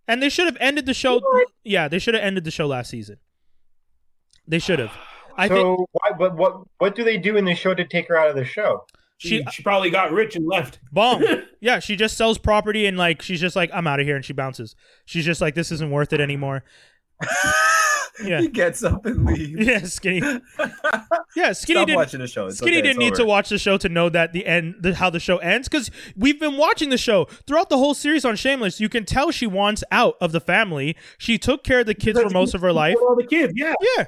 and 0.07 0.23
they 0.23 0.31
should 0.31 0.47
have 0.47 0.57
ended 0.61 0.87
the 0.87 0.95
show 0.95 1.21
yeah 1.63 1.89
they 1.89 1.99
should 1.99 2.15
have 2.15 2.25
ended 2.25 2.45
the 2.45 2.51
show 2.51 2.67
last 2.67 2.89
season 2.89 3.19
they 4.49 4.59
should 4.59 4.79
have 4.79 4.93
i 5.37 5.47
so 5.47 5.55
think 5.55 5.89
why, 5.93 6.11
but 6.19 6.37
what 6.37 6.63
what 6.79 6.95
do 6.97 7.05
they 7.05 7.17
do 7.17 7.37
in 7.37 7.45
the 7.45 7.55
show 7.55 7.75
to 7.75 7.85
take 7.85 8.09
her 8.09 8.17
out 8.17 8.29
of 8.29 8.35
the 8.35 8.45
show? 8.45 8.85
She, 9.19 9.29
she 9.29 9.45
she 9.53 9.63
probably 9.65 9.91
got 9.91 10.13
rich 10.13 10.37
and 10.37 10.47
left. 10.47 10.79
Bomb. 10.93 11.25
yeah, 11.61 11.81
she 11.81 11.97
just 11.97 12.17
sells 12.17 12.39
property 12.39 12.87
and 12.87 12.97
like 12.97 13.21
she's 13.21 13.41
just 13.41 13.57
like, 13.57 13.69
I'm 13.75 13.87
out 13.87 13.99
of 14.01 14.07
here 14.07 14.15
and 14.17 14.25
she 14.25 14.33
bounces. 14.33 14.77
She's 15.07 15.25
just 15.25 15.41
like, 15.41 15.55
this 15.57 15.73
isn't 15.73 15.91
worth 15.91 16.13
it 16.13 16.21
anymore. 16.21 16.65
Yeah. 18.25 18.41
he 18.41 18.49
gets 18.49 18.83
up 18.83 19.07
and 19.07 19.25
leaves. 19.25 19.65
Yeah, 19.65 19.79
skinny. 19.85 20.21
Yeah, 21.37 21.53
skinny 21.53 21.77
Stop 21.77 21.87
didn't. 21.87 21.97
watching 21.97 22.21
the 22.21 22.27
show. 22.27 22.47
It's 22.47 22.59
Skinny 22.59 22.79
okay, 22.79 22.83
didn't 22.83 23.03
it's 23.03 23.11
need 23.11 23.15
to 23.17 23.25
watch 23.25 23.49
the 23.49 23.59
show 23.59 23.77
to 23.79 23.89
know 23.89 24.09
that 24.09 24.33
the 24.33 24.45
end, 24.45 24.77
the, 24.81 24.95
how 24.95 25.09
the 25.09 25.21
show 25.21 25.37
ends, 25.37 25.69
because 25.69 25.89
we've 26.17 26.41
been 26.41 26.57
watching 26.57 26.89
the 26.89 26.99
show 26.99 27.27
throughout 27.47 27.69
the 27.69 27.77
whole 27.79 27.95
series 27.95 28.25
on 28.25 28.35
Shameless. 28.35 28.81
You 28.81 28.89
can 28.89 29.05
tell 29.05 29.31
she 29.31 29.47
wants 29.47 29.85
out 29.93 30.17
of 30.21 30.33
the 30.33 30.41
family. 30.41 30.97
She 31.17 31.39
took 31.39 31.63
care 31.63 31.81
of 31.81 31.87
the 31.87 31.95
kids 31.95 32.21
for 32.21 32.31
most 32.31 32.55
of 32.55 32.61
her 32.63 32.73
life. 32.73 32.97
All 33.01 33.15
the 33.15 33.27
kids, 33.27 33.53
yeah. 33.55 33.75
Yeah, 33.97 34.07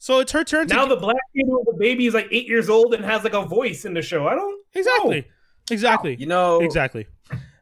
so 0.00 0.18
it's 0.18 0.32
her 0.32 0.42
turn 0.42 0.66
to 0.66 0.74
Now 0.74 0.86
the 0.86 0.96
black 0.96 1.14
kid 1.36 1.44
with 1.46 1.66
the 1.66 1.76
baby 1.78 2.06
is 2.06 2.14
like 2.14 2.26
eight 2.32 2.48
years 2.48 2.68
old 2.68 2.92
and 2.94 3.04
has 3.04 3.22
like 3.22 3.34
a 3.34 3.42
voice 3.44 3.84
in 3.84 3.94
the 3.94 4.02
show. 4.02 4.26
I 4.26 4.34
don't 4.34 4.60
exactly, 4.74 5.26
exactly, 5.70 6.16
You 6.16 6.26
know, 6.26 6.58
exactly. 6.60 7.06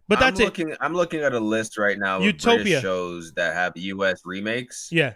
But 0.08 0.20
that's 0.20 0.40
I'm 0.40 0.44
it. 0.44 0.46
looking, 0.46 0.74
I'm 0.80 0.94
looking 0.94 1.20
at 1.20 1.34
a 1.34 1.40
list 1.40 1.76
right 1.76 1.98
now 1.98 2.16
of 2.16 2.22
Utopia. 2.22 2.62
British 2.64 2.80
shows 2.82 3.32
that 3.34 3.52
have 3.52 3.76
U.S. 3.76 4.22
remakes, 4.24 4.88
Yeah, 4.90 5.12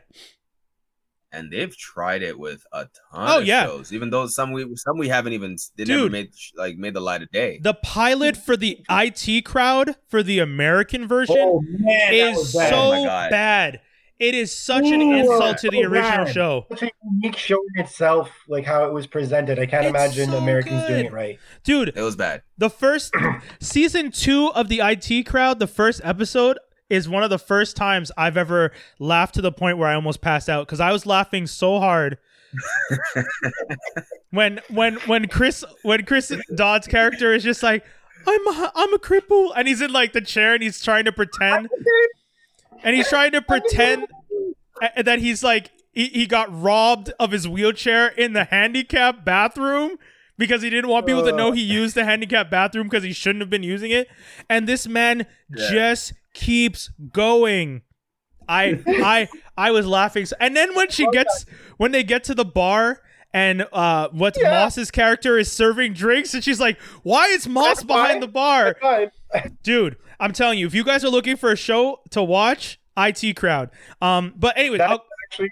and 1.33 1.51
they've 1.51 1.75
tried 1.75 2.23
it 2.23 2.39
with 2.39 2.63
a 2.75 2.81
ton 3.11 3.31
Oh, 3.31 3.39
of 3.41 3.47
yeah. 3.47 3.65
shows. 3.65 3.93
Even 3.95 4.11
though 4.11 4.27
some 4.27 4.53
we 4.53 4.67
some 4.77 4.99
we 4.99 5.09
haven't 5.09 5.33
even 5.33 5.57
they 5.77 5.85
never 5.87 6.11
made 6.11 6.33
like 6.57 6.77
made 6.77 6.93
the 6.93 7.01
light 7.01 7.23
of 7.23 7.31
day. 7.31 7.59
the 7.63 7.73
pilot 7.73 8.37
for 8.37 8.55
the 8.55 8.85
IT 8.91 9.47
crowd 9.47 9.97
for 10.09 10.23
the 10.23 10.41
American 10.41 11.09
version. 11.09 11.37
Oh 11.39 11.63
man, 11.67 11.81
that 11.87 12.13
is 12.13 12.37
was 12.37 12.55
bad. 12.55 12.69
so 12.69 12.93
Oh 12.95 13.05
bad. 13.31 13.81
It 14.23 14.37
is 14.37 14.57
such 14.57 14.85
an 14.85 15.01
insult 15.03 15.59
to 15.59 15.69
the 15.69 15.83
so 15.83 15.89
original 15.89 16.25
bad. 16.27 16.33
show. 16.33 16.67
Such 16.71 16.83
a 16.85 16.91
unique 17.13 17.37
show 17.37 17.59
in 17.75 17.85
itself, 17.85 18.31
like 18.47 18.65
how 18.65 18.85
it 18.87 18.93
was 18.93 19.09
presented. 19.09 19.59
I 19.59 19.67
can't 19.67 19.85
It's 19.85 19.91
imagine 19.91 20.31
so 20.31 20.37
Americans 20.39 20.87
doing 20.87 21.07
it 21.07 21.13
right. 21.13 21.41
Dude, 21.65 21.89
it 21.97 22.03
was 22.03 22.15
bad. 22.15 22.43
the 22.57 22.71
first 22.71 23.13
season 23.61 24.13
2 24.13 24.53
of 24.55 24.69
the 24.69 24.81
IT 24.81 25.25
crowd, 25.27 25.59
the 25.59 25.67
first 25.67 26.01
episode 26.05 26.57
is 26.89 27.09
one 27.09 27.25
of 27.25 27.31
the 27.31 27.39
first 27.39 27.75
times 27.77 28.13
I've 28.17 28.37
ever 28.37 28.71
laughed 29.01 29.35
to 29.35 29.43
the 29.43 29.51
point 29.51 29.77
where 29.79 29.89
I 29.89 29.95
almost 29.95 30.21
passed 30.21 30.49
out 30.49 30.69
cuz 30.69 30.79
I 30.79 30.93
was 30.93 31.05
laughing 31.05 31.49
so 31.49 31.81
hard. 31.81 32.19
when 34.31 34.61
when 34.69 34.95
when 35.07 35.27
Chris 35.27 35.65
when 35.83 36.05
Chris 36.05 36.31
O'Dowd's 36.31 36.87
character 36.87 37.33
is 37.33 37.43
just 37.43 37.63
like 37.63 37.85
I'm 38.27 38.47
a, 38.47 38.73
I'm 38.77 38.95
a 38.95 38.99
cripple 38.99 39.53
and 39.57 39.67
he's 39.67 39.81
in 39.81 39.93
like 39.93 40.13
the 40.13 40.21
chair 40.21 40.55
and 40.55 40.63
he's 40.63 40.81
trying 40.81 41.07
to 41.07 41.13
pretend 41.13 41.69
and 42.83 42.95
he's 42.97 43.09
trying 43.09 43.33
to 43.33 43.43
pretend 43.49 44.07
that 45.03 45.19
he's 45.21 45.43
like 45.43 45.71
he, 45.93 46.07
he 46.09 46.27
got 46.27 46.49
robbed 46.51 47.13
of 47.21 47.33
his 47.33 47.47
wheelchair 47.47 48.09
in 48.09 48.33
the 48.33 48.45
handicap 48.45 49.25
bathroom 49.25 49.97
because 50.39 50.63
he 50.63 50.71
didn't 50.71 50.91
want 50.91 51.07
people 51.07 51.23
to 51.23 51.33
know 51.33 51.53
he 51.53 51.63
used 51.63 51.95
the 51.95 52.05
handicap 52.05 52.51
bathroom 52.51 52.89
because 52.89 53.05
he 53.05 53.13
shouldn't 53.13 53.41
have 53.43 53.51
been 53.51 53.63
using 53.63 53.91
it. 53.91 54.09
And 54.49 54.67
this 54.67 54.89
man 54.89 55.27
Yeah. 55.55 55.71
just 55.71 56.15
keeps 56.35 56.91
going. 57.13 57.83
I 58.49 58.81
i 58.89 59.29
i 59.57 59.71
was 59.71 59.87
laughing 59.87 60.27
and 60.41 60.57
then 60.57 60.75
when 60.75 60.89
she 60.91 61.07
gets 61.13 61.47
when 61.77 61.93
they 61.93 62.03
get 62.03 62.25
to 62.25 62.35
the 62.35 62.45
bar 62.45 63.01
and 63.33 63.67
uh 63.73 64.09
what's 64.11 64.37
Yeah. 64.41 64.51
moss's 64.51 64.91
character 64.91 65.39
is 65.39 65.51
serving 65.53 65.93
drinks 65.93 66.35
and 66.35 66.43
she's 66.43 66.59
like 66.59 66.81
why 67.05 67.27
is 67.29 67.47
moss 67.47 67.85
behind 67.85 68.21
the 68.23 68.27
bar? 68.29 68.75
Dude 69.63 69.97
i'm 70.23 70.33
telling 70.33 70.59
you 70.59 70.67
if 70.67 70.75
you 70.75 70.85
guys 70.85 71.05
are 71.05 71.11
looking 71.11 71.37
for 71.37 71.53
a 71.53 71.57
show 71.57 72.01
to 72.11 72.23
watch 72.23 72.81
IT 72.97 73.37
crowd 73.37 73.71
um 74.01 74.33
but 74.37 74.57
anyway, 74.57 74.79
actually 74.79 75.49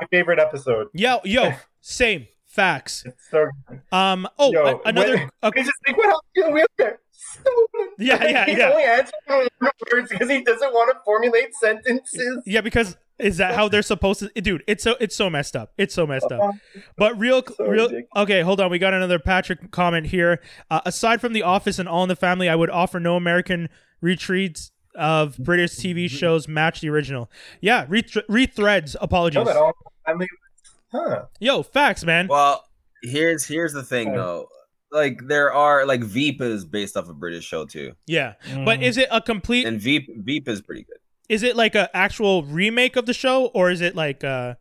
my 0.00 0.06
favorite 0.10 0.38
episode. 0.38 0.86
yo 0.94 1.18
yo 1.24 1.52
same 1.80 2.26
Facts. 2.46 3.04
It's 3.06 3.30
so 3.30 3.46
Um. 3.92 4.26
Oh, 4.36 4.50
Yo, 4.52 4.64
a- 4.66 4.80
another. 4.88 5.16
when- 5.18 5.30
a- 5.40 5.52
It's 5.54 5.68
just 5.68 5.78
like 5.86 5.96
what 5.96 6.16
in 6.34 6.46
the 6.46 6.50
wheelchair? 6.50 6.98
Stolen. 7.12 7.90
Yeah, 7.96 8.24
yeah, 8.24 8.44
He's 8.44 8.58
yeah. 8.58 8.70
only 8.70 8.82
answering 8.82 9.48
words 9.92 10.08
because 10.10 10.28
he 10.28 10.42
doesn't 10.42 10.72
want 10.72 10.92
to 10.92 11.00
formulate 11.04 11.54
sentences. 11.54 12.42
yeah, 12.46 12.60
because 12.60 12.96
is 13.20 13.36
that 13.36 13.54
how 13.54 13.68
they're 13.68 13.82
supposed 13.82 14.18
to? 14.34 14.40
Dude, 14.40 14.64
it's 14.66 14.82
so 14.82 14.96
it's 14.98 15.14
so 15.14 15.30
messed 15.30 15.54
up. 15.54 15.72
It's 15.78 15.94
so 15.94 16.08
messed 16.08 16.32
up. 16.32 16.56
But 16.96 17.16
real, 17.20 17.44
So 17.56 17.66
real. 17.68 17.88
Okay, 18.16 18.40
hold 18.42 18.60
on. 18.60 18.68
We 18.68 18.80
got 18.80 18.94
another 18.94 19.20
Patrick 19.20 19.70
comment 19.70 20.06
here. 20.08 20.40
Uh, 20.72 20.80
aside 20.84 21.20
from 21.20 21.32
The 21.34 21.44
Office 21.44 21.78
and 21.78 21.88
All 21.88 22.02
in 22.02 22.08
the 22.08 22.16
Family, 22.16 22.48
I 22.48 22.56
would 22.56 22.70
offer 22.70 22.98
no 22.98 23.14
American 23.14 23.68
retreats 24.00 24.72
of 24.94 25.34
mm-hmm. 25.34 25.42
British 25.44 25.72
TV 25.72 26.06
mm-hmm. 26.06 26.16
shows 26.16 26.48
match 26.48 26.80
the 26.80 26.88
original. 26.90 27.30
Yeah, 27.60 27.86
reth- 27.86 28.26
rethreads. 28.26 28.96
Apologies. 29.00 29.44
that 29.44 29.56
all 29.56 29.72
family. 30.06 30.26
Huh. 30.92 31.26
Yo, 31.38 31.62
facts, 31.62 32.04
man. 32.04 32.26
Well, 32.26 32.64
here's 33.02 33.46
here's 33.46 33.72
the 33.72 33.82
thing 33.82 34.12
though. 34.12 34.48
Like 34.92 35.28
there 35.28 35.52
are 35.52 35.86
like 35.86 36.02
Veep 36.02 36.40
is 36.40 36.64
based 36.64 36.96
off 36.96 37.08
a 37.08 37.14
British 37.14 37.44
show 37.44 37.64
too, 37.64 37.92
Yeah, 38.06 38.34
mm. 38.48 38.64
but 38.64 38.82
is 38.82 38.96
it 38.98 39.08
a 39.12 39.20
complete? 39.20 39.66
and 39.66 39.80
Veep 39.80 40.08
Veep 40.24 40.48
is 40.48 40.60
pretty 40.60 40.82
good. 40.82 40.96
Is 41.28 41.44
it 41.44 41.54
like 41.54 41.76
a 41.76 41.94
actual 41.96 42.42
remake 42.42 42.96
of 42.96 43.06
the 43.06 43.14
show, 43.14 43.46
or 43.46 43.70
is 43.70 43.80
it 43.80 43.94
like 43.94 44.24
uh, 44.24 44.54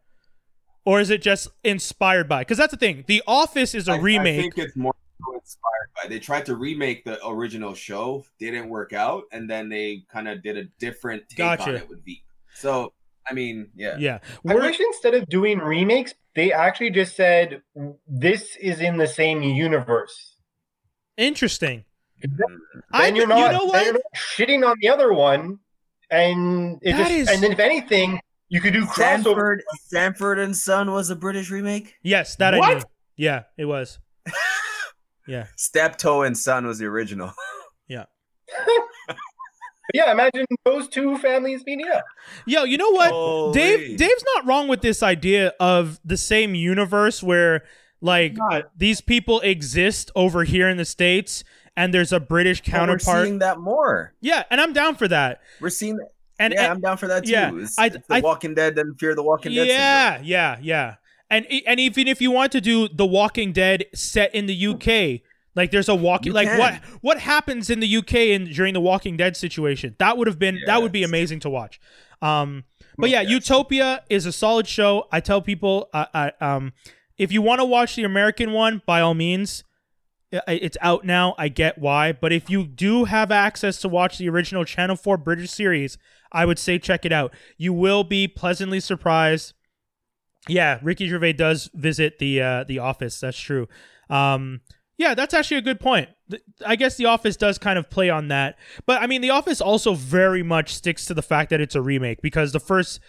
or 0.85 0.99
is 0.99 1.09
it 1.09 1.23
just 1.23 1.47
inspired 1.63 2.29
by? 2.29 2.41
Because 2.41 2.59
that's 2.59 2.71
the 2.71 2.77
thing. 2.77 3.05
The 3.07 3.23
Office 3.25 3.73
is 3.73 3.87
a 3.87 3.93
I- 3.93 3.95
I 3.95 3.99
remake. 3.99 4.41
think 4.41 4.57
it's 4.59 4.75
more 4.75 4.93
so 4.93 5.08
inspired 5.33 5.89
by. 5.95 6.07
They 6.09 6.19
tried 6.19 6.45
to 6.47 6.55
remake 6.55 7.03
the 7.03 7.25
original 7.27 7.73
show, 7.73 8.25
didn't 8.39 8.69
work 8.69 8.93
out, 8.93 9.23
and 9.31 9.49
then 9.49 9.69
they 9.69 10.03
kind 10.11 10.27
of 10.27 10.41
did 10.43 10.57
a 10.57 10.63
different 10.79 11.27
take 11.29 11.37
Gotcha. 11.37 11.69
on 11.69 11.75
it 11.75 11.89
with 11.89 12.03
Veep. 12.05 12.23
So, 12.55 12.93
I 13.29 13.33
mean, 13.33 13.69
Yeah. 13.75 13.97
yeah, 13.97 14.19
I 14.23 14.53
We're- 14.53 14.67
wish 14.67 14.79
instead 14.79 15.13
of 15.13 15.27
doing 15.29 15.59
remakes, 15.59 16.13
they 16.35 16.51
actually 16.53 16.91
just 16.91 17.15
said 17.15 17.61
this 18.07 18.55
is 18.57 18.79
in 18.81 18.97
the 18.97 19.07
same 19.07 19.41
universe. 19.43 20.35
interesting. 21.17 21.83
Then 22.21 22.59
I, 22.91 23.07
you're 23.09 23.27
not, 23.27 23.37
you 23.37 23.43
not, 23.43 23.51
know 23.53 23.59
then 23.59 23.67
what? 23.71 23.85
you're 23.85 23.93
not 23.93 24.01
shitting 24.15 24.69
on 24.69 24.75
the 24.81 24.89
other 24.89 25.13
one, 25.13 25.59
and 26.09 26.79
it 26.81 26.93
That 26.93 26.97
just, 27.07 27.11
is- 27.11 27.29
and 27.29 27.43
then 27.43 27.51
if 27.53 27.59
anything, 27.59 28.19
you 28.49 28.59
could 28.61 28.73
do 28.73 28.83
crossover. 28.85 28.95
Sanford 28.95 29.63
Sanford 29.87 30.39
and 30.39 30.55
Son 30.57 30.91
was 30.91 31.09
a 31.09 31.15
British 31.15 31.49
remake. 31.51 31.95
Yes, 32.03 32.35
that 32.37 32.53
I 32.55 32.73
knew. 32.75 32.81
Yeah, 33.15 33.43
it 33.57 33.65
was. 33.65 33.99
Yeah. 35.29 35.45
Steptoe 35.55 36.23
and 36.23 36.37
Son 36.37 36.65
was 36.65 36.79
the 36.79 36.85
original. 36.85 37.31
yeah, 37.87 38.05
yeah, 39.93 40.11
imagine 40.11 40.45
those 40.65 40.87
two 40.87 41.17
families 41.17 41.63
meeting 41.65 41.87
up. 41.93 42.03
Yo, 42.45 42.63
you 42.63 42.77
know 42.77 42.91
what? 42.91 43.11
Holy. 43.11 43.53
Dave 43.53 43.97
Dave's 43.97 44.23
not 44.35 44.45
wrong 44.45 44.67
with 44.67 44.81
this 44.81 45.01
idea 45.01 45.53
of 45.59 45.99
the 46.05 46.17
same 46.17 46.53
universe 46.55 47.23
where 47.23 47.63
like 48.01 48.33
Not. 48.35 48.69
these 48.77 49.01
people 49.01 49.39
exist 49.41 50.11
over 50.15 50.43
here 50.43 50.69
in 50.69 50.77
the 50.77 50.85
states 50.85 51.43
and 51.75 51.93
there's 51.93 52.13
a 52.13 52.19
British 52.19 52.61
But 52.61 52.67
We're 52.73 52.77
counterpart. 52.79 53.25
seeing 53.25 53.39
that 53.39 53.59
more. 53.59 54.13
yeah, 54.21 54.43
and 54.51 54.61
I'm 54.61 54.73
down 54.73 54.95
for 54.95 55.07
that. 55.07 55.41
We're 55.59 55.69
seeing 55.69 55.97
that. 55.97 56.09
And, 56.41 56.53
yeah, 56.53 56.63
and- 56.65 56.71
I'm 56.73 56.81
down 56.81 56.97
for 56.97 57.07
that 57.07 57.25
too. 57.25 57.31
yeah, 57.31 57.51
it's, 57.55 57.77
I- 57.77 57.87
it's 57.87 58.07
the 58.07 58.15
I- 58.15 58.19
Walking 58.21 58.53
Dead 58.55 58.77
and 58.77 58.97
Fear 58.99 59.15
the 59.15 59.23
Walking 59.23 59.53
Dead. 59.53 59.67
syndrome. 59.67 59.77
yeah, 59.77 60.19
yeah, 60.23 60.57
yeah. 60.61 60.95
And 61.29 61.45
and 61.67 61.79
even 61.79 62.07
if 62.07 62.21
you 62.21 62.31
want 62.31 62.51
to 62.53 62.61
do 62.61 62.87
The 62.87 63.05
Walking 63.05 63.51
Dead 63.51 63.85
set 63.93 64.33
in 64.33 64.47
the 64.47 64.67
UK, 64.67 65.21
like 65.55 65.71
there's 65.71 65.89
a 65.89 65.95
walking 65.95 66.33
like 66.33 66.47
can. 66.47 66.59
what 66.59 66.73
what 67.01 67.19
happens 67.19 67.69
in 67.69 67.79
the 67.79 67.97
UK 67.97 68.13
in 68.15 68.45
during 68.45 68.73
the 68.73 68.81
Walking 68.81 69.17
Dead 69.17 69.37
situation? 69.37 69.95
That 69.99 70.17
would 70.17 70.27
have 70.27 70.39
been 70.39 70.59
that 70.65 70.81
would 70.81 70.91
be 70.91 71.03
amazing 71.03 71.39
to 71.41 71.49
watch. 71.49 71.79
Um 72.21 72.63
but 72.97 73.09
yeah, 73.09 73.21
Yes. 73.21 73.31
Utopia 73.31 74.03
is 74.09 74.25
a 74.25 74.31
solid 74.31 74.67
show. 74.67 75.07
I 75.11 75.19
tell 75.19 75.41
people 75.41 75.89
uh, 75.93 76.05
uh, 76.13 76.31
um 76.41 76.73
if 77.17 77.31
you 77.31 77.41
want 77.41 77.59
to 77.59 77.65
watch 77.65 77.95
the 77.95 78.05
American 78.05 78.53
one, 78.53 78.81
by 78.85 79.01
all 79.01 79.13
means, 79.13 79.65
it's 80.31 80.77
out 80.81 81.03
now. 81.05 81.35
I 81.37 81.49
get 81.49 81.77
why, 81.77 82.13
but 82.13 82.31
if 82.31 82.49
you 82.49 82.65
do 82.65 83.05
have 83.05 83.29
access 83.31 83.79
to 83.81 83.89
watch 83.89 84.17
the 84.17 84.29
original 84.29 84.63
Channel 84.63 84.95
4 84.95 85.17
British 85.17 85.51
series, 85.51 85.97
I 86.31 86.45
would 86.45 86.59
say 86.59 86.79
check 86.79 87.05
it 87.05 87.11
out. 87.11 87.33
You 87.57 87.73
will 87.73 88.03
be 88.03 88.27
pleasantly 88.27 88.79
surprised. 88.79 89.53
Yeah, 90.49 90.79
Ricky 90.81 91.07
Gervais 91.07 91.33
does 91.33 91.69
visit 91.73 92.19
the 92.19 92.41
uh, 92.41 92.63
the 92.65 92.79
office. 92.79 93.19
That's 93.19 93.39
true. 93.39 93.67
Um, 94.09 94.61
yeah, 94.97 95.13
that's 95.13 95.33
actually 95.33 95.57
a 95.57 95.61
good 95.61 95.79
point. 95.79 96.09
I 96.65 96.75
guess 96.75 96.97
the 96.97 97.05
Office 97.05 97.37
does 97.37 97.57
kind 97.57 97.79
of 97.79 97.89
play 97.89 98.09
on 98.09 98.27
that, 98.27 98.57
but 98.85 99.01
I 99.01 99.07
mean, 99.07 99.21
the 99.21 99.29
Office 99.29 99.61
also 99.61 99.93
very 99.93 100.43
much 100.43 100.75
sticks 100.75 101.05
to 101.05 101.13
the 101.13 101.21
fact 101.21 101.49
that 101.51 101.61
it's 101.61 101.73
a 101.73 101.81
remake 101.81 102.21
because 102.21 102.51
the 102.51 102.59
first 102.59 102.99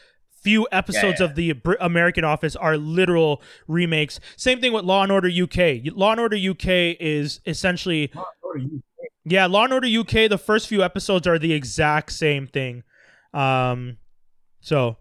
few 0.40 0.68
episodes 0.72 1.20
yeah. 1.20 1.26
of 1.26 1.34
the 1.34 1.52
Br- 1.52 1.74
American 1.80 2.24
Office 2.24 2.54
are 2.54 2.76
literal 2.76 3.42
remakes. 3.66 4.20
Same 4.36 4.60
thing 4.60 4.72
with 4.72 4.84
Law 4.84 5.02
and 5.02 5.12
Order 5.12 5.28
UK. 5.28 5.92
Law 5.92 6.12
and 6.12 6.20
Order 6.20 6.36
UK 6.36 6.96
is 7.00 7.40
essentially 7.44 8.12
yeah, 9.24 9.46
Law 9.46 9.64
and 9.64 9.72
Order 9.72 9.88
UK. 9.88 10.30
The 10.30 10.38
first 10.38 10.68
few 10.68 10.82
episodes 10.82 11.26
are 11.26 11.38
the 11.38 11.52
exact 11.52 12.12
same 12.12 12.46
thing. 12.46 12.84
Um, 13.34 13.98
so, 14.60 14.96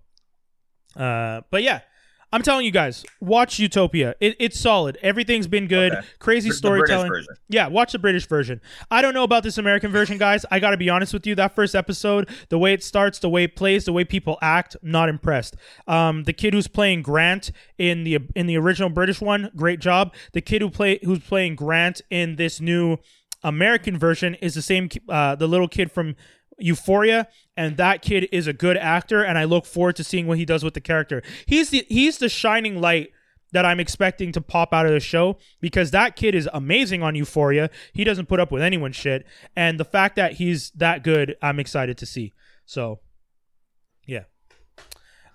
uh, 0.95 1.41
but 1.51 1.63
yeah, 1.63 1.81
I'm 2.31 2.43
telling 2.43 2.65
you 2.65 2.71
guys, 2.71 3.03
watch 3.19 3.57
Utopia. 3.57 4.13
It, 4.19 4.35
it's 4.39 4.59
solid. 4.59 4.97
Everything's 5.01 5.47
been 5.47 5.67
good. 5.67 5.93
Okay. 5.93 6.07
Crazy 6.19 6.49
The- 6.49 6.55
the 6.55 6.69
British 6.69 6.87
storytelling. 6.87 7.25
Yeah, 7.47 7.67
watch 7.67 7.91
the 7.91 7.99
British 7.99 8.27
version. 8.27 8.61
I 8.91 9.01
don't 9.01 9.13
know 9.15 9.23
about 9.23 9.41
this 9.43 9.57
American 9.57 9.91
version, 9.91 10.17
guys. 10.19 10.45
I 10.51 10.59
got 10.59 10.71
to 10.71 10.77
be 10.77 10.89
honest 10.89 11.11
with 11.13 11.25
you. 11.25 11.33
That 11.35 11.55
first 11.55 11.73
episode, 11.73 12.29
the 12.49 12.59
way 12.59 12.73
it 12.73 12.83
starts, 12.83 13.17
the 13.19 13.29
way 13.29 13.45
it 13.45 13.55
plays, 13.55 13.85
the 13.85 13.93
way 13.93 14.03
people 14.05 14.37
act, 14.41 14.75
not 14.83 15.09
impressed. 15.09 15.55
Um, 15.87 16.23
the 16.25 16.33
kid 16.33 16.53
who's 16.53 16.67
playing 16.67 17.01
Grant 17.01 17.51
in 17.77 18.03
the 18.03 18.19
in 18.35 18.45
the 18.45 18.57
original 18.57 18.89
British 18.89 19.21
one, 19.21 19.49
great 19.55 19.79
job. 19.79 20.13
The 20.33 20.41
kid 20.41 20.61
who 20.61 20.69
play 20.69 20.99
who's 21.03 21.19
playing 21.21 21.55
Grant 21.55 22.01
in 22.11 22.35
this 22.35 22.61
new 22.61 22.97
American 23.43 23.97
version 23.97 24.35
is 24.35 24.53
the 24.53 24.61
same. 24.61 24.89
Uh, 25.07 25.33
the 25.35 25.47
little 25.47 25.67
kid 25.67 25.91
from 25.91 26.15
Euphoria, 26.61 27.27
and 27.57 27.77
that 27.77 28.01
kid 28.01 28.27
is 28.31 28.47
a 28.47 28.53
good 28.53 28.77
actor, 28.77 29.23
and 29.23 29.37
I 29.37 29.43
look 29.43 29.65
forward 29.65 29.95
to 29.97 30.03
seeing 30.03 30.27
what 30.27 30.37
he 30.37 30.45
does 30.45 30.63
with 30.63 30.73
the 30.73 30.81
character. 30.81 31.21
He's 31.45 31.69
the 31.69 31.85
he's 31.89 32.17
the 32.17 32.29
shining 32.29 32.79
light 32.79 33.11
that 33.51 33.65
I'm 33.65 33.79
expecting 33.79 34.31
to 34.33 34.41
pop 34.41 34.73
out 34.73 34.85
of 34.85 34.91
the 34.91 34.99
show 34.99 35.37
because 35.59 35.91
that 35.91 36.15
kid 36.15 36.35
is 36.35 36.47
amazing 36.53 37.01
on 37.01 37.15
Euphoria. 37.15 37.69
He 37.93 38.03
doesn't 38.03 38.27
put 38.27 38.39
up 38.39 38.51
with 38.51 38.61
anyone's 38.61 38.95
shit, 38.95 39.25
and 39.55 39.79
the 39.79 39.85
fact 39.85 40.15
that 40.17 40.33
he's 40.33 40.71
that 40.71 41.03
good, 41.03 41.35
I'm 41.41 41.59
excited 41.59 41.97
to 41.97 42.05
see. 42.05 42.33
So, 42.65 42.99
yeah. 44.05 44.23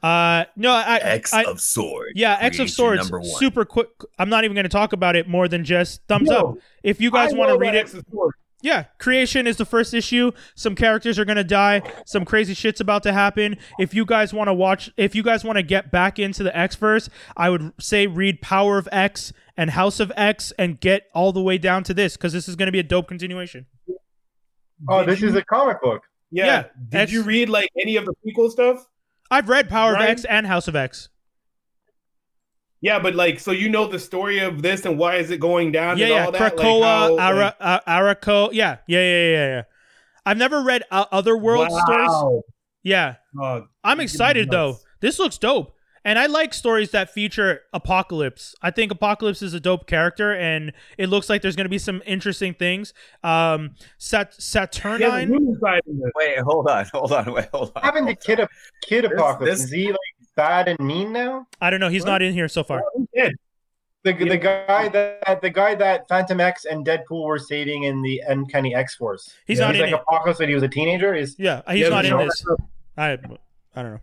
Uh, 0.03 0.45
no, 0.55 0.71
I, 0.71 0.99
X 0.99 1.33
I, 1.33 1.45
of 1.45 1.61
Swords. 1.61 2.13
yeah, 2.15 2.37
X 2.39 2.59
of 2.59 2.71
Swords, 2.71 3.03
Number 3.05 3.21
one. 3.21 3.39
super 3.39 3.65
quick. 3.65 3.89
I'm 4.19 4.29
not 4.29 4.45
even 4.45 4.55
going 4.55 4.65
to 4.65 4.69
talk 4.69 4.93
about 4.93 5.17
it 5.17 5.27
more 5.29 5.49
than 5.49 5.65
just 5.65 6.03
thumbs 6.07 6.29
Yo, 6.31 6.37
up. 6.37 6.59
If 6.83 7.01
you 7.01 7.11
guys 7.11 7.35
want 7.35 7.49
to 7.49 7.55
love 7.55 7.61
read 7.61 7.75
it, 7.75 7.93
of 7.95 8.05
Swords. 8.11 8.37
Yeah, 8.65 8.85
creation 8.99 9.47
is 9.47 9.59
the 9.59 9.67
first 9.67 9.93
issue. 9.93 10.33
Some 10.55 10.75
characters 10.75 11.19
are 11.19 11.27
gonna 11.27 11.45
die. 11.45 11.83
Some 12.07 12.25
crazy 12.25 12.55
shit's 12.55 12.81
about 12.81 13.03
to 13.03 13.13
happen. 13.13 13.59
If 13.79 13.93
you 13.93 14.07
guys 14.07 14.33
want 14.33 14.49
to 14.49 14.55
watch, 14.55 14.91
if 14.97 15.15
you 15.15 15.23
guys 15.23 15.45
want 15.45 15.57
to 15.59 15.63
get 15.63 15.91
back 15.93 16.19
into 16.19 16.43
the 16.43 16.57
X 16.57 16.75
verse, 16.75 17.11
I 17.37 17.51
would 17.51 17.73
say 17.79 18.07
read 18.07 18.41
Power 18.41 18.79
of 18.79 18.89
X 18.91 19.35
and 19.55 19.71
House 19.71 20.01
of 20.01 20.11
X 20.17 20.51
and 20.59 20.81
get 20.81 21.03
all 21.15 21.31
the 21.33 21.43
way 21.43 21.59
down 21.59 21.85
to 21.85 21.93
this 21.93 22.17
because 22.17 22.33
this 22.33 22.49
is 22.49 22.57
gonna 22.57 22.73
be 22.73 22.79
a 22.79 22.83
dope 22.83 23.07
continuation. 23.07 23.67
Oh, 24.89 25.01
Did 25.01 25.09
this 25.11 25.21
you- 25.21 25.29
is 25.29 25.35
a 25.37 25.45
comic 25.45 25.83
book. 25.83 26.03
Yeah. 26.31 26.47
Yeah, 26.47 26.63
Did 26.89 27.01
X- 27.03 27.13
you 27.13 27.23
read 27.23 27.49
like 27.51 27.69
any 27.81 27.97
of 27.97 28.07
the 28.07 28.15
prequel 28.27 28.51
stuff? 28.51 28.87
I've 29.31 29.49
read 29.51 29.69
Power 29.69 29.95
of 29.95 30.01
X 30.01 30.25
and 30.25 30.47
House 30.47 30.69
of 30.69 30.75
X. 30.75 31.11
Yeah, 32.85 32.99
but 32.99 33.15
like, 33.15 33.41
so 33.41 33.51
you 33.51 33.71
know 33.71 33.87
the 33.87 33.99
story 33.99 34.41
of 34.41 34.61
this 34.61 34.85
and 34.85 34.99
why 34.99 35.17
is 35.17 35.31
it 35.31 35.41
going 35.41 35.73
down? 35.73 35.97
Yeah, 35.97 36.05
and 36.05 36.15
yeah, 36.15 36.25
all 36.27 36.33
that? 36.33 36.41
Like, 36.43 36.55
Krakoa, 36.55 36.83
how, 36.83 37.19
Ara, 37.19 37.37
like- 37.39 37.57
uh, 37.59 37.81
Arakko. 37.89 38.51
Yeah, 38.53 38.77
yeah, 38.87 39.01
yeah, 39.01 39.25
yeah, 39.25 39.47
yeah. 39.57 39.63
I've 40.27 40.37
never 40.37 40.63
read 40.63 40.83
uh, 40.91 41.07
other 41.11 41.35
world 41.35 41.71
stories. 41.73 42.43
Yeah, 42.83 43.15
Dog. 43.35 43.69
I'm 43.83 44.01
excited 44.01 44.51
though. 44.51 44.77
This 45.01 45.19
looks 45.19 45.39
dope. 45.39 45.71
And 46.07 46.19
I 46.19 46.27
like 46.27 46.53
stories 46.53 46.91
that 46.91 47.09
feature 47.15 47.63
Apocalypse. 47.73 48.55
I 48.61 48.71
think 48.71 48.93
Apocalypse 48.93 49.41
is 49.41 49.55
a 49.55 49.61
dope 49.61 49.87
character, 49.87 50.35
and 50.35 50.75
it 50.99 51.09
looks 51.09 51.31
like 51.31 51.41
there's 51.41 51.57
going 51.57 51.65
to 51.65 51.71
be 51.71 51.79
some 51.79 52.03
interesting 52.05 52.53
things. 52.53 52.93
Um, 53.23 53.71
Sat- 53.97 54.35
He 54.37 54.43
has 54.59 54.67
a 54.67 54.67
Saturnyne. 54.69 55.29
human 55.29 55.59
side 55.61 55.81
in 55.87 55.99
this. 56.01 56.11
Wait, 56.15 56.39
hold 56.41 56.69
on, 56.69 56.85
hold 56.93 57.11
on, 57.13 57.33
wait, 57.33 57.49
hold 57.55 57.69
on. 57.69 57.73
What 57.83 57.85
happened 57.85 58.09
to 58.09 58.15
hold 58.37 58.39
Kid, 58.39 58.49
Kid 58.87 59.05
This- 59.05 59.13
Apocalypse? 59.13 59.61
this- 59.61 59.65
Is 59.65 59.73
he 59.73 59.87
like 59.89 59.99
bad 60.37 60.69
and 60.69 60.79
mean 60.81 61.13
now? 61.13 61.47
I 61.61 61.71
don't 61.71 61.81
know. 61.81 61.89
He's 61.89 62.05
not 62.05 62.23
in 62.23 62.33
here 62.33 62.49
so 62.49 62.63
far. 62.65 62.83
Oh, 62.83 62.91
he's 62.97 63.07
dead. 63.15 63.33
The, 64.05 64.13
the 64.13 64.37
guy 64.37 64.89
that 64.89 65.41
the 65.41 65.49
guy 65.49 65.75
that 65.77 66.07
Fantomex 66.11 66.67
and 66.71 66.85
Deadpool 66.85 67.25
were 67.27 67.39
saving 67.39 67.85
in 67.85 68.03
the 68.03 68.23
Uncanny 68.29 68.75
X 68.75 68.95
Force. 68.97 69.33
He's 69.47 69.59
Yeah, 69.59 69.65
not 69.67 69.75
He's 69.77 69.85
in 69.85 69.91
like 69.93 69.99
it. 70.01 70.05
Apocalypse 70.07 70.41
when 70.41 70.49
he 70.51 70.55
was 70.55 70.63
a 70.63 70.69
teenager. 70.69 71.15
Is 71.15 71.37
Yeah, 71.39 71.63
he's 71.71 71.81
Yeah, 71.81 71.89
not 71.89 72.05
in 72.05 72.19
this. 72.19 72.45
I, 72.99 73.13
I 73.13 73.83
don't 73.83 73.93
know. 73.95 74.01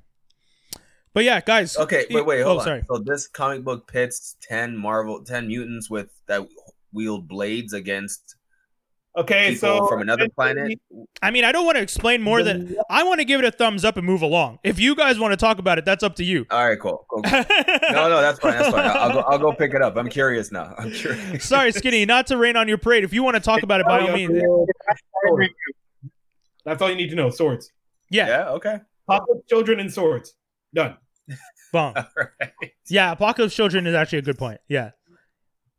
But 1.14 1.24
yeah, 1.26 1.40
guys. 1.42 1.78
Okay, 1.78 2.08
wait, 2.10 2.26
wait, 2.26 2.42
Oh, 2.42 2.46
hold 2.46 2.60
on. 2.60 2.66
sorry. 2.66 2.84
So 2.88 2.98
this 2.98 3.28
comic 3.28 3.64
book 3.64 3.86
pits 3.86 4.38
ten 4.42 4.76
Marvel, 4.76 5.24
ten 5.24 5.48
mutants 5.48 5.88
with 5.90 6.10
that 6.26 6.48
wield 6.94 7.28
blades 7.28 7.74
against 7.74 8.36
Okay, 9.18 9.56
so 9.56 9.88
from 9.88 10.02
another 10.02 10.30
planet. 10.30 10.80
I 11.22 11.32
mean, 11.32 11.44
I 11.44 11.52
don't 11.52 11.66
want 11.66 11.76
to 11.76 11.82
explain 11.82 12.22
more 12.22 12.44
than 12.44 12.78
I 12.90 13.04
want 13.04 13.20
to 13.20 13.26
give 13.26 13.40
it 13.42 13.46
a 13.46 13.52
thumbs 13.52 13.84
up 13.84 13.98
and 13.98 14.06
move 14.06 14.22
along. 14.22 14.60
If 14.64 14.80
you 14.80 14.96
guys 14.96 15.20
want 15.20 15.34
to 15.34 15.38
talk 15.38 15.60
about 15.60 15.78
it, 15.78 15.84
that's 15.84 16.02
up 16.02 16.16
to 16.16 16.24
you. 16.24 16.46
All 16.50 16.66
right, 16.66 16.80
cool. 16.80 17.06
cool, 17.10 17.22
cool. 17.22 17.32
No, 17.92 18.08
no, 18.10 18.22
that's 18.22 18.40
fine. 18.40 18.54
That's 18.54 18.70
fine. 18.74 18.86
I'll, 18.86 18.98
I'll 18.98 19.14
go. 19.14 19.20
I'll 19.20 19.40
go 19.40 19.54
pick 19.54 19.74
it 19.74 19.82
up. 19.82 19.98
I'm 19.98 20.08
curious 20.08 20.50
now. 20.52 20.74
I'm 20.78 20.92
curious. 20.92 21.44
Sorry, 21.44 21.74
Skinny, 21.74 22.06
not 22.06 22.28
to 22.28 22.38
rain 22.38 22.56
on 22.56 22.70
your 22.70 22.78
parade. 22.78 23.04
If 23.04 23.12
you 23.14 23.22
want 23.22 23.36
to 23.36 23.42
talk 23.42 23.64
about 23.64 23.82
it, 23.82 23.86
by 23.86 24.00
all 24.00 24.14
means. 24.16 24.42
That's 26.66 26.82
all 26.82 26.90
you 26.90 26.96
need 26.96 27.10
to 27.10 27.16
know. 27.16 27.30
Swords. 27.30 27.70
Yeah, 28.10 28.28
Yeah. 28.28 28.50
Okay. 28.52 28.80
Apocalypse 29.10 29.48
children 29.50 29.80
and 29.82 29.92
swords. 29.92 30.36
Done. 30.74 30.96
bong. 31.74 31.94
All 31.98 32.06
right. 32.40 32.52
Yeah, 32.88 33.12
Apocalypse 33.12 33.56
Children 33.56 33.88
is 33.88 33.96
actually 33.96 34.20
a 34.20 34.24
good 34.24 34.38
point. 34.38 34.62
Yeah. 34.70 34.92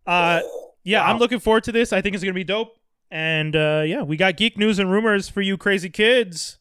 Uh, 0.07 0.41
yeah, 0.85 1.03
I'm 1.05 1.19
looking 1.19 1.39
forward 1.39 1.65
to 1.65 1.73
this. 1.73 1.93
I 1.93 2.01
think 2.03 2.15
it's 2.15 2.25
gonna 2.25 2.35
be 2.35 2.45
dope. 2.45 2.77
And 3.13 3.55
uh, 3.55 3.83
yeah, 3.87 4.01
we 4.03 4.17
got 4.17 4.39
geek 4.39 4.57
news 4.57 4.79
and 4.79 4.91
rumors 4.91 5.29
for 5.29 5.43
you 5.43 5.59
crazy 5.59 5.91
kids. 5.91 6.59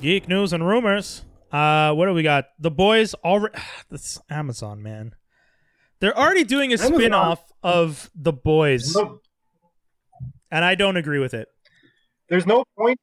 Geek 0.00 0.28
news 0.28 0.52
and 0.54 0.66
rumors. 0.66 1.24
Uh, 1.52 1.92
what 1.92 2.06
do 2.06 2.14
we 2.14 2.22
got? 2.22 2.46
The 2.58 2.70
boys 2.70 3.14
already. 3.24 3.58
This 3.90 4.20
Amazon 4.30 4.82
man. 4.82 5.14
They're 6.00 6.16
already 6.16 6.44
doing 6.44 6.70
a 6.70 6.74
Amazon. 6.74 6.94
spin-off 6.94 7.44
of 7.62 8.08
The 8.14 8.32
Boys, 8.32 8.94
No, 8.96 9.18
and 10.50 10.64
I 10.64 10.74
don't 10.74 10.96
agree 10.96 11.18
with 11.18 11.34
it. 11.34 11.48
there's 12.30 12.46
no 12.46 12.64
point. 12.78 12.98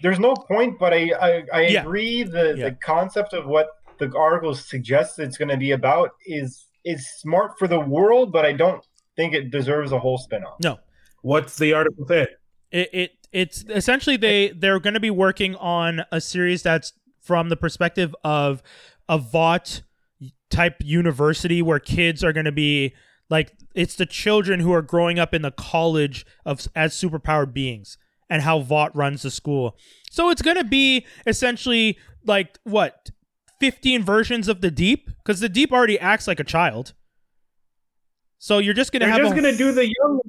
There's 0.00 0.18
no 0.20 0.34
point, 0.34 0.78
but 0.78 0.94
I 0.94 1.10
I, 1.20 1.44
I 1.52 1.60
Yeah. 1.66 1.82
agree. 1.82 2.22
The 2.22 2.54
Yeah. 2.56 2.64
the 2.70 2.76
concept 2.82 3.32
of 3.34 3.46
what 3.46 3.68
the 3.98 4.10
article 4.16 4.54
suggests 4.54 5.18
it's 5.18 5.36
going 5.36 5.48
to 5.50 5.56
be 5.58 5.72
about 5.72 6.10
is 6.24 6.67
is 6.88 7.06
smart 7.18 7.58
for 7.58 7.68
the 7.68 7.80
world, 7.80 8.32
but 8.32 8.44
I 8.44 8.52
don't 8.52 8.84
think 9.16 9.34
it 9.34 9.50
deserves 9.50 9.92
a 9.92 9.98
whole 9.98 10.18
spin-off. 10.18 10.60
No, 10.62 10.78
What's 11.22 11.56
the 11.58 11.72
article 11.72 12.06
say? 12.06 12.26
it, 12.70 12.88
it 12.92 13.10
it's 13.32 13.64
essentially 13.68 14.16
they 14.16 14.48
they're 14.50 14.80
going 14.80 14.94
to 14.94 15.00
be 15.00 15.10
working 15.10 15.54
on 15.56 16.02
a 16.12 16.20
series 16.20 16.62
that's 16.62 16.92
from 17.20 17.48
the 17.48 17.56
perspective 17.56 18.14
of 18.24 18.62
a 19.08 19.18
Vought 19.18 19.82
type 20.50 20.76
university 20.82 21.60
where 21.60 21.78
kids 21.78 22.24
are 22.24 22.32
going 22.32 22.46
to 22.46 22.52
be 22.52 22.94
like 23.28 23.52
it's 23.74 23.96
the 23.96 24.06
children 24.06 24.60
who 24.60 24.72
are 24.72 24.82
growing 24.82 25.18
up 25.18 25.34
in 25.34 25.42
the 25.42 25.50
college 25.50 26.24
of 26.46 26.66
as 26.74 26.94
superpowered 26.94 27.52
beings 27.52 27.98
and 28.30 28.42
how 28.42 28.60
Vought 28.60 28.94
runs 28.96 29.22
the 29.22 29.30
school. 29.30 29.76
So 30.10 30.30
it's 30.30 30.42
going 30.42 30.56
to 30.56 30.64
be 30.64 31.04
essentially 31.26 31.98
like 32.24 32.58
what 32.64 33.10
15 33.60 34.02
versions 34.02 34.48
of 34.48 34.60
the 34.60 34.70
Deep 34.70 35.10
because 35.18 35.40
the 35.40 35.48
Deep 35.48 35.72
already 35.72 35.98
acts 35.98 36.26
like 36.26 36.40
a 36.40 36.44
child. 36.44 36.94
So 38.38 38.58
you're 38.58 38.74
just 38.74 38.92
to 38.92 38.98
They're 39.00 39.08
have 39.08 39.18
just 39.18 39.32
a, 39.32 39.36
gonna 39.36 39.56
do 39.56 39.72
the 39.72 39.86
young. 39.86 40.20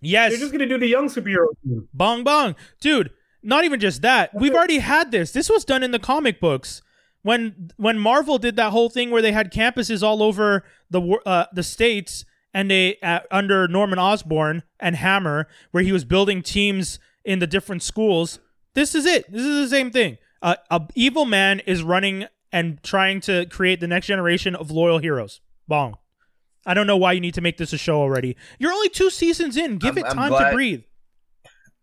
yes 0.00 0.32
They're 0.32 0.40
just 0.40 0.52
gonna 0.52 0.66
do 0.66 0.78
the 0.78 0.86
young 0.88 1.08
superhero. 1.08 1.46
Bong 1.92 2.24
bong. 2.24 2.56
Dude, 2.80 3.10
not 3.42 3.64
even 3.64 3.80
just 3.80 4.02
that. 4.02 4.34
We've 4.34 4.54
already 4.54 4.78
had 4.78 5.10
this. 5.10 5.32
This 5.32 5.50
was 5.50 5.64
done 5.64 5.82
in 5.82 5.90
the 5.90 5.98
comic 5.98 6.40
books. 6.40 6.80
When 7.22 7.70
when 7.76 7.98
Marvel 7.98 8.38
did 8.38 8.56
that 8.56 8.70
whole 8.70 8.88
thing 8.90 9.10
where 9.10 9.22
they 9.22 9.32
had 9.32 9.52
campuses 9.52 10.02
all 10.02 10.22
over 10.22 10.64
the 10.90 11.00
uh, 11.26 11.46
the 11.52 11.62
states 11.62 12.24
and 12.52 12.70
they 12.70 12.98
uh, 13.02 13.20
under 13.30 13.66
Norman 13.68 13.98
Osborn 13.98 14.62
and 14.80 14.96
Hammer 14.96 15.46
where 15.70 15.82
he 15.82 15.92
was 15.92 16.04
building 16.04 16.42
teams 16.42 16.98
in 17.24 17.38
the 17.38 17.46
different 17.46 17.82
schools. 17.82 18.40
This 18.74 18.94
is 18.94 19.06
it. 19.06 19.30
This 19.30 19.42
is 19.42 19.70
the 19.70 19.74
same 19.76 19.90
thing. 19.90 20.18
Uh, 20.42 20.56
a 20.70 20.82
evil 20.94 21.24
man 21.24 21.60
is 21.60 21.82
running 21.82 22.26
and 22.54 22.80
trying 22.84 23.20
to 23.20 23.46
create 23.46 23.80
the 23.80 23.88
next 23.88 24.06
generation 24.06 24.54
of 24.54 24.70
loyal 24.70 24.98
heroes. 24.98 25.40
Bong. 25.66 25.96
I 26.64 26.72
don't 26.72 26.86
know 26.86 26.96
why 26.96 27.12
you 27.12 27.20
need 27.20 27.34
to 27.34 27.40
make 27.40 27.56
this 27.58 27.72
a 27.72 27.76
show 27.76 28.00
already. 28.00 28.36
You're 28.60 28.72
only 28.72 28.88
two 28.88 29.10
seasons 29.10 29.56
in. 29.56 29.76
Give 29.78 29.96
I'm- 29.98 30.06
it 30.06 30.06
I'm 30.08 30.16
time 30.16 30.44
to 30.50 30.52
breathe. 30.54 30.84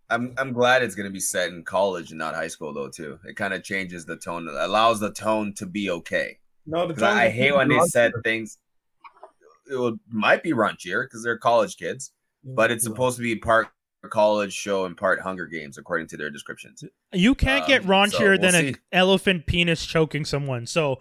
I'm 0.09 0.33
I'm 0.37 0.51
glad 0.53 0.81
it's 0.81 0.95
gonna 0.95 1.09
be 1.09 1.19
set 1.21 1.49
in 1.49 1.63
college 1.63 2.11
and 2.11 2.19
not 2.19 2.35
high 2.35 2.47
school 2.47 2.73
though 2.73 2.89
too. 2.89 3.19
It 3.25 3.35
kind 3.35 3.53
of 3.53 3.63
changes 3.63 4.05
the 4.05 4.17
tone. 4.17 4.47
It 4.47 4.53
allows 4.55 4.99
the 4.99 5.11
tone 5.11 5.53
to 5.55 5.65
be 5.65 5.89
okay. 5.89 6.37
No, 6.65 6.87
the 6.87 6.93
'Cause 6.93 7.03
I, 7.03 7.25
I 7.25 7.29
hate 7.29 7.53
when 7.55 7.69
they 7.69 7.79
said 7.81 8.11
things. 8.23 8.57
It 9.69 9.75
would, 9.77 9.99
might 10.09 10.43
be 10.43 10.51
raunchier 10.51 11.03
because 11.05 11.23
they're 11.23 11.37
college 11.37 11.77
kids, 11.77 12.11
but 12.43 12.71
it's 12.71 12.83
supposed 12.83 13.15
to 13.17 13.23
be 13.23 13.37
part 13.37 13.69
college 14.09 14.51
show 14.51 14.83
and 14.85 14.97
part 14.97 15.21
Hunger 15.21 15.45
Games 15.45 15.77
according 15.77 16.07
to 16.07 16.17
their 16.17 16.29
descriptions. 16.29 16.83
You 17.13 17.35
can't 17.35 17.67
get 17.67 17.81
Um, 17.83 17.87
raunchier 17.89 18.11
so 18.11 18.19
we'll 18.29 18.39
than 18.39 18.55
an 18.55 18.75
elephant 18.91 19.45
penis 19.45 19.85
choking 19.85 20.25
someone. 20.25 20.65
So 20.65 20.99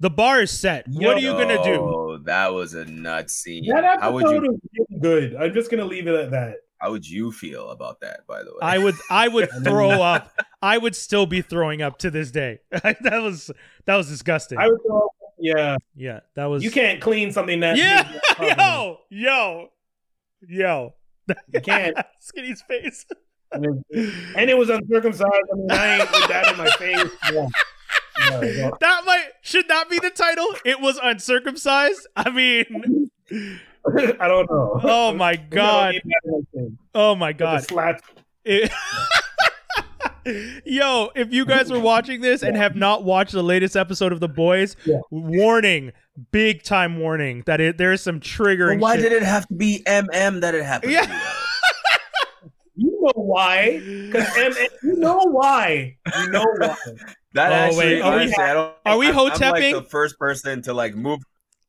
the 0.00 0.10
bar 0.10 0.42
is 0.42 0.50
set. 0.50 0.86
what 0.88 1.16
are 1.16 1.20
you 1.20 1.32
gonna 1.32 1.62
do? 1.62 1.74
Oh, 1.74 2.18
that 2.24 2.52
was 2.52 2.74
a 2.74 2.84
nuts 2.84 3.34
scene. 3.34 3.66
That 3.66 3.84
episode 3.84 4.00
How 4.00 4.12
would 4.12 4.30
you 4.30 4.40
was 4.50 5.00
good. 5.00 5.36
I'm 5.36 5.54
just 5.54 5.70
gonna 5.70 5.84
leave 5.84 6.06
it 6.08 6.14
at 6.14 6.30
that. 6.32 6.56
how 6.78 6.90
would 6.90 7.08
you 7.08 7.30
feel 7.30 7.70
about 7.70 8.00
that? 8.00 8.26
By 8.26 8.42
the 8.42 8.50
way, 8.50 8.58
I 8.62 8.78
would 8.78 8.94
I 9.10 9.28
would 9.28 9.48
throw 9.64 9.90
up. 9.90 10.32
I 10.60 10.78
would 10.78 10.96
still 10.96 11.26
be 11.26 11.42
throwing 11.42 11.82
up 11.82 11.98
to 11.98 12.10
this 12.10 12.30
day. 12.30 12.60
that 12.70 13.20
was 13.22 13.50
that 13.84 13.96
was 13.96 14.08
disgusting. 14.08 14.58
I 14.58 14.68
would 14.68 14.80
go, 14.88 15.10
yeah. 15.38 15.76
yeah, 15.94 16.20
that 16.34 16.46
was 16.46 16.64
You 16.64 16.70
can't 16.70 17.00
clean 17.00 17.30
something 17.30 17.60
that. 17.60 17.76
Yeah, 17.76 18.10
yo, 18.58 18.98
yo, 19.10 19.68
yo. 20.48 20.94
You 21.52 21.60
can't. 21.60 21.96
Skinny's 22.18 22.62
face. 22.62 23.06
And 23.54 23.84
it, 24.50 24.56
was 24.56 24.68
uncircumcised. 24.70 25.24
I 25.52 25.54
mean, 25.56 25.70
I 25.70 25.98
ain't 25.98 26.10
with 26.12 26.28
that 26.28 26.48
in 26.52 26.56
my 26.58 26.70
face. 26.78 27.10
Yeah. 28.18 28.30
No, 28.30 28.40
no. 28.40 28.76
That 28.80 29.02
might 29.06 29.28
should 29.40 29.68
not 29.68 29.88
be 29.90 29.98
the 29.98 30.10
title. 30.10 30.46
It 30.64 30.80
was 30.80 30.98
uncircumcised. 31.02 32.06
I 32.14 32.30
mean, 32.30 33.10
I 34.20 34.28
don't 34.28 34.50
know. 34.50 34.78
oh 34.82 35.14
my 35.14 35.36
god. 35.50 35.94
Oh 36.94 37.14
my 37.14 37.32
god. 37.32 37.66
God. 37.68 38.00
It- 38.44 38.70
Yo, 40.64 41.10
if 41.16 41.32
you 41.32 41.44
guys 41.44 41.68
were 41.70 41.80
watching 41.80 42.20
this 42.20 42.42
and 42.44 42.56
have 42.56 42.76
not 42.76 43.02
watched 43.02 43.32
the 43.32 43.42
latest 43.42 43.74
episode 43.76 44.12
of 44.12 44.20
The 44.20 44.28
Boys, 44.28 44.76
Yeah. 44.84 45.00
warning, 45.10 45.92
big 46.30 46.62
time 46.62 47.00
warning 47.00 47.42
that 47.46 47.60
it, 47.60 47.76
there 47.76 47.92
is 47.92 48.02
some 48.02 48.20
triggering. 48.20 48.74
But 48.78 48.82
why 48.82 48.94
shit. 48.96 49.02
did 49.10 49.12
it 49.14 49.22
have 49.24 49.48
to 49.48 49.54
be 49.54 49.82
MM 49.84 50.40
that 50.42 50.54
it 50.54 50.64
happened? 50.64 50.92
Yeah. 50.92 51.32
To, 53.02 53.12
know 53.16 53.22
why? 53.22 53.80
Because 53.80 54.36
you 54.82 54.96
know 54.96 55.18
why. 55.18 55.96
You 56.18 56.30
know 56.30 56.46
why. 56.58 56.76
That 57.34 57.50
Oh, 57.50 57.54
actually, 57.54 57.78
wait, 57.78 58.02
are 58.02 58.16
we- 58.18 58.34
I 58.34 58.52
don't. 58.52 58.74
are 58.84 58.98
we 58.98 59.08
I'm, 59.08 59.18
I'm 59.18 59.52
like 59.52 59.74
the 59.74 59.86
first 59.88 60.18
person 60.18 60.60
to 60.62 60.74
like 60.74 60.94
move. 60.94 61.20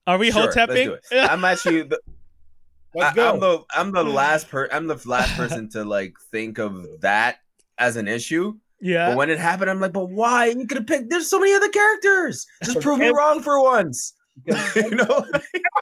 Are 0.05 0.18
we 0.18 0.30
Sure, 0.30 0.43
let's 0.43 0.55
hotepping? 0.57 0.97
I'm 1.14 1.45
actually. 1.45 1.84
The, 1.84 1.99
Let's 2.95 3.14
I, 3.14 3.15
go. 3.15 3.34
I'm 3.34 3.39
the 3.39 3.64
I'm 3.73 3.91
the 3.91 4.03
mm. 4.03 4.14
last 4.14 4.49
per 4.49 4.68
I'm 4.72 4.88
the 4.88 5.01
last 5.05 5.35
person 5.35 5.69
to 5.69 5.84
like 5.84 6.14
think 6.31 6.60
of 6.60 6.85
that 7.01 7.38
as 7.77 7.95
an 7.95 8.07
issue. 8.07 8.53
yeah. 8.81 9.10
But 9.10 9.18
when 9.18 9.30
it 9.30 9.39
happened, 9.39 9.69
I'm 9.72 9.80
like, 9.80 9.93
but 9.93 10.10
why? 10.11 10.47
You 10.47 10.68
could 10.68 10.77
have 10.77 10.85
picked. 10.88 11.10
There's 11.10 11.30
so 11.30 11.39
many 11.39 11.53
other 11.53 11.69
characters. 11.69 12.45
Just 12.64 12.81
prove 12.81 12.99
me 12.99 13.10
wrong 13.10 13.41
for 13.41 13.60
once. 13.61 14.14
you 14.76 14.89
know. 14.91 15.26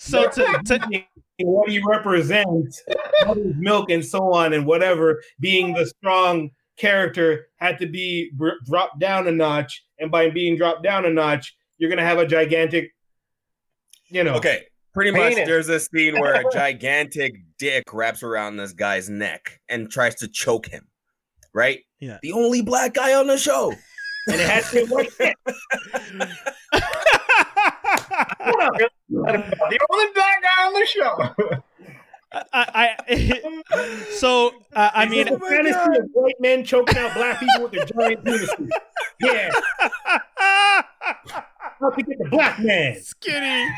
So 0.02 0.30
to, 0.30 0.62
to 0.66 1.06
what 1.40 1.70
he 1.70 1.80
represents, 1.80 2.82
milk 3.36 3.90
and 3.90 4.04
so 4.04 4.34
on 4.34 4.54
and 4.54 4.66
whatever, 4.66 5.22
being 5.40 5.74
the 5.74 5.86
strong 5.86 6.52
character 6.78 7.48
had 7.58 7.80
to 7.80 7.88
be 7.88 8.32
br- 8.34 8.60
dropped 8.66 9.00
down 9.00 9.28
a 9.28 9.32
notch, 9.32 9.84
and 10.00 10.12
by 10.12 10.30
being 10.30 10.58
dropped 10.58 10.84
down 10.84 11.06
a 11.06 11.10
notch, 11.10 11.56
you're 11.78 11.90
gonna 11.90 12.06
have 12.06 12.18
a 12.18 12.26
gigantic, 12.26 12.92
you 14.08 14.24
know. 14.24 14.36
Okay. 14.36 14.66
Pretty 14.94 15.12
much, 15.12 15.36
Penis. 15.36 15.48
there's 15.48 15.70
a 15.70 15.80
scene 15.80 16.20
where 16.20 16.34
a 16.34 16.44
gigantic 16.54 17.36
dick 17.58 17.94
wraps 17.94 18.24
around 18.24 18.58
this 18.58 18.74
guy's 18.74 19.10
neck 19.10 19.62
and 19.70 19.90
tries 19.90 20.16
to 20.16 20.28
choke 20.28 20.68
him. 20.68 20.86
Right? 21.54 21.80
Yeah. 22.00 22.18
The 22.22 22.34
only 22.34 22.62
black 22.62 22.94
guy 22.94 23.14
on 23.14 23.28
the 23.28 23.38
show. 23.38 23.74
and 24.28 24.36
it 24.36 24.50
has 24.50 24.70
to 24.72 24.86
be 24.86 24.92
one 24.94 25.06
the 29.10 29.80
only 29.90 30.06
black 30.14 30.42
guy 30.42 30.66
on 30.66 30.74
the 30.74 30.86
show. 30.86 31.36
I, 32.54 32.96
I 33.10 33.42
so 34.12 34.54
uh, 34.74 34.90
I 34.94 35.06
mean 35.06 35.28
a 35.28 35.38
fantasy 35.38 36.00
of 36.00 36.06
white 36.14 36.36
men 36.40 36.64
choking 36.64 36.98
out 36.98 37.14
black 37.14 37.40
people 37.40 37.64
with 37.64 37.72
their 37.74 37.86
giant 37.86 38.24
penises. 38.24 38.70
Yeah, 39.20 39.52
how 40.38 41.90
to 41.90 42.04
get 42.04 42.18
the 42.18 42.30
black 42.30 42.60
man? 42.60 43.02
skinny. 43.02 43.70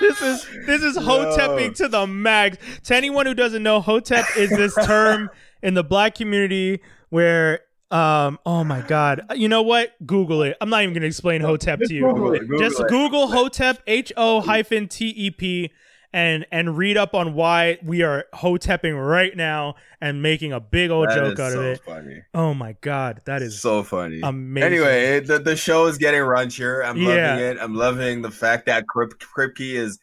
this 0.00 0.20
is 0.20 0.46
this 0.66 0.82
is 0.82 0.98
hotepping 0.98 1.74
to 1.76 1.88
the 1.88 2.06
max. 2.06 2.58
To 2.84 2.94
anyone 2.94 3.24
who 3.24 3.34
doesn't 3.34 3.62
know, 3.62 3.80
hotep 3.80 4.26
is 4.36 4.50
this 4.50 4.74
term 4.84 5.30
in 5.62 5.74
the 5.74 5.84
black 5.84 6.14
community 6.14 6.82
where 7.08 7.60
um 7.90 8.38
oh 8.44 8.64
my 8.64 8.82
god. 8.82 9.22
You 9.34 9.48
know 9.48 9.62
what? 9.62 9.94
Google 10.06 10.42
it. 10.42 10.56
I'm 10.60 10.68
not 10.70 10.82
even 10.82 10.94
gonna 10.94 11.06
explain 11.06 11.40
hotep 11.40 11.78
Just 11.78 11.88
to 11.90 11.94
you. 11.94 12.02
Google 12.02 12.34
it. 12.34 12.40
Google 12.40 12.58
Just 12.58 12.80
it. 12.80 12.88
Google 12.88 13.28
hotep 13.28 13.82
H 13.86 14.12
O 14.16 14.40
hyphen 14.40 14.88
T 14.88 15.08
E 15.08 15.30
P 15.30 15.70
and 16.12 16.46
and 16.50 16.76
read 16.78 16.96
up 16.96 17.14
on 17.14 17.34
why 17.34 17.78
we 17.82 18.02
are 18.02 18.24
hotepping 18.34 18.94
right 18.98 19.36
now 19.36 19.74
and 20.00 20.22
making 20.22 20.52
a 20.52 20.60
big 20.60 20.90
old 20.90 21.08
That 21.08 21.14
joke 21.16 21.38
out 21.40 21.52
so 21.52 21.60
of 21.60 21.64
it. 21.66 21.80
funny. 21.84 22.22
Oh 22.34 22.54
my 22.54 22.76
god, 22.80 23.20
that 23.26 23.42
is 23.42 23.60
so 23.60 23.82
funny. 23.82 24.20
amazing. 24.22 24.72
Anyway, 24.72 25.20
the, 25.20 25.38
the 25.38 25.56
show 25.56 25.86
is 25.86 25.98
getting 25.98 26.20
raunchier. 26.20 26.84
I'm 26.84 26.96
Yeah. 26.96 27.08
loving 27.34 27.44
it. 27.44 27.56
I'm 27.60 27.74
loving 27.74 28.22
the 28.22 28.30
fact 28.30 28.66
that 28.66 28.84
Krip, 28.86 29.12
Kripke 29.18 29.74
is 29.74 29.98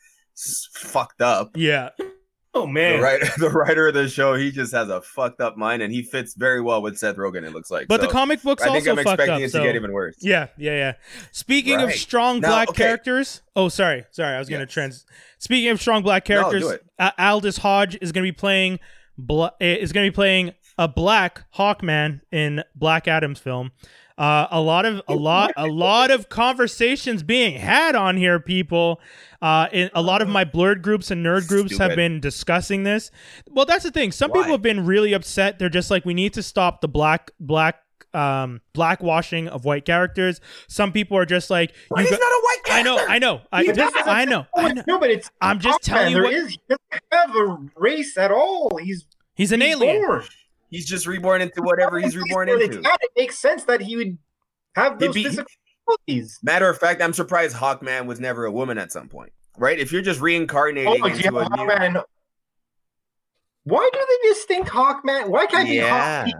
fucked 0.74 1.22
up. 1.22 1.52
Yeah. 1.56 1.90
Oh 2.58 2.66
The 2.66 2.72
man, 2.72 3.02
writer, 3.02 3.28
the 3.38 3.50
writer 3.50 3.90
of 3.90 3.94
the 3.94 4.08
show, 4.08 4.34
he 4.36 4.50
just 4.50 4.72
has 4.74 4.88
a 4.90 5.02
fucked 5.02 5.42
up 5.42 5.58
mind, 5.58 5.82
and 5.82 5.94
he 5.94 6.02
fits 6.04 6.34
very 6.36 6.62
well 6.62 6.82
with 6.82 6.98
Seth 6.98 7.18
Rogen. 7.18 7.44
It 7.46 7.52
looks 7.52 7.70
like. 7.70 7.88
But 7.90 8.00
the 8.02 8.08
comic 8.08 8.42
books 8.42 8.64
I 8.64 8.68
think 8.68 8.78
also 8.88 8.92
I'm 8.94 9.00
expecting 9.00 9.30
up. 9.36 9.42
it 9.42 9.52
to 9.52 9.60
get 9.62 9.76
even 9.76 9.92
worse. 9.92 10.16
Yeah, 10.22 10.48
yeah, 10.58 10.72
yeah. 10.72 10.94
Speaking 11.32 11.82
of 11.82 11.92
strong 11.92 12.40
Now, 12.40 12.48
black 12.48 12.70
okay. 12.70 12.84
characters. 12.84 13.42
Oh, 13.56 13.68
sorry, 13.68 14.06
sorry. 14.12 14.36
I 14.36 14.40
was 14.40 14.48
gonna 14.50 14.66
trans. 14.66 15.06
Speaking 15.38 15.70
of 15.70 15.82
strong 15.82 16.02
black 16.02 16.24
characters, 16.26 16.66
it. 16.66 16.84
uh, 16.98 17.12
Aldis 17.20 17.58
Hodge 17.58 17.98
is 18.02 18.12
gonna 18.12 18.24
be 18.24 18.32
playing. 18.32 18.80
Bla- 19.18 19.54
is 19.60 19.92
gonna 19.92 20.08
be 20.08 20.12
playing 20.12 20.54
a 20.78 20.88
black 20.88 21.44
Hawkman 21.56 22.22
in 22.32 22.64
Black 22.76 23.08
Adam's 23.08 23.40
film. 23.40 23.72
Uh, 24.18 24.48
a 24.50 24.62
lot 24.62 24.86
of 24.86 25.02
a 25.10 25.14
lot 25.16 25.52
a 25.58 25.68
lot 25.68 26.10
of 26.10 26.30
conversations 26.30 27.22
being 27.22 27.60
had 27.60 27.96
on 27.96 28.16
here, 28.16 28.40
people. 28.40 29.02
Uh, 29.42 29.68
in, 29.74 29.90
a 29.94 30.02
lot 30.02 30.22
of 30.22 30.30
my 30.30 30.46
blurred 30.46 30.82
groups 30.82 31.12
and 31.12 31.26
nerd 31.26 31.48
groups 31.50 31.78
have 31.78 31.96
been 31.98 32.20
discussing 32.22 32.84
this. 32.84 33.12
Well, 33.50 33.66
that's 33.66 33.84
the 33.84 33.92
thing. 33.92 34.12
Some 34.14 34.32
Why? 34.32 34.40
people 34.40 34.54
have 34.54 34.62
been 34.62 34.86
really 34.86 35.12
upset. 35.14 35.60
They're 35.60 35.68
just 35.70 35.92
like, 35.92 36.06
we 36.06 36.14
need 36.14 36.34
to 36.34 36.44
stop 36.44 36.80
the 36.82 36.88
black 36.88 37.32
black 37.42 37.82
um 38.14 38.62
blackwashing 38.74 39.48
of 39.50 39.66
white 39.66 39.84
characters. 39.84 40.40
Some 40.70 40.94
people 40.94 41.18
are 41.18 41.26
just 41.26 41.50
like, 41.50 41.74
you 41.98 42.02
he's 42.04 42.10
got- 42.12 42.20
not 42.22 42.32
a 42.32 42.42
white 42.44 42.60
I 42.68 42.82
know. 42.84 42.98
I 43.08 43.20
know, 43.20 43.42
I, 43.52 43.66
just, 43.68 43.96
I 44.08 44.24
know, 44.26 44.46
I 44.56 44.72
know. 44.74 44.84
No, 44.88 45.00
but 45.00 45.10
it's 45.12 45.30
I'm 45.42 45.60
just 45.60 45.82
telling 45.84 46.12
you 46.12 46.16
There 46.16 46.24
what. 46.24 46.34
is- 46.34 46.52
he 46.52 46.60
doesn't 46.70 47.04
have 47.12 47.36
a 47.36 47.58
race 47.76 48.18
at 48.18 48.32
all. 48.32 48.78
He's 48.82 49.06
He's 49.36 49.52
an 49.52 49.60
he's 49.60 49.76
alien. 49.76 50.02
born. 50.02 50.24
He's 50.76 50.86
just 50.86 51.08
reborn 51.08 51.42
into 51.42 51.62
whatever 51.62 52.00
he's 52.00 52.18
reborn 52.18 52.50
into. 52.50 52.66
It's 52.66 52.76
it 52.78 53.12
makes 53.16 53.40
sense 53.40 53.64
that 53.64 53.80
he 53.82 53.96
would 53.96 54.18
have 54.76 54.94
He'd 54.94 55.08
those 55.08 55.14
be- 55.16 55.24
physical 55.24 55.52
abilities. 55.88 56.38
Matter 56.44 56.70
of 56.70 56.78
fact, 56.78 57.02
I'm 57.02 57.14
surprised 57.14 57.56
Hawkman 57.56 58.08
was 58.08 58.20
never 58.20 58.44
a 58.46 58.52
woman 58.52 58.78
at 58.78 58.92
some 58.92 59.08
point. 59.08 59.32
Right? 59.58 59.80
If 59.80 59.94
you're 59.94 60.02
just 60.02 60.20
reincarnating 60.20 61.02
Oh, 61.02 61.06
into 61.08 61.22
yeah, 61.22 61.30
a 61.30 61.32
new, 61.32 61.40
Hawkman. 61.40 62.04
Why 63.64 63.90
do 63.94 64.00
they 64.00 64.30
just 64.30 64.48
think 64.50 64.68
Hawkman? 64.68 65.30
Why 65.30 65.46
can't 65.46 65.68
he 65.68 65.78
yeah, 65.78 66.26
Hawkman? 66.26 66.32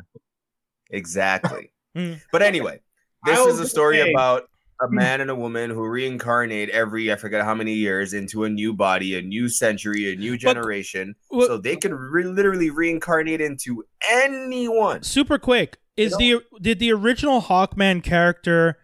exactly. 0.90 1.72
Mm. 1.96 2.20
But 2.30 2.42
anyway, 2.42 2.82
this 3.24 3.40
is 3.40 3.58
a 3.62 3.66
story 3.70 4.00
saying- 4.00 4.14
about 4.14 4.50
a 4.82 4.88
mm. 4.88 4.92
man 4.92 5.22
and 5.22 5.30
a 5.30 5.36
woman 5.36 5.70
who 5.70 5.86
reincarnate 5.86 6.70
every 6.70 7.12
I 7.12 7.16
forget 7.16 7.44
how 7.44 7.56
many 7.56 7.74
years 7.74 8.14
into 8.14 8.44
a 8.44 8.50
new 8.50 8.74
body, 8.74 9.18
a 9.18 9.22
new 9.22 9.48
century, 9.50 10.12
a 10.14 10.16
new 10.16 10.38
generation, 10.38 11.16
Well- 11.30 11.48
so 11.48 11.58
they 11.58 11.76
can 11.76 11.94
re- 11.94 12.24
literally 12.24 12.70
reincarnate 12.70 13.42
into 13.42 13.86
anyone. 14.10 15.04
Super 15.04 15.38
quick. 15.38 15.78
Is 15.98 16.12
the 16.18 16.42
did 16.62 16.80
the 16.80 16.92
original 16.92 17.42
Hawkman 17.42 18.04
character 18.04 18.78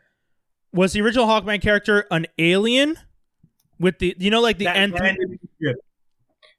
was 0.71 0.93
the 0.93 1.01
original 1.01 1.27
Hawkman 1.27 1.61
character 1.61 2.05
an 2.09 2.25
alien 2.37 2.97
with 3.79 3.99
the 3.99 4.15
you 4.17 4.29
know 4.29 4.39
like 4.39 4.57
the 4.57 4.65
That 4.65 4.77
N 4.77 4.91
landed- 4.91 5.39
yeah. 5.59 5.73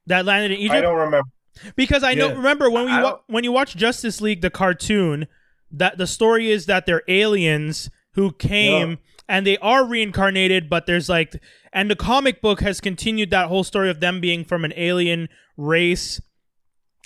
that 0.08 0.26
landed 0.26 0.50
in 0.50 0.58
Egypt? 0.58 0.74
I 0.74 0.80
don't 0.82 0.98
remember. 0.98 1.28
Because 1.74 2.02
I 2.02 2.12
know 2.12 2.34
remember 2.34 2.68
when 2.68 2.84
we 2.84 2.92
wa- 2.92 3.20
when 3.28 3.44
you 3.44 3.52
watch 3.52 3.76
Justice 3.76 4.20
League 4.20 4.42
the 4.42 4.50
cartoon 4.50 5.26
that 5.70 5.96
the 5.96 6.06
story 6.06 6.50
is 6.50 6.66
that 6.66 6.84
they're 6.84 7.02
aliens 7.08 7.88
who 8.12 8.32
came 8.32 8.98
and 9.32 9.46
they 9.46 9.56
are 9.58 9.84
reincarnated 9.86 10.68
but 10.68 10.86
there's 10.86 11.08
like 11.08 11.42
and 11.72 11.90
the 11.90 11.96
comic 11.96 12.40
book 12.42 12.60
has 12.60 12.80
continued 12.80 13.30
that 13.30 13.48
whole 13.48 13.64
story 13.64 13.88
of 13.90 13.98
them 14.00 14.20
being 14.20 14.44
from 14.44 14.64
an 14.64 14.72
alien 14.76 15.28
race 15.56 16.20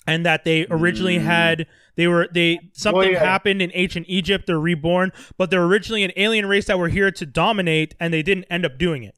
and 0.06 0.26
that 0.26 0.44
they 0.44 0.66
originally 0.70 1.18
Mm. 1.18 1.22
had 1.22 1.66
they 1.96 2.06
were 2.08 2.28
they 2.32 2.58
something 2.72 3.12
yeah. 3.12 3.24
happened 3.24 3.62
in 3.62 3.70
ancient 3.74 4.06
Egypt 4.08 4.46
they're 4.46 4.58
reborn 4.58 5.12
but 5.38 5.50
they're 5.50 5.64
originally 5.64 6.02
an 6.04 6.12
alien 6.16 6.46
race 6.46 6.66
that 6.66 6.78
were 6.78 6.88
here 6.88 7.10
to 7.12 7.24
dominate 7.24 7.94
and 8.00 8.12
they 8.12 8.22
didn't 8.22 8.44
end 8.50 8.66
up 8.66 8.76
doing 8.76 9.02
it 9.04 9.14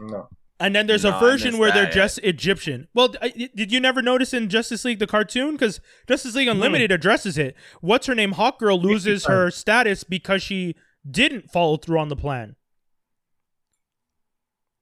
No. 0.00 0.28
and 0.60 0.74
then 0.74 0.86
there's 0.86 1.04
No, 1.04 1.10
a 1.10 1.16
I 1.16 1.20
version 1.20 1.50
missed 1.52 1.60
where 1.60 1.72
they're 1.72 1.84
that, 1.84 1.94
yeah. 1.96 2.02
just 2.02 2.18
Egyptian. 2.20 2.88
Well, 2.94 3.08
did 3.54 3.72
you 3.72 3.80
never 3.80 4.02
notice 4.02 4.32
in 4.32 4.48
Justice 4.48 4.84
League 4.84 4.98
the 4.98 5.06
cartoon? 5.06 5.52
Because 5.52 5.80
Justice 6.08 6.34
League 6.34 6.48
Unlimited 6.48 6.90
addresses 6.92 7.36
it. 7.38 7.54
What's 7.80 8.06
her 8.06 8.14
name? 8.14 8.32
Hawkgirl 8.34 8.80
loses 8.82 9.24
her 9.32 9.50
status 9.50 10.04
because 10.04 10.42
she 10.42 10.74
didn't 11.08 11.50
follow 11.50 11.76
through 11.76 11.98
on 11.98 12.08
the 12.08 12.16
plan. 12.16 12.56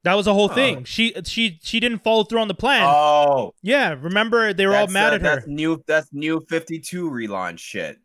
That 0.04 0.14
was 0.14 0.26
a 0.28 0.34
whole 0.34 0.50
Oh. 0.50 0.54
thing. 0.54 0.84
She 0.84 1.14
she 1.24 1.58
she 1.62 1.80
didn't 1.80 2.04
follow 2.04 2.22
through 2.22 2.40
on 2.40 2.48
the 2.48 2.54
plan. 2.54 2.84
Oh, 2.86 3.54
yeah, 3.62 3.90
remember 4.00 4.52
they 4.52 4.66
were 4.66 4.76
all 4.76 4.86
mad 4.86 5.12
uh, 5.12 5.16
at 5.16 5.22
her. 5.22 5.34
That's 5.36 5.46
new. 5.48 5.82
That's 5.88 6.08
new 6.12 6.40
Fifty 6.48 6.78
Two 6.78 7.10
relaunch 7.10 7.58
shit. 7.58 7.98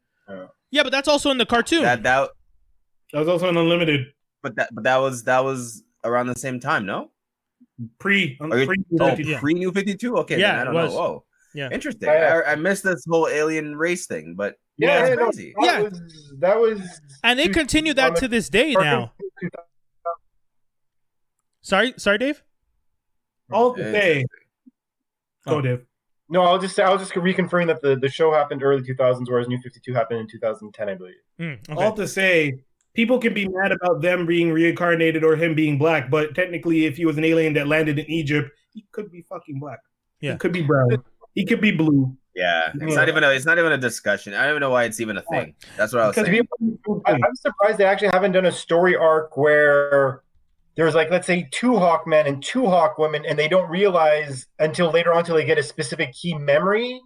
Yeah, 0.72 0.84
but 0.84 0.92
that's 0.92 1.08
also 1.08 1.30
in 1.32 1.38
the 1.38 1.46
cartoon. 1.46 1.84
That 1.84 2.04
that. 2.04 2.30
That 3.14 3.20
was 3.20 3.28
also 3.28 3.50
in 3.50 3.58
unlimited 3.58 4.08
But 4.42 4.56
that. 4.56 4.74
But 4.74 4.86
that 4.86 4.98
was 4.98 5.24
that 5.26 5.44
was 5.44 5.84
around 6.04 6.28
the 6.28 6.36
same 6.36 6.60
time. 6.60 6.86
No. 6.88 7.12
pre. 8.00 8.38
Are 8.42 8.58
you- 8.58 8.66
pre 8.66 8.78
Oh, 9.00 9.16
Yeah. 9.20 9.40
pre 9.40 9.54
New 9.54 9.72
Fifty 9.72 9.96
Two. 9.96 10.18
Okay. 10.18 10.40
Yeah, 10.40 10.54
then 10.58 10.62
I 10.62 10.64
don't 10.66 10.74
was. 10.74 10.94
know. 10.94 11.00
Oh, 11.00 11.24
Yeah. 11.54 11.70
Interesting. 11.72 12.08
Yeah. 12.10 12.42
I, 12.48 12.54
I 12.54 12.56
missed 12.56 12.84
this 12.84 13.06
whole 13.08 13.28
alien 13.28 13.76
race 13.76 14.08
thing, 14.08 14.34
but 14.36 14.56
Yeah, 14.78 14.88
yeah, 14.88 15.08
yeah, 15.10 15.16
no, 15.16 15.32
that 15.32 15.56
Yeah. 15.62 15.82
was 15.82 16.02
that 16.40 16.60
was 16.60 17.02
and 17.24 17.40
they 17.40 17.48
continue 17.50 17.94
that 17.94 18.16
to 18.18 18.28
this 18.28 18.50
day 18.50 18.74
now. 18.74 19.14
Sorry, 21.62 21.94
sorry, 21.98 22.18
Dave. 22.18 22.44
all 23.52 23.74
to 23.76 23.84
say. 23.84 24.22
Interesting. 24.22 24.28
Go, 25.48 25.56
Oh. 25.58 25.62
Dave. 25.62 25.86
No, 26.30 26.44
I'll 26.44 26.60
just 26.60 26.80
I'll 26.80 26.98
just 26.98 27.12
reconfirm 27.14 27.68
that 27.68 27.82
the, 27.82 27.98
the 27.98 28.08
show 28.08 28.32
happened 28.32 28.64
early 28.64 28.82
2000s, 28.84 29.30
whereas 29.30 29.50
New 29.50 29.60
52 29.60 29.94
happened 29.94 30.22
in 30.22 30.28
2010, 30.28 30.88
I 30.90 30.96
believe. 30.96 31.16
Mm, 31.40 31.70
okay. 31.70 31.84
All 31.84 31.92
to 31.94 32.08
say, 32.08 32.54
people 32.94 33.20
can 33.20 33.34
be 33.34 33.50
mad 33.50 33.74
about 33.74 34.02
them 34.02 34.26
being 34.26 34.50
reincarnated 34.54 35.26
or 35.26 35.36
him 35.36 35.56
being 35.56 35.78
black, 35.78 36.10
but 36.10 36.34
technically, 36.34 36.86
if 36.86 36.96
he 36.96 37.06
was 37.06 37.18
an 37.18 37.26
alien 37.26 37.54
that 37.56 37.68
landed 37.68 38.00
in 38.00 38.10
Egypt, 38.10 38.50
he 38.74 38.86
could 38.94 39.12
be 39.12 39.22
fucking 39.24 39.60
black. 39.60 39.80
Yeah. 40.22 40.34
He 40.34 40.38
could 40.38 40.54
be 40.54 40.62
brown. 40.62 41.04
He 41.34 41.46
could 41.46 41.62
be 41.62 41.72
blue. 41.72 42.16
Yeah, 42.36 42.72
it's 42.74 42.82
Yeah. 42.82 42.96
not 42.96 43.10
even 43.10 43.24
a. 43.24 43.30
It's 43.32 43.46
not 43.46 43.60
even 43.60 43.72
a 43.74 43.78
discussion. 43.78 44.34
I 44.34 44.44
don't 44.44 44.52
even 44.52 44.62
know 44.62 44.70
why 44.70 44.86
it's 44.86 45.00
even 45.02 45.18
a 45.18 45.22
thing. 45.22 45.54
That's 45.78 45.92
what 45.94 46.02
I 46.02 46.08
was 46.08 46.16
Because 46.16 46.30
saying. 46.30 46.48
people, 46.60 47.02
I, 47.06 47.14
I'm 47.14 47.36
surprised 47.36 47.78
they 47.78 47.86
actually 47.86 48.10
haven't 48.14 48.32
done 48.32 48.46
a 48.46 48.52
story 48.52 48.96
arc 48.96 49.36
where 49.36 50.24
there's 50.78 50.96
like, 50.96 51.10
let's 51.12 51.28
say, 51.28 51.50
two 51.52 51.78
hawk 51.78 52.08
men 52.08 52.28
and 52.28 52.42
two 52.42 52.66
hawk 52.68 52.98
women, 52.98 53.26
and 53.26 53.38
they 53.38 53.50
don't 53.50 53.70
realize 53.70 54.48
until 54.60 54.92
later 54.92 55.12
on, 55.12 55.20
until 55.20 55.36
they 55.36 55.46
get 55.46 55.58
a 55.58 55.64
specific 55.64 56.14
key 56.14 56.34
memory, 56.36 57.02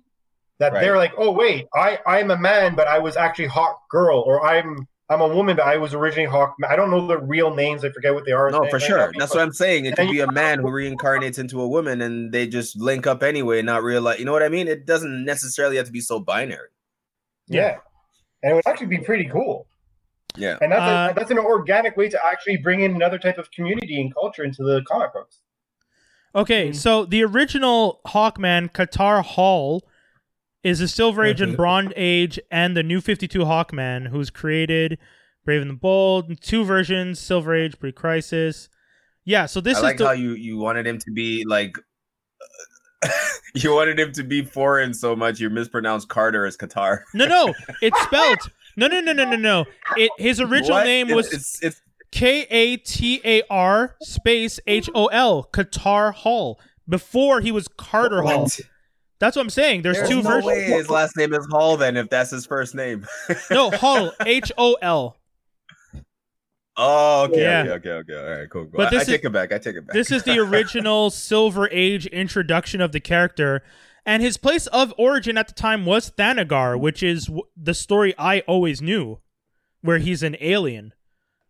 that 0.60 0.74
Right. 0.74 0.82
they're 0.82 0.98
like, 0.98 1.14
oh 1.18 1.32
wait, 1.32 1.66
I 1.74 2.00
I'm 2.06 2.30
a 2.30 2.38
man, 2.38 2.76
but 2.76 2.88
I 2.88 3.00
was 3.00 3.18
actually 3.18 3.48
Hawk 3.48 3.82
Girl, 3.90 4.22
or 4.26 4.46
I'm 4.46 4.88
I'm 5.08 5.22
a 5.22 5.28
woman, 5.28 5.56
but 5.56 5.66
I 5.68 5.78
was 5.78 5.94
originally 5.94 6.28
Hawk. 6.28 6.56
I 6.68 6.76
don't 6.76 6.90
know 6.90 7.06
the 7.06 7.20
real 7.20 7.54
names. 7.54 7.86
I 7.86 7.90
forget 7.92 8.14
what 8.16 8.26
they 8.26 8.32
are. 8.32 8.50
No, 8.50 8.68
for 8.70 8.80
sure. 8.80 9.12
That's 9.18 9.36
what 9.36 9.44
I'm 9.44 9.54
saying. 9.54 9.86
It 9.86 9.96
could 9.96 10.10
be 10.10 10.22
a 10.22 10.32
man 10.32 10.60
who 10.60 10.68
reincarnates 10.70 11.38
into 11.38 11.62
a 11.62 11.68
woman, 11.68 12.02
and 12.02 12.32
they 12.32 12.48
just 12.48 12.76
link 12.80 13.06
up 13.06 13.22
anyway, 13.22 13.60
and 13.60 13.68
not 13.68 13.84
realize. 13.84 14.18
You 14.18 14.26
know 14.26 14.32
what 14.32 14.42
I 14.42 14.50
mean? 14.50 14.68
It 14.68 14.88
doesn't 14.88 15.24
necessarily 15.24 15.78
have 15.78 15.86
to 15.86 15.92
be 15.92 16.02
so 16.02 16.20
binary. 16.20 16.70
Yeah. 17.48 17.78
And 18.42 18.52
it 18.52 18.56
would 18.56 18.68
actually 18.68 18.88
be 18.88 18.98
pretty 18.98 19.26
cool. 19.26 19.68
Yeah. 20.36 20.58
And 20.62 20.72
that's 20.72 20.82
Uh, 20.82 21.12
a, 21.12 21.14
that's 21.14 21.32
an 21.32 21.38
organic 21.40 21.96
way 21.96 22.10
to 22.10 22.20
actually 22.26 22.58
bring 22.58 22.82
in 22.82 22.96
another 22.96 23.20
type 23.20 23.38
of 23.38 23.52
community 23.52 24.02
and 24.02 24.14
culture 24.14 24.44
into 24.44 24.64
the 24.64 24.84
comic 24.88 25.14
books. 25.14 25.40
Okay, 26.34 26.70
Mm. 26.70 26.76
so 26.76 27.06
the 27.06 27.24
original 27.24 28.02
Hawkman, 28.08 28.72
Katar 28.74 29.24
Hol, 29.24 29.88
is 30.66 30.80
the 30.80 30.88
Silver 30.88 31.24
Age 31.24 31.42
and. 31.42 31.56
Bronze 31.56 31.94
Age 31.96 32.40
and 32.50 32.76
the 32.76 32.82
New 32.84 33.00
52 33.00 33.40
Hawkman, 33.40 34.08
who's 34.08 34.32
created 34.32 34.98
Brave 35.46 35.62
and 35.62 35.70
the 35.70 35.76
Bold, 35.76 36.42
two 36.42 36.66
versions, 36.66 37.20
Silver 37.20 37.54
Age, 37.56 37.80
Pre 37.80 37.92
Crisis. 37.92 38.68
Yeah, 39.24 39.46
so 39.46 39.62
this 39.62 39.78
I 39.78 39.80
is 39.80 39.84
like 39.84 39.98
the, 39.98 40.08
how 40.08 40.12
you 40.12 40.32
you 40.32 40.58
wanted 40.58 40.88
him 40.88 40.98
to 41.00 41.12
be 41.12 41.46
like. 41.46 41.78
you 43.54 43.74
wanted 43.74 44.00
him 44.00 44.12
to 44.14 44.24
be 44.24 44.44
foreign 44.44 44.94
so 44.94 45.16
much 45.16 45.40
you 45.40 45.50
mispronounced 45.50 46.10
Carter 46.10 46.46
as 46.46 46.58
Qatar. 46.58 47.02
No, 47.14 47.26
no, 47.26 47.54
it's 47.82 48.02
spelled. 48.02 48.40
No, 48.76 48.88
no, 48.88 49.00
no, 49.02 49.14
no, 49.14 49.24
no, 49.24 49.36
no. 49.36 49.66
It 49.96 50.12
his 50.18 50.42
original 50.42 50.78
What? 50.78 50.86
name 50.86 51.10
was 51.10 51.32
it's 51.32 51.62
it's 51.64 51.82
K 52.12 52.42
A 52.50 52.78
T 52.78 53.22
A 53.24 53.44
R 53.52 53.96
space 54.02 54.60
H 54.66 54.90
O 54.96 55.06
L, 55.08 55.48
Katar 55.54 56.14
Hol. 56.14 56.60
Before 56.88 57.42
he 57.42 57.52
was 57.52 57.68
Carter 57.68 58.22
Hall. 58.22 58.48
That's 59.20 59.36
what 59.36 59.44
I'm 59.44 59.50
saying. 59.50 59.82
There's, 59.84 59.98
There's 59.98 60.10
two 60.10 60.18
no 60.18 60.30
versions. 60.30 60.46
way 60.46 60.64
his 60.64 60.90
last 60.90 61.16
name 61.16 61.34
is 61.34 61.46
Hall 61.50 61.78
then 61.78 61.96
if 61.98 62.10
that's 62.10 62.32
his 62.32 62.46
first 62.46 62.76
name. 62.76 63.06
No, 63.50 63.70
Hall, 63.72 64.12
H 64.26 64.52
O 64.58 64.74
L. 64.82 65.18
Oh, 66.78 67.24
okay, 67.26 67.42
Yeah. 67.42 67.62
okay, 67.62 67.72
okay, 67.72 67.90
okay. 67.92 68.16
All 68.18 68.38
right, 68.40 68.50
cool. 68.50 68.64
cool. 68.66 68.72
But 68.76 68.94
I, 68.94 68.98
I 68.98 69.02
is- 69.02 69.08
take 69.08 69.24
it 69.24 69.30
back. 69.32 69.54
I 69.54 69.58
take 69.58 69.76
it 69.78 69.88
back. 69.88 69.94
This 69.94 70.12
is 70.12 70.24
the 70.24 70.38
original 70.40 71.10
Silver 71.10 71.70
Age 71.72 72.06
introduction 72.08 72.82
of 72.82 72.92
the 72.92 73.00
character, 73.00 73.64
and 74.06 74.22
his 74.22 74.36
place 74.38 74.68
of 74.68 74.94
origin 74.98 75.38
at 75.38 75.48
the 75.48 75.54
time 75.54 75.86
was 75.86 76.12
Thanagar, 76.12 76.78
which 76.80 77.02
is 77.02 77.28
w- 77.28 77.44
the 77.56 77.74
story 77.74 78.14
I 78.18 78.42
always 78.42 78.82
knew, 78.82 79.20
where 79.82 80.00
he's 80.00 80.22
an 80.22 80.36
alien. 80.42 80.94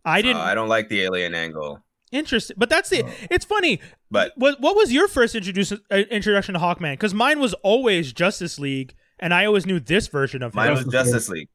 I 0.04 0.20
Uh, 0.20 0.22
didn't. 0.22 0.38
I 0.42 0.54
don't 0.54 0.70
like 0.70 0.90
the 0.90 1.02
alien 1.02 1.34
angle, 1.34 1.84
interesting, 2.16 2.56
but 2.58 2.70
that's 2.70 2.92
it. 2.92 3.06
It's 3.30 3.46
funny. 3.46 3.80
but 4.10 4.34
What 4.36 4.60
What 4.62 4.76
was 4.76 4.92
your 4.92 5.08
first 5.08 5.36
introduce, 5.36 5.72
uh, 5.72 5.78
introduction 5.92 6.54
to 6.54 6.60
Hawkman? 6.60 6.94
Because 6.94 7.14
mine 7.14 7.40
was 7.40 7.54
always 7.56 8.14
Justice 8.14 8.58
League, 8.60 8.96
and 9.20 9.34
I 9.34 9.46
always 9.46 9.66
knew 9.66 9.80
this 9.80 10.08
version 10.08 10.42
of 10.44 10.54
him. 10.54 10.58
mine 10.58 10.72
was 10.72 10.86
Justice 10.86 11.12
Justice 11.12 11.30
League. 11.30 11.50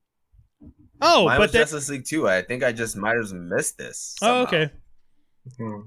oh, 1.00 1.26
mine 1.26 1.36
but 1.38 1.40
was 1.42 1.52
then, 1.52 1.62
Justice 1.62 1.88
League 1.88 2.04
too. 2.04 2.28
I 2.28 2.42
think 2.42 2.62
I 2.62 2.72
just 2.72 2.96
might 2.96 3.16
have 3.16 3.32
missed 3.32 3.78
this. 3.78 4.16
oh, 4.22 4.26
somehow. 4.26 4.42
okay. 4.42 4.72
Hmm. 5.58 5.80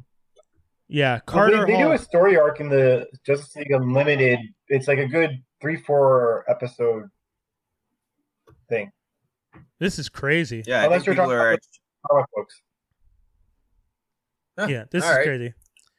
Yeah, 0.89 1.13
Well, 1.13 1.21
Carter 1.25 1.65
they, 1.65 1.73
they 1.73 1.79
do 1.79 1.91
a 1.93 1.97
story 1.97 2.37
arc 2.37 2.59
in 2.59 2.69
the 2.69 3.07
Justice 3.25 3.55
League 3.55 3.71
Unlimited. 3.71 4.39
It's 4.67 4.87
like 4.87 4.99
a 4.99 5.07
good 5.07 5.41
three, 5.61 5.77
four 5.77 6.45
episode 6.47 7.09
thing. 8.69 8.91
This 9.79 9.97
is 9.97 10.09
crazy. 10.09 10.63
Yeah, 10.67 10.81
I 10.81 10.83
Unless 10.85 10.99
think 10.99 11.05
you're 11.07 11.15
people 11.15 11.25
talking 11.25 11.39
are. 11.39 11.49
about 11.53 11.59
comic 12.11 12.25
books. 12.35 12.61
Huh, 14.57 14.67
Yeah, 14.69 14.83
this 14.91 15.03
all 15.03 15.09
is 15.11 15.17
right. 15.17 15.25
crazy. 15.25 15.53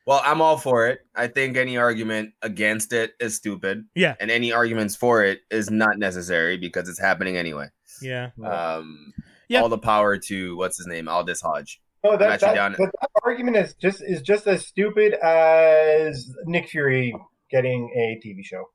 Well, 0.06 0.20
I'm 0.24 0.40
all 0.42 0.58
for 0.58 0.86
it. 0.88 1.00
I 1.14 1.28
think 1.28 1.56
any 1.56 1.76
argument 1.78 2.34
against 2.42 2.92
it 2.92 3.12
is 3.20 3.34
stupid, 3.36 3.84
Yeah, 3.94 4.14
and 4.20 4.30
any 4.30 4.52
arguments 4.52 4.94
for 4.96 5.24
it 5.24 5.40
is 5.50 5.70
not 5.70 5.98
necessary 5.98 6.56
because 6.58 6.88
it's 6.88 7.00
happening 7.00 7.36
anyway. 7.36 7.68
yeah. 8.02 8.30
Um, 8.44 9.12
Yeah. 9.48 9.62
all 9.62 9.68
the 9.68 9.78
power 9.78 10.18
to 10.18 10.56
what's 10.56 10.76
his 10.76 10.86
name, 10.86 11.08
Aldis 11.08 11.40
Hodge. 11.40 11.80
No, 12.04 12.18
that, 12.18 12.40
that, 12.40 12.54
down- 12.54 12.74
but 12.78 12.90
that 13.00 13.10
argument 13.24 13.56
is 13.56 13.72
just 13.74 14.02
is 14.02 14.20
just 14.20 14.46
as 14.46 14.66
stupid 14.66 15.14
as 15.14 16.30
Nick 16.44 16.68
Fury 16.68 17.14
getting 17.50 17.88
a 17.96 18.20
TV 18.26 18.44
show. 18.44 18.68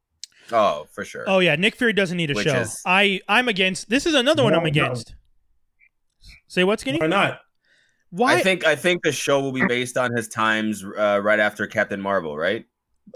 Oh, 0.51 0.87
for 0.95 1.05
sure. 1.05 1.25
Oh 1.27 1.37
yeah, 1.37 1.55
Nick 1.55 1.75
Fury 1.75 1.93
doesn't 1.93 2.17
need 2.17 2.31
a 2.31 2.33
Which 2.33 2.47
show. 2.47 2.55
is- 2.61 2.81
I 2.87 3.21
I'm 3.29 3.47
against. 3.47 3.87
This 3.89 4.07
is 4.07 4.15
another 4.15 4.41
one 4.43 4.53
No, 4.53 4.57
I'm 4.57 4.63
no. 4.63 4.67
against. 4.69 5.13
Say 6.47 6.63
what, 6.63 6.79
Skinny? 6.79 6.97
Why 6.99 7.05
not? 7.07 7.41
Why? 8.11 8.35
I 8.35 8.41
think 8.41 8.65
I 8.65 8.75
think 8.75 9.03
the 9.03 9.11
show 9.11 9.39
will 9.39 9.51
be 9.51 9.65
based 9.67 9.97
on 9.97 10.15
his 10.15 10.27
times 10.27 10.83
uh, 10.83 11.19
right 11.21 11.39
after 11.39 11.67
Captain 11.67 12.01
Marvel, 12.01 12.37
right? 12.37 12.65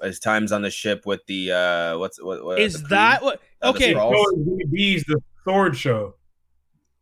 His 0.02 0.20
times 0.20 0.52
on 0.52 0.62
the 0.62 0.72
ship 0.72 1.06
with 1.06 1.26
the 1.28 1.52
uh, 1.52 1.98
what's 1.98 2.22
what, 2.22 2.44
what 2.44 2.60
is 2.60 2.74
the 2.74 2.80
crew? 2.80 2.88
that 2.90 3.24
what? 3.24 3.40
Uh, 3.62 3.72
the 3.72 3.78
Okay, 3.78 3.94
Skrull? 3.94 4.12
No, 4.12 4.24
it's 4.24 4.50
gonna 4.50 4.68
be 4.72 4.98
the 5.00 5.20
sword 5.44 5.78
show. 5.78 6.16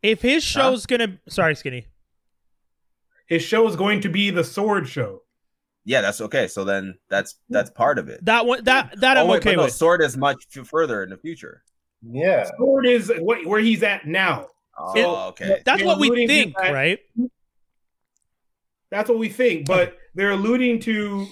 if 0.01 0.21
his 0.21 0.43
show's 0.43 0.85
gonna, 0.85 1.19
sorry, 1.27 1.55
Skinny. 1.55 1.87
His 3.27 3.43
show 3.43 3.67
is 3.67 3.75
going 3.77 4.01
to 4.01 4.09
be 4.09 4.29
the 4.29 4.43
sword 4.43 4.89
show. 4.89 5.21
Yeah, 5.85 6.01
that's 6.01 6.21
okay. 6.21 6.47
So 6.47 6.63
then 6.63 6.95
that's 7.09 7.35
that's 7.49 7.69
part 7.69 7.97
of 7.97 8.09
it. 8.09 8.23
That 8.25 8.45
one, 8.45 8.63
that 8.65 8.99
that 8.99 9.17
I'm 9.17 9.25
oh, 9.25 9.31
wait, 9.31 9.37
okay 9.37 9.51
but 9.51 9.57
no, 9.57 9.63
with. 9.63 9.73
Sword 9.73 10.01
is 10.01 10.17
much 10.17 10.45
further 10.65 11.01
in 11.03 11.09
the 11.09 11.17
future. 11.17 11.63
Yeah. 12.03 12.49
Sword 12.57 12.85
is 12.85 13.11
what, 13.19 13.45
where 13.45 13.59
he's 13.61 13.83
at 13.83 14.05
now. 14.05 14.47
Oh, 14.77 14.97
It- 14.97 15.05
okay. 15.29 15.61
That's 15.65 15.83
what 15.83 15.99
we 15.99 16.27
think, 16.27 16.57
right? 16.57 16.99
That's 18.91 19.09
what 19.09 19.17
we 19.19 19.29
think, 19.29 19.65
but 19.67 19.97
they're 20.15 20.31
alluding 20.31 20.79
to 20.81 21.27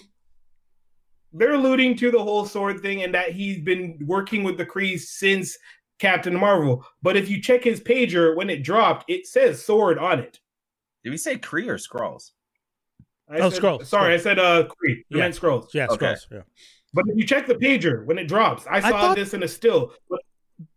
they're 1.34 1.53
alluding 1.53 1.95
to 1.98 2.10
the 2.10 2.22
whole 2.23 2.45
sword 2.45 2.80
thing 2.81 3.03
and 3.03 3.14
that 3.14 3.31
he's 3.34 3.61
been 3.61 3.99
working 4.06 4.44
with 4.44 4.57
the 4.57 4.65
Kree 4.65 4.99
since 4.99 5.56
Captain 5.99 6.36
Marvel. 6.36 6.84
But 7.03 7.18
if 7.18 7.30
you 7.30 7.40
check 7.41 7.64
his 7.64 7.80
pager 7.80 8.36
when 8.36 8.49
it 8.49 8.64
dropped, 8.64 9.06
it 9.07 9.27
says 9.27 9.64
sword 9.64 9.99
on 9.99 10.19
it. 10.19 10.40
Did 11.03 11.11
we 11.11 11.18
say 11.18 11.38
Kree 11.38 11.68
or 11.68 11.76
Skrulls? 11.77 12.31
I 13.30 13.38
Oh, 13.41 13.49
said, 13.52 13.61
Skrulls, 13.61 13.86
Sorry, 13.86 14.14
Skrulls. 14.15 14.19
I 14.19 14.23
said 14.23 14.40
uh 14.40 14.64
Kree. 14.64 14.95
I 14.98 15.03
Yeah. 15.10 15.18
meant 15.18 15.36
Skrulls. 15.36 15.68
Yeah, 15.73 15.86
Okay. 15.91 16.06
Skrulls, 16.07 16.26
yeah. 16.31 16.41
But 16.94 17.06
if 17.10 17.15
you 17.15 17.26
check 17.27 17.45
the 17.45 17.53
pager 17.53 18.03
when 18.06 18.18
it 18.18 18.27
drops, 18.27 18.65
I 18.68 18.80
saw 18.80 18.90
thought- 18.90 19.15
this 19.15 19.36
in 19.36 19.44
a 19.44 19.48
still, 19.48 19.94
but, 20.10 20.22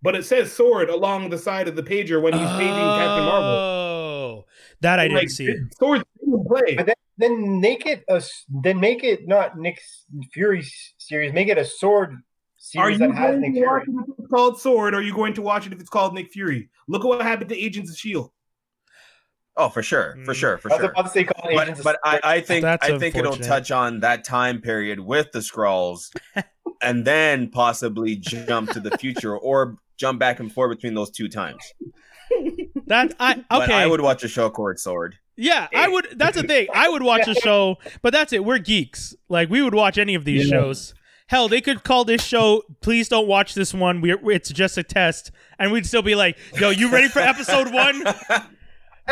but 0.03 0.15
it 0.15 0.27
says 0.27 0.53
sword 0.53 0.91
along 0.91 1.31
the 1.31 1.39
side 1.39 1.67
of 1.67 1.77
the 1.77 1.83
pager 1.83 2.21
when 2.21 2.35
he's 2.35 2.51
paging 2.51 2.67
Captain 2.69 3.25
Marvel. 3.25 3.49
Oh, 3.49 4.45
that 4.83 4.99
I 4.99 5.05
didn't 5.05 5.17
Like, 5.19 5.31
see. 5.31 5.55
Sword's 5.79 6.03
in 6.03 6.12
play. 6.47 6.75
But 6.77 6.87
then, 6.87 6.95
then 7.19 7.61
make 7.61 7.87
it 7.87 8.05
a 8.09 8.23
then 8.63 8.81
make 8.81 9.05
it 9.05 9.27
not 9.29 9.59
Nick 9.59 9.81
Fury 10.33 10.65
series. 10.99 11.33
Make 11.33 11.49
it 11.49 11.59
a 11.59 11.65
sword 11.65 12.13
Are 12.13 12.17
series 12.57 13.01
you 13.01 13.09
that 13.09 13.15
has 13.17 13.37
Nick 13.39 13.55
to 13.55 13.61
Fury. 13.61 13.83
it 13.83 13.89
if 13.89 14.19
it's 14.19 14.29
called 14.29 14.61
Sword? 14.61 14.95
Or 14.95 14.99
are 14.99 15.03
you 15.03 15.15
going 15.15 15.35
to 15.35 15.43
watch 15.43 15.67
it 15.67 15.73
if 15.73 15.81
it's 15.81 15.91
called 15.91 16.15
Nick 16.15 16.31
Fury? 16.33 16.71
Look 16.89 17.05
at 17.05 17.09
what 17.09 17.23
happened 17.23 17.51
to 17.51 17.59
Agents 17.59 17.91
of 17.91 17.97
Shield. 17.97 18.31
Oh, 19.55 19.69
for 19.69 19.83
sure, 19.83 20.17
for 20.25 20.33
Mm. 20.33 20.37
sure, 20.37 20.57
for 20.59 20.73
I 20.73 20.77
was 20.77 20.81
sure. 20.81 20.91
about 20.93 21.03
to 21.03 21.11
say 21.11 21.25
call 21.25 21.51
But, 21.53 21.63
Agents 21.65 21.81
of 21.81 21.85
but 21.85 21.99
I, 22.05 22.21
I 22.25 22.41
think 22.41 22.63
That's 22.63 22.89
I 22.89 22.99
think 22.99 23.15
it'll 23.17 23.37
touch 23.37 23.71
on 23.71 24.01
that 24.01 24.25
time 24.25 24.63
period 24.63 24.99
with 24.99 25.31
the 25.33 25.41
Skrulls, 25.41 26.11
and 26.83 27.05
then 27.05 27.51
possibly 27.51 28.17
jump 28.17 28.71
to 28.71 28.81
the 28.81 28.97
future 28.97 29.37
or 29.37 29.77
jump 29.99 30.19
back 30.19 30.41
and 30.41 30.51
forth 30.51 30.71
between 30.75 30.95
those 30.95 31.11
two 31.11 31.29
times. 31.29 31.63
That 32.87 33.15
I 33.21 33.45
But 33.51 33.65
okay. 33.65 33.75
I 33.75 33.87
would 33.87 34.01
watch 34.01 34.25
a 34.25 34.29
show 34.29 34.49
called 34.49 34.79
Sword. 34.79 35.17
Yeah, 35.37 35.69
I 35.75 35.89
would. 35.89 36.09
That's 36.17 36.37
the 36.37 36.43
thing. 36.47 36.69
I 36.75 36.89
would 36.89 37.03
watch 37.03 37.27
a 37.27 37.35
show, 37.35 37.79
but 38.03 38.13
that's 38.13 38.33
it. 38.33 38.45
We're 38.45 38.59
geeks. 38.59 39.15
Like 39.29 39.49
we 39.51 39.63
would 39.63 39.75
watch 39.75 39.97
any 39.99 40.15
of 40.15 40.25
these 40.25 40.47
Yeah. 40.49 40.59
shows. 40.59 40.95
Hell, 41.29 41.49
they 41.49 41.63
could 41.63 41.83
call 41.85 42.05
this 42.05 42.23
show. 42.23 42.63
Please 42.83 43.09
don't 43.09 43.27
watch 43.27 43.55
this 43.55 43.73
one. 43.73 44.01
We're 44.03 44.19
it's 44.31 44.51
just 44.51 44.77
a 44.77 44.83
test, 44.83 45.31
and 45.59 45.73
we'd 45.73 45.87
still 45.87 46.03
be 46.03 46.15
like, 46.15 46.37
"Yo, 46.61 46.69
you 46.71 46.91
ready 46.93 47.09
for 47.09 47.21
episode 47.21 47.73
one? 47.73 48.05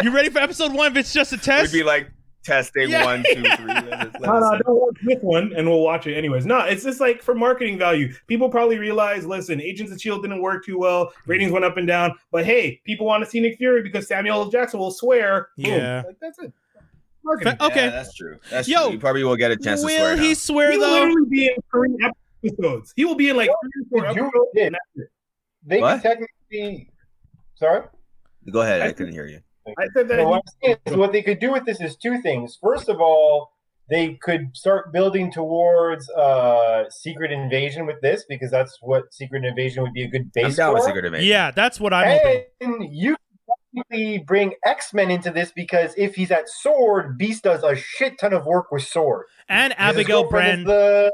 You 0.03 0.13
ready 0.15 0.29
for 0.31 0.39
episode 0.39 0.73
one? 0.73 0.93
If 0.93 0.99
it's 0.99 1.13
just 1.13 1.33
a 1.33 1.37
test, 1.37 1.49
We'd 1.49 1.61
test." 1.63 1.73
be 1.73 1.83
like 1.83 2.11
testing 2.43 2.91
Yeah. 2.91 3.05
one, 3.05 3.23
two, 3.33 3.43
three. 3.43 3.67
Let 3.67 3.93
us- 3.93 4.09
let 4.15 4.23
No, 4.23 4.39
no, 4.41 4.59
don't 4.59 4.81
watch 4.81 4.97
this 5.05 5.19
one, 5.23 5.53
and 5.57 5.69
we'll 5.69 5.83
watch 5.83 6.07
it 6.07 6.15
anyways. 6.17 6.47
No, 6.47 6.61
it's 6.61 6.83
just 6.85 7.01
like 7.01 7.23
for 7.23 7.35
marketing 7.35 7.79
value. 7.79 8.13
People 8.27 8.49
probably 8.49 8.79
realize, 8.79 9.27
listen, 9.27 9.61
Agents 9.61 9.93
of 9.93 10.01
Shield 10.01 10.23
didn't 10.23 10.41
work 10.43 10.65
too 10.65 10.79
well. 10.79 11.13
Ratings 11.27 11.53
went 11.53 11.65
up 11.65 11.77
and 11.77 11.87
down, 11.87 12.15
but 12.33 12.45
hey, 12.45 12.81
people 12.85 13.07
want 13.07 13.23
to 13.25 13.29
see 13.31 13.41
Nick 13.41 13.59
Fury 13.59 13.83
because 13.83 14.07
Samuel 14.09 14.43
L. 14.43 14.49
Jackson 14.51 14.81
will 14.81 14.91
swear. 14.91 15.49
Boom. 15.57 15.67
Yeah. 15.67 16.03
like, 16.07 16.17
that's 16.21 16.39
it. 16.39 16.53
Marketing. 17.23 17.57
Fa- 17.59 17.65
okay. 17.67 17.85
Yeah, 17.85 17.91
that's 17.91 18.15
true. 18.15 18.39
That's 18.51 18.67
Yo, 18.67 18.85
true. 18.85 18.93
You 18.95 18.99
probably 18.99 19.25
will 19.25 19.37
get 19.37 19.51
a 19.51 19.57
chance 19.57 19.83
to 19.83 19.89
swear. 19.89 20.17
he 20.17 20.29
now. 20.29 20.35
swear 20.35 20.71
He 20.73 20.79
will 20.79 20.87
though? 20.87 21.05
literally 21.05 21.29
be 21.29 21.47
in 21.47 21.55
three 21.71 21.97
episodes. 22.43 22.93
He 22.97 23.05
will 23.05 23.15
be 23.15 23.29
in 23.29 23.37
like 23.37 23.51
three 23.91 24.01
or 24.01 24.05
four 24.05 24.07
episodes. 24.07 24.33
did. 24.55 24.67
and 24.69 24.75
that's 24.75 25.05
it. 25.07 25.11
they 25.67 25.81
What? 25.83 26.01
could 26.01 26.09
technically. 26.51 26.91
Sorry. 27.57 27.83
Go 28.51 28.63
ahead. 28.63 28.81
I 28.81 28.93
couldn't 28.93 29.13
hear 29.13 29.27
you. 29.27 29.41
I 29.79 29.87
said 29.95 30.09
that. 30.09 30.17
No, 30.19 30.29
what 30.29 30.43
is 30.63 30.97
what 30.97 31.13
they 31.13 31.23
could 31.23 31.39
do 31.39 31.53
with 31.53 31.65
this 31.65 31.81
is 31.81 31.97
two 31.97 32.21
things. 32.21 32.57
First 32.63 32.89
of 32.89 33.01
all, 33.01 33.53
they 33.89 34.15
could 34.15 34.57
start 34.57 34.93
building 34.93 35.33
towards 35.33 36.09
uh, 36.11 36.85
Secret 36.91 37.33
Invasion 37.33 37.87
with 37.87 38.01
this 38.01 38.25
because 38.29 38.51
that's 38.51 38.79
what 38.81 39.13
Secret 39.13 39.45
Invasion 39.45 39.83
would 39.83 39.93
be 39.93 40.05
a 40.05 40.09
good 40.09 40.33
base 40.33 40.45
I'm 40.47 40.53
down 40.53 40.71
for. 40.71 40.75
with 40.75 40.85
Secret 40.85 41.05
Invasion. 41.05 41.29
Yeah, 41.29 41.51
that's 41.51 41.81
what 41.81 41.93
I'm 41.93 42.19
hoping. 42.19 42.45
and 42.61 42.95
you 42.97 43.17
can 43.17 43.85
technically 43.89 44.19
bring 44.19 44.55
X 44.65 44.93
Men 44.95 45.11
into 45.11 45.31
this 45.31 45.51
because 45.53 45.93
if 45.97 46.15
he's 46.15 46.31
at 46.31 46.49
Sword, 46.49 47.19
Beast 47.19 47.43
does 47.45 47.63
a 47.65 47.75
shit 47.75 48.19
ton 48.19 48.33
of 48.33 48.47
work 48.47 48.71
with 48.71 48.83
Sword. 48.85 49.27
And 49.49 49.73
Because 49.73 49.87
his 49.89 49.95
Abigail 49.97 50.29
Brand. 50.31 50.67
The, 50.67 51.13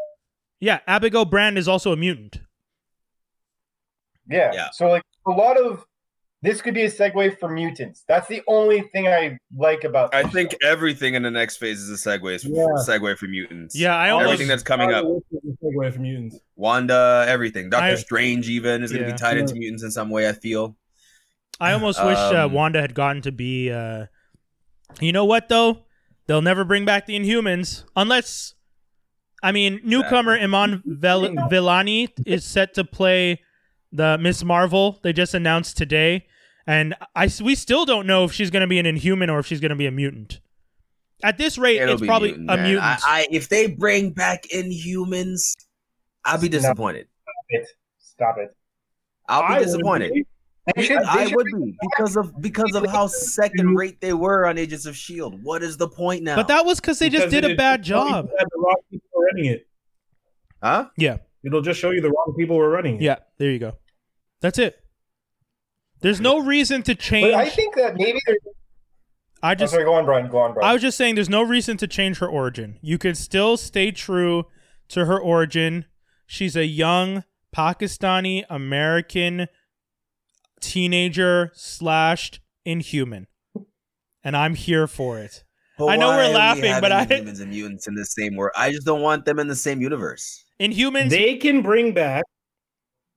Yeah, 0.61 0.81
Abigail 0.87 1.25
Brand 1.25 1.57
is 1.59 1.69
also 1.69 1.93
a 1.93 1.97
mutant. 1.97 2.41
yeah. 4.29 4.51
Yeah. 4.53 4.69
So 4.73 4.89
like 4.89 5.03
a 5.27 5.31
lot 5.31 5.57
of 5.57 5.85
this 6.47 6.63
could 6.63 6.75
be 6.75 6.83
a 6.83 6.91
segue 6.91 7.39
for 7.41 7.49
mutants. 7.49 8.05
That's 8.07 8.29
the 8.29 8.41
only 8.47 8.83
thing 8.83 9.09
I 9.09 9.37
like 9.57 9.83
about. 9.83 10.15
I 10.15 10.23
think 10.23 10.53
show. 10.53 10.59
everything 10.63 11.15
in 11.15 11.23
the 11.25 11.31
next 11.31 11.57
phase 11.57 11.81
is 11.81 11.91
a 11.91 12.09
segue. 12.09 12.45
Yeah. 12.45 12.67
Segue 12.87 13.19
for 13.19 13.27
mutants. 13.27 13.75
Yeah, 13.75 13.97
I 13.97 14.11
almost. 14.11 14.33
everything 14.33 14.49
that's 14.49 14.63
coming 14.63 14.93
up. 14.93 15.05
Segue 15.05 15.93
from 15.93 16.03
mutants. 16.03 16.39
Wanda, 16.55 17.25
everything. 17.27 17.69
Doctor 17.69 17.87
I- 17.87 17.95
Strange 17.97 18.49
even 18.49 18.85
is 18.85 18.93
going 18.93 19.05
to 19.05 19.13
be 19.13 19.19
tied 19.19 19.39
into 19.39 19.55
mutants 19.55 19.83
in 19.83 19.91
some 19.91 20.09
way. 20.09 20.29
I 20.29 20.33
feel. 20.33 20.77
I 21.59 21.73
almost 21.73 22.05
wish 22.05 22.19
uh, 22.19 22.47
Um, 22.47 22.53
Wanda 22.53 22.81
had 22.81 22.95
gotten 22.95 23.23
to 23.23 23.33
be. 23.33 23.73
Uh, 23.73 24.07
you 25.01 25.13
know 25.13 25.25
what 25.25 25.49
though? 25.49 25.81
They'll 26.29 26.43
never 26.43 26.65
bring 26.65 26.85
back 26.85 27.07
the 27.07 27.19
Inhumans 27.19 27.85
unless. 27.97 28.55
I 29.43 29.53
mean, 29.53 29.81
newcomer 29.85 30.33
Iman 30.39 30.83
Vel- 30.87 31.29
Vellani 31.29 32.09
is 32.25 32.45
set 32.45 32.75
to 32.75 32.85
play 32.85 33.41
the 33.93 34.19
Miss 34.19 34.45
Marvel. 34.45 34.99
They 35.03 35.13
just 35.13 35.35
announced 35.35 35.77
today, 35.77 36.27
and 36.67 36.95
I 37.15 37.31
we 37.43 37.55
still 37.55 37.85
don't 37.85 38.07
know 38.07 38.25
if 38.25 38.33
she's 38.33 38.51
going 38.51 38.63
to 38.63 38.67
be 38.67 38.79
an 38.79 38.87
Inhuman 38.87 39.31
or 39.31 39.39
if 39.39 39.47
she's 39.47 39.61
going 39.61 39.71
to 39.71 39.77
be 39.77 39.87
a 39.87 39.91
mutant. 39.91 40.41
At 41.23 41.39
this 41.39 41.57
rate, 41.57 41.81
It'll 41.81 41.95
it's 41.95 42.05
probably 42.05 42.31
mutant, 42.31 42.51
a 42.51 42.57
man. 42.57 42.65
mutant. 42.65 42.85
I, 42.85 42.99
I, 43.23 43.27
if 43.31 43.49
they 43.49 43.69
bring 43.69 44.11
back 44.11 44.45
Inhumans, 44.55 45.55
I'll 46.25 46.39
be 46.41 46.49
No. 46.49 46.59
disappointed. 46.59 47.07
it. 47.49 47.67
Stop 47.99 48.37
it. 48.39 48.55
I'll 49.29 49.43
I 49.43 49.49
be 49.49 49.55
would 49.61 49.65
disappointed. 49.65 50.13
be. 50.13 50.25
They 50.75 50.83
should. 50.83 50.99
They 50.99 51.05
I 51.05 51.33
would 51.33 51.47
be 51.47 51.77
because 51.81 52.17
of 52.17 52.41
because 52.41 52.75
of 52.75 52.85
how 52.87 53.07
second 53.07 53.77
rate 53.77 54.01
they 54.01 54.13
were 54.13 54.47
on 54.47 54.59
Agents 54.59 54.85
of 54.85 54.97
Shield. 54.97 55.41
What 55.45 55.63
is 55.63 55.77
the 55.77 55.89
point 55.89 56.25
now? 56.25 56.35
but 56.37 56.49
that 56.49 56.67
was 56.67 56.81
because 56.81 56.99
they 56.99 57.09
just 57.09 57.31
Because 57.31 57.43
did 57.43 57.53
a 57.53 57.55
bad 57.57 57.81
it'll 57.87 58.03
show 58.03 58.07
you 58.07 58.13
job. 58.13 58.29
The 58.29 58.49
wrong 58.59 58.77
people 58.91 59.09
were 59.15 59.25
running 59.27 59.45
it. 59.53 59.67
huh? 60.63 60.89
Yeah, 60.99 61.19
It'll 61.45 61.63
just 61.63 61.79
show 61.81 61.93
you 61.93 62.01
the 62.01 62.11
wrong 62.11 62.35
people 62.37 62.57
were 62.57 62.69
running 62.69 62.97
it. 62.97 63.03
yeah. 63.03 63.17
There 63.39 63.51
you 63.51 63.61
go. 63.61 63.77
That's 64.41 64.59
it. 64.59 64.77
There's 66.01 66.21
no 66.21 66.39
reason 66.45 66.83
to 66.85 66.95
change. 66.95 67.27
But 67.33 67.35
I 67.35 67.49
think 67.49 67.75
that 67.77 67.97
maybe 67.97 68.19
there's. 68.27 68.39
I 69.43 69.53
Oh, 69.53 69.55
just 69.55 69.73
sorry, 69.73 69.85
go 69.85 69.95
on, 69.95 70.05
Brian. 70.05 70.29
Go 70.29 70.39
on, 70.39 70.55
Brian. 70.55 70.69
I 70.69 70.73
was 70.73 70.83
just 70.83 70.97
saying 70.97 71.15
there's 71.15 71.29
no 71.29 71.43
reason 71.43 71.77
to 71.79 71.87
change 71.87 72.19
her 72.19 72.27
origin. 72.29 72.79
You 72.83 72.99
can 72.99 73.15
still 73.15 73.57
stay 73.57 73.91
true 73.91 74.45
to 74.89 75.05
her 75.05 75.19
origin. 75.21 75.85
She's 76.27 76.57
a 76.57 76.65
young 76.67 77.23
Pakistani 77.55 78.45
American 78.51 79.47
teenager 80.61 81.51
slashed 81.55 82.41
inhuman. 82.65 83.27
And 84.25 84.37
I'm 84.37 84.55
here 84.55 84.87
for 84.87 85.19
it. 85.21 85.45
But 85.79 85.87
I 85.87 85.97
know 85.97 86.09
we're 86.09 86.17
why 86.17 86.25
are 86.25 86.29
we 86.29 86.35
laughing, 86.35 86.81
but 86.81 86.91
I- 86.93 87.05
humans 87.05 87.41
and 87.41 87.51
mutants 87.51 87.87
in 87.87 87.95
the 87.95 88.05
same 88.05 88.35
world. 88.35 88.53
I 88.57 88.73
just 88.73 88.87
don't 88.87 89.03
want 89.03 89.25
them 89.27 89.39
in 89.39 89.47
the 89.47 89.55
same 89.55 89.81
universe. 89.81 90.45
Inhumans 90.59 91.11
They 91.11 91.37
can 91.37 91.61
bring 91.63 91.93
back. 91.93 92.25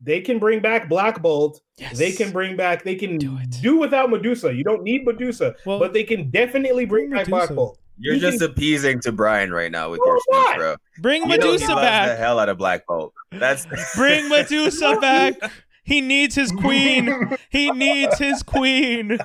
They 0.01 0.21
can 0.21 0.39
bring 0.39 0.61
back 0.61 0.87
Black 0.87 1.21
Bolt. 1.21 1.59
Yes. 1.77 1.97
They 1.97 2.11
can 2.13 2.31
bring 2.31 2.55
back. 2.55 2.83
They 2.83 2.95
can 2.95 3.17
Do 3.17 3.37
it. 3.37 3.49
do 3.61 3.77
without 3.77 4.09
Medusa. 4.09 4.53
You 4.53 4.63
don't 4.63 4.83
need 4.83 5.05
Medusa, 5.05 5.55
Well, 5.65 5.79
but 5.79 5.91
they 5.93 6.03
can 6.03 6.29
definitely 6.29 6.85
bring 6.85 7.09
bring 7.09 7.19
back 7.19 7.27
Black 7.27 7.49
Bolt. 7.53 7.77
You're 7.97 8.13
He 8.13 8.19
just 8.21 8.39
can- 8.39 8.49
appeasing 8.49 9.01
to 9.01 9.11
Brian 9.11 9.51
right 9.51 9.71
now 9.71 9.89
with 9.91 9.99
No, 9.99 10.05
your 10.05 10.15
I'm 10.33 10.45
speech, 10.45 10.57
bro. 10.57 10.75
Bring 11.01 11.21
You 11.23 11.27
know 11.27 11.33
he 11.33 11.37
Medusa 11.39 11.67
loves 11.67 11.81
the 11.81 11.85
back. 11.85 12.17
hell 12.17 12.39
out 12.39 12.47
of 12.47 12.57
Black 12.57 12.85
Bolt. 12.87 13.13
That's 13.31 13.65
Bring 13.97 14.29
Medusa 14.29 14.97
back. 15.01 15.35
He 15.83 15.99
needs 15.99 16.33
his 16.35 16.51
queen. 16.61 17.35
He 17.49 17.71
needs 17.71 18.17
his 18.17 18.41
queen. 18.43 19.17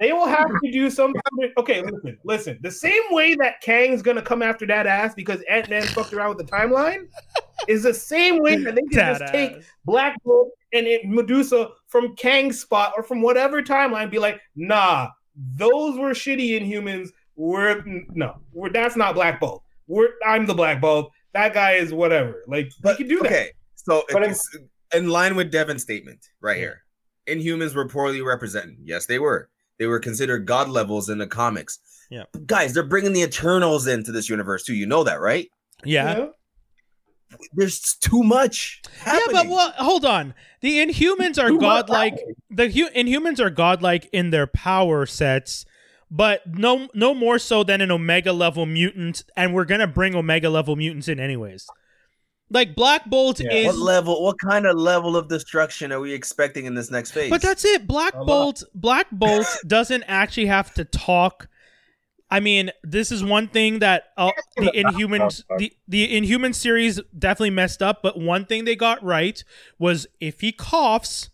They 0.00 0.12
will 0.12 0.26
have 0.26 0.48
to 0.48 0.72
do 0.72 0.90
some. 0.90 1.14
Okay, 1.56 1.82
listen, 1.82 2.18
listen. 2.24 2.58
The 2.62 2.70
same 2.70 3.02
way 3.10 3.34
that 3.36 3.60
Kang's 3.60 4.02
gonna 4.02 4.22
come 4.22 4.42
after 4.42 4.66
that 4.66 4.86
ass 4.86 5.14
because 5.14 5.40
Ant 5.48 5.70
Man 5.70 5.82
fucked 5.84 6.12
around 6.12 6.36
with 6.36 6.38
the 6.38 6.52
timeline 6.52 7.06
is 7.68 7.84
the 7.84 7.94
same 7.94 8.40
way 8.40 8.56
that 8.56 8.74
they 8.74 8.82
can 8.82 8.90
That 8.90 9.18
just 9.20 9.32
take. 9.32 9.62
Black 9.84 10.16
Bolt 10.24 10.50
and 10.72 10.86
it, 10.86 11.06
Medusa 11.06 11.68
from 11.86 12.16
Kang's 12.16 12.60
spot 12.60 12.92
or 12.96 13.04
from 13.04 13.22
whatever 13.22 13.62
timeline, 13.62 14.10
be 14.10 14.18
like, 14.18 14.40
nah, 14.56 15.08
those 15.36 15.96
were 15.96 16.10
shitty 16.10 16.60
Inhumans. 16.60 17.10
We're 17.36 17.82
no, 18.10 18.36
we're 18.52 18.70
that's 18.70 18.96
not 18.96 19.14
Black 19.14 19.38
Bolt. 19.38 19.62
We're 19.86 20.10
I'm 20.26 20.44
the 20.44 20.54
Black 20.54 20.80
Bolt. 20.80 21.12
That 21.34 21.54
guy 21.54 21.72
is 21.72 21.92
whatever. 21.92 22.42
Like 22.48 22.72
but 22.82 22.98
you 22.98 23.06
can 23.06 23.16
do 23.16 23.22
that. 23.22 23.26
okay. 23.26 23.50
So 23.76 24.02
But 24.10 24.24
it's 24.24 24.58
in 24.92 25.08
line 25.08 25.36
with 25.36 25.52
Devin's 25.52 25.82
statement 25.82 26.18
right 26.40 26.56
here. 26.56 26.82
Inhumans 27.28 27.74
were 27.74 27.88
poorly 27.88 28.22
represented. 28.22 28.76
Yes, 28.82 29.06
they 29.06 29.18
were. 29.18 29.48
They 29.78 29.86
were 29.86 29.98
considered 29.98 30.46
god 30.46 30.68
levels 30.68 31.08
in 31.08 31.18
the 31.18 31.26
comics. 31.26 31.78
Yeah. 32.10 32.24
But 32.32 32.46
guys, 32.46 32.74
they're 32.74 32.82
bringing 32.82 33.12
the 33.12 33.22
Eternals 33.22 33.86
into 33.86 34.12
this 34.12 34.28
universe 34.28 34.64
too. 34.64 34.74
You 34.74 34.86
know 34.86 35.04
that, 35.04 35.20
right? 35.20 35.48
Yeah. 35.84 36.26
There's 37.54 37.96
too 38.00 38.22
much. 38.22 38.82
Yeah, 39.06 39.18
but 39.32 39.48
well, 39.48 39.72
hold 39.76 40.04
on. 40.04 40.34
The 40.60 40.78
Inhumans 40.78 41.42
are 41.42 41.50
godlike. 41.56 42.16
The 42.50 42.70
hu- 42.70 42.90
Inhumans 42.90 43.40
are 43.40 43.50
godlike 43.50 44.08
in 44.12 44.30
their 44.30 44.46
power 44.46 45.04
sets, 45.04 45.66
but 46.10 46.42
no, 46.46 46.88
no 46.94 47.12
more 47.12 47.40
so 47.40 47.64
than 47.64 47.80
an 47.80 47.90
Omega 47.90 48.32
level 48.32 48.66
mutant. 48.66 49.24
And 49.36 49.52
we're 49.52 49.64
gonna 49.64 49.88
bring 49.88 50.14
Omega 50.14 50.48
level 50.48 50.76
mutants 50.76 51.08
in 51.08 51.18
anyways. 51.18 51.66
Like 52.54 52.76
Black 52.76 53.04
Bolt 53.10 53.40
Yeah. 53.40 53.52
is, 53.52 53.66
What 53.66 53.78
level? 53.78 54.22
What 54.22 54.36
kind 54.38 54.64
of 54.64 54.78
level 54.78 55.16
of 55.16 55.28
destruction 55.28 55.90
are 55.92 55.98
we 56.00 56.12
expecting 56.14 56.66
in 56.66 56.74
this 56.74 56.90
next 56.90 57.10
phase? 57.10 57.28
but 57.28 57.42
that's 57.42 57.64
it. 57.64 57.86
Black 57.86 58.14
A 58.14 58.18
lot. 58.18 58.26
Bolt, 58.26 58.62
Black 58.74 59.08
Bolt 59.10 59.46
doesn't 59.66 60.04
actually 60.04 60.46
have 60.46 60.72
to 60.74 60.84
talk. 60.84 61.48
I 62.30 62.40
mean, 62.40 62.70
this 62.82 63.12
is 63.12 63.22
one 63.24 63.48
thing 63.48 63.80
that 63.80 64.04
uh, 64.16 64.30
the 64.56 64.70
Inhumans, 64.74 65.42
the 65.58 65.72
the 65.88 66.16
Inhuman 66.16 66.52
series 66.52 67.00
definitely 67.16 67.50
messed 67.50 67.82
up. 67.82 68.02
But 68.02 68.18
one 68.18 68.46
thing 68.46 68.64
they 68.64 68.76
got 68.76 69.02
right 69.02 69.42
was 69.78 70.06
if 70.20 70.40
he 70.40 70.52
coughs, 70.52 71.30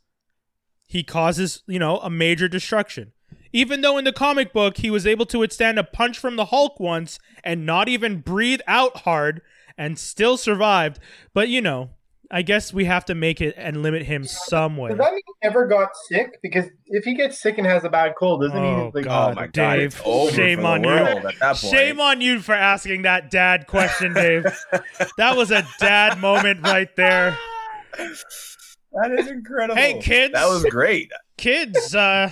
he 0.86 1.02
causes 1.04 1.62
you 1.66 1.78
know 1.78 1.98
a 1.98 2.10
major 2.10 2.48
destruction. 2.48 3.12
Even 3.52 3.80
though 3.80 3.98
in 3.98 4.04
the 4.04 4.12
comic 4.12 4.52
book 4.52 4.78
he 4.78 4.90
was 4.90 5.06
able 5.06 5.26
to 5.26 5.38
withstand 5.40 5.78
a 5.78 5.84
punch 5.84 6.18
from 6.18 6.36
the 6.36 6.46
Hulk 6.46 6.80
once 6.80 7.18
and 7.44 7.66
not 7.66 7.88
even 7.88 8.20
breathe 8.20 8.60
out 8.66 8.98
hard 8.98 9.42
and 9.80 9.98
still 9.98 10.36
survived. 10.36 10.98
But 11.34 11.48
you 11.48 11.60
know, 11.62 11.90
I 12.30 12.42
guess 12.42 12.72
we 12.72 12.84
have 12.84 13.06
to 13.06 13.14
make 13.14 13.40
it 13.40 13.54
and 13.56 13.82
limit 13.82 14.02
him 14.02 14.24
some 14.24 14.76
way. 14.76 14.90
Does 14.90 14.98
that 14.98 15.10
mean 15.12 15.22
he 15.40 15.46
ever 15.48 15.66
got 15.66 15.88
sick? 16.08 16.38
Because 16.42 16.66
if 16.86 17.02
he 17.04 17.14
gets 17.14 17.40
sick 17.40 17.58
and 17.58 17.66
has 17.66 17.82
a 17.82 17.88
bad 17.88 18.12
cold, 18.16 18.42
doesn't 18.42 18.56
Oh, 18.56 18.90
he? 18.94 18.98
Like, 18.98 19.04
God. 19.06 19.32
oh 19.32 19.34
my 19.34 19.46
god, 19.48 19.76
Dave, 19.76 20.00
it's 20.04 20.34
shame 20.34 20.64
on 20.64 20.82
you. 20.84 20.88
world 20.90 21.08
At 21.24 21.38
that 21.40 21.56
point. 21.56 21.58
Shame 21.74 21.98
on 22.00 22.20
you 22.20 22.40
for 22.40 22.52
asking 22.54 23.02
that 23.02 23.30
dad 23.30 23.66
question, 23.66 24.12
Dave. 24.14 24.44
that 25.16 25.36
was 25.36 25.50
a 25.50 25.66
dad 25.80 26.20
moment 26.20 26.60
right 26.62 26.94
there. 26.94 27.36
that 27.98 29.10
is 29.18 29.26
incredible. 29.28 29.74
Hey, 29.80 29.98
kids. 30.00 30.34
that 30.34 30.46
was 30.46 30.64
great. 30.66 31.10
Kids, 31.36 31.94
uh, 31.94 32.30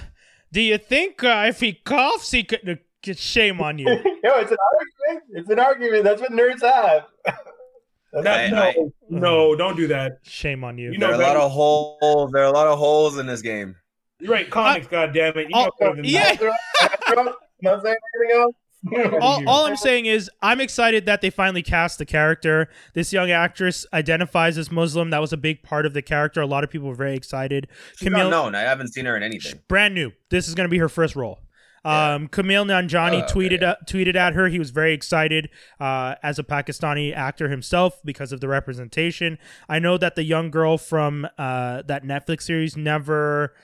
do 0.52 0.60
you 0.60 0.78
think 0.78 1.24
uh, 1.24 1.46
if 1.48 1.60
he 1.60 1.72
coughs, 1.72 2.30
he 2.30 2.44
could? 2.44 2.80
Uh, 3.06 3.12
shame 3.14 3.60
on 3.60 3.78
you. 3.78 3.84
no, 3.86 3.94
it's 4.38 4.50
an 4.50 4.56
argument. 4.72 5.24
It's 5.30 5.50
an 5.50 5.58
argument. 5.58 6.04
That's 6.04 6.20
what 6.20 6.32
nerds 6.32 6.62
have. 6.62 7.04
That's 8.12 8.26
I- 8.26 8.48
no, 8.50 8.62
I- 8.62 8.74
no, 9.10 9.56
don't 9.56 9.76
do 9.76 9.86
that. 9.88 10.18
Shame 10.22 10.64
on 10.64 10.78
you. 10.78 10.92
You 10.92 10.98
There 10.98 11.08
know 11.10 11.14
are 11.18 11.20
a 11.22 11.26
lot 11.26 11.36
of 11.36 11.50
holes. 11.52 12.30
There 12.32 12.42
are 12.42 12.46
a 12.46 12.52
lot 12.52 12.66
of 12.66 12.78
holes 12.78 13.18
in 13.18 13.26
this 13.26 13.42
game. 13.42 13.76
You're 14.20 14.32
right, 14.32 14.50
comics, 14.50 14.86
God 14.88 15.12
damn 15.14 15.36
it. 15.38 15.42
You 15.48 15.50
Oh, 15.54 15.64
know 15.64 15.70
better 15.78 15.96
than 15.96 16.04
yeah. 16.04 16.34
that. 16.34 17.34
Not 17.62 17.82
saying 17.82 17.96
anything 18.16 18.36
else. 18.40 18.54
all, 19.20 19.48
all 19.48 19.66
I'm 19.66 19.76
saying 19.76 20.06
is 20.06 20.30
I'm 20.40 20.60
excited 20.60 21.04
that 21.06 21.20
they 21.20 21.30
finally 21.30 21.62
cast 21.62 21.98
the 21.98 22.06
character. 22.06 22.68
This 22.94 23.12
young 23.12 23.30
actress 23.30 23.84
identifies 23.92 24.56
as 24.56 24.70
Muslim. 24.70 25.10
That 25.10 25.20
was 25.20 25.32
a 25.32 25.36
big 25.36 25.62
part 25.62 25.84
of 25.86 25.94
the 25.94 26.02
character. 26.02 26.40
A 26.40 26.46
lot 26.46 26.62
of 26.64 26.70
people 26.70 26.88
were 26.88 26.94
very 26.94 27.14
excited. 27.16 27.66
She's 27.96 28.08
not 28.10 28.30
known. 28.30 28.54
I 28.54 28.60
haven't 28.60 28.88
seen 28.88 29.04
her 29.06 29.16
in 29.16 29.22
anything. 29.22 29.60
brand 29.68 29.94
new. 29.94 30.12
This 30.30 30.48
is 30.48 30.54
going 30.54 30.66
to 30.68 30.70
be 30.70 30.78
her 30.78 30.88
first 30.88 31.14
role. 31.16 31.40
Yeah. 31.88 32.14
Um, 32.14 32.28
Kumail 32.28 32.66
Nanjiani 32.66 33.22
Oh, 33.22 33.32
tweeted 33.32 33.62
uh, 33.62 33.76
tweeted 33.86 34.14
at 34.14 34.34
her. 34.34 34.48
He 34.48 34.58
was 34.58 34.70
very 34.70 34.92
excited 34.92 35.48
uh, 35.80 36.14
as 36.22 36.38
a 36.38 36.44
Pakistani 36.44 37.14
actor 37.14 37.48
himself 37.48 38.00
because 38.04 38.32
of 38.32 38.40
the 38.40 38.48
representation. 38.48 39.38
I 39.68 39.78
know 39.78 39.96
that 39.98 40.14
the 40.14 40.22
young 40.24 40.50
girl 40.50 40.76
from 40.78 41.26
uh, 41.38 41.82
that 41.86 42.04
Netflix 42.04 42.42
series 42.42 42.76
never. 42.76 43.54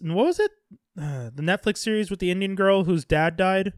What 0.00 0.26
was 0.26 0.38
it? 0.40 0.50
Uh, 1.00 1.30
the 1.34 1.42
Netflix 1.42 1.78
series 1.78 2.10
with 2.10 2.20
the 2.20 2.30
Indian 2.30 2.54
girl 2.54 2.84
whose 2.84 3.04
dad 3.04 3.36
died. 3.36 3.72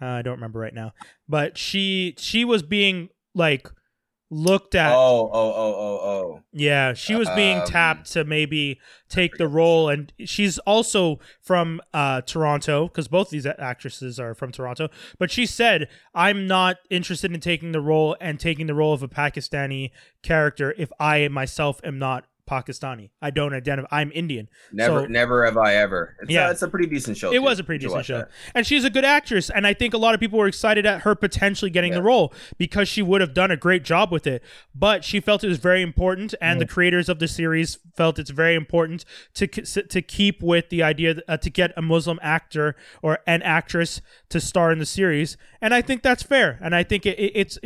Uh, 0.00 0.06
I 0.06 0.22
don't 0.22 0.34
remember 0.36 0.58
right 0.58 0.74
now, 0.74 0.92
but 1.28 1.58
she 1.58 2.14
she 2.18 2.44
was 2.44 2.62
being 2.62 3.08
like 3.34 3.68
looked 4.30 4.74
at. 4.74 4.92
Oh, 4.92 5.30
oh, 5.32 5.52
oh, 5.52 5.74
oh, 5.74 6.00
oh. 6.08 6.40
Yeah, 6.52 6.94
she 6.94 7.14
was 7.14 7.28
being 7.30 7.58
Um, 7.58 7.66
tapped 7.66 8.12
to 8.12 8.24
maybe 8.24 8.80
take 9.08 9.36
the 9.36 9.46
role, 9.48 9.88
and 9.88 10.12
she's 10.24 10.58
also 10.60 11.20
from 11.40 11.80
uh, 11.92 12.22
Toronto 12.22 12.88
because 12.88 13.08
both 13.08 13.30
these 13.30 13.46
actresses 13.46 14.18
are 14.18 14.34
from 14.34 14.50
Toronto. 14.50 14.88
But 15.18 15.30
she 15.30 15.46
said, 15.46 15.88
"I'm 16.14 16.46
not 16.46 16.78
interested 16.90 17.32
in 17.32 17.40
taking 17.40 17.72
the 17.72 17.80
role 17.80 18.16
and 18.20 18.40
taking 18.40 18.66
the 18.66 18.74
role 18.74 18.92
of 18.92 19.02
a 19.02 19.08
Pakistani 19.08 19.90
character 20.22 20.74
if 20.76 20.90
I 20.98 21.28
myself 21.28 21.80
am 21.84 21.98
not 21.98 22.24
Pakistani. 22.48 23.10
I 23.22 23.30
don't 23.30 23.54
identify. 23.54 23.88
I'm 23.90 24.10
Indian." 24.14 24.48
Never, 24.72 25.00
So- 25.00 25.06
never 25.06 25.44
have 25.44 25.56
I 25.56 25.74
ever. 25.76 26.16
It's 26.22 26.30
Yeah. 26.30 26.48
a, 26.48 26.50
it's 26.52 26.62
a 26.62 26.68
pretty 26.68 26.86
decent 26.86 27.16
show. 27.16 27.30
It 27.30 27.34
too. 27.36 27.42
was 27.42 27.58
a 27.58 27.64
pretty 27.64 27.84
decent 27.84 28.04
show. 28.04 28.18
that. 28.18 28.30
And 28.54 28.66
she's 28.66 28.84
a 28.84 28.90
good 28.90 29.04
actress. 29.04 29.50
And 29.50 29.66
I 29.66 29.74
think 29.74 29.94
a 29.94 29.98
lot 29.98 30.14
of 30.14 30.20
people 30.20 30.38
were 30.38 30.46
excited 30.46 30.86
at 30.86 31.02
her 31.02 31.14
potentially 31.14 31.70
getting 31.70 31.92
Yeah. 31.92 31.98
the 31.98 32.02
role 32.04 32.32
because 32.58 32.88
she 32.88 33.02
would 33.02 33.20
have 33.20 33.34
done 33.34 33.50
a 33.50 33.56
great 33.56 33.84
job 33.84 34.10
with 34.12 34.26
it. 34.26 34.42
But 34.74 35.04
she 35.04 35.20
felt 35.20 35.44
it 35.44 35.48
was 35.48 35.58
very 35.58 35.82
important. 35.82 36.34
And 36.40 36.60
the 36.60 36.66
creators 36.66 37.08
of 37.08 37.18
the 37.18 37.28
series 37.28 37.78
felt 37.96 38.18
it's 38.18 38.30
very 38.30 38.54
important 38.54 39.04
to, 39.34 39.46
to 39.46 40.02
keep 40.02 40.42
with 40.42 40.68
the 40.68 40.82
idea 40.82 41.14
that, 41.14 41.24
uh, 41.28 41.36
to 41.38 41.50
get 41.50 41.72
a 41.76 41.82
Muslim 41.82 42.18
actor 42.22 42.76
or 43.02 43.18
an 43.26 43.42
actress 43.42 44.00
to 44.30 44.40
star 44.40 44.70
in 44.72 44.78
the 44.78 44.86
series. 44.86 45.36
And 45.60 45.72
I 45.74 45.82
think 45.82 46.02
that's 46.02 46.22
fair. 46.22 46.58
And 46.62 46.74
I 46.74 46.82
think 46.82 47.06
it, 47.06 47.18
it, 47.18 47.32
it's. 47.34 47.58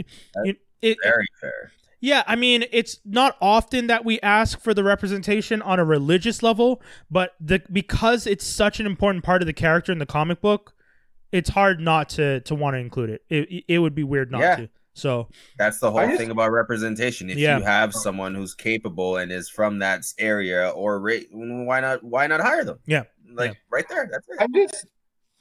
It, 0.45 0.57
it, 0.81 0.97
Very 1.03 1.27
fair. 1.41 1.73
Yeah, 2.01 2.23
I 2.27 2.37
mean, 2.37 2.65
it's 2.73 2.99
not 3.05 3.37
often 3.41 3.87
that 3.89 4.05
we 4.05 4.21
ask 4.21 4.61
for 4.61 4.73
the 4.75 4.85
representation 4.85 5.61
on 5.63 5.79
a 5.81 5.85
religious 5.85 6.43
level, 6.43 6.81
but 7.11 7.35
the 7.41 7.63
because 7.73 8.27
it's 8.27 8.47
such 8.47 8.81
an 8.81 8.87
important 8.87 9.25
part 9.25 9.43
of 9.43 9.47
the 9.47 9.53
character 9.53 9.93
in 9.93 9.99
the 9.99 10.07
comic 10.07 10.41
book, 10.41 10.75
it's 11.33 11.51
hard 11.51 11.81
not 11.81 12.09
to 12.11 12.41
to 12.41 12.55
want 12.55 12.75
to 12.75 12.79
include 12.79 13.11
it. 13.11 13.23
It 13.29 13.65
it 13.69 13.79
would 13.81 13.95
be 13.95 14.05
weird 14.05 14.31
not 14.31 14.41
Yeah. 14.41 14.57
to. 14.57 14.69
So 14.95 15.29
That's 15.59 15.79
the 15.79 15.91
whole 15.93 16.07
just- 16.07 16.19
thing 16.19 16.31
about 16.31 16.51
representation. 16.51 17.31
If 17.31 17.39
Yeah. 17.39 17.59
you 17.59 17.65
have 17.65 17.95
someone 17.95 18.35
who's 18.35 18.55
capable 18.55 19.17
and 19.17 19.31
is 19.31 19.49
from 19.49 19.79
that 19.79 20.03
area 20.19 20.71
or 20.71 20.99
ra- 21.01 21.19
why 21.31 21.81
not 21.81 22.03
why 22.03 22.27
not 22.27 22.41
hire 22.41 22.65
them? 22.65 22.79
Yeah. 22.87 23.05
Like 23.33 23.53
Yeah. 23.53 23.59
right 23.71 23.89
there. 23.89 24.09
That's 24.11 24.27
it. 24.29 24.37
I'm 24.41 24.53
just 24.55 24.87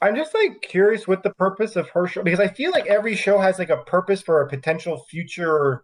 I'm 0.00 0.14
just 0.14 0.32
like 0.32 0.62
curious 0.62 1.08
what 1.08 1.24
the 1.24 1.30
purpose 1.34 1.74
of 1.74 1.88
her 1.90 2.06
show 2.06 2.22
because 2.22 2.38
I 2.38 2.46
feel 2.46 2.70
like 2.70 2.86
every 2.86 3.16
show 3.16 3.38
has 3.40 3.58
like 3.58 3.70
a 3.70 3.78
purpose 3.78 4.22
for 4.22 4.40
a 4.42 4.48
potential 4.48 5.04
future 5.10 5.82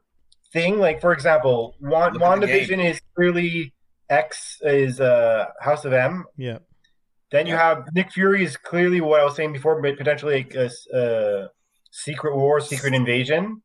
thing. 0.55 0.79
Like 0.79 1.01
for 1.03 1.13
example, 1.13 1.75
Wan- 1.81 2.15
Look 2.15 2.23
WandaVision 2.23 2.83
is 2.83 2.99
clearly 3.15 3.75
X 4.09 4.59
is 4.63 5.01
uh 5.01 5.47
House 5.61 5.85
of 5.85 5.93
M. 5.93 6.25
yeah, 6.39 6.59
Then 7.31 7.47
you 7.47 7.57
have 7.57 7.85
Nick 7.95 8.13
Fury 8.13 8.43
is 8.45 8.57
clearly 8.57 9.01
what 9.03 9.21
I 9.21 9.25
was 9.25 9.37
saying 9.37 9.53
before, 9.53 9.81
but 9.83 9.99
potentially 9.99 10.47
a, 10.55 10.59
a, 10.59 10.65
s- 10.67 10.87
uh, 10.91 11.49
Secret 11.91 12.35
War, 12.37 12.61
Secret 12.61 12.95
Invasion. 12.95 13.61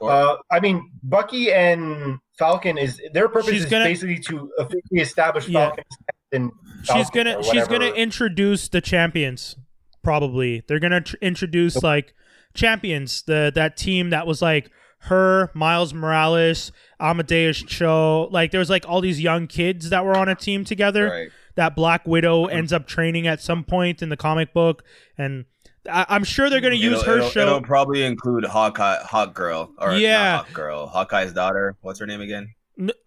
Sure. 0.00 0.10
Uh, 0.10 0.36
I 0.50 0.60
mean, 0.60 0.90
Bucky 1.02 1.52
and 1.52 2.18
Falcon 2.38 2.78
is 2.78 3.00
their 3.12 3.28
purpose 3.28 3.50
She's 3.50 3.64
is 3.64 3.70
gonna- 3.70 3.84
basically 3.84 4.18
to 4.28 4.50
officially 4.58 5.00
establish 5.00 5.48
Yeah. 5.48 5.66
Falcon 5.66 5.84
and 6.30 6.50
she's 6.92 7.10
gonna 7.10 7.42
she's 7.42 7.66
gonna 7.66 7.90
introduce 7.90 8.68
the 8.68 8.80
champions. 8.80 9.56
Probably 10.04 10.62
they're 10.68 10.78
gonna 10.78 11.00
tr- 11.00 11.16
introduce 11.22 11.82
like 11.82 12.14
champions 12.54 13.22
the 13.22 13.50
that 13.54 13.76
team 13.76 14.10
that 14.10 14.26
was 14.26 14.40
like 14.42 14.70
her 15.02 15.50
Miles 15.54 15.94
Morales 15.94 16.72
Amadeus 17.00 17.62
Cho 17.62 18.28
like 18.32 18.50
there 18.50 18.58
was 18.58 18.70
like 18.70 18.84
all 18.88 19.00
these 19.00 19.20
young 19.20 19.46
kids 19.46 19.90
that 19.90 20.04
were 20.04 20.16
on 20.16 20.28
a 20.28 20.34
team 20.34 20.64
together. 20.64 21.06
right. 21.08 21.30
that 21.54 21.74
Black 21.74 22.06
Widow 22.06 22.46
ends 22.46 22.72
up 22.72 22.86
training 22.86 23.26
at 23.26 23.40
some 23.40 23.64
point 23.64 24.00
in 24.02 24.08
the 24.10 24.16
comic 24.16 24.52
book, 24.54 24.84
and 25.16 25.44
I- 25.90 26.06
I'm 26.08 26.22
sure 26.22 26.48
they're 26.50 26.60
going 26.60 26.72
to 26.72 26.78
use 26.78 27.02
her 27.02 27.18
it'll, 27.18 27.30
show. 27.30 27.40
It'll 27.46 27.62
probably 27.62 28.04
include 28.04 28.44
Hawkeye, 28.44 29.02
Hawk 29.02 29.34
Girl, 29.34 29.72
or 29.78 29.94
Yeah. 29.96 30.22
not 30.36 30.44
Hawk 30.46 30.54
Girl, 30.54 30.86
Hawkeye's 30.86 31.32
daughter. 31.32 31.74
What's 31.80 31.98
her 31.98 32.06
name 32.06 32.20
again? 32.20 32.54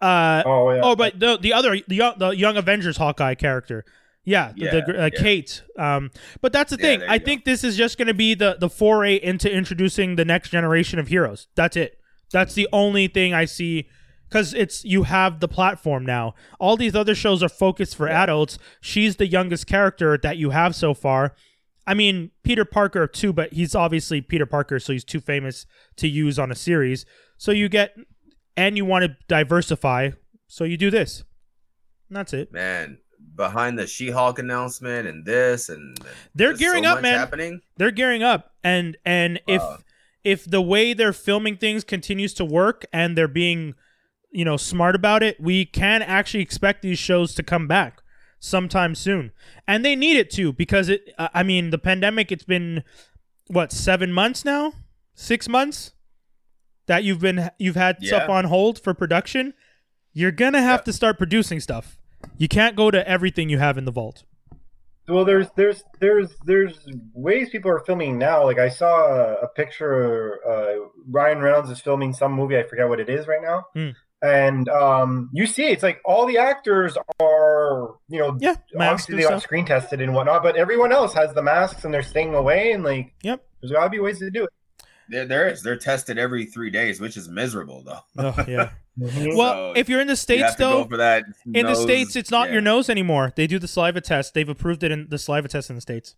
Uh, 0.02 0.44
Oh 0.46 0.72
yeah. 0.72 0.82
oh, 0.84 0.96
but 0.98 1.18
the 1.18 1.38
the 1.38 1.54
other 1.54 1.78
the 1.88 2.14
the 2.18 2.30
young 2.32 2.58
Avengers 2.58 2.98
Hawkeye 2.98 3.36
character, 3.36 3.86
Yeah, 4.24 4.52
the, 4.56 4.84
the, 4.86 5.04
uh, 5.04 5.10
yeah. 5.14 5.20
Kate. 5.20 5.64
Um, 5.78 6.12
but 6.42 6.54
that's 6.54 6.70
the 6.72 6.78
Yeah, 6.78 7.00
thing. 7.00 7.04
I 7.10 7.18
go. 7.18 7.26
think 7.26 7.44
this 7.44 7.64
is 7.64 7.76
just 7.76 7.98
going 7.98 8.08
to 8.08 8.14
be 8.14 8.34
the 8.36 8.56
the 8.60 8.70
foray 8.70 9.16
into 9.16 9.52
introducing 9.52 10.16
the 10.16 10.26
next 10.26 10.50
generation 10.50 11.00
of 11.00 11.08
heroes. 11.08 11.48
That's 11.56 11.76
it. 11.76 11.98
That's 12.32 12.54
the 12.54 12.68
only 12.72 13.08
thing 13.08 13.34
I 13.34 13.46
see 13.46 13.88
because 14.30 14.54
it's 14.54 14.86
you 14.86 15.04
have 15.04 15.40
the 15.40 15.48
platform 15.48 16.06
now. 16.06 16.36
All 16.60 16.78
these 16.78 16.96
other 16.96 17.16
shows 17.16 17.42
are 17.44 17.50
focused 17.50 17.96
for 17.96 18.08
adults. 18.08 18.58
She's 18.80 19.16
the 19.18 19.28
youngest 19.28 19.68
character 19.68 20.18
that 20.22 20.38
you 20.38 20.52
have 20.52 20.76
so 20.76 20.94
far. 20.94 21.36
I 21.88 21.96
mean, 21.96 22.30
Peter 22.44 22.64
Parker 22.64 23.08
too, 23.08 23.34
but 23.34 23.52
he's 23.54 23.74
obviously 23.76 24.22
Peter 24.22 24.46
Parker, 24.46 24.80
so 24.80 24.94
he's 24.94 25.04
too 25.04 25.20
famous 25.20 25.66
to 25.98 26.08
use 26.08 26.38
on 26.38 26.52
a 26.52 26.56
series. 26.56 27.06
So 27.38 27.52
you 27.52 27.68
get, 27.70 27.96
and 28.56 28.78
you 28.78 28.86
want 28.86 29.04
to 29.04 29.18
diversify, 29.28 30.12
so 30.48 30.64
you 30.64 30.78
do 30.78 30.92
this. 30.92 31.24
And 32.08 32.16
that's 32.16 32.34
it. 32.34 32.54
Man, 32.54 33.00
behind 33.36 33.78
the 33.80 33.88
She-Hulk 33.88 34.40
announcement 34.40 35.08
and 35.08 35.26
this 35.26 35.70
and 35.70 35.98
They're 36.36 36.54
gearing 36.54 36.84
so 36.84 36.92
up, 36.92 37.02
man. 37.02 37.18
Happening. 37.18 37.62
they're 37.78 37.92
gearing 37.92 38.24
up. 38.24 38.54
And 38.64 38.98
and 39.06 39.40
if 39.48 39.62
if 40.24 40.46
the 40.46 40.62
way 40.62 40.94
they're 40.94 41.14
filming 41.14 41.58
things 41.58 41.84
continues 41.84 42.34
to 42.36 42.46
work 42.46 42.86
and 42.94 43.18
they're 43.18 43.28
being 43.28 43.74
you 44.32 44.46
know 44.46 44.56
smart 44.58 44.96
about 44.96 45.24
it 45.24 45.40
we 45.42 45.66
can 45.66 46.02
actually 46.02 46.42
expect 46.44 46.82
these 46.82 47.00
shows 47.00 47.34
to 47.36 47.44
come 47.44 47.68
back 47.68 48.02
sometime 48.40 48.96
soon. 48.96 49.32
And 49.68 49.84
they 49.86 49.96
need 49.96 50.18
it 50.18 50.30
to 50.32 50.54
because 50.54 50.90
it 50.90 51.10
uh, 51.18 51.30
i 51.34 51.44
mean 51.44 51.70
the 51.70 51.78
pandemic 51.78 52.32
it's 52.32 52.44
been 52.46 52.84
what 53.48 53.72
seven 53.72 54.14
months 54.14 54.46
now? 54.46 54.74
Six 55.14 55.50
months? 55.50 55.92
That 56.88 57.04
you've 57.04 57.20
been 57.20 57.50
you've 57.60 57.76
had 57.76 58.02
stuff 58.04 58.30
on 58.30 58.46
hold 58.46 58.80
for 58.80 58.94
production? 58.94 59.54
You're 60.14 60.32
gonna 60.32 60.62
have 60.62 60.82
Yeah. 60.82 60.86
to 60.86 60.94
start 60.94 61.18
producing 61.18 61.60
stuff 61.60 61.98
you 62.38 62.48
can't 62.48 62.76
go 62.76 62.92
to 62.92 63.08
everything 63.08 63.50
you 63.50 63.58
have 63.60 63.78
in 63.78 63.86
the 63.86 63.92
vault 63.92 64.24
Well, 65.08 65.26
there's 65.26 65.48
there's 65.58 65.84
there's 66.00 66.30
there's 66.46 66.88
ways 67.14 67.50
people 67.50 67.72
are 67.72 67.80
filming 67.86 68.18
now. 68.18 68.46
Like 68.46 68.60
I 68.60 68.70
saw 68.70 69.08
a, 69.08 69.34
a 69.44 69.48
picture. 69.50 70.40
Uh, 70.48 70.88
Ryan 71.10 71.40
Reynolds 71.42 71.70
is 71.70 71.82
filming 71.82 72.14
some 72.14 72.32
movie. 72.34 72.58
I 72.58 72.64
forget 72.64 72.88
what 72.88 73.00
it 73.00 73.10
is 73.10 73.28
right 73.28 73.42
now. 73.42 73.66
Hmm. 73.74 73.90
And 74.24 74.70
um, 74.70 75.30
you 75.34 75.48
see, 75.48 75.66
it's 75.66 75.82
like 75.82 76.00
all 76.06 76.28
the 76.28 76.38
actors 76.38 76.96
are, 77.20 77.96
you 78.08 78.20
know, 78.20 78.38
yeah 78.40 78.56
masks 78.74 79.06
obviously 79.10 79.16
they 79.16 79.22
got 79.24 79.28
stuff. 79.30 79.44
screen 79.44 79.66
tested 79.66 80.00
and 80.00 80.14
whatnot, 80.14 80.44
but 80.44 80.56
everyone 80.56 80.92
else 80.92 81.14
has 81.16 81.34
the 81.34 81.42
masks 81.42 81.84
and 81.86 81.92
they're 81.94 82.04
staying 82.04 82.36
away. 82.36 82.72
And 82.72 82.84
like, 82.84 83.14
Yep. 83.24 83.44
there's 83.60 83.72
got 83.72 83.86
to 83.86 83.90
be 83.90 84.00
ways 84.00 84.20
to 84.20 84.30
do 84.30 84.44
it. 84.44 84.50
There, 85.10 85.26
there 85.26 85.50
is. 85.50 85.64
They're 85.64 85.76
tested 85.76 86.20
every 86.20 86.46
three 86.46 86.70
days, 86.70 87.02
which 87.02 87.18
is 87.18 87.28
miserable 87.28 87.84
though. 87.84 88.00
oh 88.20 88.46
yeah 88.48 88.70
Mhm. 89.02 89.36
well 89.36 89.74
So, 89.74 89.80
if 89.80 89.90
you're 89.90 90.00
in 90.02 90.08
the 90.08 90.16
states 90.16 90.56
though 90.56 90.84
go 90.84 90.90
for 90.90 90.98
that. 90.98 91.24
In 91.54 91.66
the 91.66 91.76
states, 91.76 92.16
it's 92.16 92.30
not 92.32 92.48
yeah. 92.48 92.54
your 92.54 92.62
nose 92.62 92.90
anymore. 92.90 93.34
They 93.36 93.48
do 93.48 93.58
the 93.60 93.68
saliva 93.68 94.02
test. 94.02 94.34
They've 94.34 94.48
approved 94.48 94.84
it 94.84 94.92
in 94.92 95.08
the 95.10 95.18
saliva 95.18 95.48
test 95.48 95.70
in 95.70 95.76
the 95.76 95.82
states. 95.82 96.16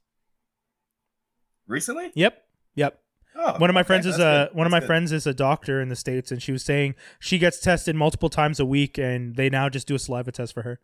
Recently? 1.68 2.11
Yep, 2.15 2.43
yep. 2.76 2.99
Oh, 3.35 3.57
one 3.57 3.69
of 3.69 3.73
my 3.73 3.80
okay, 3.81 3.88
friends 3.88 4.05
is 4.05 4.18
that's 4.18 4.49
a 4.49 4.49
good. 4.51 4.57
one 4.57 4.68
of 4.68 4.72
my 4.72 4.80
good. 4.80 4.85
friends 4.88 5.11
is 5.11 5.26
a 5.26 5.34
doctor 5.34 5.81
in 5.81 5.89
the 5.89 5.95
states, 5.95 6.31
and 6.31 6.41
she 6.41 6.51
was 6.51 6.64
saying 6.64 6.93
she 7.19 7.38
gets 7.39 7.60
tested 7.60 7.95
multiple 7.95 8.30
times 8.30 8.60
a 8.60 8.65
week, 8.65 8.97
and 8.97 9.35
they 9.35 9.49
now 9.49 9.69
just 9.69 9.88
do 9.88 9.95
a 9.95 9.99
saliva 9.99 10.31
test 10.31 10.53
for 10.53 10.61
her. 10.64 10.80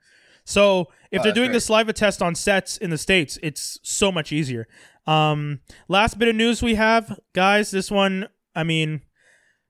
So 0.46 0.88
if 1.12 1.20
Oh, 1.20 1.24
they're 1.24 1.32
that's 1.32 1.36
doing 1.36 1.52
the 1.52 1.60
saliva 1.60 1.94
test 1.94 2.22
on 2.24 2.34
sets 2.34 2.78
in 2.78 2.90
the 2.90 2.98
states, 2.98 3.38
it's 3.44 3.78
so 3.84 4.12
much 4.12 4.32
easier. 4.32 4.68
Um, 5.06 5.60
last 5.88 6.18
bit 6.18 6.28
of 6.28 6.36
news 6.36 6.64
we 6.64 6.76
have, 6.76 7.20
guys. 7.34 7.70
This 7.72 7.92
one, 7.92 8.30
I 8.56 8.64
mean, 8.64 9.02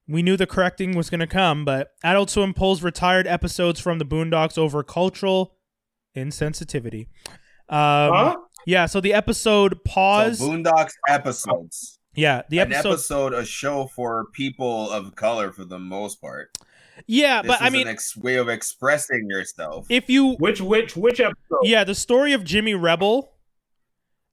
we 0.10 0.22
knew 0.24 0.36
the 0.36 0.48
correcting 0.48 0.96
was 0.98 1.10
going 1.10 1.20
to 1.20 1.28
come, 1.28 1.64
but 1.64 1.92
Adult 2.04 2.30
Swim 2.30 2.54
pulls 2.54 2.82
retired 2.84 3.28
episodes 3.28 3.80
from 3.80 4.00
the 4.00 4.06
Boondocks 4.06 4.58
over 4.58 4.84
cultural 4.84 5.56
insensitivity. 6.18 7.08
Um, 7.70 8.12
Huh? 8.14 8.36
Yeah, 8.66 8.86
so 8.88 9.00
the 9.00 9.14
episode 9.14 9.84
pause. 9.86 10.40
So 10.40 10.50
Boondocks 10.50 10.92
episodes. 11.08 12.00
yeah, 12.16 12.42
the 12.50 12.60
An 12.60 12.74
episode. 12.74 12.90
episode, 12.92 13.34
a 13.34 13.46
show 13.46 13.88
for 13.88 14.26
people 14.34 14.90
of 14.92 15.16
color 15.16 15.52
for 15.52 15.64
the 15.64 15.80
most 15.80 16.20
part. 16.20 16.58
yeah, 17.08 17.42
This 17.42 17.50
but 17.50 17.62
I 17.62 17.70
mean, 17.70 17.84
an 17.88 17.94
ex- 17.94 18.18
way 18.18 18.36
of 18.36 18.50
expressing 18.50 19.28
yourself. 19.30 19.86
if 19.90 20.10
you 20.10 20.34
Which 20.36 20.60
which 20.60 20.98
which 20.98 21.20
episode? 21.20 21.60
yeah, 21.64 21.84
the 21.86 21.96
story 21.96 22.34
of 22.34 22.44
Jimmy 22.44 22.74
Rebel 22.74 23.32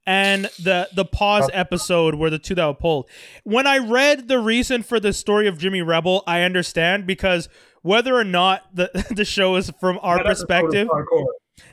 and 0.07 0.45
the 0.62 0.89
the 0.95 1.05
pause 1.05 1.51
episode 1.53 2.15
were 2.15 2.31
the 2.31 2.39
two 2.39 2.55
that 2.55 2.66
were 2.66 2.74
pulled. 2.74 3.09
When 3.45 3.66
I 3.66 3.78
read 3.78 4.28
the 4.28 4.39
reason 4.39 4.83
for 4.83 5.01
the 5.01 5.12
story 5.12 5.49
of 5.49 5.59
Jimmy 5.59 5.83
Rebel, 5.83 6.23
I 6.27 6.43
understand 6.43 7.07
because 7.07 7.49
whether 7.83 8.15
or 8.15 8.24
not 8.24 8.74
the 8.74 8.91
the 9.15 9.24
show 9.24 9.57
is 9.57 9.70
from 9.81 9.99
our 10.03 10.19
That 10.19 10.27
perspective, 10.27 10.89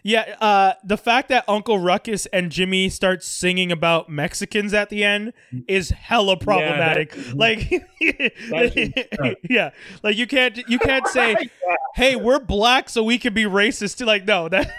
yeah, 0.02 0.36
uh, 0.42 0.74
the 0.84 0.98
fact 0.98 1.30
that 1.30 1.44
Uncle 1.48 1.78
Ruckus 1.80 2.26
and 2.28 2.52
Jimmy 2.52 2.90
start 2.90 3.24
singing 3.24 3.72
about 3.72 4.10
Mexicans 4.10 4.74
at 4.74 4.90
the 4.90 5.04
end 5.04 5.34
is 5.68 5.90
hella 5.90 6.38
problematic. 6.38 7.12
that- 7.12 7.36
like, 7.36 7.84
yeah, 9.50 9.72
like 10.02 10.18
you 10.18 10.28
can't 10.28 10.58
you 10.68 10.80
can't 10.80 11.08
say, 11.08 11.36
"Hey, 11.96 12.16
we're 12.16 12.40
black, 12.40 12.90
so 12.90 13.04
we 13.04 13.18
can 13.18 13.34
be 13.34 13.44
racist." 13.44 13.98
Too. 13.98 14.06
Like, 14.06 14.26
no, 14.26 14.50
that 14.50 14.72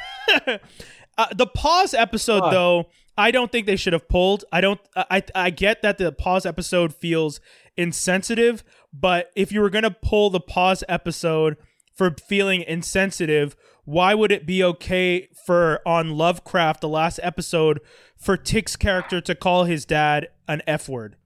uh, 1.19 1.27
the 1.35 1.47
pause 1.47 1.95
episode 1.95 2.41
Fuck. 2.41 2.53
though. 2.53 2.87
I 3.17 3.31
don't 3.31 3.53
think 3.53 3.67
they 3.67 3.77
should 3.77 3.93
have 3.93 4.09
pulled. 4.09 4.45
I 4.53 4.61
don't. 4.61 4.81
I 4.97 5.23
I 5.35 5.51
get 5.51 5.83
that 5.83 5.99
the 5.99 6.13
pause 6.13 6.45
episode 6.45 6.95
feels 6.95 7.41
insensitive, 7.77 8.65
but 8.93 9.31
if 9.37 9.53
you 9.53 9.61
were 9.61 9.71
gonna 9.71 9.91
pull 9.91 10.31
the 10.31 10.41
pause 10.41 10.83
episode 10.89 11.57
for 11.95 12.15
feeling 12.29 12.63
insensitive, 12.63 13.57
why 13.85 14.15
would 14.15 14.33
it 14.33 14.47
be 14.47 14.65
okay 14.65 15.29
for 15.47 15.81
on 15.87 16.17
Lovecraft 16.17 16.81
the 16.81 16.89
last 16.89 17.21
episode 17.23 17.81
for 18.17 18.37
Tic's 18.37 18.75
character 18.75 19.21
to 19.21 19.35
call 19.35 19.65
his 19.65 19.85
dad 19.85 20.29
an 20.49 20.63
F 20.67 20.89
word? 20.89 21.17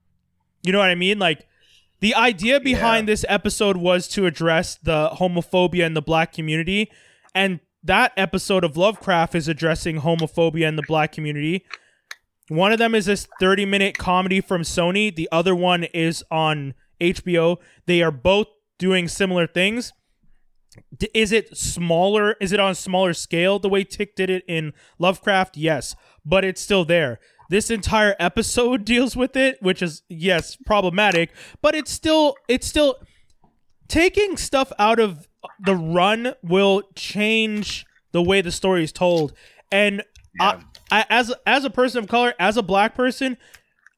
You 0.61 0.71
know 0.71 0.79
what 0.79 0.89
I 0.89 0.95
mean? 0.95 1.17
Like 1.17 1.47
the 2.01 2.13
idea 2.13 2.59
behind 2.59 3.07
this 3.07 3.25
episode 3.27 3.77
was 3.77 4.07
to 4.09 4.25
address 4.25 4.75
the 4.75 5.09
homophobia 5.13 5.85
in 5.85 5.95
the 5.95 6.01
black 6.01 6.33
community 6.33 6.91
and 7.33 7.59
that 7.83 8.11
episode 8.17 8.63
of 8.63 8.77
Lovecraft 8.77 9.35
is 9.35 9.47
addressing 9.47 10.01
homophobia 10.01 10.67
in 10.67 10.75
the 10.75 10.83
black 10.87 11.11
community. 11.11 11.65
One 12.49 12.71
of 12.71 12.79
them 12.79 12.95
is 12.95 13.05
this 13.05 13.27
30 13.39 13.65
minute 13.65 13.97
comedy 13.97 14.41
from 14.41 14.63
Sony, 14.63 15.15
the 15.15 15.29
other 15.31 15.55
one 15.55 15.83
is 15.85 16.23
on 16.31 16.73
HBO. 16.99 17.57
They 17.85 18.01
are 18.01 18.11
both 18.11 18.47
doing 18.77 19.07
similar 19.07 19.47
things. 19.47 19.93
Is 21.13 21.31
it 21.31 21.55
smaller? 21.57 22.35
Is 22.39 22.51
it 22.51 22.59
on 22.59 22.71
a 22.71 22.75
smaller 22.75 23.13
scale 23.13 23.59
the 23.59 23.69
way 23.69 23.83
Tic 23.83 24.15
did 24.15 24.29
it 24.29 24.43
in 24.47 24.73
Lovecraft? 24.97 25.57
Yes, 25.57 25.95
but 26.25 26.43
it's 26.45 26.61
still 26.61 26.85
there. 26.85 27.19
This 27.49 27.71
entire 27.71 28.15
episode 28.19 28.85
deals 28.85 29.15
with 29.15 29.35
it, 29.35 29.61
which 29.61 29.81
is 29.81 30.03
yes 30.09 30.57
problematic, 30.65 31.31
but 31.61 31.75
it's 31.75 31.91
still 31.91 32.35
it's 32.47 32.67
still 32.67 32.95
taking 33.87 34.37
stuff 34.37 34.71
out 34.77 34.99
of 34.99 35.28
the 35.59 35.75
run 35.75 36.33
will 36.43 36.83
change 36.95 37.85
the 38.11 38.21
way 38.21 38.41
the 38.41 38.51
story 38.51 38.83
is 38.83 38.91
told. 38.91 39.33
And 39.71 40.03
Yeah. 40.39 40.61
I, 40.91 40.99
I, 40.99 41.05
as 41.09 41.33
as 41.45 41.65
a 41.65 41.69
person 41.69 42.03
of 42.03 42.09
color, 42.09 42.33
as 42.39 42.57
a 42.57 42.63
black 42.63 42.95
person, 42.95 43.37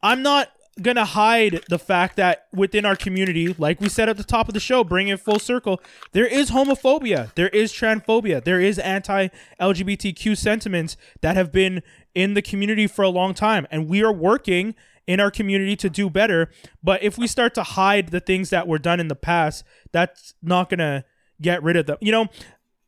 I'm 0.03 0.21
not 0.21 0.49
gonna 0.81 1.05
hide 1.05 1.61
the 1.69 1.77
fact 1.77 2.15
that 2.15 2.47
within 2.53 2.85
our 2.85 2.95
community, 2.95 3.53
like 3.57 3.79
we 3.81 3.89
said 3.89 4.09
at 4.09 4.17
the 4.17 4.23
top 4.23 4.47
of 4.47 4.53
the 4.53 4.59
show, 4.59 4.83
bring 4.83 5.09
it 5.09 5.19
full 5.19 5.39
circle, 5.39 5.81
there 6.13 6.25
is 6.25 6.51
homophobia, 6.51 7.33
there 7.35 7.49
is 7.49 7.71
transphobia, 7.73 8.43
there 8.43 8.59
is 8.59 8.79
anti-LGBTQ 8.79 10.37
sentiments 10.37 10.97
that 11.21 11.35
have 11.35 11.51
been 11.51 11.83
in 12.15 12.33
the 12.33 12.41
community 12.41 12.87
for 12.87 13.03
a 13.03 13.09
long 13.09 13.33
time, 13.33 13.67
and 13.69 13.87
we 13.87 14.03
are 14.03 14.13
working 14.13 14.75
in 15.07 15.19
our 15.19 15.31
community 15.31 15.75
to 15.75 15.89
do 15.89 16.09
better. 16.09 16.49
But 16.83 17.03
if 17.03 17.17
we 17.17 17.27
start 17.27 17.53
to 17.55 17.63
hide 17.63 18.09
the 18.09 18.19
things 18.19 18.49
that 18.49 18.67
were 18.67 18.79
done 18.79 18.99
in 18.99 19.07
the 19.07 19.15
past, 19.15 19.63
that's 19.91 20.33
not 20.41 20.69
gonna 20.69 21.03
get 21.41 21.63
rid 21.63 21.75
of 21.75 21.85
them. 21.85 21.97
You 22.01 22.11
know, 22.11 22.27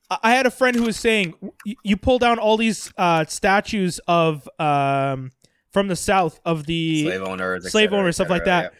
I- 0.10 0.34
had 0.34 0.46
a 0.46 0.52
friend 0.52 0.76
who 0.76 0.84
was 0.84 0.98
saying 0.98 1.34
you 1.84 1.98
pull 1.98 2.20
down 2.20 2.40
all 2.40 2.58
these 2.58 2.92
uh, 2.98 3.26
statues 3.26 4.00
of 4.08 4.48
um, 4.60 5.32
from 5.72 5.88
the 5.88 5.96
south 5.96 6.40
of 6.46 6.66
the 6.66 7.04
slave 7.04 7.24
owners, 7.24 7.72
slave 7.72 7.90
cetera, 7.90 8.00
owners, 8.00 8.16
stuff 8.16 8.30
like 8.30 8.46
cetera, 8.46 8.72
that. 8.72 8.74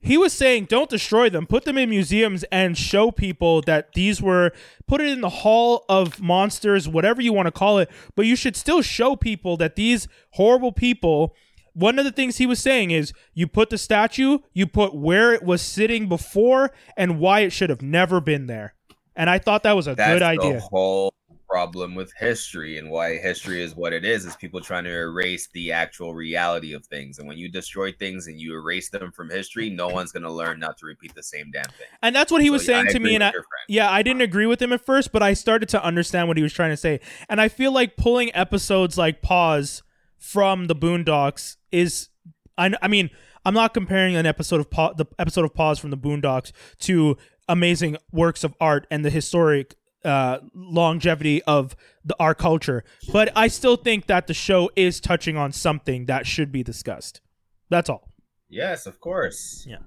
He 0.00 0.16
was 0.16 0.32
saying, 0.32 0.66
don't 0.66 0.88
destroy 0.88 1.28
them. 1.28 1.44
Put 1.44 1.64
them 1.64 1.76
in 1.76 1.90
museums 1.90 2.44
and 2.52 2.78
show 2.78 3.10
people 3.10 3.62
that 3.62 3.94
these 3.94 4.22
were. 4.22 4.52
Put 4.86 5.00
it 5.00 5.08
in 5.08 5.22
the 5.22 5.28
Hall 5.28 5.84
of 5.88 6.20
Monsters, 6.20 6.88
whatever 6.88 7.20
you 7.20 7.32
want 7.32 7.46
to 7.46 7.52
call 7.52 7.78
it. 7.78 7.90
But 8.14 8.24
you 8.24 8.36
should 8.36 8.54
still 8.54 8.80
show 8.80 9.16
people 9.16 9.56
that 9.56 9.74
these 9.74 10.06
horrible 10.34 10.70
people. 10.70 11.34
One 11.74 11.98
of 11.98 12.04
the 12.04 12.12
things 12.12 12.36
he 12.36 12.46
was 12.46 12.60
saying 12.60 12.92
is 12.92 13.12
you 13.34 13.48
put 13.48 13.70
the 13.70 13.78
statue, 13.78 14.38
you 14.52 14.68
put 14.68 14.94
where 14.94 15.32
it 15.32 15.42
was 15.42 15.62
sitting 15.62 16.08
before, 16.08 16.70
and 16.96 17.18
why 17.18 17.40
it 17.40 17.50
should 17.50 17.70
have 17.70 17.82
never 17.82 18.20
been 18.20 18.46
there. 18.46 18.74
And 19.18 19.28
I 19.28 19.38
thought 19.38 19.64
that 19.64 19.76
was 19.76 19.86
a 19.86 19.94
That's 19.94 20.14
good 20.14 20.22
idea. 20.22 20.54
the 20.54 20.60
whole 20.60 21.12
problem 21.48 21.94
with 21.94 22.12
history 22.18 22.76
and 22.78 22.90
why 22.90 23.16
history 23.16 23.62
is 23.62 23.74
what 23.74 23.94
it 23.94 24.04
is 24.04 24.26
is 24.26 24.36
people 24.36 24.60
trying 24.60 24.84
to 24.84 24.90
erase 24.94 25.48
the 25.54 25.72
actual 25.72 26.12
reality 26.14 26.74
of 26.74 26.84
things 26.84 27.18
and 27.18 27.26
when 27.26 27.38
you 27.38 27.48
destroy 27.48 27.90
things 27.90 28.26
and 28.26 28.38
you 28.38 28.52
erase 28.54 28.90
them 28.90 29.10
from 29.12 29.30
history 29.30 29.70
no 29.70 29.88
one's 29.88 30.12
going 30.12 30.22
to 30.22 30.30
learn 30.30 30.60
not 30.60 30.76
to 30.76 30.84
repeat 30.84 31.14
the 31.14 31.22
same 31.22 31.50
damn 31.50 31.64
thing 31.64 31.86
And 32.02 32.14
that's 32.14 32.30
what 32.30 32.42
he 32.42 32.50
was 32.50 32.66
So, 32.66 32.72
yeah, 32.72 32.78
saying 32.80 32.88
I 32.88 32.92
to 32.92 33.00
me, 33.00 33.14
and 33.14 33.24
I, 33.24 33.32
yeah, 33.66 33.90
I 33.90 34.02
didn't 34.02 34.20
agree 34.20 34.44
with 34.44 34.60
him 34.60 34.74
at 34.74 34.84
first, 34.84 35.10
but 35.10 35.22
I 35.22 35.32
started 35.32 35.70
to 35.70 35.82
understand 35.82 36.28
what 36.28 36.36
he 36.36 36.42
was 36.42 36.52
trying 36.52 36.68
to 36.70 36.76
say. 36.76 37.00
And 37.30 37.40
I 37.40 37.48
feel 37.48 37.72
like 37.72 37.96
pulling 37.96 38.30
episodes 38.36 38.98
like 38.98 39.22
Pause 39.22 39.82
from 40.18 40.66
the 40.66 40.76
Boondocks 40.76 41.56
is, 41.72 42.10
I, 42.58 42.72
I 42.82 42.88
mean, 42.88 43.08
I'm 43.46 43.54
not 43.54 43.72
comparing 43.72 44.16
an 44.16 44.26
episode 44.26 44.60
of 44.60 44.68
pa- 44.70 44.92
the 44.92 45.06
episode 45.18 45.46
of 45.46 45.54
Pause 45.54 45.78
from 45.78 45.90
the 45.90 45.96
Boondocks 45.96 46.52
to 46.80 47.16
amazing 47.48 47.96
works 48.12 48.44
of 48.44 48.54
art 48.60 48.86
and 48.90 49.04
the 49.04 49.10
historic 49.10 49.74
uh, 50.04 50.38
longevity 50.54 51.42
of 51.42 51.74
the 52.04 52.16
our 52.20 52.34
culture, 52.34 52.84
but 53.12 53.32
I 53.36 53.48
still 53.48 53.76
think 53.76 54.06
that 54.06 54.26
the 54.26 54.34
show 54.34 54.70
is 54.76 55.00
touching 55.00 55.36
on 55.36 55.52
something 55.52 56.06
that 56.06 56.26
should 56.26 56.52
be 56.52 56.62
discussed. 56.62 57.20
That's 57.68 57.90
all. 57.90 58.08
Yes, 58.48 58.86
of 58.86 59.00
course. 59.00 59.66
Yeah. 59.68 59.78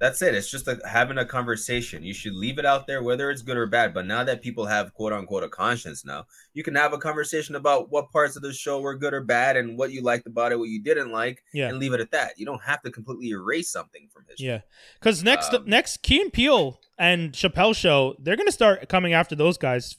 That's 0.00 0.22
it. 0.22 0.34
It's 0.34 0.50
just 0.50 0.66
a, 0.66 0.80
having 0.88 1.18
a 1.18 1.26
conversation. 1.26 2.02
You 2.02 2.14
should 2.14 2.34
leave 2.34 2.58
it 2.58 2.64
out 2.64 2.86
there, 2.86 3.02
whether 3.02 3.30
it's 3.30 3.42
good 3.42 3.58
or 3.58 3.66
bad. 3.66 3.92
But 3.92 4.06
now 4.06 4.24
that 4.24 4.40
people 4.40 4.64
have 4.64 4.94
quote 4.94 5.12
unquote 5.12 5.44
a 5.44 5.48
conscience 5.50 6.04
now, 6.06 6.24
you 6.54 6.62
can 6.62 6.74
have 6.74 6.94
a 6.94 6.98
conversation 6.98 7.54
about 7.54 7.90
what 7.90 8.10
parts 8.10 8.34
of 8.34 8.40
the 8.42 8.52
show 8.54 8.80
were 8.80 8.94
good 8.96 9.12
or 9.12 9.20
bad 9.22 9.58
and 9.58 9.76
what 9.78 9.92
you 9.92 10.00
liked 10.00 10.26
about 10.26 10.52
it, 10.52 10.58
what 10.58 10.70
you 10.70 10.82
didn't 10.82 11.12
like, 11.12 11.44
Yeah. 11.52 11.68
and 11.68 11.78
leave 11.78 11.92
it 11.92 12.00
at 12.00 12.10
that. 12.12 12.38
You 12.38 12.46
don't 12.46 12.62
have 12.62 12.80
to 12.82 12.90
completely 12.90 13.28
erase 13.28 13.70
something 13.70 14.08
from 14.10 14.24
history. 14.26 14.46
Yeah, 14.46 14.60
because 14.98 15.22
next 15.22 15.52
Um, 15.52 15.64
next 15.66 15.98
Key 16.02 16.22
and 16.22 16.32
Peele 16.32 16.80
and 16.98 17.32
Chappelle 17.32 17.76
show, 17.76 18.16
they're 18.18 18.36
gonna 18.36 18.52
start 18.52 18.88
coming 18.88 19.12
after 19.12 19.34
those 19.36 19.58
guys. 19.58 19.96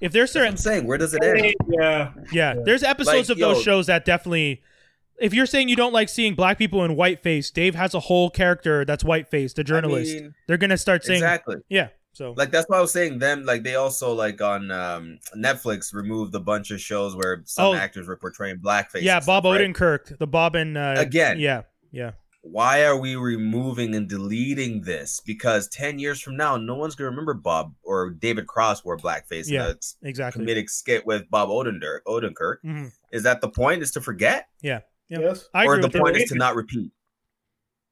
If 0.00 0.10
there's 0.10 0.32
That's 0.32 0.34
what 0.34 0.40
certain, 0.40 0.52
I'm 0.54 0.56
saying. 0.80 0.86
Where 0.88 0.98
does 0.98 1.14
it 1.14 1.22
end? 1.22 1.54
Yeah. 1.68 2.12
yeah, 2.32 2.54
there's 2.64 2.82
episodes 2.82 3.28
Like, 3.28 3.36
of 3.36 3.38
those 3.38 3.56
yo- 3.58 3.62
shows 3.62 3.86
that 3.86 4.04
definitely. 4.04 4.62
If 5.20 5.32
you're 5.34 5.46
saying 5.46 5.68
you 5.68 5.76
don't 5.76 5.92
like 5.92 6.08
seeing 6.08 6.34
black 6.34 6.58
people 6.58 6.84
in 6.84 6.92
whiteface, 6.96 7.52
Dave 7.52 7.74
has 7.74 7.94
a 7.94 8.00
whole 8.00 8.30
character 8.30 8.84
that's 8.84 9.04
whiteface, 9.04 9.54
the 9.54 9.64
journalist. 9.64 10.16
I 10.16 10.20
mean, 10.20 10.34
they're 10.48 10.56
gonna 10.58 10.76
start 10.78 11.04
saying, 11.04 11.18
exactly. 11.18 11.56
yeah. 11.68 11.88
So 12.12 12.32
Like 12.36 12.50
that's 12.52 12.68
why 12.68 12.78
I 12.78 12.80
was 12.80 12.92
saying 12.92 13.18
them. 13.18 13.44
Like 13.44 13.64
they 13.64 13.74
also 13.74 14.12
like 14.12 14.40
on 14.40 14.70
um, 14.70 15.18
Netflix 15.36 15.92
removed 15.92 16.32
a 16.34 16.40
bunch 16.40 16.70
of 16.70 16.80
shows 16.80 17.16
where 17.16 17.42
some 17.44 17.66
Oh. 17.66 17.74
actors 17.74 18.06
were 18.06 18.16
portraying 18.16 18.58
blackface. 18.58 19.02
yeah, 19.02 19.18
Bob 19.20 19.42
stuff, 19.42 19.52
right? 19.56 19.60
Odenkirk, 19.60 20.18
the 20.18 20.26
Bob 20.26 20.54
and 20.54 20.78
uh, 20.78 20.94
Again. 20.96 21.40
yeah, 21.40 21.62
yeah, 21.90 22.12
why 22.42 22.84
are 22.84 22.96
we 22.96 23.16
removing 23.16 23.94
and 23.96 24.08
deleting 24.08 24.82
this? 24.82 25.20
Because 25.26 25.66
10 25.68 25.98
years 25.98 26.20
from 26.20 26.36
now, 26.36 26.56
no 26.56 26.74
one's 26.76 26.94
going 26.94 27.06
to 27.06 27.10
remember 27.10 27.34
Bob 27.34 27.74
or 27.82 28.10
David 28.10 28.46
Cross 28.46 28.84
wore 28.84 28.96
blackface 28.96 29.48
Yeah, 29.50 29.64
in 29.64 29.70
a 29.72 29.76
s- 29.76 29.96
exactly. 30.02 30.44
comedic 30.44 30.68
skit 30.70 31.04
with 31.06 31.28
Bob 31.30 31.48
Odenkirk. 31.48 32.00
Odenkirk. 32.06 32.56
Mhm. 32.64 32.92
Is 33.12 33.22
that 33.24 33.40
the 33.40 33.48
point? 33.48 33.82
Is 33.82 33.90
to 33.92 34.00
forget? 34.00 34.46
Yeah. 34.60 34.80
Yes. 35.08 35.48
I 35.54 35.66
or 35.66 35.80
the 35.80 35.90
point 35.90 36.16
is 36.16 36.28
to 36.30 36.34
not 36.36 36.56
repeat? 36.56 36.90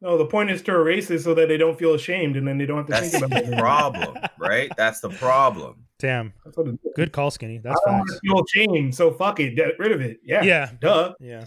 No, 0.00 0.18
the 0.18 0.26
point 0.26 0.50
is 0.50 0.62
to 0.62 0.72
erase 0.74 1.10
it 1.10 1.20
so 1.20 1.32
that 1.34 1.46
they 1.48 1.56
don't 1.56 1.78
feel 1.78 1.94
ashamed 1.94 2.36
and 2.36 2.46
then 2.48 2.58
they 2.58 2.66
don't 2.66 2.78
have 2.78 2.86
to 2.86 2.92
That's 2.92 3.10
think 3.12 3.24
about 3.26 3.38
it. 3.38 3.44
That's 3.44 3.50
the 3.50 3.56
it. 3.56 3.60
problem, 3.60 4.18
right? 4.38 4.72
That's 4.76 5.00
the 5.00 5.10
problem. 5.10 5.84
Damn, 6.00 6.32
That's 6.44 6.56
what 6.56 6.66
it 6.66 6.70
is. 6.84 6.92
good 6.96 7.12
call, 7.12 7.30
Skinny. 7.30 7.58
That's 7.58 7.80
I 7.86 7.90
don't 7.90 7.98
want 7.98 8.08
facts. 8.10 8.20
to 8.24 8.28
feel 8.28 8.44
shame, 8.74 8.90
so 8.92 9.12
fuck 9.12 9.38
it. 9.38 9.54
Get 9.54 9.78
rid 9.78 9.92
of 9.92 10.00
it. 10.00 10.18
Yeah. 10.24 10.42
Yeah, 10.42 10.70
Duh. 10.80 11.14
yeah. 11.20 11.44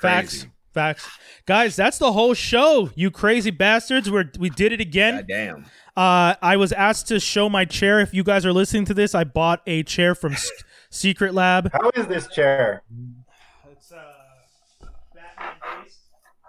Facts. 0.00 0.38
Crazy. 0.40 0.50
Facts. 0.72 1.08
Guys, 1.46 1.76
that's 1.76 1.98
the 1.98 2.12
whole 2.12 2.32
show. 2.34 2.90
You 2.94 3.10
crazy 3.10 3.50
bastards. 3.50 4.10
We're, 4.10 4.30
we 4.38 4.50
did 4.50 4.72
it 4.72 4.80
again. 4.80 5.16
God 5.16 5.26
damn. 5.28 5.64
Uh, 5.96 6.34
I 6.40 6.56
was 6.56 6.72
asked 6.72 7.08
to 7.08 7.18
show 7.20 7.48
my 7.48 7.64
chair. 7.64 7.98
If 8.00 8.14
you 8.14 8.22
guys 8.22 8.46
are 8.46 8.52
listening 8.52 8.84
to 8.86 8.94
this, 8.94 9.14
I 9.14 9.24
bought 9.24 9.62
a 9.66 9.82
chair 9.82 10.14
from 10.14 10.32
S- 10.34 10.50
Secret 10.88 11.34
Lab. 11.34 11.70
How 11.72 11.90
is 11.96 12.06
this 12.06 12.28
chair? 12.28 12.82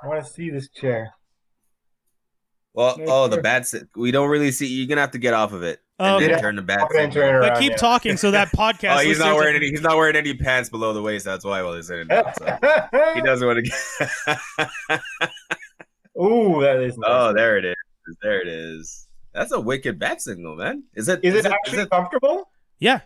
I 0.03 0.07
want 0.07 0.26
to 0.26 0.32
see 0.32 0.49
this 0.49 0.69
chair. 0.69 1.14
Well, 2.73 2.95
Yeah, 2.98 3.06
oh, 3.10 3.28
the 3.28 3.36
sure. 3.36 3.44
bad. 3.44 3.68
si- 3.68 3.82
We 3.95 4.11
don't 4.11 4.30
really 4.30 4.52
see. 4.52 4.68
You're 4.68 4.88
gonna 4.88 5.02
have 5.02 5.11
to 5.11 5.18
get 5.19 5.34
off 5.34 5.52
of 5.53 5.61
it. 5.64 5.80
Oh, 5.99 6.18
and 6.18 6.26
then 6.26 6.40
turn 6.40 6.56
the 6.56 6.61
bad. 6.61 6.80
I'm 6.80 6.88
gonna 6.88 7.11
signal. 7.11 7.14
turn 7.30 7.44
it 7.44 7.49
But 7.49 7.60
keep 7.60 7.72
yeah. 7.72 7.78
talking 7.78 8.18
so 8.18 8.32
that 8.32 8.48
podcast. 8.56 8.95
Oh, 8.98 8.99
he's 9.02 9.19
not 9.19 9.36
wearing 9.36 9.56
any. 9.57 9.69
He's 9.69 9.82
not 9.82 9.98
wearing 9.98 10.15
any 10.15 10.34
pants 10.34 10.69
below 10.69 10.94
the 10.94 11.02
waist. 11.02 11.26
That's 11.26 11.44
why 11.45 11.61
while 11.61 11.76
he's 11.76 11.90
in 11.90 12.07
that. 12.07 12.38
So 12.38 12.45
he 13.15 13.22
doesn't 13.22 13.45
want 13.48 13.64
to 13.65 13.72
get. 14.90 15.02
Ooh, 16.22 16.61
that 16.61 16.78
is 16.82 16.98
nice. 16.98 17.10
oh, 17.10 17.34
there 17.34 17.57
it 17.57 17.65
is. 17.65 17.76
There 18.22 18.41
it 18.41 18.48
is. 18.48 19.07
That's 19.34 19.52
a 19.52 19.60
wicked 19.60 19.99
bat 19.99 20.22
signal, 20.22 20.56
man. 20.56 20.84
Is 20.95 21.07
it? 21.07 21.19
is 21.23 21.34
it 21.36 21.38
is 21.40 21.45
actually 21.45 21.78
Is, 21.80 21.84
it, 21.86 21.90
comfortable? 21.90 22.49
Yeah. 22.80 23.02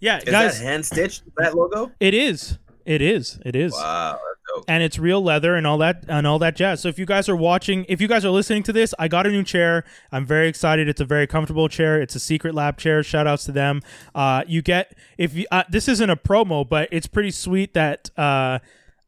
Yeah, 0.00 0.18
is 0.18 0.24
guys, 0.24 0.58
hand 0.60 0.86
stitched? 0.86 1.22
That 1.36 1.54
logo? 1.54 1.92
it 2.00 2.14
is. 2.14 2.58
It 2.86 3.02
is. 3.02 3.38
It 3.44 3.54
is. 3.54 3.72
Wow, 3.72 4.12
that's 4.12 4.29
dope. 4.54 4.64
and 4.68 4.82
it's 4.82 4.98
real 4.98 5.22
leather 5.22 5.54
and 5.54 5.66
all 5.66 5.78
that 5.78 6.04
and 6.08 6.26
all 6.26 6.38
that 6.38 6.56
jazz. 6.56 6.80
So 6.80 6.88
if 6.88 6.98
you 6.98 7.06
guys 7.06 7.28
are 7.28 7.36
watching, 7.36 7.84
if 7.88 8.00
you 8.00 8.08
guys 8.08 8.24
are 8.24 8.30
listening 8.30 8.62
to 8.64 8.72
this, 8.72 8.94
I 8.98 9.08
got 9.08 9.26
a 9.26 9.30
new 9.30 9.42
chair. 9.44 9.84
I'm 10.12 10.24
very 10.26 10.48
excited. 10.48 10.88
It's 10.88 11.00
a 11.00 11.04
very 11.04 11.26
comfortable 11.26 11.68
chair. 11.68 12.00
It's 12.00 12.14
a 12.14 12.20
Secret 12.20 12.54
Lab 12.54 12.76
chair. 12.78 13.02
Shout 13.02 13.26
outs 13.26 13.44
to 13.44 13.52
them. 13.52 13.82
Uh, 14.14 14.44
you 14.46 14.62
get 14.62 14.96
if 15.18 15.34
you 15.34 15.46
uh, 15.50 15.64
this 15.68 15.88
isn't 15.88 16.10
a 16.10 16.16
promo, 16.16 16.68
but 16.68 16.88
it's 16.92 17.06
pretty 17.06 17.30
sweet 17.30 17.74
that. 17.74 18.10
Uh, 18.16 18.58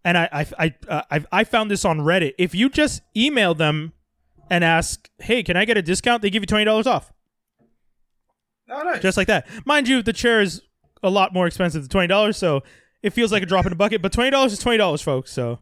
and 0.05 0.19
I 0.19 0.29
I 0.33 0.47
I, 0.59 0.75
uh, 0.89 1.03
I 1.11 1.25
I 1.31 1.45
found 1.45 1.71
this 1.71 1.85
on 1.85 2.01
Reddit. 2.01 2.35
If 2.39 2.55
you 2.55 2.69
just 2.69 3.03
email 3.17 3.55
them 3.55 3.93
and 4.51 4.65
ask, 4.65 5.09
"Hey, 5.21 5.43
can 5.45 5.57
I 5.57 5.65
get 5.65 5.77
a 5.79 5.83
discount?" 5.83 6.23
They 6.23 6.31
give 6.31 6.43
you 6.43 6.47
twenty 6.49 6.65
dollars 6.65 6.87
off, 6.89 7.13
Oh, 8.71 8.83
nice. 8.83 9.01
just 9.03 9.17
like 9.17 9.27
that. 9.29 9.47
Mind 9.67 9.87
you, 9.89 10.03
the 10.03 10.13
chair 10.13 10.41
is 10.41 10.63
a 11.03 11.11
lot 11.11 11.33
more 11.35 11.47
expensive 11.47 11.83
than 11.83 11.89
twenty 11.89 12.09
dollars, 12.09 12.37
so 12.37 12.63
it 13.03 13.11
feels 13.11 13.33
like 13.33 13.43
a 13.43 13.47
drop 13.47 13.65
in 13.67 13.71
the 13.71 13.77
bucket. 13.77 14.03
But 14.03 14.13
twenty 14.13 14.31
dollars 14.31 14.53
is 14.53 14.59
twenty 14.59 14.79
dollars, 14.79 15.03
folks. 15.03 15.33
So 15.33 15.59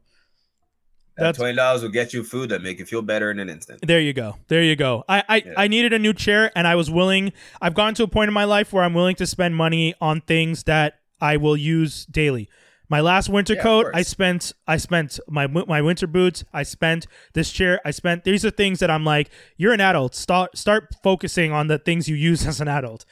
that 1.17 1.35
twenty 1.35 1.55
dollars 1.57 1.83
will 1.83 1.91
get 1.91 2.13
you 2.15 2.23
food 2.25 2.49
that 2.51 2.63
make 2.63 2.79
you 2.79 2.87
feel 2.87 3.03
better 3.03 3.31
in 3.31 3.39
an 3.39 3.51
instant. 3.51 3.87
There 3.87 4.01
you 4.01 4.13
go. 4.13 4.37
There 4.49 4.63
you 4.63 4.77
go. 4.77 5.05
I 5.09 5.23
I, 5.29 5.37
Yeah. 5.45 5.53
I 5.57 5.69
needed 5.69 5.93
a 5.93 5.99
new 5.99 6.15
chair 6.15 6.51
and 6.57 6.67
I 6.67 6.75
was 6.77 6.91
willing 6.91 7.33
I've 7.61 7.75
gotten 7.75 7.95
to 7.97 8.05
a 8.05 8.09
point 8.09 8.29
in 8.29 8.35
my 8.35 8.45
life 8.45 8.73
where 8.73 8.85
I'm 8.85 8.95
willing 8.95 9.17
to 9.17 9.27
spend 9.27 9.55
money 9.57 9.95
on 10.01 10.21
things 10.23 10.65
that 10.65 11.01
I 11.21 11.37
will 11.37 11.57
use 11.57 12.07
daily. 12.07 12.49
My 12.89 13.01
last 13.01 13.29
winter 13.29 13.55
Yeah, 13.55 13.63
coat. 13.63 13.87
I 13.93 14.03
spent 14.03 14.53
I 14.67 14.77
spent 14.79 15.21
my 15.29 15.47
my 15.47 15.83
winter 15.83 16.07
boots, 16.07 16.43
I 16.53 16.63
spent 16.63 17.07
this 17.35 17.53
chair, 17.53 17.81
I 17.85 17.91
spent 17.91 18.25
these 18.25 18.45
are 18.45 18.51
things 18.51 18.79
that 18.81 18.91
I'm 18.91 19.05
like, 19.05 19.31
you're 19.59 19.73
an 19.75 19.81
adult. 19.81 20.15
Start 20.15 20.57
start 20.57 20.89
focusing 21.03 21.53
on 21.53 21.67
the 21.69 21.79
things 21.79 22.09
you 22.09 22.17
use 22.17 22.47
as 22.53 22.61
an 22.61 22.69
adult. 22.69 23.05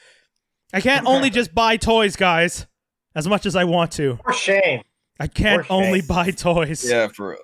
I 0.73 0.81
can't 0.81 1.05
only 1.07 1.29
just 1.29 1.55
buy 1.55 1.77
toys, 1.77 2.15
guys, 2.15 2.67
as 3.15 3.27
much 3.27 3.45
as 3.45 3.55
I 3.55 3.63
want 3.63 3.91
to. 3.93 4.19
For 4.23 4.33
shame. 4.33 4.81
I 5.19 5.27
can't 5.27 5.65
shame. 5.65 5.77
only 5.77 6.01
buy 6.01 6.31
toys. 6.31 6.89
Yeah, 6.89 7.07
for 7.07 7.31
real. 7.31 7.39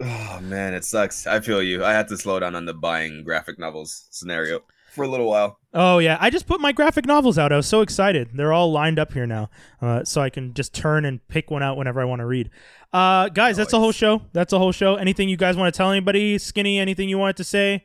Oh 0.00 0.40
man, 0.42 0.74
it 0.74 0.84
sucks. 0.84 1.26
I 1.26 1.40
feel 1.40 1.62
you. 1.62 1.84
I 1.84 1.92
had 1.92 2.08
to 2.08 2.16
slow 2.16 2.40
down 2.40 2.56
on 2.56 2.64
the 2.64 2.74
buying 2.74 3.22
graphic 3.24 3.58
novels 3.58 4.08
scenario 4.10 4.60
for 4.92 5.04
a 5.04 5.08
little 5.08 5.28
while. 5.28 5.58
Oh 5.72 5.98
yeah, 5.98 6.18
I 6.20 6.28
just 6.28 6.46
put 6.46 6.60
my 6.60 6.72
graphic 6.72 7.06
novels 7.06 7.38
out. 7.38 7.52
I 7.52 7.56
was 7.56 7.66
so 7.66 7.80
excited. 7.82 8.30
They're 8.34 8.52
all 8.52 8.72
lined 8.72 8.98
up 8.98 9.12
here 9.12 9.26
now, 9.26 9.48
uh, 9.80 10.04
so 10.04 10.20
I 10.20 10.28
can 10.28 10.54
just 10.54 10.74
turn 10.74 11.04
and 11.04 11.26
pick 11.28 11.50
one 11.50 11.62
out 11.62 11.76
whenever 11.76 12.00
I 12.00 12.04
want 12.04 12.20
to 12.20 12.26
read. 12.26 12.50
Uh, 12.92 13.28
guys, 13.28 13.56
that's 13.56 13.72
a 13.72 13.78
whole 13.78 13.92
show. 13.92 14.22
That's 14.32 14.52
a 14.52 14.58
whole 14.58 14.72
show. 14.72 14.96
Anything 14.96 15.28
you 15.28 15.36
guys 15.36 15.56
want 15.56 15.72
to 15.72 15.76
tell 15.76 15.90
anybody? 15.90 16.36
Skinny, 16.36 16.78
anything 16.78 17.08
you 17.08 17.18
wanted 17.18 17.36
to 17.38 17.44
say? 17.44 17.84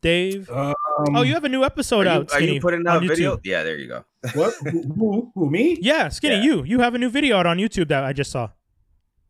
Dave. 0.00 0.48
Um, 0.50 0.74
oh, 1.14 1.22
you 1.22 1.34
have 1.34 1.44
a 1.44 1.48
new 1.48 1.64
episode 1.64 2.00
Are 2.00 2.04
you, 2.04 2.10
out. 2.20 2.32
are 2.32 2.36
Skinny, 2.36 2.54
you 2.54 2.60
putting 2.60 2.80
on 2.86 2.88
out 2.88 3.02
video? 3.02 3.40
Yeah, 3.44 3.62
there 3.62 3.76
you 3.76 3.88
go. 3.88 4.04
what? 4.34 4.54
Who, 4.64 4.82
who, 4.94 5.32
who, 5.34 5.50
me? 5.50 5.78
Yeah, 5.80 6.08
Skinny, 6.08 6.36
Yeah. 6.36 6.42
you 6.42 6.64
you 6.64 6.80
have 6.80 6.94
a 6.94 6.98
new 6.98 7.10
video 7.10 7.36
out 7.38 7.46
on 7.46 7.58
YouTube 7.58 7.88
that 7.88 8.04
I 8.04 8.12
just 8.12 8.30
saw. 8.30 8.50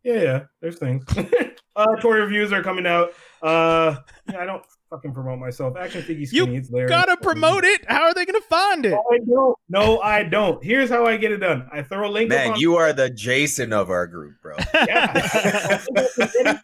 Yeah, 0.04 0.22
yeah. 0.22 0.42
There's 0.60 0.78
things. 0.78 1.04
uh, 1.76 1.96
toy 2.00 2.16
reviews 2.16 2.52
are 2.52 2.62
coming 2.62 2.86
out. 2.86 3.12
Uh, 3.42 3.96
yeah, 4.30 4.40
I 4.40 4.44
don't 4.44 4.62
fucking 4.90 5.12
promote 5.12 5.38
myself. 5.38 5.76
Action 5.76 6.02
Figgy 6.02 6.20
You 6.20 6.26
Skinny, 6.26 6.56
it's 6.56 6.68
there. 6.68 6.86
Gotta 6.88 7.16
promote 7.16 7.64
it. 7.64 7.84
How 7.88 8.04
are 8.04 8.14
they 8.14 8.24
gonna 8.24 8.40
find 8.40 8.86
it? 8.86 8.90
No, 8.90 9.02
I 9.10 9.18
don't. 9.18 9.58
No, 9.68 10.00
I 10.00 10.22
don't. 10.24 10.62
Here's 10.64 10.90
how 10.90 11.06
I 11.06 11.16
get 11.16 11.32
it 11.32 11.38
done. 11.38 11.68
I 11.72 11.82
throw 11.82 12.08
a 12.08 12.10
link. 12.10 12.30
up 12.32 12.38
Man, 12.38 12.52
on- 12.52 12.60
you 12.60 12.76
are 12.76 12.92
the 12.92 13.10
Jason 13.10 13.72
of 13.72 13.90
our 13.90 14.06
group, 14.06 14.34
bro. 14.42 14.56
Yeah. 14.86 15.12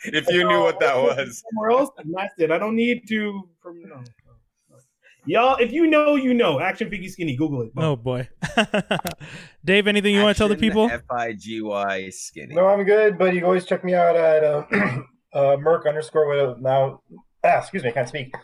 if 0.05 0.29
you 0.29 0.47
knew 0.49 0.61
what 0.61 0.81
that 0.81 0.97
was. 0.97 1.43
somewhere 1.51 1.71
else, 1.71 1.91
and 1.99 2.15
that's 2.17 2.35
it. 2.39 2.51
I 2.51 2.59
don't 2.59 2.77
need 2.77 3.07
to. 3.09 3.49
No. 3.65 4.03
Y'all, 5.27 5.57
if 5.57 5.73
you 5.73 5.87
know, 5.87 6.17
you 6.17 6.35
know. 6.35 6.61
Action 6.61 6.91
Figgy 6.91 7.11
Skinny. 7.11 7.35
Google 7.35 7.63
it. 7.63 7.71
Oh 7.79 7.97
boy, 7.97 8.29
Dave. 9.65 9.87
Anything 9.87 10.15
you 10.15 10.23
want 10.23 10.37
to 10.37 10.39
tell 10.39 10.49
the 10.49 10.57
people? 10.57 10.91
F 10.91 11.01
I 11.11 11.33
G 11.33 11.63
Y 11.63 12.11
skinny. 12.11 12.55
No, 12.55 12.67
I'm 12.67 12.85
good, 12.85 13.17
but 13.17 13.33
you 13.33 13.41
can 13.41 13.45
always 13.47 13.65
check 13.65 13.85
me 13.85 13.95
out 13.95 14.17
at 14.17 14.45
uh, 14.45 14.65
uh, 15.33 15.57
Merc 15.59 15.87
underscore 15.87 16.29
with 16.29 16.59
a 16.59 16.61
now. 16.61 17.01
Ah, 17.45 17.59
excuse 17.59 17.83
me, 17.83 17.91
I 17.91 17.93
can't 17.93 18.09
speak. 18.09 18.35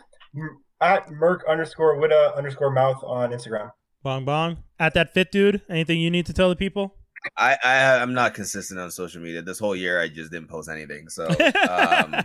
At 0.80 1.10
Merc 1.10 1.42
underscore 1.48 1.98
Witta 1.98 2.34
underscore 2.36 2.70
mouth 2.70 3.02
on 3.02 3.30
Instagram. 3.30 3.70
Bong 4.02 4.24
bong. 4.24 4.58
At 4.78 4.94
that 4.94 5.12
fit 5.12 5.32
dude. 5.32 5.62
Anything 5.68 6.00
you 6.00 6.10
need 6.10 6.26
to 6.26 6.32
tell 6.32 6.48
the 6.50 6.56
people? 6.56 6.94
I, 7.36 7.56
I 7.64 7.98
I'm 7.98 8.14
not 8.14 8.34
consistent 8.34 8.78
on 8.80 8.90
social 8.90 9.20
media. 9.22 9.42
This 9.42 9.58
whole 9.58 9.76
year 9.76 10.00
I 10.00 10.08
just 10.08 10.30
didn't 10.30 10.48
post 10.48 10.68
anything. 10.68 11.08
So 11.08 11.28
um, 11.70 12.16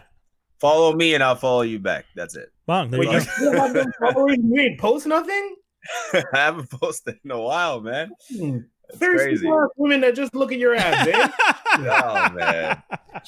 follow 0.59 0.93
me 0.93 1.13
and 1.15 1.23
I'll 1.23 1.35
follow 1.35 1.61
you 1.61 1.79
back. 1.79 2.05
That's 2.15 2.35
it. 2.35 2.49
Bong. 2.65 2.91
There 2.91 2.99
Wait, 2.99 3.07
you 3.07 3.13
you 3.13 3.19
go. 3.19 3.25
still 3.25 3.53
have 3.53 3.73
them 3.73 3.91
following? 3.99 4.43
You 4.45 4.61
ain't 4.61 4.79
post 4.79 5.05
nothing? 5.05 5.55
I 6.13 6.23
haven't 6.33 6.69
posted 6.71 7.15
in 7.23 7.31
a 7.31 7.39
while, 7.39 7.79
man. 7.81 8.11
Hmm. 8.29 8.57
There's 8.99 9.21
crazy. 9.21 9.41
people 9.41 9.59
out 9.59 9.71
women 9.77 10.01
that 10.01 10.15
just 10.15 10.35
look 10.35 10.51
at 10.51 10.59
your 10.59 10.75
ass, 10.75 11.07
eh? 11.07 11.29
Oh 11.77 12.29
man. 12.33 12.83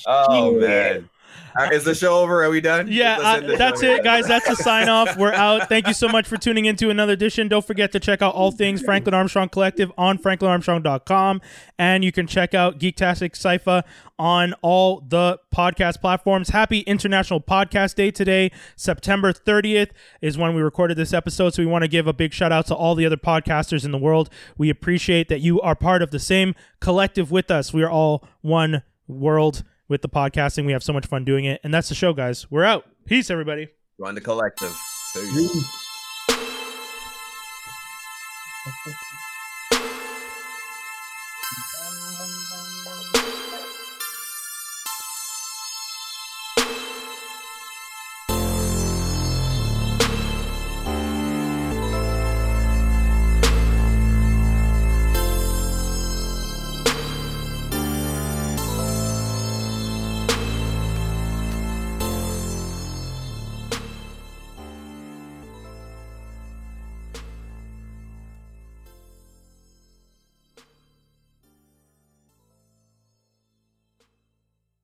Oh 0.06 0.54
man. 0.60 1.10
Right, 1.58 1.74
is 1.74 1.84
the 1.84 1.96
show 1.96 2.20
over? 2.20 2.44
Are 2.44 2.50
we 2.50 2.62
done? 2.62 2.88
Yeah, 2.88 3.18
uh, 3.20 3.58
that's 3.58 3.82
it, 3.82 4.04
guys. 4.04 4.28
That's 4.28 4.48
the 4.48 4.56
sign 4.56 4.90
off. 4.90 5.18
We're 5.18 5.34
out. 5.34 5.68
Thank 5.70 5.88
you 5.88 5.94
so 5.94 6.08
much 6.08 6.28
for 6.28 6.38
tuning 6.38 6.66
into 6.66 6.92
another 6.92 7.14
edition. 7.14 7.48
Don't 7.48 7.66
forget 7.66 7.92
to 7.94 8.00
check 8.00 8.22
out 8.22 8.36
all 8.36 8.52
things 8.52 8.82
Franklin 8.82 9.16
Armstrong 9.16 9.50
Collective 9.50 9.92
on 9.98 10.20
franklinarmstrong.com. 10.20 11.42
And 11.80 12.04
you 12.04 12.12
can 12.12 12.28
check 12.28 12.54
out 12.54 12.80
Geektastic 12.80 13.36
Cypher 13.36 13.84
on 14.20 14.54
all 14.62 15.02
the 15.02 15.40
podcast 15.54 16.00
platforms. 16.00 16.50
Happy 16.50 16.82
International 16.82 17.42
Podcast 17.42 17.96
Day 17.96 18.12
today. 18.12 18.52
September 18.76 19.34
30th 19.34 19.90
is 20.22 20.38
when 20.38 20.54
we 20.54 20.62
recorded 20.62 20.96
this 20.98 21.14
episode. 21.14 21.56
So 21.56 21.64
we 21.64 21.68
want 21.68 21.84
to 21.84 21.88
give 21.88 22.06
a 22.06 22.14
big 22.14 22.34
shout 22.34 22.52
out 22.52 22.68
to 22.68 22.76
all 22.76 22.94
the 22.94 23.06
other 23.06 23.18
podcasters 23.18 23.84
in 23.84 23.92
the 23.92 23.98
world. 23.98 24.30
We 24.58 24.70
appreciate 24.70 25.28
that 25.30 25.42
you 25.42 25.60
are 25.62 25.76
part 25.76 26.04
of 26.04 26.12
the 26.12 26.20
same 26.20 26.54
collective 26.80 27.32
with 27.32 27.50
us. 27.50 27.74
We 27.74 27.82
are 27.82 27.90
all 27.90 28.28
one 28.42 28.84
world 29.08 29.64
with 29.88 30.02
the 30.02 30.10
podcasting. 30.10 30.66
We 30.66 30.72
have 30.72 30.84
so 30.84 30.94
much 30.94 31.06
fun 31.06 31.24
doing 31.24 31.46
it. 31.46 31.62
And 31.64 31.74
that's 31.74 31.90
the 31.90 31.96
show, 31.96 32.14
guys. 32.14 32.50
We're 32.52 32.64
out. 32.64 32.86
Peace, 33.06 33.30
everybody. 33.30 33.70
Join 34.00 34.16
the 34.16 34.22
collective. 34.22 34.76
Peace. 35.14 35.66
Peace. 38.86 39.07